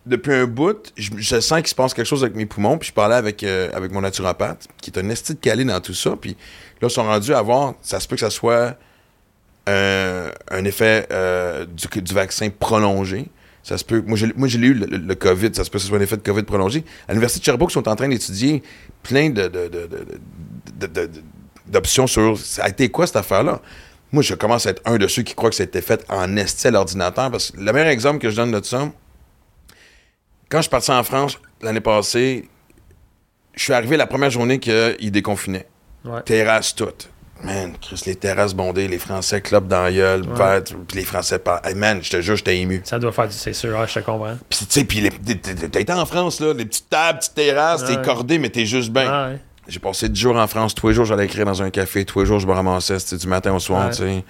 depuis 0.06 0.32
un 0.32 0.46
bout, 0.46 0.92
je, 0.96 1.10
je 1.18 1.40
sens 1.40 1.58
qu'il 1.58 1.68
se 1.68 1.74
passe 1.74 1.92
quelque 1.92 2.06
chose 2.06 2.22
avec 2.24 2.34
mes 2.36 2.46
poumons. 2.46 2.78
Puis 2.78 2.88
je 2.88 2.94
parlais 2.94 3.16
avec, 3.16 3.42
euh, 3.44 3.68
avec 3.74 3.92
mon 3.92 4.00
naturopathe, 4.00 4.66
qui 4.80 4.90
est 4.90 4.98
un 4.98 5.08
esti 5.10 5.34
de 5.34 5.38
calé 5.38 5.64
dans 5.64 5.80
tout 5.80 5.92
ça. 5.94 6.14
Puis 6.18 6.30
là, 6.80 6.88
ils 6.88 6.90
sont 6.90 7.04
rendus 7.04 7.34
à 7.34 7.42
voir, 7.42 7.74
ça 7.82 8.00
se 8.00 8.08
peut 8.08 8.16
que 8.16 8.20
ça 8.20 8.30
soit 8.30 8.76
euh, 9.68 10.30
un 10.50 10.64
effet 10.64 11.06
du, 11.68 12.00
du 12.00 12.14
vaccin 12.14 12.48
prolongé. 12.48 13.26
Ça 13.62 13.76
se 13.76 13.84
peut. 13.84 14.02
Moi, 14.06 14.16
j'ai 14.16 14.32
moi, 14.36 14.48
eu 14.48 14.74
le, 14.74 15.14
COVID. 15.14 15.50
Ça 15.54 15.64
se 15.64 15.70
peut 15.70 15.78
que 15.78 15.82
ce 15.82 15.88
soit 15.88 15.98
un 15.98 16.00
effet 16.00 16.16
de 16.16 16.22
COVID 16.22 16.44
prolongé. 16.44 16.84
À 17.06 17.12
l'Université 17.12 17.40
de 17.40 17.44
Sherbrooke, 17.44 17.70
ils 17.70 17.74
sont 17.74 17.88
en 17.88 17.96
train 17.96 18.08
d'étudier 18.08 18.62
plein 19.02 19.30
de, 19.30 19.50
d'options 21.66 22.06
sur 22.06 22.38
ça 22.38 22.64
a 22.64 22.68
été 22.68 22.88
quoi 22.88 23.06
cette 23.06 23.16
affaire-là? 23.16 23.60
Moi, 24.12 24.22
je 24.22 24.34
commence 24.34 24.66
à 24.66 24.70
être 24.70 24.82
un 24.86 24.96
de 24.96 25.06
ceux 25.06 25.22
qui 25.22 25.34
croient 25.34 25.50
que 25.50 25.56
ça 25.56 25.62
a 25.62 25.66
été 25.66 25.80
fait 25.82 26.04
en 26.08 26.36
esti 26.36 26.66
à 26.66 26.70
l'ordinateur. 26.70 27.30
Parce 27.30 27.50
que 27.50 27.60
le 27.60 27.72
meilleur 27.72 27.88
exemple 27.88 28.18
que 28.18 28.30
je 28.30 28.36
donne 28.36 28.50
de 28.50 28.64
ça, 28.64 28.90
quand 30.48 30.58
je 30.58 30.62
suis 30.62 30.70
parti 30.70 30.90
en 30.90 31.04
France 31.04 31.38
l'année 31.62 31.80
passée, 31.80 32.48
je 33.54 33.62
suis 33.62 33.72
arrivé 33.72 33.96
la 33.96 34.06
première 34.06 34.30
journée 34.30 34.58
qu'ils 34.58 35.12
déconfinaient. 35.12 35.68
Ouais. 36.04 36.22
Terrasse 36.22 36.74
toutes. 36.74 37.09
Man, 37.42 37.72
Chris, 37.80 38.02
les 38.06 38.16
terrasses 38.16 38.54
bondées, 38.54 38.88
les 38.88 38.98
Français 38.98 39.40
clopent 39.40 39.68
dans 39.68 39.82
la 39.82 39.92
gueule, 39.92 40.24
puis 40.86 40.98
les 40.98 41.04
Français 41.04 41.38
parlent. 41.38 41.60
Hey, 41.64 41.74
man, 41.74 42.00
je 42.02 42.10
te 42.10 42.20
jure, 42.20 42.36
j'étais 42.36 42.58
ému. 42.58 42.82
Ça 42.84 42.98
doit 42.98 43.12
faire 43.12 43.28
du. 43.28 43.34
C'est 43.34 43.52
sûr, 43.52 43.78
ah, 43.78 43.86
je 43.86 43.94
te 43.94 44.00
comprends. 44.00 44.36
Puis, 44.48 44.66
tu 44.66 44.66
sais, 44.68 44.84
puis 44.84 45.08
t'as 45.70 45.80
été 45.80 45.92
en 45.92 46.06
France, 46.06 46.40
là, 46.40 46.52
les 46.52 46.66
petites 46.66 46.90
tables, 46.90 47.18
petites 47.18 47.34
terrasses, 47.34 47.84
t'es 47.84 48.00
cordé, 48.02 48.38
mais 48.38 48.50
t'es 48.50 48.66
juste 48.66 48.90
bien. 48.90 49.06
Ah, 49.08 49.28
ouais. 49.30 49.38
J'ai 49.68 49.78
passé 49.78 50.08
10 50.08 50.20
jours 50.20 50.36
en 50.36 50.46
France. 50.48 50.74
Tous 50.74 50.88
les 50.88 50.94
jours, 50.94 51.04
j'allais 51.04 51.26
écrire 51.26 51.44
dans 51.44 51.62
un 51.62 51.70
café. 51.70 52.04
Tous 52.04 52.20
les 52.20 52.26
jours, 52.26 52.40
je 52.40 52.46
me 52.46 52.52
ramassais 52.52 52.98
c'était 52.98 53.16
du 53.16 53.28
matin 53.28 53.54
au 53.54 53.60
soir, 53.60 53.90
tu 53.90 53.98
sais. 53.98 54.24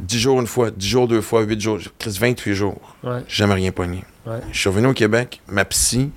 10 0.00 0.18
jours 0.18 0.40
une 0.40 0.46
fois, 0.46 0.70
10 0.70 0.88
jours 0.88 1.08
deux 1.08 1.20
fois, 1.20 1.42
8 1.42 1.60
jours. 1.60 1.78
Chris, 1.98 2.16
28 2.18 2.54
jours. 2.54 2.96
J'ai 3.04 3.10
jamais 3.28 3.54
rien 3.54 3.72
pogné. 3.72 4.04
Je 4.52 4.58
suis 4.58 4.68
revenu 4.68 4.88
au 4.88 4.92
Québec. 4.94 5.40
Ma 5.48 5.64
psy, 5.64 6.10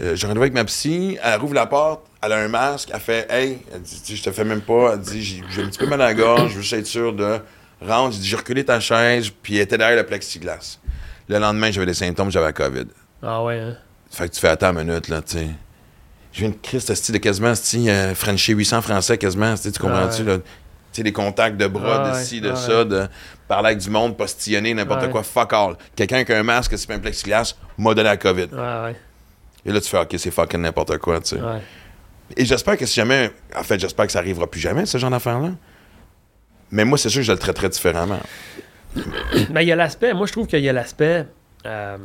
euh, 0.00 0.16
j'ai 0.16 0.26
rendez-vous 0.26 0.42
avec 0.42 0.54
ma 0.54 0.64
psy. 0.64 1.18
Elle 1.22 1.40
rouvre 1.40 1.54
la 1.54 1.66
porte. 1.66 2.06
Elle 2.22 2.32
a 2.32 2.38
un 2.38 2.48
masque. 2.48 2.90
Elle 2.92 3.00
fait 3.00 3.26
Hey, 3.30 3.58
elle 3.74 3.82
dit, 3.82 4.16
je 4.16 4.22
te 4.22 4.30
fais 4.30 4.44
même 4.44 4.60
pas. 4.62 4.92
Elle 4.94 5.00
dit 5.00 5.22
J'ai 5.22 5.42
j'ai 5.50 5.62
un 5.62 5.66
petit 5.66 5.78
peu 5.78 5.86
mal 5.86 6.00
à 6.02 6.06
la 6.06 6.14
gorge. 6.14 6.50
Je 6.50 6.56
veux 6.56 6.60
juste 6.62 6.72
être 6.74 6.86
sûr 6.86 7.12
de 7.12 7.38
rendre. 7.80 8.12
J'ai 8.12 8.20
dit 8.20 8.28
J'ai 8.28 8.36
reculé 8.36 8.64
ta 8.64 8.80
chaise. 8.80 9.30
Puis 9.42 9.56
elle 9.56 9.62
était 9.62 9.78
derrière 9.78 9.96
le 9.98 10.06
plexiglas. 10.06 10.78
Le 11.28 11.38
lendemain, 11.38 11.70
j'avais 11.70 11.86
des 11.86 11.94
symptômes. 11.94 12.30
J'avais 12.30 12.46
la 12.46 12.52
COVID. 12.52 12.86
Ah 13.22 13.42
ouais, 13.44 13.58
hein? 13.60 13.76
Fait 14.10 14.28
que 14.28 14.34
tu 14.34 14.40
fais 14.40 14.48
attends 14.48 14.72
une 14.76 14.84
minute, 14.88 15.08
là, 15.08 15.22
tu 15.22 15.38
sais. 15.38 15.46
Je 16.32 16.40
viens 16.40 16.50
de 16.50 16.56
Christ, 16.62 16.94
style 16.94 17.14
de 17.14 17.18
quasiment, 17.18 17.54
style, 17.54 17.88
euh, 17.90 18.14
Frencher 18.14 18.52
800 18.54 18.82
français, 18.82 19.18
quasiment, 19.18 19.54
tu 19.56 19.70
comprends-tu, 19.72 20.22
Ouais. 20.22 20.28
là? 20.28 20.38
Tu 20.38 20.42
sais, 20.92 21.02
des 21.02 21.12
contacts 21.12 21.56
de 21.56 21.66
bras, 21.66 22.02
Ah 22.04 22.10
de 22.10 22.14
ouais, 22.16 22.24
ci, 22.24 22.40
de 22.40 22.50
ah 22.50 22.56
ça, 22.56 22.84
de 22.84 23.06
parler 23.48 23.68
avec 23.68 23.78
du 23.78 23.90
monde, 23.90 24.16
postillonner, 24.16 24.72
n'importe 24.74 25.10
quoi, 25.10 25.22
fuck 25.24 25.52
all. 25.52 25.76
Quelqu'un 25.96 26.22
qui 26.24 26.32
a 26.32 26.38
un 26.38 26.42
masque, 26.44 26.76
c'est 26.78 26.86
pas 26.86 26.94
un 26.94 26.98
plexiglas, 27.00 27.54
m'a 27.78 27.94
donné 27.94 28.08
la 28.08 28.16
COVID. 28.16 28.48
Ouais, 28.52 28.58
ouais. 28.58 28.96
Et 29.64 29.72
là, 29.72 29.80
tu 29.80 29.88
fais, 29.88 29.98
OK, 29.98 30.14
c'est 30.16 30.30
fucking 30.30 30.60
n'importe 30.60 30.98
quoi, 30.98 31.20
tu 31.20 31.36
sais. 31.36 31.36
ouais. 31.36 31.60
Et 32.36 32.44
j'espère 32.44 32.76
que 32.76 32.86
si 32.86 32.94
jamais, 32.94 33.30
en 33.56 33.62
fait, 33.62 33.78
j'espère 33.78 34.06
que 34.06 34.12
ça 34.12 34.20
arrivera 34.20 34.46
plus 34.46 34.60
jamais, 34.60 34.86
ce 34.86 34.98
genre 34.98 35.10
d'affaire-là. 35.10 35.50
Mais 36.70 36.84
moi, 36.84 36.96
c'est 36.96 37.08
sûr 37.08 37.20
que 37.20 37.26
je 37.26 37.32
le 37.32 37.38
traiterais 37.38 37.68
différemment. 37.68 38.20
Mais 39.50 39.64
il 39.64 39.68
y 39.68 39.72
a 39.72 39.76
l'aspect, 39.76 40.14
moi 40.14 40.26
je 40.26 40.32
trouve 40.32 40.46
qu'il 40.46 40.60
y 40.60 40.68
a 40.68 40.72
l'aspect 40.72 41.26
euh, 41.66 41.96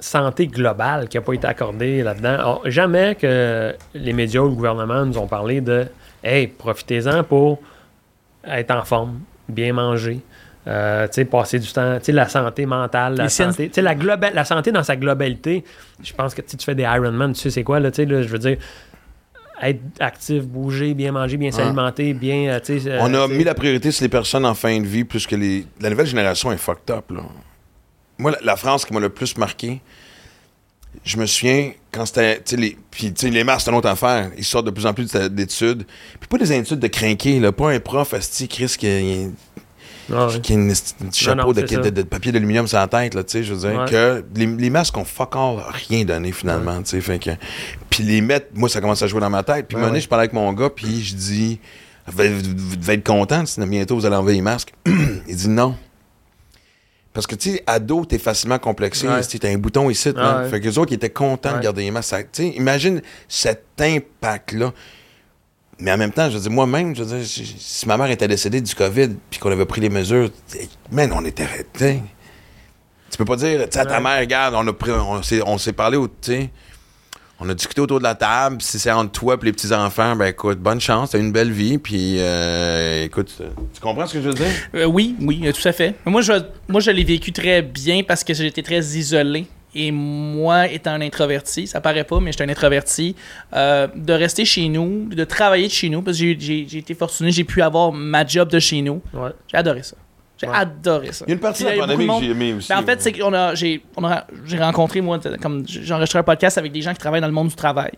santé 0.00 0.46
globale 0.46 1.08
qui 1.08 1.16
n'a 1.16 1.20
pas 1.22 1.34
été 1.34 1.46
accordé 1.46 2.02
là-dedans. 2.02 2.34
Alors, 2.34 2.62
jamais 2.64 3.14
que 3.14 3.74
les 3.94 4.12
médias 4.12 4.40
ou 4.40 4.48
le 4.48 4.54
gouvernement 4.54 5.04
nous 5.04 5.18
ont 5.18 5.26
parlé 5.26 5.60
de 5.60 5.86
Hey, 6.24 6.46
profitez-en 6.46 7.24
pour 7.24 7.60
être 8.44 8.70
en 8.70 8.84
forme, 8.84 9.20
bien 9.48 9.72
manger. 9.72 10.20
Euh, 10.68 11.06
tu 11.08 11.14
sais, 11.14 11.24
passer 11.24 11.58
du 11.58 11.72
temps, 11.72 11.98
tu 11.98 12.04
sais, 12.06 12.12
la 12.12 12.28
santé 12.28 12.66
mentale, 12.66 13.16
la 13.16 13.24
santé, 13.28 13.70
la, 13.82 13.94
globa- 13.94 14.32
la 14.32 14.44
santé 14.44 14.70
dans 14.72 14.82
sa 14.84 14.96
globalité. 14.96 15.64
Je 16.02 16.12
pense 16.12 16.34
que 16.34 16.42
tu 16.42 16.50
sais, 16.50 16.56
tu 16.56 16.64
fais 16.64 16.74
des 16.74 16.84
Ironman, 16.84 17.32
tu 17.32 17.40
sais, 17.40 17.50
c'est 17.50 17.64
quoi, 17.64 17.80
là, 17.80 17.90
tu 17.90 17.96
sais, 17.96 18.04
là, 18.06 18.22
je 18.22 18.28
veux 18.28 18.38
dire, 18.38 18.58
être 19.60 19.80
actif, 20.00 20.44
bouger, 20.44 20.94
bien 20.94 21.12
manger, 21.12 21.36
bien 21.36 21.50
s'alimenter, 21.52 22.14
bien, 22.14 22.48
euh, 22.48 22.60
tu 22.60 22.80
sais. 22.80 22.90
euh, 22.90 22.98
On 23.00 23.12
a 23.14 23.28
mis 23.28 23.44
la 23.44 23.54
priorité 23.54 23.90
sur 23.92 24.02
les 24.04 24.08
personnes 24.08 24.44
en 24.44 24.54
fin 24.54 24.78
de 24.80 24.86
vie 24.86 25.04
plus 25.04 25.26
que 25.26 25.36
les. 25.36 25.66
La 25.80 25.90
nouvelle 25.90 26.06
génération 26.06 26.50
est 26.52 26.56
fucked 26.56 26.90
up, 26.90 27.10
là. 27.10 27.22
Moi, 28.18 28.30
la, 28.32 28.38
la 28.42 28.56
France 28.56 28.84
qui 28.84 28.92
m'a 28.92 29.00
le 29.00 29.08
plus 29.08 29.36
marqué, 29.38 29.80
je 31.04 31.16
me 31.16 31.26
souviens 31.26 31.72
quand 31.92 32.06
c'était. 32.06 32.36
Tu 32.38 32.42
sais, 32.50 32.56
les. 32.56 32.76
Puis, 32.90 33.12
tu 33.12 33.26
sais, 33.26 33.30
les 33.32 33.44
masques, 33.44 33.62
c'est 33.64 33.70
une 33.70 33.76
autre 33.76 33.88
affaire. 33.88 34.30
Ils 34.36 34.44
sortent 34.44 34.66
de 34.66 34.70
plus 34.70 34.86
en 34.86 34.94
plus 34.94 35.10
d'études. 35.12 35.84
Puis, 36.20 36.28
pas 36.28 36.38
des 36.38 36.52
études 36.52 36.78
de 36.80 36.86
crinquer, 36.88 37.38
là. 37.40 37.52
Pas 37.52 37.70
un 37.70 37.80
prof, 37.80 38.14
Asti, 38.14 38.48
Chris, 38.48 38.74
qui 38.78 39.30
ah 40.12 40.26
ouais. 40.28 40.40
qui 40.40 40.52
a 40.52 40.54
une- 40.56 40.70
un 40.70 41.06
petit 41.08 41.24
chapeau 41.24 41.52
non, 41.52 41.52
de, 41.52 42.02
papier 42.02 42.32
d'aluminium 42.32 42.66
sur 42.66 42.78
la 42.78 42.86
tête, 42.88 43.14
là, 43.14 43.24
tu 43.24 43.30
sais, 43.32 43.42
je 43.44 43.54
veux 43.54 43.68
dire, 43.70 43.80
Ouais. 43.80 43.90
que 43.90 44.24
les, 44.34 44.46
les 44.46 44.70
masques 44.70 44.96
ont 44.96 45.04
fuck 45.04 45.34
all 45.36 45.58
rien 45.88 46.04
donné, 46.04 46.32
finalement, 46.32 46.82
tu 46.82 46.90
sais, 46.90 47.00
fait 47.00 47.18
que... 47.18 47.30
Puis 47.90 48.02
les 48.04 48.20
mettre, 48.20 48.46
moi, 48.54 48.68
ça 48.68 48.80
commence 48.80 49.02
à 49.02 49.06
jouer 49.06 49.20
dans 49.20 49.30
ma 49.30 49.42
tête, 49.42 49.66
puis 49.68 49.76
un 49.76 49.80
moment 49.80 49.90
donné, 49.90 50.00
je 50.00 50.08
parlais 50.08 50.22
avec 50.22 50.32
mon 50.32 50.52
gars, 50.52 50.70
puis 50.70 51.02
je 51.02 51.14
dis, 51.14 51.60
vous, 52.06 52.18
devez- 52.22 52.42
vous 52.56 52.76
devez 52.76 52.94
être 52.94 53.06
content, 53.06 53.44
sinon 53.46 53.66
bientôt, 53.66 53.94
vous 53.96 54.06
allez 54.06 54.16
enlever 54.16 54.34
les 54.34 54.42
masques? 54.42 54.72
Il 54.86 55.36
dit 55.36 55.48
non. 55.48 55.76
Parce 57.12 57.26
que, 57.26 57.34
tu 57.34 57.50
sais, 57.52 57.62
ado, 57.66 58.06
t'es 58.06 58.16
facilement 58.18 58.58
complexé, 58.58 59.06
tu 59.28 59.38
t'as 59.38 59.50
un 59.50 59.58
bouton 59.58 59.90
ici. 59.90 60.10
Fait 60.50 60.60
que 60.60 60.64
les 60.64 60.78
autres, 60.78 60.92
ils 60.92 60.94
étaient 60.94 61.10
contents 61.10 61.54
de 61.56 61.62
garder 61.62 61.82
les 61.82 61.90
masques. 61.90 62.08
Ça- 62.08 62.22
Tu 62.22 62.28
sais, 62.32 62.48
imagine 62.56 63.02
cet 63.28 63.64
impact-là. 63.78 64.72
Mais 65.78 65.90
en 65.90 65.96
même 65.96 66.12
temps, 66.12 66.28
je 66.30 66.36
veux 66.36 66.42
dire, 66.42 66.50
moi-même, 66.50 66.94
je 66.94 67.02
veux 67.02 67.18
dire, 67.18 67.26
si 67.26 67.86
ma 67.88 67.96
mère 67.96 68.10
était 68.10 68.28
décédée 68.28 68.60
du 68.60 68.74
COVID 68.74 69.08
puis 69.30 69.40
qu'on 69.40 69.50
avait 69.50 69.66
pris 69.66 69.80
les 69.80 69.88
mesures, 69.90 70.30
man, 70.90 71.10
on 71.14 71.24
était 71.24 71.42
arrêtés. 71.44 72.00
Tu 73.10 73.18
peux 73.18 73.24
pas 73.24 73.36
dire, 73.36 73.68
tu 73.68 73.78
à 73.78 73.84
ta 73.84 74.00
mère, 74.00 74.18
regarde, 74.20 74.54
on 74.56 74.66
a 74.66 74.72
pris, 74.72 74.90
on 74.90 75.22
s'est, 75.22 75.42
on 75.44 75.58
s'est 75.58 75.72
parlé, 75.72 75.96
au- 75.96 76.08
tu 76.08 76.14
sais, 76.22 76.50
on 77.40 77.48
a 77.48 77.54
discuté 77.54 77.80
autour 77.80 77.98
de 77.98 78.04
la 78.04 78.14
table. 78.14 78.62
Si 78.62 78.78
c'est 78.78 78.92
entre 78.92 79.10
toi 79.10 79.36
et 79.40 79.44
les 79.44 79.52
petits-enfants, 79.52 80.14
ben 80.14 80.26
écoute, 80.26 80.58
bonne 80.60 80.80
chance, 80.80 81.10
t'as 81.10 81.18
une 81.18 81.32
belle 81.32 81.50
vie, 81.50 81.76
puis 81.78 82.16
euh, 82.20 83.04
écoute, 83.04 83.34
tu 83.74 83.80
comprends 83.80 84.06
ce 84.06 84.14
que 84.14 84.22
je 84.22 84.28
veux 84.28 84.34
dire? 84.34 84.46
Euh, 84.76 84.84
oui, 84.84 85.16
oui, 85.20 85.42
euh, 85.44 85.52
tout 85.52 85.66
à 85.66 85.72
fait. 85.72 85.96
Moi, 86.06 86.20
je, 86.22 86.32
moi, 86.68 86.80
je 86.80 86.90
l'ai 86.92 87.04
vécu 87.04 87.32
très 87.32 87.60
bien 87.60 88.02
parce 88.04 88.22
que 88.22 88.32
j'étais 88.32 88.62
très 88.62 88.78
isolé. 88.80 89.46
Et 89.74 89.90
moi, 89.90 90.68
étant 90.68 90.90
un 90.92 91.00
introverti, 91.00 91.66
ça 91.66 91.80
paraît 91.80 92.04
pas, 92.04 92.20
mais 92.20 92.30
j'étais 92.32 92.44
un 92.44 92.48
introverti, 92.50 93.16
euh, 93.54 93.86
de 93.94 94.12
rester 94.12 94.44
chez 94.44 94.68
nous, 94.68 95.08
de 95.08 95.24
travailler 95.24 95.66
de 95.66 95.72
chez 95.72 95.88
nous, 95.88 96.02
parce 96.02 96.18
que 96.18 96.24
j'ai- 96.24 96.36
j'ai 96.38 96.66
j'ai 96.68 96.78
été 96.78 96.94
fortuné, 96.94 97.30
j'ai 97.30 97.44
pu 97.44 97.62
avoir 97.62 97.90
ma 97.92 98.26
job 98.26 98.50
de 98.50 98.58
chez 98.58 98.82
nous. 98.82 99.00
Ouais. 99.14 99.30
J'ai 99.50 99.56
adoré 99.56 99.82
ça. 99.82 99.96
J'ai 100.38 100.48
Ouais. 100.48 100.56
adoré 100.56 101.12
ça. 101.12 101.24
Il 101.26 101.30
y 101.30 101.32
a 101.32 101.34
une 101.34 101.40
partie 101.40 101.62
de 101.64 101.68
la 101.70 101.76
pandémie 101.76 102.06
que 102.06 102.24
j'ai 102.24 102.30
aimé 102.32 102.52
aussi. 102.54 102.68
Ben, 102.68 102.78
en 102.80 102.82
fait, 102.82 103.00
c'est 103.00 103.12
qu'on 103.12 103.32
a, 103.32 103.54
j'ai, 103.54 103.80
on 103.96 104.04
a- 104.04 104.26
j'ai 104.44 104.58
rencontré, 104.58 105.00
moi, 105.00 105.20
comme 105.40 105.64
j'ai 105.66 105.92
enregistré 105.94 106.18
un 106.18 106.22
podcast 106.24 106.58
avec 106.58 106.72
des 106.72 106.82
gens 106.82 106.92
qui 106.92 106.98
travaillent 106.98 107.20
dans 107.20 107.26
le 107.28 107.32
monde 107.32 107.48
du 107.48 107.54
travail. 107.54 107.92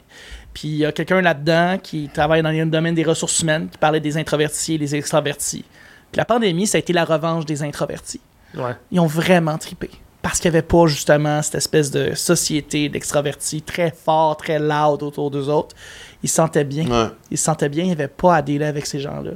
Puis 0.52 0.68
il 0.68 0.76
y 0.76 0.84
a 0.84 0.92
quelqu'un 0.92 1.20
là-dedans 1.22 1.78
qui 1.82 2.08
travaille 2.12 2.42
dans 2.42 2.50
le 2.50 2.66
domaine 2.66 2.94
des 2.94 3.02
ressources 3.02 3.40
humaines, 3.40 3.68
qui 3.70 3.78
parlait 3.78 3.98
des 4.00 4.16
introvertis 4.18 4.74
et 4.74 4.78
des 4.78 4.94
extravertis. 4.94 5.64
Puis 6.12 6.18
la 6.18 6.24
pandémie, 6.24 6.66
ça 6.66 6.76
a 6.76 6.80
été 6.80 6.92
la 6.92 7.04
revanche 7.04 7.46
des 7.46 7.62
introvertis. 7.62 8.20
Ouais. 8.54 8.76
Ils 8.92 9.00
ont 9.00 9.06
vraiment 9.06 9.56
tripé. 9.58 9.90
Parce 10.24 10.40
qu'il 10.40 10.50
n'y 10.50 10.56
avait 10.56 10.66
pas 10.66 10.86
justement 10.86 11.42
cette 11.42 11.56
espèce 11.56 11.90
de 11.90 12.14
société 12.14 12.88
d'extravertis 12.88 13.60
très 13.60 13.92
fort, 13.92 14.38
très 14.38 14.58
loud 14.58 15.02
autour 15.02 15.30
d'eux 15.30 15.50
autres. 15.50 15.76
Ils 16.22 16.30
se 16.30 16.36
sentaient 16.36 16.64
bien. 16.64 16.86
Ouais. 16.86 17.08
Ils 17.30 17.36
se 17.36 17.44
sentaient 17.44 17.68
bien, 17.68 17.82
il 17.84 17.88
n'y 17.88 17.92
avait 17.92 18.08
pas 18.08 18.36
à 18.36 18.40
dealer 18.40 18.66
avec 18.66 18.86
ces 18.86 19.00
gens-là. 19.00 19.32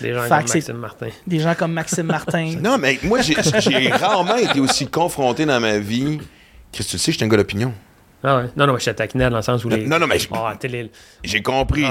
Des 0.00 0.14
gens 0.14 0.22
Fait 0.22 0.28
comme 0.30 0.38
Maxime 0.38 0.76
Martin. 0.78 1.08
Des 1.26 1.38
gens 1.40 1.54
comme 1.54 1.72
Maxime 1.72 2.06
Martin. 2.06 2.54
Non, 2.58 2.78
mais 2.78 2.98
moi, 3.02 3.20
j'ai, 3.20 3.34
rarement 3.92 4.36
été 4.36 4.60
aussi 4.60 4.86
confronté 4.86 5.44
dans 5.44 5.60
ma 5.60 5.76
vie. 5.78 6.18
Qu'est-ce 6.72 6.86
que 6.88 6.92
tu 6.92 6.98
sais, 6.98 7.12
je 7.12 7.18
suis 7.18 7.24
un 7.26 7.28
gars 7.28 7.36
d'opinion. 7.36 7.74
Ah 8.24 8.38
ouais. 8.38 8.44
Non, 8.56 8.66
non, 8.66 8.72
mais 8.72 8.80
je 8.80 8.90
taquinais 8.92 9.28
dans 9.28 9.36
le 9.36 9.42
sens 9.42 9.62
où 9.62 9.68
les. 9.68 9.86
Non, 9.86 9.98
non, 9.98 10.06
mais 10.06 10.18
je- 10.18 10.28
Ah, 10.32 10.54
les- 10.62 10.90
J'ai 11.22 11.42
compris. 11.42 11.84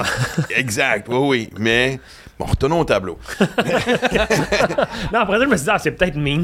exact, 0.56 1.08
oui, 1.08 1.18
oui. 1.20 1.50
Mais, 1.60 2.00
bon, 2.40 2.46
retournons 2.46 2.80
au 2.80 2.86
tableau. 2.86 3.18
Non, 5.14 5.20
après 5.20 5.38
ça, 5.40 5.44
je 5.44 5.50
me 5.50 5.56
suis 5.58 5.64
dit, 5.66 5.72
ah, 5.72 5.80
c'est 5.80 5.92
peut-être 5.92 6.16
mean. 6.16 6.44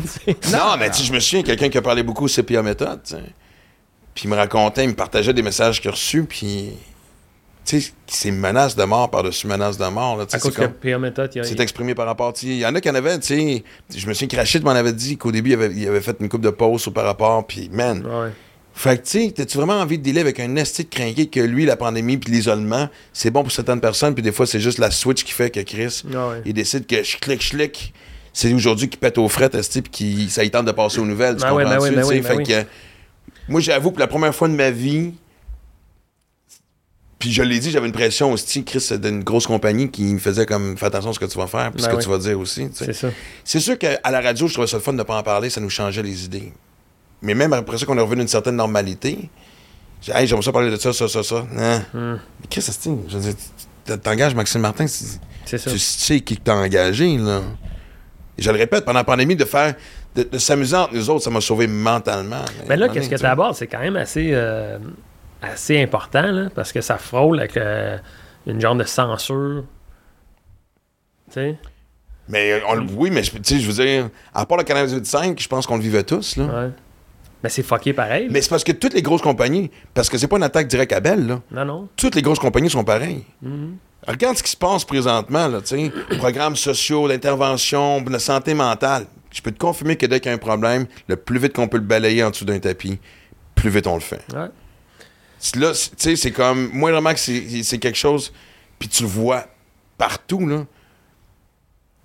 Non, 0.51 0.75
mais 0.77 0.89
tu 0.91 1.03
je 1.03 1.13
me 1.13 1.19
souviens, 1.19 1.43
quelqu'un 1.43 1.69
qui 1.69 1.77
a 1.77 1.81
parlé 1.81 2.03
beaucoup 2.03 2.25
au 2.25 2.27
CPA 2.27 2.61
méthode. 2.61 3.01
Puis 4.13 4.25
il 4.25 4.29
me 4.29 4.35
racontait, 4.35 4.83
il 4.83 4.89
me 4.89 4.95
partageait 4.95 5.33
des 5.33 5.41
messages 5.41 5.81
qu'il 5.81 5.89
a 5.89 5.91
reçus, 5.91 6.23
puis. 6.23 6.71
Tu 7.65 7.81
sais, 7.81 7.93
c'est 8.05 8.29
menace 8.29 8.75
de 8.75 8.83
mort 8.83 9.09
par-dessus 9.09 9.47
menace 9.47 9.75
de 9.79 9.85
mort. 9.87 10.17
Là, 10.17 10.25
À 10.31 10.37
cause 10.37 10.51
c'est 10.53 10.59
que 10.61 10.65
comme- 10.67 10.73
P.A. 10.73 10.99
Méthode, 10.99 11.31
il 11.33 11.37
y 11.39 11.41
a. 11.41 11.43
C'est 11.45 11.59
exprimé 11.59 11.95
par 11.95 12.05
rapport. 12.05 12.31
Il 12.43 12.53
y 12.57 12.65
en 12.65 12.75
a 12.75 12.79
qui 12.79 12.87
en 12.91 12.93
avaient, 12.93 13.17
tu 13.19 13.25
sais. 13.25 13.63
Je 13.95 14.07
me 14.07 14.13
souviens 14.13 14.27
que 14.27 14.35
Rachid 14.35 14.63
m'en 14.63 14.69
avait 14.71 14.93
dit 14.93 15.17
qu'au 15.17 15.31
début, 15.31 15.49
il 15.49 15.53
avait, 15.55 15.73
il 15.73 15.87
avait 15.87 16.01
fait 16.01 16.15
une 16.19 16.29
coupe 16.29 16.41
de 16.41 16.51
pause 16.51 16.87
par 16.93 17.05
rapport, 17.05 17.45
puis 17.47 17.69
man. 17.73 18.05
Ouais. 18.05 18.29
Fait 18.77 18.97
que, 19.01 19.05
tu 19.07 19.25
sais, 19.27 19.31
t'as-tu 19.33 19.55
vraiment 19.57 19.79
envie 19.79 19.97
de 19.97 20.03
dealer 20.03 20.19
avec 20.19 20.37
un 20.41 20.53
esti 20.57 20.83
de 20.83 20.89
crinqué 20.89 21.27
que 21.27 21.39
lui, 21.39 21.65
la 21.65 21.77
pandémie 21.77 22.17
puis 22.17 22.31
l'isolement, 22.33 22.89
c'est 23.13 23.31
bon 23.31 23.41
pour 23.41 23.51
certaines 23.51 23.79
personnes, 23.79 24.13
puis 24.13 24.21
des 24.21 24.33
fois, 24.33 24.45
c'est 24.45 24.59
juste 24.59 24.79
la 24.79 24.91
switch 24.91 25.23
qui 25.23 25.31
fait 25.31 25.49
que 25.49 25.61
Chris, 25.61 26.03
Ah 26.13 26.27
ouais. 26.27 26.41
il 26.45 26.53
décide 26.53 26.85
que 26.85 27.01
je 27.01 27.15
clique, 27.17 27.41
je 27.41 27.49
clique, 27.51 27.93
c'est 28.33 28.53
aujourd'hui 28.53 28.89
qui 28.89 28.97
pète 28.97 29.17
aux 29.17 29.29
frettes, 29.29 29.55
esti, 29.55 29.81
puis 29.81 29.91
qui, 29.91 30.29
ça 30.29 30.43
y 30.43 30.51
tente 30.51 30.65
de 30.65 30.73
passer 30.73 30.99
aux 30.99 31.05
nouvelles. 31.05 31.37
Tu 31.37 31.43
Ben 31.43 31.53
oui, 31.53 31.63
ben 31.63 31.77
ben 31.79 32.03
oui, 32.05 32.19
ben 32.19 32.37
Fait 32.37 32.43
que, 32.43 32.67
moi, 33.47 33.61
j'avoue 33.61 33.91
que 33.91 33.99
la 33.99 34.07
première 34.07 34.35
fois 34.35 34.49
de 34.49 34.55
ma 34.55 34.71
vie, 34.71 35.13
puis 37.17 37.31
je 37.31 37.41
l'ai 37.43 37.59
dit, 37.59 37.71
j'avais 37.71 37.87
une 37.87 37.93
pression 37.93 38.33
aussi, 38.33 38.65
Chris, 38.65 38.85
d'une 39.01 39.23
grosse 39.23 39.47
compagnie 39.47 39.89
qui 39.89 40.03
me 40.03 40.19
faisait 40.19 40.45
comme, 40.45 40.77
fais 40.77 40.87
attention 40.87 41.11
à 41.11 41.13
ce 41.13 41.19
que 41.19 41.25
tu 41.25 41.37
vas 41.37 41.47
faire, 41.47 41.71
puis 41.71 41.81
ce 41.81 41.87
Ben 41.87 41.93
que 41.93 41.97
oui. 41.97 42.03
tu 42.03 42.09
vas 42.09 42.17
dire 42.17 42.37
aussi. 42.37 42.67
C'est 43.45 43.59
sûr 43.61 43.77
qu'à 43.77 43.99
la 44.11 44.19
radio, 44.21 44.47
je 44.47 44.53
trouvais 44.53 44.67
ça 44.67 44.75
le 44.77 44.83
fun 44.83 44.91
de 44.91 44.97
ne 44.97 45.03
pas 45.03 45.17
en 45.17 45.23
parler, 45.23 45.49
ça 45.49 45.61
nous 45.61 45.69
changeait 45.69 46.03
les 46.03 46.25
idées. 46.25 46.51
Mais 47.25 47.33
même 47.33 47.53
après 47.53 47.77
ça 47.77 47.85
qu'on 47.85 47.97
est 47.97 48.01
revenu 48.01 48.21
à 48.21 48.23
une 48.23 48.27
certaine 48.29 48.55
normalité, 48.55 49.29
j'ai 50.01 50.13
dit, 50.13 50.17
hey, 50.19 50.27
j'aimerais 50.27 50.43
ça 50.45 50.51
parler 50.51 50.71
de 50.71 50.77
ça, 50.77 50.93
ça, 50.93 51.07
ça, 51.07 51.23
ça. 51.23 51.45
Non. 51.51 51.81
Hmm. 51.93 52.19
Mais 52.41 52.47
qu'est-ce 52.49 52.67
que 52.67 52.73
c'est? 52.79 52.89
Je 53.09 53.17
veux 53.17 53.23
dire, 53.23 53.33
tu- 53.85 53.97
t'engages 53.99 54.35
Maxime 54.35 54.61
Martin, 54.61 54.85
c'est- 54.87 55.19
ça. 55.45 55.71
tu 55.71 55.77
sais 55.79 56.21
qui 56.21 56.37
t'a 56.37 56.55
engagé, 56.55 57.17
là. 57.17 57.41
Et 58.37 58.41
je 58.41 58.51
le 58.51 58.57
répète, 58.57 58.83
pendant 58.85 58.99
la 58.99 59.03
pandémie, 59.03 59.35
de 59.35 59.45
faire, 59.45 59.75
de, 60.15 60.23
de 60.23 60.37
s'amuser 60.37 60.75
entre 60.75 60.93
nous 60.93 61.09
autres, 61.09 61.23
ça 61.23 61.29
m'a 61.29 61.41
sauvé 61.41 61.67
mentalement. 61.67 62.43
Mais 62.67 62.75
là, 62.77 62.89
qu'est-ce 62.89 63.09
que 63.09 63.15
tu 63.15 63.25
abordes, 63.25 63.55
c'est 63.55 63.67
quand 63.67 63.79
même 63.79 63.95
assez, 63.95 64.29
euh, 64.33 64.77
assez 65.41 65.81
important, 65.81 66.31
là, 66.31 66.49
parce 66.53 66.71
que 66.73 66.81
ça 66.81 66.97
frôle 66.97 67.39
avec 67.39 67.55
euh, 67.57 67.97
une 68.45 68.59
genre 68.61 68.75
de 68.75 68.83
censure. 68.83 69.63
Tu 71.29 71.33
sais? 71.33 71.57
Mais 72.27 72.53
euh, 72.53 72.59
on 72.69 72.87
oui, 72.97 73.09
mais 73.11 73.23
je- 73.23 73.31
veux 73.33 73.39
dire, 73.85 74.09
à 74.33 74.45
part 74.45 74.57
le 74.57 74.63
Canal 74.63 74.89
5, 75.05 75.39
je 75.39 75.47
pense 75.47 75.65
qu'on 75.67 75.77
le 75.77 75.83
vivait 75.83 76.03
tous, 76.03 76.37
là. 76.37 76.45
Ouais. 76.45 76.69
Mais 77.45 77.49
c'est 77.49 77.61
fucké 77.61 77.93
pareil. 77.93 78.27
Mais 78.31 78.41
c'est 78.41 78.49
parce 78.49 78.63
que 78.63 78.71
toutes 78.71 78.95
les 78.95 79.03
grosses 79.03 79.21
compagnies, 79.21 79.69
parce 79.93 80.09
que 80.09 80.17
c'est 80.17 80.27
pas 80.27 80.37
une 80.37 80.43
attaque 80.43 80.65
directe 80.65 80.91
à 80.93 80.99
Bell, 80.99 81.27
là. 81.27 81.41
Non, 81.51 81.63
non. 81.63 81.89
toutes 81.95 82.15
les 82.15 82.23
grosses 82.23 82.39
compagnies 82.39 82.71
sont 82.71 82.83
pareilles. 82.83 83.23
Mm-hmm. 83.45 84.07
Regarde 84.07 84.35
ce 84.35 84.41
qui 84.41 84.49
se 84.49 84.57
passe 84.57 84.83
présentement, 84.83 85.47
là, 85.47 85.61
tu 85.61 85.67
sais. 85.67 85.91
Programmes 86.17 86.55
sociaux, 86.55 87.07
l'intervention, 87.07 88.03
la 88.09 88.17
santé 88.17 88.55
mentale. 88.55 89.05
Je 89.31 89.43
peux 89.43 89.51
te 89.51 89.59
confirmer 89.59 89.95
que 89.95 90.07
dès 90.07 90.19
qu'il 90.19 90.29
y 90.29 90.31
a 90.31 90.35
un 90.35 90.39
problème, 90.39 90.87
le 91.07 91.17
plus 91.17 91.37
vite 91.37 91.53
qu'on 91.53 91.67
peut 91.67 91.77
le 91.77 91.83
balayer 91.83 92.23
en 92.23 92.31
dessous 92.31 92.45
d'un 92.45 92.57
tapis, 92.57 92.97
plus 93.53 93.69
vite 93.69 93.85
on 93.85 93.93
le 93.93 94.01
fait. 94.01 94.21
Ouais. 94.33 94.49
Là, 95.59 95.71
tu 95.73 95.89
sais, 95.97 96.15
c'est 96.15 96.31
comme, 96.31 96.71
moi, 96.73 96.91
vraiment 96.91 97.13
que 97.13 97.19
c'est 97.19 97.61
c'est 97.61 97.77
quelque 97.77 97.99
chose, 97.99 98.33
puis 98.79 98.89
tu 98.89 99.03
le 99.03 99.09
vois 99.09 99.45
partout, 99.99 100.47
là. 100.47 100.65
Chris, 100.65 100.65
tu 100.65 101.93
sais, 101.93 102.04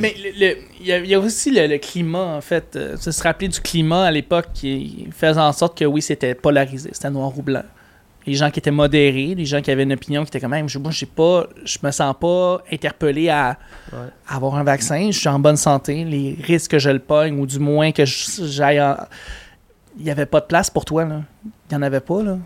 mais 0.00 0.14
il 0.18 0.86
y, 0.86 0.92
a- 0.92 0.98
il 0.98 1.06
y 1.06 1.14
a 1.14 1.20
aussi 1.20 1.50
le, 1.50 1.66
le 1.66 1.78
climat, 1.78 2.36
en 2.36 2.40
fait. 2.40 2.74
euh, 2.76 2.96
se 2.96 3.10
se 3.12 3.22
rappeler 3.22 3.48
du 3.48 3.60
climat 3.60 4.04
à 4.06 4.10
l'époque 4.10 4.46
qui 4.52 5.06
faisait 5.12 5.38
en 5.40 5.52
sorte 5.52 5.78
que 5.78 5.84
oui, 5.84 6.02
c'était 6.02 6.34
polarisé, 6.34 6.90
c'était 6.92 7.10
noir 7.10 7.32
ou 7.38 7.42
blanc. 7.42 7.62
Les 8.26 8.34
gens 8.34 8.50
qui 8.50 8.58
étaient 8.58 8.70
modérés, 8.72 9.34
les 9.34 9.44
gens 9.46 9.62
qui 9.62 9.70
avaient 9.70 9.84
une 9.84 9.92
opinion 9.92 10.22
qui 10.24 10.28
était 10.28 10.40
quand 10.40 10.48
même, 10.50 10.68
je, 10.68 10.78
moi, 10.78 10.90
j'ai 10.90 11.06
pas, 11.06 11.46
je 11.64 11.78
me 11.82 11.90
sens 11.90 12.14
pas 12.20 12.60
interpellé 12.70 13.28
à, 13.30 13.56
Ouais. 13.92 13.98
à 14.26 14.36
avoir 14.36 14.56
un 14.56 14.64
vaccin, 14.64 15.10
je 15.10 15.18
suis 15.18 15.28
en 15.28 15.38
bonne 15.38 15.56
santé, 15.56 16.04
les 16.04 16.36
risques 16.42 16.72
que 16.72 16.78
je 16.78 16.90
le 16.90 16.98
pogne, 16.98 17.38
ou 17.40 17.46
du 17.46 17.58
moins 17.58 17.90
que 17.92 18.04
j'aille 18.04 18.80
en... 18.82 18.96
Il 19.98 20.04
n'y 20.04 20.10
avait 20.10 20.26
pas 20.26 20.40
de 20.40 20.46
place 20.46 20.68
pour 20.70 20.84
toi, 20.84 21.04
là. 21.04 21.22
Il 21.44 21.50
n'y 21.70 21.76
en 21.78 21.82
avait 21.82 22.00
pas, 22.00 22.22
là. 22.22 22.38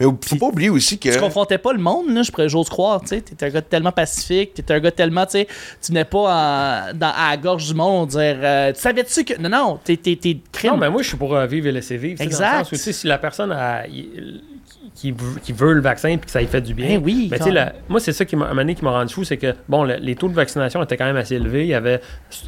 Mais 0.00 0.06
faut 0.24 0.36
pas 0.36 0.46
oublier 0.46 0.70
aussi 0.70 0.98
que. 0.98 1.08
Tu 1.12 1.18
confrontais 1.18 1.58
pas 1.58 1.72
le 1.72 1.78
monde, 1.80 2.08
là, 2.10 2.22
je 2.22 2.30
pourrais 2.30 2.48
j'ose 2.48 2.68
croire, 2.68 3.00
tu 3.00 3.08
sais. 3.08 3.20
T'étais 3.20 3.46
un 3.46 3.50
gars 3.50 3.62
tellement 3.62 3.92
pacifique, 3.92 4.54
t'étais 4.54 4.74
un 4.74 4.80
gars 4.80 4.90
tellement, 4.92 5.26
tu 5.26 5.32
sais, 5.32 5.46
tu 5.82 5.88
venais 5.92 6.04
pas 6.04 6.18
en- 6.90 6.94
dans, 6.94 7.12
à 7.14 7.30
la 7.30 7.36
gorge 7.36 7.66
du 7.68 7.74
monde 7.74 8.08
dire, 8.10 8.36
euh, 8.42 8.72
tu 8.72 8.80
savais-tu 8.80 9.24
que. 9.24 9.40
Non, 9.40 9.48
non, 9.48 9.80
t'es, 9.82 9.96
t'es, 9.96 10.16
t'es 10.16 10.38
crime. 10.52 10.72
Non, 10.72 10.76
mais 10.78 10.90
moi, 10.90 11.02
je 11.02 11.08
suis 11.08 11.16
pour 11.16 11.34
euh, 11.34 11.46
vivre 11.46 11.66
et 11.66 11.72
laisser 11.72 11.96
vivre. 11.96 12.18
tu 12.18 12.24
sais, 12.24 12.24
Dans 12.24 12.30
Exact. 12.30 12.52
le 12.58 12.64
sens 12.64 12.72
où, 12.72 12.76
tu 12.76 12.80
sais, 12.82 12.92
si 12.92 13.06
la 13.06 13.18
personne 13.18 13.52
a- 13.52 13.86
il- 13.86 14.42
qui, 14.94 15.12
veut- 15.12 15.38
qui 15.42 15.52
veut 15.52 15.74
le 15.74 15.80
vaccin 15.80 16.08
puis 16.16 16.26
que 16.26 16.30
ça 16.30 16.40
lui 16.40 16.48
fait 16.48 16.60
du 16.60 16.74
bien. 16.74 16.88
Ben 16.98 17.02
oui, 17.04 17.28
Mais 17.30 17.38
tu 17.38 17.44
sais, 17.44 17.50
quand 17.50 17.54
la- 17.54 17.72
moi, 17.88 18.00
c'est 18.00 18.12
ça 18.12 18.24
qui 18.24 18.34
m'a, 18.34 18.46
à 18.48 18.64
qui 18.74 18.84
m'a 18.84 18.90
rendu 18.90 19.14
fou, 19.14 19.22
c'est 19.22 19.36
que, 19.36 19.54
bon, 19.68 19.84
le- 19.84 19.94
les 19.96 20.16
taux 20.16 20.28
de 20.28 20.34
vaccination 20.34 20.82
étaient 20.82 20.96
quand 20.96 21.04
même 21.04 21.16
assez 21.16 21.36
élevés. 21.36 21.62
Il 21.62 21.68
y 21.68 21.74
avait 21.74 22.00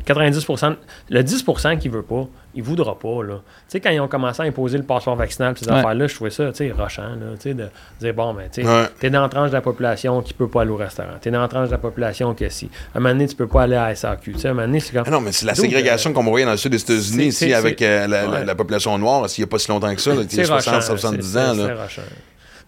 90% 0.04 0.74
Le 1.10 1.22
10% 1.22 1.78
qui 1.78 1.88
veut 1.88 2.02
pas, 2.02 2.26
il 2.54 2.62
voudra 2.62 2.98
pas, 2.98 3.22
là. 3.22 3.34
Tu 3.36 3.42
sais, 3.68 3.80
quand 3.80 3.90
ils 3.90 4.00
ont 4.00 4.08
commencé 4.08 4.42
à 4.42 4.44
imposer 4.46 4.76
le 4.78 4.84
passeport 4.84 5.14
vaccinal, 5.16 5.54
ces 5.56 5.66
Ouais. 5.70 5.76
affaires-là, 5.78 6.06
je 6.08 6.14
trouvais 6.14 6.30
ça, 6.30 6.46
tu 6.50 6.56
sais, 6.56 6.72
rochant, 6.72 7.02
là. 7.02 7.34
Tu 7.36 7.42
sais, 7.50 7.54
de 7.54 7.66
dire, 8.00 8.14
bon, 8.14 8.34
ben, 8.34 8.48
tu 8.52 8.62
sais, 8.62 8.68
Ouais. 8.68 8.86
t'es 8.98 9.10
dans 9.10 9.22
la 9.22 9.28
tranche 9.28 9.50
de 9.50 9.54
la 9.54 9.60
population 9.60 10.20
qui 10.22 10.34
peut 10.34 10.48
pas 10.48 10.62
aller 10.62 10.70
au 10.70 10.76
restaurant. 10.76 11.10
T'es 11.20 11.30
dans 11.30 11.40
la 11.40 11.48
tranche 11.48 11.66
de 11.68 11.72
la 11.72 11.78
population 11.78 12.34
qui, 12.34 12.50
si. 12.50 12.70
À 12.94 12.98
un 12.98 13.00
moment 13.00 13.14
donné, 13.14 13.28
tu 13.28 13.36
peux 13.36 13.46
pas 13.46 13.62
aller 13.62 13.76
à 13.76 13.94
SAQ. 13.94 14.32
Tu 14.32 14.38
sais, 14.38 14.48
à 14.48 14.50
un 14.50 14.54
moment 14.54 14.66
donné, 14.66 14.80
c'est 14.80 14.92
comme. 14.92 15.04
Ah 15.06 15.10
non, 15.10 15.20
mais 15.20 15.32
c'est 15.32 15.46
la 15.46 15.54
ségrégation 15.54 16.12
qu'on 16.12 16.24
voyait 16.24 16.44
dans 16.46 16.50
le 16.52 16.56
sud 16.56 16.72
des 16.72 16.80
États-Unis, 16.82 17.26
ici, 17.26 17.52
avec 17.54 17.80
euh, 17.82 18.06
la, 18.06 18.22
la- 18.24 18.28
ouais. 18.30 18.44
la 18.44 18.54
population 18.54 18.96
noire, 18.98 19.28
s'il 19.30 19.42
n'y 19.44 19.48
a 19.48 19.50
pas 19.50 19.58
si 19.58 19.68
longtemps 19.68 19.94
que 19.94 20.00
ça, 20.00 20.10
là, 20.10 20.24
qui 20.24 20.34
est 20.34 20.40
C'est 20.40 20.44
60, 20.44 20.74
rochant, 20.74 20.86
70 20.86 21.22
c'est- 21.32 21.38
ans. 21.38 21.54
c'est- 21.54 21.68
là. 21.68 21.74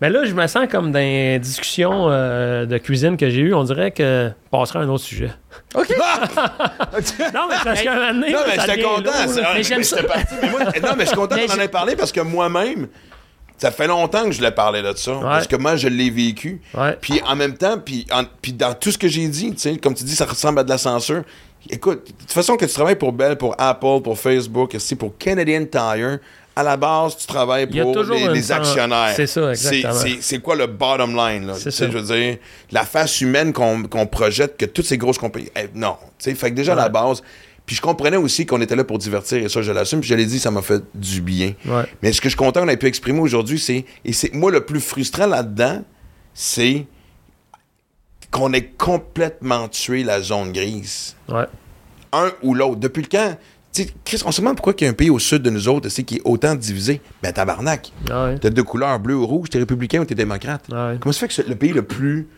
Mais 0.02 0.10
là, 0.10 0.24
je 0.24 0.34
me 0.34 0.44
sens 0.48 0.66
comme 0.68 0.90
dans 0.90 0.98
les 0.98 1.38
discussions 1.38 2.08
euh, 2.10 2.66
de 2.66 2.76
cuisine 2.76 3.16
que 3.16 3.30
j'ai 3.30 3.40
eues, 3.40 3.54
on 3.54 3.62
dirait 3.62 3.92
que 3.92 4.30
on 4.50 4.58
passera 4.58 4.80
à 4.80 4.82
un 4.82 4.88
autre 4.88 5.04
sujet. 5.04 5.30
OK. 5.76 5.94
Non, 7.32 7.46
mais 7.48 7.54
parce 7.64 7.82
qu'à 7.82 7.92
un 7.92 7.94
moment 7.96 8.12
donné, 8.20 8.32
Non, 8.32 8.38
mais 8.46 8.56
ça 8.56 8.66
j'étais 8.66 8.82
content. 8.82 9.02
lourd, 9.02 9.12
c'est- 9.28 9.40
là. 9.40 9.46
ah, 9.46 9.50
Mais 9.52 9.58
mais 9.58 9.62
j'aime 9.62 9.84
j'étais 9.84 10.02
parti, 10.02 10.34
mais 10.42 10.50
moi- 10.50 10.60
non, 10.64 10.88
mais 10.96 11.02
je 11.04 11.08
suis 11.08 11.16
content 11.16 11.36
Mais 11.36 11.46
d'en 11.46 11.54
j'ai- 11.54 11.62
ai 11.64 11.68
parlé 11.68 11.96
parce 11.96 12.12
que 12.12 12.20
moi-même, 12.20 12.88
ça 13.58 13.70
fait 13.70 13.86
longtemps 13.86 14.24
que 14.24 14.32
je 14.32 14.42
l'ai 14.42 14.50
parlé 14.50 14.82
de 14.82 14.92
ça. 14.96 15.12
Parce 15.22 15.46
que 15.46 15.56
moi, 15.56 15.76
je 15.76 15.86
l'ai 15.88 16.10
vécu. 16.10 16.60
Ouais. 16.74 16.98
Puis 17.00 17.20
en 17.26 17.36
même 17.36 17.56
temps, 17.56 17.78
puis, 17.78 18.04
en- 18.12 18.24
puis 18.42 18.52
dans 18.52 18.74
tout 18.74 18.90
ce 18.90 18.98
que 18.98 19.08
j'ai 19.08 19.28
dit, 19.28 19.52
tu 19.52 19.58
sais, 19.58 19.76
comme 19.78 19.94
tu 19.94 20.02
dis, 20.04 20.16
ça 20.16 20.24
ressemble 20.26 20.58
à 20.58 20.64
de 20.64 20.68
la 20.68 20.78
censure. 20.78 21.22
Écoute, 21.70 22.04
de 22.06 22.12
toute 22.22 22.32
façon, 22.32 22.56
que 22.56 22.64
tu 22.64 22.74
travailles 22.74 22.96
pour 22.96 23.12
Bell, 23.12 23.36
pour 23.36 23.54
Apple, 23.56 24.00
pour 24.02 24.18
Facebook, 24.18 24.74
aussi 24.74 24.96
pour 24.96 25.16
Canadian 25.16 25.64
Tire, 25.64 26.18
à 26.54 26.62
la 26.62 26.76
base, 26.76 27.16
tu 27.16 27.26
travailles 27.26 27.66
pour 27.66 28.04
les, 28.30 28.52
actionnaires. 28.52 29.14
c'est 29.16 29.26
ça, 29.26 29.50
exactement. 29.50 30.18
c'est- 30.20 30.38
quoi 30.40 30.54
le 30.54 30.66
bottom 30.66 31.16
line, 31.16 31.46
là? 31.46 31.54
C'est 31.54 31.70
ça. 31.70 31.86
Je 31.90 31.96
veux 31.96 32.02
dire, 32.14 32.36
la 32.70 32.84
face 32.84 33.20
humaine 33.20 33.52
qu'on 33.52 34.06
projette, 34.06 34.56
que 34.56 34.66
toutes 34.66 34.86
ces 34.86 34.98
grosses 34.98 35.18
compagnies. 35.18 35.48
eh, 35.56 35.68
non. 35.74 35.96
Tu 36.18 36.30
sais, 36.30 36.34
fait 36.34 36.50
que 36.50 36.56
déjà, 36.56 36.72
à 36.72 36.76
la 36.76 36.88
base. 36.88 37.22
Puis 37.64 37.76
je 37.76 37.80
comprenais 37.80 38.16
aussi 38.16 38.44
qu'on 38.44 38.60
était 38.60 38.74
là 38.74 38.82
pour 38.84 38.98
divertir, 38.98 39.38
et 39.42 39.48
ça, 39.48 39.62
je 39.62 39.70
l'assume. 39.70 40.00
Puis 40.00 40.08
je 40.08 40.14
l'ai 40.14 40.26
dit, 40.26 40.40
ça 40.40 40.50
m'a 40.50 40.62
fait 40.62 40.82
du 40.94 41.20
bien. 41.20 41.54
Ouais. 41.64 41.84
Mais 42.02 42.12
ce 42.12 42.20
que 42.20 42.28
je 42.28 42.30
suis 42.30 42.36
content 42.36 42.60
qu'on 42.60 42.68
ait 42.68 42.76
pu 42.76 42.86
exprimer 42.86 43.20
aujourd'hui, 43.20 43.58
c'est. 43.58 43.84
Et 44.04 44.12
c'est 44.12 44.34
moi, 44.34 44.50
le 44.50 44.62
plus 44.66 44.80
frustrant 44.80 45.26
là-dedans, 45.26 45.82
c'est 46.34 46.86
qu'on 48.30 48.52
ait 48.52 48.64
complètement 48.66 49.68
tué 49.68 50.02
la 50.02 50.20
zone 50.20 50.52
grise. 50.52 51.14
Ouais. 51.28 51.44
Un 52.12 52.30
ou 52.42 52.54
l'autre. 52.54 52.80
Depuis 52.80 53.02
le 53.02 53.08
quand. 53.10 53.36
Sais, 53.72 53.88
Chris, 54.04 54.22
on 54.26 54.32
se 54.32 54.40
demande 54.42 54.56
pourquoi 54.56 54.74
il 54.78 54.84
y 54.84 54.86
a 54.86 54.90
un 54.90 54.92
pays 54.94 55.08
au 55.08 55.18
sud 55.18 55.40
de 55.42 55.48
nous 55.48 55.66
autres 55.66 55.88
sais, 55.88 56.02
qui 56.04 56.16
est 56.16 56.22
autant 56.24 56.54
divisé? 56.54 57.00
Ben, 57.22 57.32
tabarnak. 57.32 57.90
Ah 58.10 58.26
ouais. 58.26 58.38
T'as 58.38 58.50
deux 58.50 58.62
couleurs, 58.64 58.98
bleu 59.00 59.14
ou 59.16 59.26
rouge, 59.26 59.48
t'es 59.48 59.58
républicain 59.58 60.00
ou 60.00 60.04
t'es 60.04 60.14
démocrate. 60.14 60.64
Ah 60.70 60.88
ouais. 60.88 60.96
Comment 61.00 61.12
ça 61.12 61.20
fait 61.20 61.28
que 61.28 61.34
c'est 61.34 61.48
le 61.48 61.54
pays 61.56 61.72
le 61.72 61.82
plus. 61.82 62.28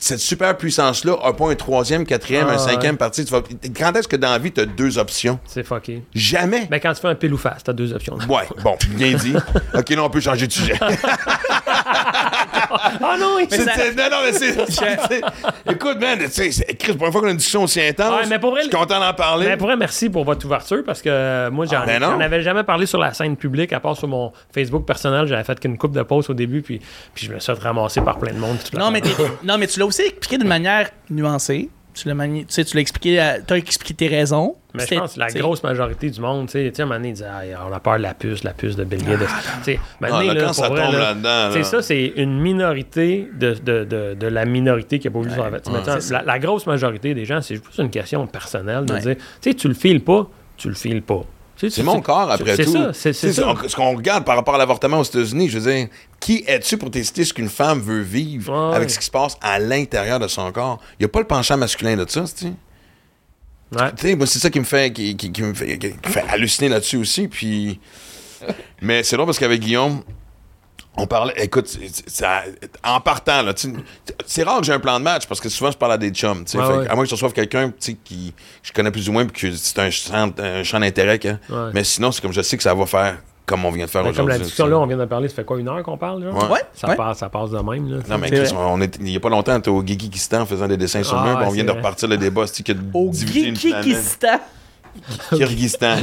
Cette 0.00 0.20
super 0.20 0.56
puissance-là 0.56 1.16
a 1.24 1.32
pas 1.32 1.50
un 1.50 1.56
troisième, 1.56 2.06
quatrième, 2.06 2.46
Ah 2.48 2.54
un 2.54 2.58
cinquième 2.58 2.92
ouais. 2.92 2.98
parti. 2.98 3.24
Tu 3.24 3.32
vas- 3.32 3.42
Quand 3.76 3.92
est-ce 3.96 4.06
que 4.06 4.14
dans 4.14 4.30
la 4.30 4.38
vie, 4.38 4.52
t'as 4.52 4.64
deux 4.64 4.96
options? 4.96 5.40
C'est 5.44 5.64
fucké. 5.66 6.04
Jamais. 6.14 6.66
Ben, 6.70 6.78
quand 6.78 6.92
tu 6.94 7.00
fais 7.00 7.08
un 7.08 7.16
pile 7.16 7.34
ou 7.34 7.36
face, 7.36 7.64
t'as 7.64 7.72
deux 7.72 7.92
options. 7.92 8.16
Ouais, 8.28 8.46
bon, 8.62 8.76
bien 8.90 9.14
dit. 9.16 9.34
OK, 9.74 9.90
là, 9.90 10.04
on 10.04 10.08
peut 10.10 10.20
changer 10.20 10.46
de 10.46 10.52
sujet. 10.52 10.78
Ah 12.70 13.16
non. 13.18 13.36
C'est- 13.48 13.58
c'est- 13.58 13.94
non, 13.94 14.04
non, 14.10 14.16
mais 14.24 14.32
c'est. 14.32 15.72
Écoute, 15.72 15.98
man, 16.00 16.18
tu 16.18 16.30
sais, 16.30 16.50
c'est- 16.50 16.74
Chris, 16.78 16.94
pour 16.94 17.06
une 17.06 17.12
fois 17.12 17.20
qu'on 17.20 17.28
a 17.28 17.30
une 17.30 17.36
discussion 17.36 17.62
aussi 17.64 17.80
intense, 17.80 18.22
Ouais, 18.22 18.26
mais 18.28 18.38
pour 18.38 18.50
vrai, 18.50 18.62
je 18.62 18.68
suis 18.68 18.76
content 18.76 19.00
d'en 19.00 19.14
parler. 19.14 19.46
Mais 19.46 19.56
pour 19.56 19.66
vrai, 19.66 19.76
merci 19.76 20.08
pour 20.10 20.24
votre 20.24 20.44
ouverture 20.46 20.82
parce 20.84 21.02
que 21.02 21.08
euh, 21.08 21.50
moi, 21.50 21.66
j'en 21.66 21.80
Ah, 21.82 21.86
ben 21.86 22.02
avais 22.20 22.42
jamais 22.42 22.64
parlé 22.64 22.86
sur 22.86 22.98
la 22.98 23.12
scène 23.14 23.36
publique, 23.36 23.72
à 23.72 23.80
part 23.80 23.96
sur 23.96 24.08
mon 24.08 24.32
Facebook 24.52 24.84
personnel. 24.86 25.26
J'avais 25.26 25.44
fait 25.44 25.58
qu'une 25.60 25.78
coupe 25.78 25.92
de 25.92 26.02
posts 26.02 26.30
au 26.30 26.34
début, 26.34 26.62
puis, 26.62 26.80
puis 27.14 27.26
je 27.26 27.32
me 27.32 27.38
suis 27.38 27.54
fait 27.54 27.62
ramasser 27.62 28.00
par 28.00 28.18
plein 28.18 28.32
de 28.32 28.38
monde. 28.38 28.56
Non, 28.74 28.90
mais, 28.90 29.02
non, 29.44 29.58
mais 29.58 29.66
tu 29.66 29.78
l'as 29.78 29.86
aussi 29.86 30.02
expliqué 30.02 30.38
d'une 30.38 30.48
manière 30.48 30.90
nuancée. 31.10 31.70
Tu 32.00 32.06
l'as 32.08 32.14
mani- 32.14 32.44
tu 32.46 32.52
sais, 32.52 32.64
tu 32.64 32.76
l'as 32.76 32.80
expliqué, 32.82 33.18
à- 33.18 33.40
t'as 33.40 33.56
expliqué 33.56 33.94
tes 33.94 34.06
raisons. 34.08 34.54
Mais 34.74 34.86
je 34.86 34.94
pense 34.94 35.14
que 35.14 35.18
la 35.18 35.28
grosse 35.28 35.62
majorité 35.62 36.10
du 36.10 36.20
monde, 36.20 36.46
tu 36.46 36.52
sais, 36.52 36.68
tu 36.70 36.76
sais, 36.76 36.82
à 36.82 36.84
un 36.84 36.86
moment 36.88 36.98
donné, 36.98 37.08
ils 37.08 37.12
disaient, 37.14 37.26
Ah, 37.56 37.66
on 37.68 37.72
a 37.72 37.80
peur 37.80 37.96
de 37.96 38.02
la 38.02 38.14
puce, 38.14 38.44
la 38.44 38.52
puce 38.52 38.76
de 38.76 38.84
Bill 38.84 39.02
Gates. 39.04 39.20
Ah, 39.28 40.08
donné, 40.10 40.34
là, 40.34 40.44
quand 40.46 40.52
ça 40.52 40.68
vrai, 40.68 40.82
tombe 40.84 40.92
là, 40.92 40.98
là-dedans, 41.00 41.54
là. 41.58 41.64
ça, 41.64 41.82
c'est 41.82 42.12
une 42.16 42.38
minorité 42.40 43.28
de, 43.34 43.54
de, 43.54 43.84
de, 43.84 44.14
de 44.14 44.26
la 44.26 44.44
minorité 44.44 44.98
qui 44.98 45.08
a 45.08 45.10
pas 45.10 45.18
voulu. 45.18 45.30
Maintenant, 45.30 45.96
c'est 46.00 46.12
la, 46.12 46.22
la 46.22 46.38
grosse 46.38 46.66
majorité 46.66 47.14
des 47.14 47.24
gens, 47.24 47.40
c'est 47.40 47.56
juste 47.56 47.78
une 47.78 47.90
question 47.90 48.26
personnelle 48.26 48.84
de 48.84 48.92
Ouais. 48.92 49.00
dire, 49.00 49.16
tu 49.40 49.50
sais, 49.50 49.54
tu 49.54 49.66
le 49.68 49.74
files 49.74 50.02
pas, 50.02 50.28
tu 50.56 50.68
le 50.68 50.74
files 50.74 51.02
pas. 51.02 51.22
C'est 51.60 51.82
mon 51.82 52.00
corps, 52.00 52.30
après 52.30 52.56
c'est 52.56 52.64
tout. 52.64 52.72
ça, 52.72 52.92
c'est 52.92 53.12
c'est 53.12 53.28
Tu 53.28 53.34
sais, 53.34 53.40
ça. 53.42 53.48
on- 53.48 53.68
Ce 53.68 53.74
qu'on 53.74 53.96
regarde 53.96 54.24
par 54.24 54.36
rapport 54.36 54.54
à 54.54 54.58
l'avortement 54.58 54.98
aux 55.00 55.04
États-Unis, 55.04 55.48
je 55.48 55.58
veux 55.58 55.72
dire, 55.72 55.88
qui 56.20 56.44
es-tu 56.46 56.78
pour 56.78 56.90
tester 56.90 57.24
ce 57.24 57.34
qu'une 57.34 57.48
femme 57.48 57.80
veut 57.80 58.00
vivre 58.00 58.70
Ouais. 58.70 58.76
avec 58.76 58.90
ce 58.90 58.98
qui 58.98 59.04
se 59.04 59.10
passe 59.10 59.36
à 59.40 59.58
l'intérieur 59.58 60.18
de 60.20 60.28
son 60.28 60.50
corps? 60.52 60.78
Il 60.98 61.02
n'y 61.02 61.06
a 61.06 61.08
pas 61.08 61.18
le 61.20 61.26
penchant 61.26 61.56
masculin 61.56 61.96
de 61.96 62.08
ça, 62.08 62.22
tu 62.22 62.28
sais. 62.46 62.52
Ouais. 63.76 63.90
Tu 63.96 64.08
sais, 64.08 64.14
moi, 64.16 64.26
c'est 64.26 64.38
ça 64.38 64.50
qui 64.50 64.60
me 64.60 64.64
fait, 64.64 64.92
qui, 64.92 65.16
qui- 65.16 65.30
qui 65.32 65.42
me 65.42 65.52
fait, 65.52 65.76
qui 65.78 65.88
me 65.88 65.92
fait 66.12 66.24
halluciner 66.28 66.68
là-dessus 66.68 66.96
aussi. 66.98 67.28
Puis... 67.28 67.80
Mais 68.80 69.02
c'est 69.02 69.16
drôle 69.16 69.26
parce 69.26 69.38
qu'avec 69.38 69.60
Guillaume, 69.60 70.02
on 70.98 71.06
parlait. 71.06 71.34
Écoute, 71.38 71.68
ça- 72.06 72.42
en 72.84 73.00
partant, 73.00 73.42
là, 73.42 73.54
tu 73.54 73.72
c'est 74.26 74.42
rare 74.42 74.60
que 74.60 74.66
j'ai 74.66 74.72
un 74.72 74.80
plan 74.80 74.98
de 74.98 75.04
match 75.04 75.26
parce 75.26 75.40
que 75.40 75.48
souvent 75.48 75.70
je 75.70 75.76
parle 75.78 75.92
à 75.92 75.98
des 75.98 76.10
chums. 76.10 76.44
tu 76.44 76.52
sais, 76.52 76.58
Ouais, 76.58 76.64
fait 76.66 76.72
que 76.72 76.78
ouais. 76.80 76.88
À 76.88 76.94
moins 76.94 77.04
que 77.04 77.10
je 77.10 77.14
reçoive 77.14 77.32
quelqu'un 77.32 77.68
tu 77.70 77.74
sais, 77.78 77.96
qui 78.04 78.34
je 78.62 78.72
connais 78.72 78.90
plus 78.90 79.08
ou 79.08 79.12
moins 79.12 79.24
puis 79.26 79.50
que 79.50 79.56
c'est 79.56 79.78
un 79.78 79.90
champ, 79.90 80.30
un 80.38 80.62
champ 80.62 80.80
d'intérêt. 80.80 81.18
hein. 81.26 81.38
Ouais. 81.48 81.70
Mais 81.74 81.84
sinon, 81.84 82.12
c'est 82.12 82.20
comme 82.20 82.32
je 82.32 82.42
sais 82.42 82.56
que 82.56 82.62
ça 82.62 82.74
va 82.74 82.84
faire 82.86 83.18
comme 83.46 83.64
on 83.64 83.70
vient 83.70 83.86
de 83.86 83.90
faire 83.90 84.02
Ben, 84.02 84.10
aujourd'hui. 84.10 84.20
comme 84.24 84.28
la 84.28 84.38
discussion 84.44 84.66
là, 84.66 84.78
on 84.78 84.86
vient 84.86 84.98
de 84.98 85.04
parler, 85.06 85.26
ça 85.28 85.36
fait 85.36 85.44
quoi, 85.44 85.58
une 85.58 85.68
heure 85.68 85.82
qu'on 85.82 85.96
parle? 85.96 86.22
Genre? 86.22 86.34
Ouais. 86.34 86.50
Ouais, 86.50 86.60
Ça, 86.74 86.88
ouais. 86.88 86.96
passe, 86.96 87.18
ça 87.18 87.30
passe 87.30 87.50
de 87.50 87.56
même. 87.58 87.90
Là, 87.90 87.98
Non, 88.06 88.18
mais 88.18 88.30
Chris, 88.30 88.52
on 88.54 88.78
est, 88.82 88.96
il 88.98 89.04
n'y 89.06 89.16
a 89.16 89.20
pas 89.20 89.30
longtemps, 89.30 89.54
on 89.54 89.58
était 89.58 89.70
au 89.70 89.80
Geekikistan 89.82 90.44
faisant 90.44 90.68
des 90.68 90.76
dessins 90.76 91.02
sur 91.02 91.16
Ah, 91.16 91.24
mur, 91.26 91.38
puis 91.38 91.46
on 91.48 91.50
vient 91.52 91.64
de 91.64 91.70
repartir 91.70 92.08
le 92.10 92.18
débat, 92.18 92.44
que 92.44 92.72
Au 92.92 93.08
diviser 93.10 93.48
une 93.48 93.56
planète? 93.56 93.84
Geekikistan. 93.84 94.38
Kyrgyzstan. 95.36 95.96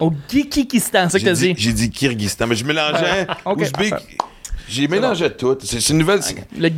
Au 0.00 0.12
Geekikistan, 0.28 1.08
c'est 1.08 1.18
ça 1.18 1.18
que 1.20 1.24
t'as 1.24 1.32
dit, 1.34 1.54
j'ai 1.56 1.72
dit 1.72 1.90
Kyrgyzstan, 1.90 2.46
mais 2.46 2.54
je 2.56 2.64
mélangeais 2.64 3.26
Ok. 3.44 3.60
Ouzbek. 3.60 3.94
J'ai 4.68 4.88
mélangé 4.88 5.28
tout. 5.30 5.58
C'est 5.62 5.86
une 5.90 5.98
nouvelle. 5.98 6.22
c'est- 6.22 6.36
Le 6.58 6.70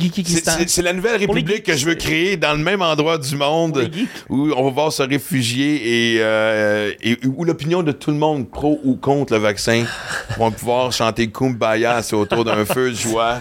C'est 0.67 0.81
la 0.81 0.91
nouvelle 0.91 1.15
république 1.17 1.63
que 1.63 1.77
je 1.77 1.85
veux 1.85 1.95
créer 1.95 2.35
dans 2.35 2.51
le 2.51 2.57
même 2.61 2.81
endroit 2.81 3.17
du 3.17 3.35
monde 3.37 3.89
où 4.27 4.51
on 4.57 4.63
va 4.65 4.69
voir 4.69 4.91
se 4.91 5.01
réfugier 5.03 6.15
et, 6.15 6.17
euh, 6.19 6.91
et 7.01 7.17
où 7.25 7.45
l'opinion 7.45 7.83
de 7.83 7.93
tout 7.93 8.11
le 8.11 8.17
monde, 8.17 8.49
pro 8.49 8.81
ou 8.83 8.95
contre 8.95 9.33
le 9.33 9.39
vaccin, 9.39 9.85
vont 10.37 10.51
pouvoir 10.51 10.91
chanter 10.91 11.29
Kumbaya 11.29 12.01
autour 12.11 12.43
d'un 12.43 12.65
feu 12.65 12.89
de 12.91 12.95
joie 12.95 13.39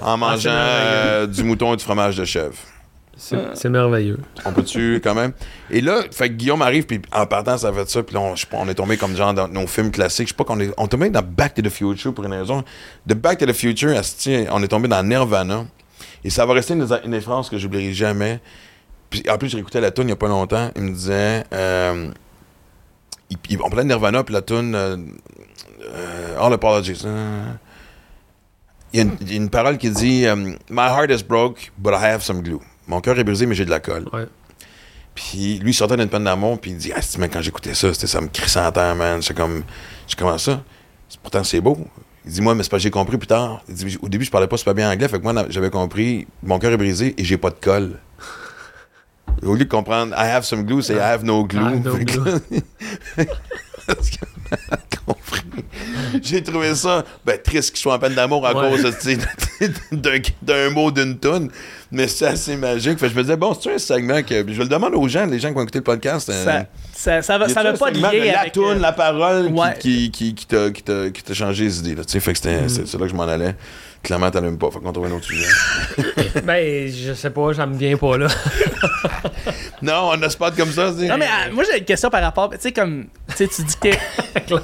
en 0.00 0.16
mangeant 0.16 0.50
euh, 0.52 1.26
du 1.26 1.42
mouton 1.42 1.74
et 1.74 1.76
du 1.76 1.82
fromage 1.82 2.14
de 2.16 2.24
chèvre. 2.24 2.54
C'est 3.18 3.70
merveilleux. 3.70 4.18
On 4.44 4.52
peut-tu 4.52 5.00
quand 5.02 5.14
même? 5.14 5.32
Et 5.70 5.80
là, 5.80 6.02
fait 6.10 6.28
que 6.28 6.34
Guillaume 6.34 6.60
arrive, 6.60 6.84
puis 6.84 7.00
en 7.12 7.24
partant, 7.26 7.56
ça 7.56 7.72
fait 7.72 7.88
ça, 7.88 8.02
puis 8.02 8.14
là, 8.14 8.20
on, 8.52 8.68
est 8.68 8.74
tombé 8.74 8.96
comme 8.98 9.16
genre 9.16 9.32
dans 9.32 9.48
nos 9.48 9.66
films 9.66 9.90
classiques. 9.90 10.28
Je 10.28 10.32
sais 10.32 10.36
pas 10.36 10.44
qu'on 10.44 10.60
est, 10.60 10.70
on 10.76 10.84
est 10.84 10.88
tombé 10.88 11.08
dans 11.08 11.22
Back 11.22 11.54
to 11.54 11.62
the 11.62 11.70
Future 11.70 12.12
pour 12.12 12.24
une 12.26 12.34
raison. 12.34 12.62
De 13.06 13.14
Back 13.14 13.38
to 13.38 13.46
the 13.46 13.52
Future, 13.54 13.94
on 14.50 14.62
est 14.62 14.68
tombé 14.68 14.86
dans 14.88 15.02
Nirvana. 15.02 15.64
Et 16.24 16.28
ça 16.30 16.44
va 16.44 16.52
rester 16.54 16.74
une, 16.74 16.84
des- 16.84 16.94
une 17.04 17.12
des 17.12 17.20
phrases 17.22 17.48
que 17.48 17.56
j'oublierai 17.56 17.94
jamais. 17.94 18.40
Puis 19.08 19.22
en 19.30 19.38
plus, 19.38 19.48
j'ai 19.48 19.58
écouté 19.58 19.80
la 19.80 19.90
tune 19.92 20.04
il 20.08 20.10
y 20.10 20.12
a 20.12 20.16
pas 20.16 20.28
longtemps. 20.28 20.70
Il 20.76 20.82
me 20.82 20.90
disait, 20.92 21.44
euh, 21.54 22.10
il- 23.30 23.38
il- 23.48 23.58
on 23.62 23.68
parlait 23.70 23.84
de 23.84 23.88
Nirvana, 23.88 24.24
puis 24.24 24.34
la 24.34 24.42
tune 24.42 24.74
euh, 24.74 24.96
euh, 25.82 26.38
All 26.38 26.52
Apologies. 26.52 27.00
euh, 27.06 27.44
il 28.92 28.98
y, 28.98 29.00
a 29.00 29.04
une, 29.04 29.16
il 29.20 29.30
y 29.30 29.34
a 29.34 29.36
une 29.36 29.50
parole 29.50 29.78
qui 29.78 29.90
dit 29.90 30.26
euh, 30.26 30.36
My 30.68 30.86
heart 30.88 31.10
is 31.10 31.22
broke, 31.24 31.70
but 31.78 31.92
I 31.92 32.04
have 32.12 32.22
some 32.22 32.42
glue. 32.42 32.60
Mon 32.86 33.00
cœur 33.00 33.18
est 33.18 33.24
brisé, 33.24 33.46
mais 33.46 33.54
j'ai 33.54 33.64
de 33.64 33.70
la 33.70 33.80
colle. 33.80 34.06
Ouais. 34.12 34.26
Puis 35.14 35.58
lui, 35.58 35.70
il 35.70 35.74
sortait 35.74 35.96
d'une 35.96 36.08
peine 36.08 36.24
d'amour, 36.24 36.60
puis 36.60 36.72
il 36.72 36.76
dit 36.76 36.92
Ah, 36.94 37.00
quand 37.28 37.40
j'écoutais 37.40 37.74
ça, 37.74 37.92
c'était 37.92 38.06
ça 38.06 38.20
me 38.20 38.28
crissait 38.28 38.60
en 38.60 38.70
terre, 38.70 38.94
man. 38.94 39.22
C'est 39.22 39.34
comme, 39.34 39.64
je 40.06 40.14
comment 40.14 40.38
ça? 40.38 40.62
Pourtant, 41.22 41.42
c'est 41.42 41.60
beau. 41.60 41.78
Il 42.24 42.32
dit 42.32 42.40
Moi, 42.42 42.54
mais 42.54 42.62
c'est 42.62 42.70
pas, 42.70 42.78
j'ai 42.78 42.90
compris 42.90 43.16
plus 43.16 43.26
tard. 43.26 43.62
Il 43.68 43.74
dit, 43.74 43.98
Au 44.02 44.08
début, 44.08 44.24
je 44.24 44.30
parlais 44.30 44.46
pas 44.46 44.56
super 44.56 44.74
bien 44.74 44.90
anglais, 44.90 45.08
fait 45.08 45.18
que 45.18 45.22
moi, 45.22 45.46
j'avais 45.48 45.70
compris, 45.70 46.26
mon 46.42 46.58
cœur 46.58 46.72
est 46.72 46.76
brisé 46.76 47.14
et 47.16 47.24
j'ai 47.24 47.38
pas 47.38 47.50
de 47.50 47.56
colle. 47.60 47.98
Au 49.42 49.54
lieu 49.54 49.64
de 49.64 49.70
comprendre 49.70 50.14
I 50.16 50.28
have 50.28 50.44
some 50.44 50.64
glue, 50.64 50.82
c'est 50.82 50.94
I 50.94 51.00
have 51.00 51.24
no 51.24 51.44
glue. 51.44 51.60
I 51.60 51.64
have 51.64 51.84
no 51.84 51.96
glue. 51.96 52.40
Parce 53.86 54.10
que, 54.10 54.16
compris. 55.06 55.40
J'ai 56.22 56.42
trouvé 56.42 56.74
ça 56.74 57.04
ben, 57.24 57.38
triste 57.42 57.70
qu'il 57.70 57.80
soit 57.80 57.94
en 57.94 57.98
peine 57.98 58.14
d'amour 58.14 58.46
à 58.46 58.54
Ouais. 58.54 58.70
cause 58.70 58.82
d'un, 60.42 60.70
mot 60.70 60.90
d'une 60.90 61.18
toune, 61.18 61.50
mais 61.90 62.08
c'est 62.08 62.26
assez 62.26 62.56
magique. 62.56 62.98
Fait 62.98 63.06
que 63.06 63.12
je 63.12 63.16
me 63.16 63.22
disais, 63.22 63.36
bon, 63.36 63.54
c'est 63.60 63.74
un 63.74 63.78
segment 63.78 64.22
que. 64.22 64.44
Je 64.52 64.62
le 64.62 64.68
demande 64.68 64.94
aux 64.94 65.08
gens, 65.08 65.26
les 65.26 65.38
gens 65.38 65.48
qui 65.48 65.54
vont 65.54 65.62
écouter 65.62 65.78
le 65.78 65.84
podcast. 65.84 66.28
euh, 66.28 66.44
Ça, 66.44 66.66
ça, 66.94 67.22
ça, 67.22 67.38
va, 67.38 67.48
ça 67.48 67.60
un 67.60 67.72
pas 67.74 67.90
de 67.90 67.98
lien 68.00 68.12
la 68.32 68.40
avec... 68.40 68.52
toune, 68.52 68.64
euh, 68.78 68.80
la 68.80 68.92
parole 68.92 69.46
qui- 69.48 69.52
Ouais. 69.52 69.74
qui, 69.78 70.10
qui, 70.10 70.34
qui, 70.34 70.46
t'a, 70.46 70.70
qui, 70.70 70.82
t'a, 70.82 71.10
qui 71.10 71.22
t'a 71.22 71.34
changé 71.34 71.64
les 71.64 71.78
idées. 71.78 71.94
Là, 71.94 72.02
fait 72.06 72.20
que 72.32 72.34
c'était, 72.38 72.68
c'est, 72.68 72.86
c'est 72.86 72.98
là 72.98 73.04
que 73.04 73.10
je 73.10 73.16
m'en 73.16 73.24
allais. 73.28 73.54
Clairement, 74.02 74.30
t'allumes 74.30 74.58
pas. 74.58 74.70
Faut 74.70 74.78
qu'on 74.80 74.92
trouve 74.92 75.06
un 75.06 75.12
autre 75.12 75.24
sujet. 75.24 75.46
Ben, 76.44 76.88
je 76.92 77.12
sais 77.14 77.30
pas, 77.30 77.54
ça 77.54 77.66
me 77.66 77.76
vient 77.76 77.96
pas 77.96 78.16
là. 78.18 78.28
Non, 79.82 80.10
on 80.12 80.22
a 80.22 80.30
spot 80.30 80.56
comme 80.56 80.70
ça. 80.70 80.92
c'est- 80.96 81.06
Non, 81.06 81.16
mais 81.18 81.26
euh, 81.26 81.52
moi, 81.52 81.64
j'ai 81.70 81.78
une 81.78 81.84
question 81.84 82.08
par 82.10 82.22
rapport... 82.22 82.50
Tu 82.50 82.56
sais, 82.60 82.72
comme... 82.72 83.06
Tu 83.36 83.36
sais, 83.36 83.48
tu 83.48 83.62
dis 83.62 83.76
que... 83.76 83.88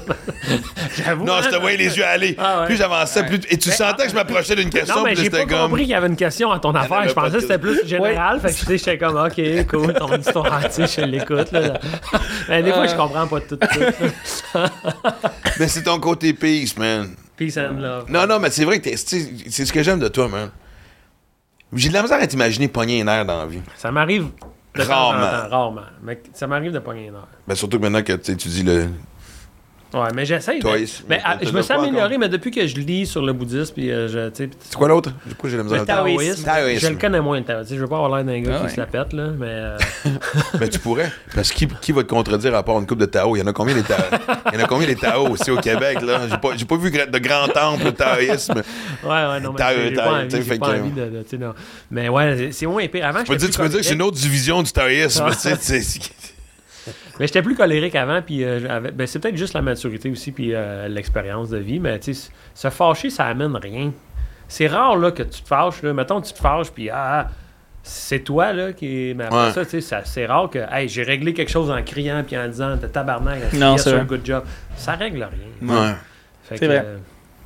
J'avoue. 0.97 1.25
Non, 1.25 1.33
hein, 1.33 1.41
je 1.43 1.49
te 1.49 1.55
voyais 1.55 1.77
les 1.77 1.97
yeux 1.97 2.05
aller. 2.05 2.35
Ah 2.37 2.61
ouais. 2.61 2.65
Plus 2.67 2.77
j'avançais, 2.77 3.23
plus. 3.25 3.39
Et 3.49 3.57
tu 3.57 3.69
sentais 3.71 4.03
que 4.05 4.09
je 4.09 4.15
m'approchais 4.15 4.55
d'une 4.55 4.69
question, 4.69 4.95
Non, 4.97 5.03
mais 5.03 5.15
j'ai 5.15 5.29
pas 5.29 5.45
comme. 5.45 5.61
compris 5.69 5.81
qu'il 5.83 5.91
y 5.91 5.95
avait 5.95 6.07
une 6.07 6.15
question 6.15 6.51
à 6.51 6.59
ton 6.59 6.73
affaire. 6.75 7.07
Je 7.07 7.13
pensais 7.13 7.31
que 7.35 7.39
c'était 7.41 7.57
plus 7.57 7.85
général. 7.87 8.39
Fait 8.39 8.49
que 8.51 8.57
tu 8.59 8.65
sais, 8.65 8.77
j'étais 8.77 8.97
comme, 8.97 9.17
OK, 9.17 9.67
cool, 9.69 9.93
ton 9.93 10.15
histoire, 10.17 10.63
tu 10.69 10.87
sais, 10.87 11.01
je 11.01 11.05
l'écoute. 11.07 11.51
Là. 11.51 11.79
Mais 12.49 12.63
des 12.63 12.71
fois, 12.71 12.85
je 12.87 12.95
comprends 12.95 13.27
pas 13.27 13.39
tout. 13.41 13.57
Mais 15.59 15.67
c'est 15.67 15.83
ton 15.83 15.99
côté 15.99 16.33
peace, 16.33 16.77
man. 16.77 17.09
Peace 17.37 17.57
and 17.57 17.79
love. 17.79 18.05
Non, 18.09 18.27
non, 18.27 18.39
mais 18.39 18.51
c'est 18.51 18.63
vrai 18.63 18.79
que 18.79 18.89
c'est 18.95 19.27
c'est 19.49 19.65
ce 19.65 19.73
que 19.73 19.81
j'aime 19.81 19.99
de 19.99 20.07
toi, 20.07 20.27
man. 20.27 20.49
J'ai 21.73 21.89
de 21.89 21.93
la 21.95 22.03
misère 22.03 22.19
à 22.21 22.27
t'imaginer 22.27 22.67
pogner 22.67 23.01
un 23.01 23.07
air 23.07 23.25
dans 23.25 23.39
la 23.39 23.47
vie. 23.47 23.61
Ça 23.75 23.91
m'arrive 23.91 24.27
Rarement. 24.75 25.49
rarement. 25.49 25.81
Mais 26.01 26.21
ça 26.33 26.47
m'arrive 26.47 26.71
de 26.71 26.79
pogner 26.79 27.07
une 27.07 27.15
heure. 27.15 27.27
Ben, 27.47 27.55
surtout 27.55 27.77
que 27.77 27.83
maintenant 27.83 28.03
que 28.03 28.13
tu 28.13 28.33
dis 28.35 28.63
le. 28.63 28.87
Ouais, 29.93 30.07
mais 30.15 30.23
il- 30.25 30.87
mais 31.07 31.21
ah, 31.23 31.37
t'as 31.39 31.47
je 31.47 31.51
me 31.53 31.61
suis 31.61 31.73
amélioré, 31.73 32.17
mais 32.17 32.27
depuis 32.29 32.49
que 32.51 32.65
je 32.65 32.75
lis 32.77 33.05
sur 33.05 33.21
le 33.21 33.31
bouddhisme, 33.33 33.73
puis 33.75 33.91
euh, 33.91 34.07
je, 34.07 34.29
C'est 34.33 34.75
quoi 34.75 34.87
l'autre? 34.87 35.11
Pourquoi 35.29 35.49
j'ai 35.49 35.55
de 35.57 35.61
la 35.61 35.63
misère 35.65 35.81
le 35.81 35.85
taoïsme, 35.85 36.43
Taoïsme. 36.43 36.79
je 36.87 36.91
le 36.91 36.97
connais 36.97 37.21
moins 37.21 37.37
le 37.37 37.43
taoïsme. 37.45 37.75
Je 37.75 37.79
veux 37.79 37.87
pas 37.87 37.97
avoir 37.97 38.15
l'air 38.15 38.25
d'un 38.25 38.39
gars 38.41 38.53
Ah 38.55 38.57
qui 38.59 38.63
ouais. 38.65 38.69
se 38.71 38.79
la 38.79 38.85
pète, 38.87 39.13
là, 39.13 39.27
mais 39.37 39.45
euh, 39.47 39.77
Mais 40.59 40.69
tu 40.69 40.79
pourrais. 40.79 41.11
Parce 41.35 41.51
que 41.51 41.57
qui, 41.57 41.67
qui 41.81 41.91
va 41.91 42.03
te 42.03 42.07
contredire 42.09 42.55
à 42.55 42.63
part 42.63 42.79
une 42.79 42.87
coupe 42.87 42.99
de 42.99 43.05
Tao? 43.05 43.35
Il 43.35 43.39
y 43.39 43.41
en 43.43 43.47
a 43.47 43.53
combien 43.53 43.75
des 43.75 43.83
Tao? 43.83 43.97
Il 44.51 44.57
y 44.59 44.61
en 44.61 44.65
a 44.65 44.67
combien 44.67 44.87
des 44.87 44.95
Tao 44.95 45.27
aussi 45.29 45.51
au 45.51 45.57
Québec, 45.57 46.01
là? 46.01 46.21
J'ai 46.29 46.37
pas, 46.37 46.49
j'ai 46.55 46.65
pas 46.65 46.77
vu 46.77 46.89
de 46.91 47.17
grands 47.19 47.47
temples 47.47 47.85
de 47.85 47.89
taoïsme. 47.91 48.53
ouais, 48.55 49.09
ouais, 49.09 49.39
non, 49.41 49.51
mais 49.51 49.57
Tao- 49.57 49.73
j'ai- 49.75 49.89
j'ai 49.89 49.95
tao- 49.95 50.03
pas 50.05 50.09
envie, 50.21 50.29
j'ai 50.29 50.79
envie 50.79 50.91
de, 50.91 51.37
de- 51.37 51.37
non. 51.37 51.53
Mais 51.91 52.09
ouais, 52.09 52.49
c'est- 52.51 52.65
moins 52.65 52.87
pire. 52.87 53.05
Avant, 53.05 53.19
Je 53.19 53.25
peux 53.25 53.35
dire, 53.35 53.49
tu 53.49 53.57
peux 53.59 53.69
dire 53.69 53.79
que 53.79 53.85
c'est 53.85 53.93
une 53.93 54.01
autre 54.01 54.17
division 54.17 54.63
du 54.63 54.71
taoïsme. 54.71 55.29
sais, 55.33 55.57
tu 55.57 55.63
sais. 55.83 55.99
Mais 57.19 57.27
j'étais 57.27 57.41
plus 57.43 57.55
colérique 57.55 57.95
avant, 57.95 58.21
puis 58.21 58.43
euh, 58.43 58.79
ben, 58.93 59.05
c'est 59.05 59.19
peut-être 59.19 59.37
juste 59.37 59.53
la 59.53 59.61
maturité 59.61 60.09
aussi, 60.09 60.31
puis 60.31 60.53
euh, 60.53 60.87
l'expérience 60.87 61.49
de 61.49 61.57
vie, 61.59 61.79
mais 61.79 61.99
tu 61.99 62.13
sais, 62.13 62.31
se 62.55 62.69
fâcher, 62.69 63.09
ça 63.11 63.25
amène 63.25 63.55
rien. 63.55 63.91
C'est 64.47 64.67
rare 64.67 64.97
là, 64.97 65.11
que 65.11 65.23
tu 65.23 65.41
te 65.41 65.47
fâches, 65.47 65.81
là. 65.83 65.93
mettons, 65.93 66.21
tu 66.21 66.33
te 66.33 66.39
fâches, 66.39 66.71
puis 66.71 66.89
ah, 66.89 67.29
c'est 67.83 68.19
toi 68.19 68.51
là 68.53 68.73
qui 68.73 69.09
est. 69.09 69.13
Mais 69.13 69.25
après 69.25 69.45
Ouais. 69.47 69.51
ça, 69.51 69.65
tu 69.65 69.79
sais, 69.81 69.97
c'est 70.05 70.25
rare 70.25 70.49
que 70.49 70.59
hey, 70.71 70.87
j'ai 70.89 71.03
réglé 71.03 71.33
quelque 71.33 71.51
chose 71.51 71.69
en 71.69 71.81
criant, 71.83 72.23
puis 72.25 72.37
en 72.37 72.47
disant 72.47 72.77
t'es 72.77 72.87
tabarnak, 72.87 73.39
c'est 73.77 73.93
un 73.93 74.03
good 74.05 74.21
job. 74.25 74.43
Ça 74.75 74.93
règle 74.93 75.23
rien. 75.61 75.75
Ouais. 75.75 75.91
Fait 76.43 76.57
C'est 76.57 76.59
que, 76.61 76.65
vrai. 76.65 76.83
euh, 76.85 76.97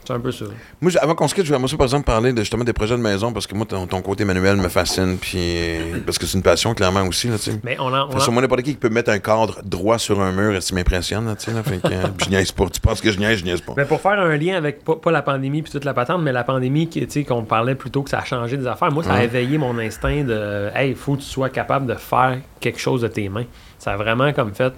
c'est 0.07 0.13
un 0.13 0.19
peu 0.21 0.31
ça. 0.31 0.45
Moi, 0.79 0.91
avant 1.01 1.15
qu'on 1.15 1.27
se 1.27 1.35
quitte, 1.35 1.45
je 1.45 1.53
vais 1.53 1.59
par 1.59 1.85
exemple, 1.85 2.05
parler 2.05 2.31
de, 2.31 2.39
justement 2.39 2.63
des 2.63 2.71
projets 2.71 2.95
de 2.95 3.01
maison 3.01 3.33
parce 3.33 3.45
que 3.45 3.53
moi, 3.55 3.65
ton, 3.65 3.87
ton 3.87 4.01
côté 4.01 4.23
manuel 4.23 4.55
me 4.55 4.69
fascine. 4.69 5.17
Puis, 5.17 5.77
parce 6.05 6.17
que 6.17 6.25
c'est 6.25 6.37
une 6.37 6.43
passion, 6.43 6.73
clairement, 6.73 7.03
aussi. 7.03 7.27
Là. 7.27 7.35
Mais 7.63 7.75
on 7.79 7.93
en. 7.93 8.09
on 8.09 8.31
moi, 8.31 8.41
n'importe 8.41 8.61
qui 8.61 8.71
qui 8.71 8.77
peut 8.77 8.89
mettre 8.89 9.11
un 9.11 9.19
cadre 9.19 9.61
droit 9.65 9.99
sur 9.99 10.21
un 10.21 10.31
mur, 10.31 10.63
ça 10.63 10.73
m'impressionne. 10.73 11.25
Là, 11.25 11.35
tu 11.35 11.45
sais, 11.45 11.53
là, 11.53 11.61
fait 11.61 11.81
que, 11.81 11.93
euh, 11.93 12.07
je 12.23 12.29
niaise 12.29 12.53
pas. 12.53 12.67
Tu 12.69 12.79
penses 12.79 13.01
que 13.01 13.11
je 13.11 13.19
niaise, 13.19 13.39
je 13.39 13.43
niaise 13.43 13.59
pas. 13.59 13.73
Mais 13.75 13.83
pour 13.83 13.99
faire 13.99 14.17
un 14.17 14.37
lien 14.37 14.55
avec 14.55 14.85
pas, 14.85 14.95
pas 14.95 15.11
la 15.11 15.21
pandémie 15.21 15.61
puis 15.61 15.73
toute 15.73 15.85
la 15.85 15.93
patente, 15.93 16.21
mais 16.21 16.31
la 16.31 16.45
pandémie 16.45 16.87
qui, 16.87 17.05
tu 17.05 17.11
sais, 17.11 17.23
qu'on 17.25 17.43
parlait 17.43 17.75
plutôt 17.75 18.01
que 18.01 18.09
ça 18.09 18.19
a 18.19 18.23
changé 18.23 18.55
des 18.55 18.67
affaires, 18.67 18.91
moi 18.91 19.03
ça 19.03 19.13
a 19.13 19.23
éveillé 19.23 19.57
mon 19.57 19.77
instinct 19.77 20.23
de 20.23 20.69
hey, 20.73 20.91
il 20.91 20.95
faut 20.95 21.15
que 21.15 21.21
tu 21.21 21.27
sois 21.27 21.49
capable 21.49 21.85
de 21.85 21.95
faire 21.95 22.37
quelque 22.61 22.79
chose 22.79 23.01
de 23.01 23.09
tes 23.09 23.27
mains. 23.27 23.45
Ça 23.77 23.91
a 23.91 23.97
vraiment 23.97 24.31
comme 24.31 24.53
fait. 24.53 24.73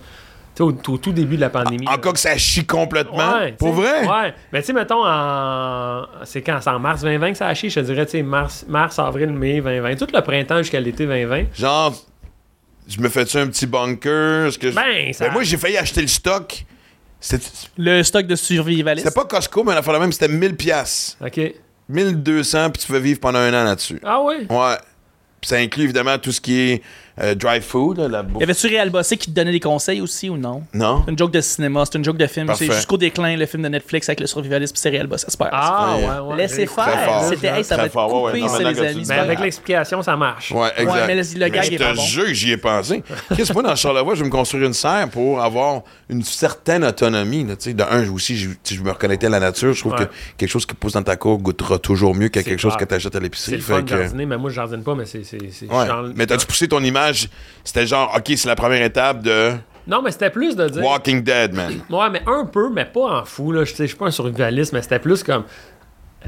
Au, 0.60 0.72
au 0.72 0.98
tout 0.98 1.12
début 1.12 1.36
de 1.36 1.42
la 1.42 1.50
pandémie. 1.50 1.88
En 1.88 1.98
cas 1.98 2.12
que 2.12 2.20
ça 2.20 2.38
chie 2.38 2.66
complètement. 2.66 3.38
Ouais, 3.40 3.54
pour 3.54 3.74
vrai? 3.74 4.06
Ouais. 4.08 4.34
Mais 4.52 4.62
tu 4.62 4.68
sais, 4.68 4.74
mettons, 4.74 5.06
en... 5.06 6.06
c'est 6.26 6.42
quand? 6.42 6.60
C'est 6.62 6.70
en 6.70 6.80
mars 6.80 7.02
2020 7.02 7.32
que 7.32 7.38
ça 7.38 7.48
a 7.48 7.54
chié, 7.54 7.70
je 7.70 7.80
te 7.80 7.86
dirais, 7.86 8.06
tu 8.06 8.12
sais, 8.14 8.24
mars, 8.24 8.66
mars, 8.68 9.00
avril, 9.00 9.30
mai 9.32 9.62
2020. 9.62 9.96
Tout 9.96 10.08
le 10.14 10.22
printemps 10.22 10.58
jusqu'à 10.58 10.80
l'été 10.80 11.06
2020. 11.06 11.46
Genre, 11.56 11.94
je 12.88 13.00
me 13.00 13.10
fais-tu 13.10 13.38
un 13.38 13.48
petit 13.48 13.66
bunker? 13.68 14.50
Que 14.60 14.70
je- 14.72 14.76
Ben, 14.76 15.14
ça- 15.14 15.28
Ben, 15.28 15.34
moi, 15.34 15.44
j'ai 15.44 15.58
failli 15.58 15.78
acheter 15.78 16.02
le 16.02 16.08
stock. 16.08 16.66
Le 17.78 18.02
stock 18.04 18.26
de 18.28 18.36
survivalistes. 18.36 19.08
c'était 19.08 19.20
pas 19.20 19.26
Costco, 19.28 19.64
mais 19.64 19.76
la 19.76 19.82
fois 19.82 19.94
la 19.94 20.00
même, 20.00 20.12
c'était 20.12 20.30
1000 20.30 20.56
pièces. 20.56 21.18
OK. 21.26 21.40
1200, 21.90 22.70
puis 22.72 22.82
tu 22.82 22.88
pouvais 22.88 23.00
vivre 23.00 23.20
pendant 23.20 23.40
un 23.40 23.50
an 23.54 23.64
là-dessus. 23.66 24.00
Ah 24.04 24.22
ouais? 24.22 24.46
Ouais. 24.50 24.76
Puis 25.42 25.50
ça 25.50 25.56
inclut 25.58 25.86
évidemment 25.86 26.18
tout 26.18 26.32
ce 26.32 26.40
qui 26.42 26.60
est 26.60 26.84
euh, 27.22 27.36
dry 27.36 27.62
food, 27.62 27.98
là, 28.00 28.08
la 28.08 28.24
bouffe. 28.24 28.40
Y 28.42 28.44
avait-tu 28.44 28.68
Réal 28.68 28.90
Bossé 28.90 29.18
qui 29.18 29.30
te 29.32 29.36
donnait 29.36 29.52
des 29.52 29.60
conseils 29.60 30.02
aussi 30.02 30.30
ou 30.30 30.38
non? 30.38 30.64
Non? 30.74 31.02
C'est 31.06 31.12
une 31.12 31.18
joke 31.18 31.32
de 31.32 31.42
cinéma, 31.42 31.84
c'est 31.86 31.98
une 31.98 32.04
joke 32.06 32.18
de 32.18 32.28
film. 32.28 32.48
C'est 32.56 32.66
jusqu'au 32.72 32.98
déclin, 32.98 33.36
le 33.36 33.46
film 33.46 33.64
de 33.64 33.68
Netflix 33.70 34.08
avec 34.10 34.20
le 34.20 34.28
survivalisme, 34.28 34.74
puis 34.74 34.82
c'est 34.82 34.90
Réal 34.90 35.08
Bossé. 35.08 35.28
Ah 35.52 35.96
Ouais. 35.98 36.04
ouais, 36.08 36.20
ouais. 36.30 36.38
Laissez 36.38 36.66
faire. 36.66 37.24
C'était, 37.30 37.48
hey, 37.48 37.64
ça 37.64 37.78
va 37.78 37.86
être 37.86 37.92
fort, 37.94 38.10
coupé, 38.10 38.34
ouais. 38.34 38.40
Non, 38.42 38.48
c'est 38.48 38.64
maintenant 38.64 38.82
les 38.84 38.88
amis. 38.90 39.06
c'est 39.06 39.14
Mais 39.14 39.18
pas 39.20 39.26
avec 39.26 39.40
l'explication, 39.40 40.02
ça 40.02 40.16
marche. 40.16 40.52
Ouais, 40.52 40.70
exact. 40.78 40.94
Ouais, 40.94 41.08
mais 41.08 41.16
le- 41.16 41.40
le 41.40 41.48
gag 41.50 41.64
je 41.66 41.72
est 41.74 41.78
te 41.78 41.84
pas 41.84 41.94
bon. 41.94 42.02
jure 42.02 42.26
que 42.26 42.34
j'y 42.34 42.52
ai 42.52 42.58
pensé. 42.58 43.04
Qu'est-ce 43.36 43.50
que 43.50 43.54
moi, 43.54 43.64
dans 43.64 43.76
Charlevoix, 43.76 44.16
je 44.16 44.20
vais 44.22 44.26
me 44.26 44.32
construire 44.32 44.66
une 44.66 44.74
serre 44.74 45.10
pour 45.10 45.42
avoir 45.42 45.82
une 46.10 46.24
certaine 46.24 46.84
autonomie. 46.86 47.44
Là, 47.44 47.56
tu 47.56 47.64
sais. 47.70 47.74
de 47.74 47.84
un, 47.84 48.04
je- 48.06 48.12
aussi, 48.12 48.38
je, 48.38 48.50
je 48.70 48.82
me 48.82 48.92
reconnectais 48.92 49.28
à 49.28 49.30
la 49.30 49.40
nature. 49.40 49.74
Je 49.74 49.80
trouve 49.80 49.94
Ouais. 49.94 50.06
que 50.06 50.12
quelque 50.38 50.50
chose 50.50 50.66
qui 50.66 50.76
pousse 50.76 50.94
dans 50.94 51.04
ta 51.04 51.16
cour 51.16 51.38
goûtera 51.40 51.78
toujours 51.80 52.14
mieux 52.16 52.30
que 52.30 52.40
C'est 52.40 52.46
quelque 52.50 52.60
chose 52.60 52.76
que 52.78 52.86
tu 52.86 52.94
achètes 52.94 53.16
à 53.16 53.20
C'est 53.20 53.24
l'épicerie. 53.24 53.56
le 53.58 53.62
fun 53.62 53.82
de 53.82 53.88
jardiner, 53.88 54.26
mais 54.26 54.38
moi 54.38 54.50
je 54.50 54.56
jardine 54.56 54.84
pas, 54.84 54.96
mais 54.96 55.06
c'est. 55.06 55.24
c'est, 55.24 55.40
c'est- 55.52 55.68
Mais 56.16 56.26
t'as-tu 56.26 56.46
poussé 56.46 56.68
ton 56.68 56.84
image? 56.84 57.09
C'était 57.64 57.88
genre, 57.88 58.14
OK, 58.16 58.34
c'est 58.36 58.48
la 58.48 58.56
première 58.56 58.82
étape 58.82 59.22
de 59.22 59.54
Non, 59.88 60.02
mais 60.02 60.12
c'était 60.12 60.30
plus 60.30 60.56
de 60.56 60.68
dire. 60.70 60.84
Walking 60.84 61.24
Dead, 61.24 61.54
man. 61.54 61.74
Ouais, 61.90 62.10
mais 62.10 62.22
un 62.26 62.46
peu, 62.46 62.70
mais 62.70 62.86
pas 62.86 63.22
en 63.22 63.26
fou. 63.26 63.52
Là. 63.52 63.64
Je 63.64 63.74
suis 63.74 63.96
pas 63.96 64.08
un 64.08 64.12
survivaliste, 64.12 64.74
mais 64.74 64.82
c'était 64.82 65.00
plus 65.00 65.24
comme. 65.24 65.44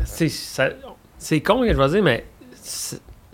C'est, 0.05 1.41
con 1.41 1.61
que 1.61 1.71
je 1.71 1.77
vais 1.77 1.89
dire, 1.89 2.03
mais 2.03 2.25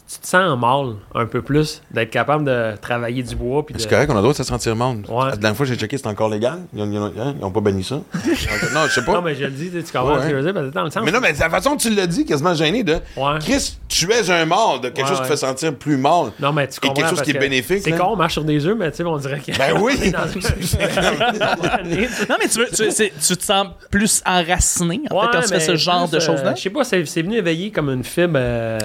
tu 0.09 0.19
te 0.19 0.27
sens 0.27 0.57
mal 0.57 0.95
un 1.15 1.25
peu 1.25 1.41
plus 1.41 1.81
d'être 1.91 2.11
capable 2.11 2.45
de 2.45 2.77
travailler 2.77 3.23
du 3.23 3.35
bois. 3.35 3.65
Puis 3.65 3.75
de... 3.75 3.79
C'est 3.79 3.89
correct, 3.89 4.09
on 4.09 4.13
a 4.13 4.15
le 4.15 4.21
droit 4.21 4.31
de 4.31 4.37
se 4.37 4.43
sentir 4.43 4.75
monde. 4.75 5.05
Ouais. 5.09 5.31
La 5.31 5.35
dernière 5.35 5.57
fois, 5.57 5.65
j'ai 5.65 5.75
checké, 5.75 5.97
c'est 5.97 6.07
encore 6.07 6.29
légal. 6.29 6.59
Ils 6.73 6.89
n'ont 6.89 7.51
pas 7.51 7.59
banni 7.59 7.83
ça. 7.83 7.95
non, 7.95 8.85
je 8.87 8.93
sais 8.93 9.03
pas. 9.03 9.13
Non, 9.13 9.21
mais 9.21 9.35
je 9.35 9.43
le 9.43 9.51
dis, 9.51 9.69
tu 9.69 9.81
comprends 9.91 10.13
Ouais, 10.15 10.21
ce 10.21 10.23
que 10.23 10.29
je 10.29 10.35
veux 10.35 10.43
dire, 10.43 10.53
parce 10.53 10.67
que 10.67 10.73
dans 10.73 10.83
le 10.83 10.91
sens. 10.91 11.03
Mais 11.03 11.11
non, 11.11 11.19
mais 11.19 11.33
la 11.33 11.49
façon 11.49 11.75
que 11.75 11.81
tu 11.81 11.93
l'as 11.93 12.07
dit, 12.07 12.25
quasiment 12.25 12.53
gêné 12.53 12.83
de 12.83 12.93
Ouais. 13.17 13.39
Chris, 13.41 13.77
tu 13.89 14.09
es 14.09 14.31
un 14.31 14.45
mort, 14.45 14.79
de 14.79 14.89
quelque 14.89 15.01
Ouais, 15.01 15.07
chose 15.09 15.17
qui 15.17 15.23
ouais. 15.23 15.29
fait 15.29 15.37
sentir 15.37 15.75
plus 15.75 15.97
mal. 15.97 16.31
Non, 16.39 16.53
mais 16.53 16.67
tu 16.67 16.77
Et 16.77 16.87
comprends. 16.87 16.93
quelque 16.93 17.09
chose 17.09 17.17
parce 17.17 17.25
qui 17.25 17.31
est 17.31 17.33
que 17.33 17.39
bénéfique, 17.39 17.81
C'est 17.83 17.91
con, 17.91 18.09
on 18.11 18.15
marche 18.15 18.33
sur 18.33 18.45
des 18.45 18.65
œufs, 18.65 18.77
mais 18.77 18.89
tu 18.91 18.97
sais, 18.97 19.03
on 19.03 19.17
dirait 19.17 19.39
que. 19.39 19.57
Ben 19.57 19.73
oui. 19.81 19.95
Non, 22.29 22.35
mais 22.39 22.47
tu, 22.47 22.59
veux- 22.59 22.69
tu, 22.69 23.37
te 23.37 23.43
sens 23.43 23.67
plus 23.91 24.21
enraciné, 24.25 25.01
en 25.09 25.21
fait, 25.21 25.27
quand 25.33 25.41
tu 25.41 25.47
fais 25.49 25.59
ce 25.59 25.75
genre 25.75 26.07
plus, 26.07 26.17
de 26.17 26.17
euh, 26.17 26.25
choses-là? 26.25 26.55
Je 26.55 26.61
sais 26.61 26.69
pas, 26.69 26.83
c'est 26.83 27.05
c'est 27.05 27.21
venu 27.21 27.37
éveiller 27.37 27.71
comme 27.71 27.89
une 27.89 28.03
fibre 28.03 28.37
euh, 28.37 28.79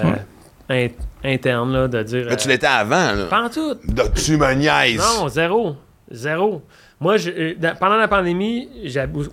interne, 1.23 1.71
là, 1.73 1.87
de 1.87 2.03
dire. 2.03 2.25
Mais 2.29 2.35
tu 2.37 2.47
euh, 2.47 2.51
l'étais 2.51 2.67
avant, 2.67 3.13
là. 3.13 3.25
Pas 3.29 3.41
en 3.43 3.49
tout. 3.49 3.75
Da- 3.85 4.09
Tu 4.09 4.37
me 4.37 4.53
niaises. 4.53 4.97
Non, 4.99 5.27
zéro. 5.29 5.75
Zéro. 6.11 6.61
Moi, 7.03 7.17
je- 7.17 7.29
euh, 7.31 7.53
dans- 7.59 7.75
pendant 7.75 7.97
la 7.97 8.07
pandémie, 8.07 8.69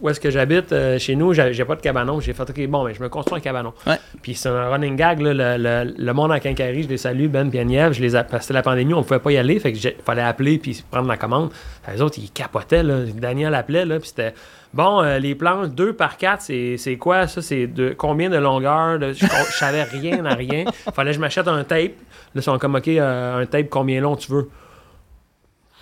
où 0.03 0.09
est-ce 0.09 0.19
que 0.19 0.29
j'habite, 0.29 0.73
euh, 0.73 0.99
chez 0.99 1.15
nous, 1.15 1.33
j'ai 1.33 1.65
pas 1.65 1.77
de 1.77 1.81
cabanon. 1.81 2.19
J'ai 2.19 2.33
fait, 2.33 2.43
OK, 2.43 2.67
bon, 2.67 2.83
mais 2.85 2.95
je 2.95 3.01
me 3.01 3.09
construis 3.09 3.39
un 3.39 3.41
cabanon. 3.41 3.73
Ouais. 3.87 3.95
Puis 4.23 4.35
c'est 4.35 4.49
un 4.49 4.69
running 4.71 4.97
gag, 4.97 5.21
là, 5.21 5.33
le, 5.57 5.63
le- 5.63 5.95
le 5.97 6.13
monde 6.13 6.33
en 6.33 6.39
quincaillerie, 6.41 6.83
je 6.83 6.89
les 6.89 6.97
salue, 6.97 7.29
Ben 7.29 7.49
Agnève, 7.57 7.93
je 7.93 8.03
les 8.03 8.17
a- 8.17 8.25
parce 8.25 8.39
que 8.39 8.43
c'était 8.47 8.55
la 8.55 8.63
pandémie, 8.63 8.93
on 8.93 9.05
pouvait 9.05 9.21
pas 9.21 9.31
y 9.31 9.39
aller, 9.39 9.61
fait 9.61 9.73
que 9.73 9.79
fallait 10.05 10.21
appeler 10.23 10.59
puis 10.59 10.83
prendre 10.91 11.07
la 11.09 11.17
commande. 11.17 11.51
Les 11.95 12.03
autres, 12.03 12.19
ils 12.19 12.31
capotaient, 12.31 12.83
là. 12.83 13.05
Daniel 13.15 13.55
appelait, 13.55 13.85
là, 13.85 14.01
puis 14.01 14.09
c'était, 14.09 14.35
bon, 14.75 15.01
euh, 15.03 15.19
les 15.21 15.37
planches 15.37 15.69
2 15.69 15.93
par 15.93 16.17
4, 16.17 16.43
c'est 16.43 16.77
c'est 16.77 16.97
quoi, 16.97 17.27
ça? 17.29 17.41
C'est 17.41 17.69
de 17.69 17.95
combien 17.97 18.29
de 18.31 18.37
longueur? 18.37 18.99
de- 18.99 19.13
je, 19.13 19.25
je 19.25 19.57
savais 19.57 19.85
rien 19.85 20.25
à 20.25 20.35
rien. 20.35 20.65
Fallait 20.93 21.11
que 21.13 21.17
je 21.17 21.21
m'achète 21.21 21.47
un 21.47 21.63
tape. 21.63 21.93
Là, 22.35 22.37
ils 22.37 22.43
sont 22.43 22.59
comme, 22.59 22.75
OK, 22.75 22.89
euh, 22.89 23.43
un 23.43 23.47
tape, 23.47 23.69
combien 23.71 24.01
long 24.01 24.17
tu 24.17 24.33
veux? 24.33 24.49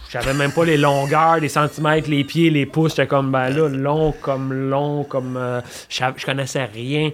Je 0.08 0.12
savais 0.12 0.32
même 0.32 0.52
pas 0.52 0.64
les 0.64 0.78
longueurs, 0.78 1.36
les 1.38 1.50
centimètres, 1.50 2.08
les 2.08 2.24
pieds, 2.24 2.48
les 2.48 2.64
pouces. 2.64 2.92
J'étais 2.92 3.06
comme, 3.06 3.30
ben 3.30 3.50
là, 3.50 3.68
long 3.68 4.12
comme 4.12 4.52
long, 4.52 5.04
comme. 5.04 5.36
euh, 5.36 5.60
je 5.90 6.24
connaissais 6.24 6.64
rien. 6.64 7.10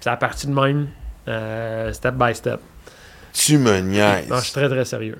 C'est 0.00 0.10
à 0.10 0.16
partir 0.16 0.50
de 0.50 0.54
même, 0.54 0.88
euh, 1.26 1.90
step 1.92 2.14
by 2.14 2.34
step. 2.34 2.60
Tu 3.32 3.56
me 3.56 3.80
niaises. 3.80 4.28
Non, 4.28 4.36
je 4.36 4.44
suis 4.44 4.52
très, 4.52 4.68
très 4.68 4.84
sérieux. 4.84 5.18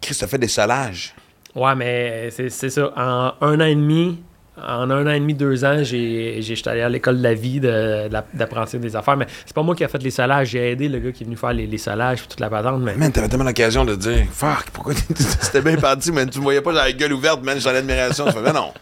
Chris, 0.00 0.14
ça 0.14 0.26
fait 0.26 0.38
des 0.38 0.48
salages. 0.48 1.14
Ouais, 1.54 1.74
mais 1.74 2.30
c'est 2.30 2.48
ça. 2.48 2.90
En 2.96 3.34
un 3.46 3.60
an 3.60 3.64
et 3.66 3.74
demi, 3.74 4.22
en 4.60 4.90
un 4.90 5.06
an 5.06 5.10
et 5.10 5.18
demi, 5.20 5.32
deux 5.34 5.64
ans, 5.64 5.78
j'ai 5.82 6.42
j'ai- 6.42 6.54
j'étais 6.56 6.70
allé 6.70 6.82
à 6.82 6.88
l'école 6.88 7.18
de 7.18 7.22
la 7.22 7.32
vie 7.34 7.58
de- 7.60 8.08
de 8.08 8.12
la- 8.12 8.24
d'apprenti 8.34 8.78
des 8.78 8.94
affaires. 8.94 9.16
Mais 9.16 9.26
c'est 9.46 9.54
pas 9.54 9.62
moi 9.62 9.74
qui 9.74 9.82
a 9.84 9.88
fait 9.88 10.02
les 10.02 10.10
salages. 10.10 10.48
J'ai 10.50 10.72
aidé 10.72 10.88
le 10.88 10.98
gars 10.98 11.10
qui 11.12 11.22
est 11.22 11.26
venu 11.26 11.36
faire 11.36 11.52
les, 11.54 11.66
les 11.66 11.78
salages 11.78 12.20
et 12.24 12.28
toute 12.28 12.40
la 12.40 12.50
patente. 12.50 12.80
Mais 12.82 12.94
Man, 12.94 13.10
t'avais 13.12 13.28
tellement 13.28 13.44
l'occasion 13.46 13.84
de 13.84 13.94
dire 13.94 14.26
Fuck, 14.30 14.66
pourquoi 14.72 14.92
c'était 14.94 15.62
bien 15.62 15.76
parti, 15.76 16.12
mais 16.12 16.26
tu 16.26 16.38
me 16.38 16.42
voyais 16.44 16.60
pas, 16.60 16.72
j'avais 16.74 16.88
la 16.88 16.92
gueule 16.92 17.12
ouverte, 17.14 17.42
man, 17.42 17.58
j'en 17.60 17.70
admiration. 17.70 18.26
Tu 18.26 18.32
fais, 18.32 18.40
mais 18.42 18.52
non. 18.52 18.72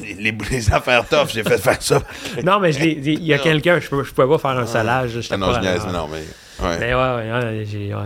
Les, 0.00 0.14
les- 0.14 0.36
les 0.50 0.72
affaires 0.72 1.06
tough, 1.06 1.28
j'ai 1.28 1.42
fait 1.42 1.58
faire 1.58 1.82
ça. 1.82 2.00
non, 2.42 2.58
mais 2.58 2.72
je 2.72 2.82
il 2.82 3.22
y 3.22 3.34
a 3.34 3.38
quelqu'un, 3.38 3.78
je, 3.80 3.84
je 3.84 4.12
pouvais 4.14 4.28
pas 4.28 4.38
faire 4.38 4.58
un 4.58 4.66
salage. 4.66 5.28
Ah 5.30 5.36
non, 5.36 5.48
pas- 5.48 5.54
je 5.56 5.60
niaise, 5.60 5.82
mais 5.86 5.92
non, 5.92 6.08
mais. 6.10 6.66
Ouais. 6.66 6.76
Mais 6.80 6.94
ouais, 6.94 7.00
ouais, 7.00 7.32
ouais, 7.32 7.66
j'ai. 7.70 7.94
Ouais. 7.94 8.00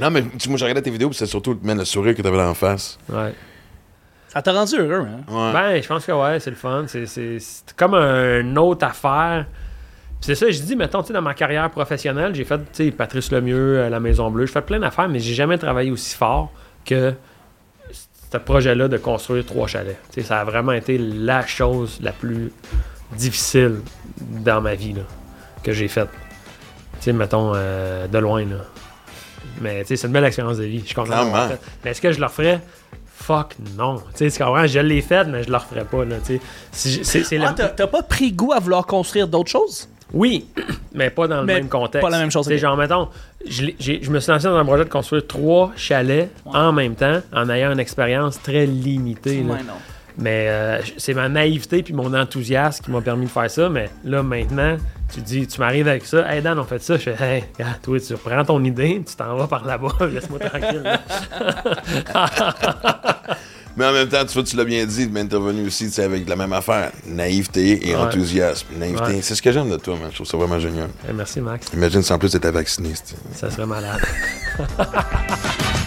Non, 0.00 0.10
mais 0.10 0.22
tu- 0.38 0.48
moi, 0.48 0.56
je 0.56 0.64
regardais 0.64 0.80
tes 0.80 0.90
vidéos, 0.90 1.10
puis 1.10 1.18
c'est 1.18 1.26
surtout 1.26 1.58
man, 1.62 1.76
le 1.76 1.84
sourire 1.84 2.14
que 2.14 2.22
t'avais 2.22 2.36
dans 2.38 2.48
la 2.48 2.54
face. 2.54 2.98
ouais. 3.10 3.34
Ça 4.28 4.42
t'a 4.42 4.52
rendu 4.52 4.76
heureux, 4.76 5.06
hein? 5.08 5.20
Ouais. 5.28 5.52
Ben, 5.52 5.82
je 5.82 5.88
pense 5.88 6.04
que 6.04 6.12
ouais, 6.12 6.38
c'est 6.40 6.50
le 6.50 6.56
fun. 6.56 6.84
C'est- 6.86 7.74
comme 7.76 7.94
une 7.94 8.58
autre 8.58 8.84
affaire. 8.86 9.46
Puis 10.20 10.26
C'est 10.26 10.34
ça, 10.34 10.50
je 10.50 10.60
dis, 10.60 10.74
mettons, 10.76 11.00
tu 11.02 11.08
sais, 11.08 11.12
dans 11.12 11.22
ma 11.22 11.34
carrière 11.34 11.70
professionnelle, 11.70 12.34
j'ai 12.34 12.44
fait, 12.44 12.58
tu 12.58 12.64
sais, 12.72 12.90
Patrice 12.90 13.30
Lemieux, 13.30 13.78
euh, 13.78 13.88
La 13.88 14.00
Maison 14.00 14.30
Bleue, 14.30 14.46
j'ai 14.46 14.52
fait 14.52 14.62
plein 14.62 14.80
d'affaires, 14.80 15.08
mais 15.08 15.20
j'ai 15.20 15.32
jamais 15.34 15.56
travaillé 15.58 15.90
aussi 15.92 16.16
fort 16.16 16.52
que 16.84 17.14
ce 18.32 18.36
projet-là 18.36 18.88
de 18.88 18.96
construire 18.98 19.46
trois 19.46 19.66
chalets. 19.68 19.96
Tu 20.12 20.20
sais, 20.20 20.26
ça 20.26 20.40
a 20.40 20.44
vraiment 20.44 20.72
été 20.72 20.98
la 20.98 21.46
chose 21.46 21.98
la 22.02 22.12
plus 22.12 22.52
difficile 23.12 23.76
dans 24.20 24.60
ma 24.60 24.74
vie, 24.74 24.92
là, 24.92 25.02
que 25.62 25.72
j'ai 25.72 25.88
faite. 25.88 26.08
Tu 26.98 27.04
sais, 27.04 27.12
mettons, 27.12 27.52
euh, 27.54 28.06
de 28.08 28.18
loin, 28.18 28.44
là. 28.44 28.56
Mais, 29.60 29.82
tu 29.82 29.88
sais, 29.88 29.96
c'est 29.96 30.06
une 30.08 30.12
belle 30.12 30.24
expérience 30.24 30.58
de 30.58 30.64
vie. 30.64 30.80
Je 30.80 30.86
suis 30.86 30.94
content. 30.96 31.10
Mais 31.84 31.90
est-ce 31.92 32.00
que 32.00 32.10
je 32.12 32.18
le 32.18 32.26
referais? 32.26 32.60
Fuck 33.20 33.56
non. 33.76 33.96
Tu 34.16 34.30
sais, 34.30 34.38
comprends? 34.44 34.66
Je 34.66 34.78
l'ai 34.78 35.02
fait, 35.02 35.24
mais 35.24 35.42
je 35.42 35.50
le 35.50 35.56
referais 35.56 35.84
pas, 35.84 36.04
là. 36.04 36.16
Si 36.72 37.04
c'est- 37.04 37.24
c'est 37.24 37.38
Ah, 37.44 37.52
t'as 37.52 37.86
pas 37.86 38.02
pris 38.02 38.32
goût 38.32 38.52
à 38.52 38.58
vouloir 38.60 38.86
construire 38.86 39.26
d'autres 39.28 39.50
choses? 39.50 39.88
oui, 40.14 40.46
mais 40.94 41.10
pas 41.10 41.26
dans 41.28 41.40
le 41.40 41.46
Mais 41.46 41.54
même 41.56 41.68
contexte. 41.68 42.00
pas 42.00 42.08
la 42.10 42.18
même 42.20 42.30
chose, 42.30 42.46
C'est 42.46 42.54
ok. 42.54 42.60
genre, 42.60 42.76
mettons, 42.78 43.08
je, 43.46 43.66
je 43.78 44.10
me 44.10 44.20
suis 44.20 44.32
lancé 44.32 44.44
dans 44.44 44.56
un 44.56 44.64
projet 44.64 44.84
de 44.84 44.88
construire 44.88 45.26
trois 45.26 45.70
chalets 45.76 46.30
en 46.46 46.72
même 46.72 46.94
temps, 46.94 47.20
en 47.34 47.50
ayant 47.50 47.72
une 47.72 47.80
expérience 47.80 48.40
très 48.40 48.64
limitée. 48.64 49.42
là. 49.42 49.54
Ouais, 49.54 49.62
non. 49.62 49.74
Mais 50.18 50.46
euh, 50.48 50.80
c'est 50.96 51.14
ma 51.14 51.28
naïveté 51.28 51.82
puis 51.82 51.94
mon 51.94 52.12
enthousiasme 52.12 52.84
qui 52.84 52.90
m'a 52.90 53.00
permis 53.00 53.26
de 53.26 53.30
faire 53.30 53.50
ça. 53.50 53.68
Mais 53.68 53.88
là, 54.04 54.22
maintenant, 54.22 54.76
tu 55.14 55.20
dis, 55.20 55.46
tu 55.46 55.60
m'arrives 55.60 55.86
avec 55.86 56.04
ça. 56.04 56.28
Hey 56.32 56.42
Dan, 56.42 56.58
on 56.58 56.64
fait 56.64 56.82
ça. 56.82 56.96
Je 56.96 57.10
fais, 57.10 57.16
hey, 57.36 57.44
regarde, 57.56 57.80
toi, 57.82 58.00
tu 58.00 58.14
prends 58.14 58.44
ton 58.44 58.62
idée, 58.64 59.02
tu 59.08 59.14
t'en 59.14 59.36
vas 59.36 59.46
par 59.46 59.64
là-bas, 59.64 59.92
laisse-moi 60.12 60.40
tranquille. 60.40 60.82
là. 60.82 61.00
Mais 63.76 63.86
en 63.86 63.92
même 63.92 64.08
temps, 64.08 64.24
tu 64.26 64.34
vois, 64.34 64.42
tu 64.42 64.56
l'as 64.56 64.64
bien 64.64 64.84
dit, 64.86 65.06
de 65.06 65.12
m'intervenir 65.12 65.64
aussi, 65.64 65.88
tu 65.88 66.00
avec 66.00 66.28
la 66.28 66.34
même 66.34 66.52
affaire. 66.52 66.90
Naïveté 67.06 67.88
et 67.88 67.94
Ouais. 67.94 68.00
enthousiasme. 68.02 68.66
Naïveté, 68.76 69.12
Ouais. 69.12 69.22
c'est 69.22 69.36
ce 69.36 69.42
que 69.42 69.52
j'aime 69.52 69.70
de 69.70 69.76
toi, 69.76 69.94
man. 69.94 70.08
Je 70.10 70.16
trouve 70.16 70.26
ça 70.26 70.36
vraiment 70.36 70.58
génial. 70.58 70.88
Eh, 71.08 71.12
merci, 71.12 71.40
Max. 71.40 71.68
Imagine 71.72 72.02
si 72.02 72.12
en 72.12 72.18
plus 72.18 72.32
t'étais 72.32 72.50
vacciné. 72.50 72.90
Ça 73.34 73.48
serait 73.52 73.66
malade. 73.66 74.00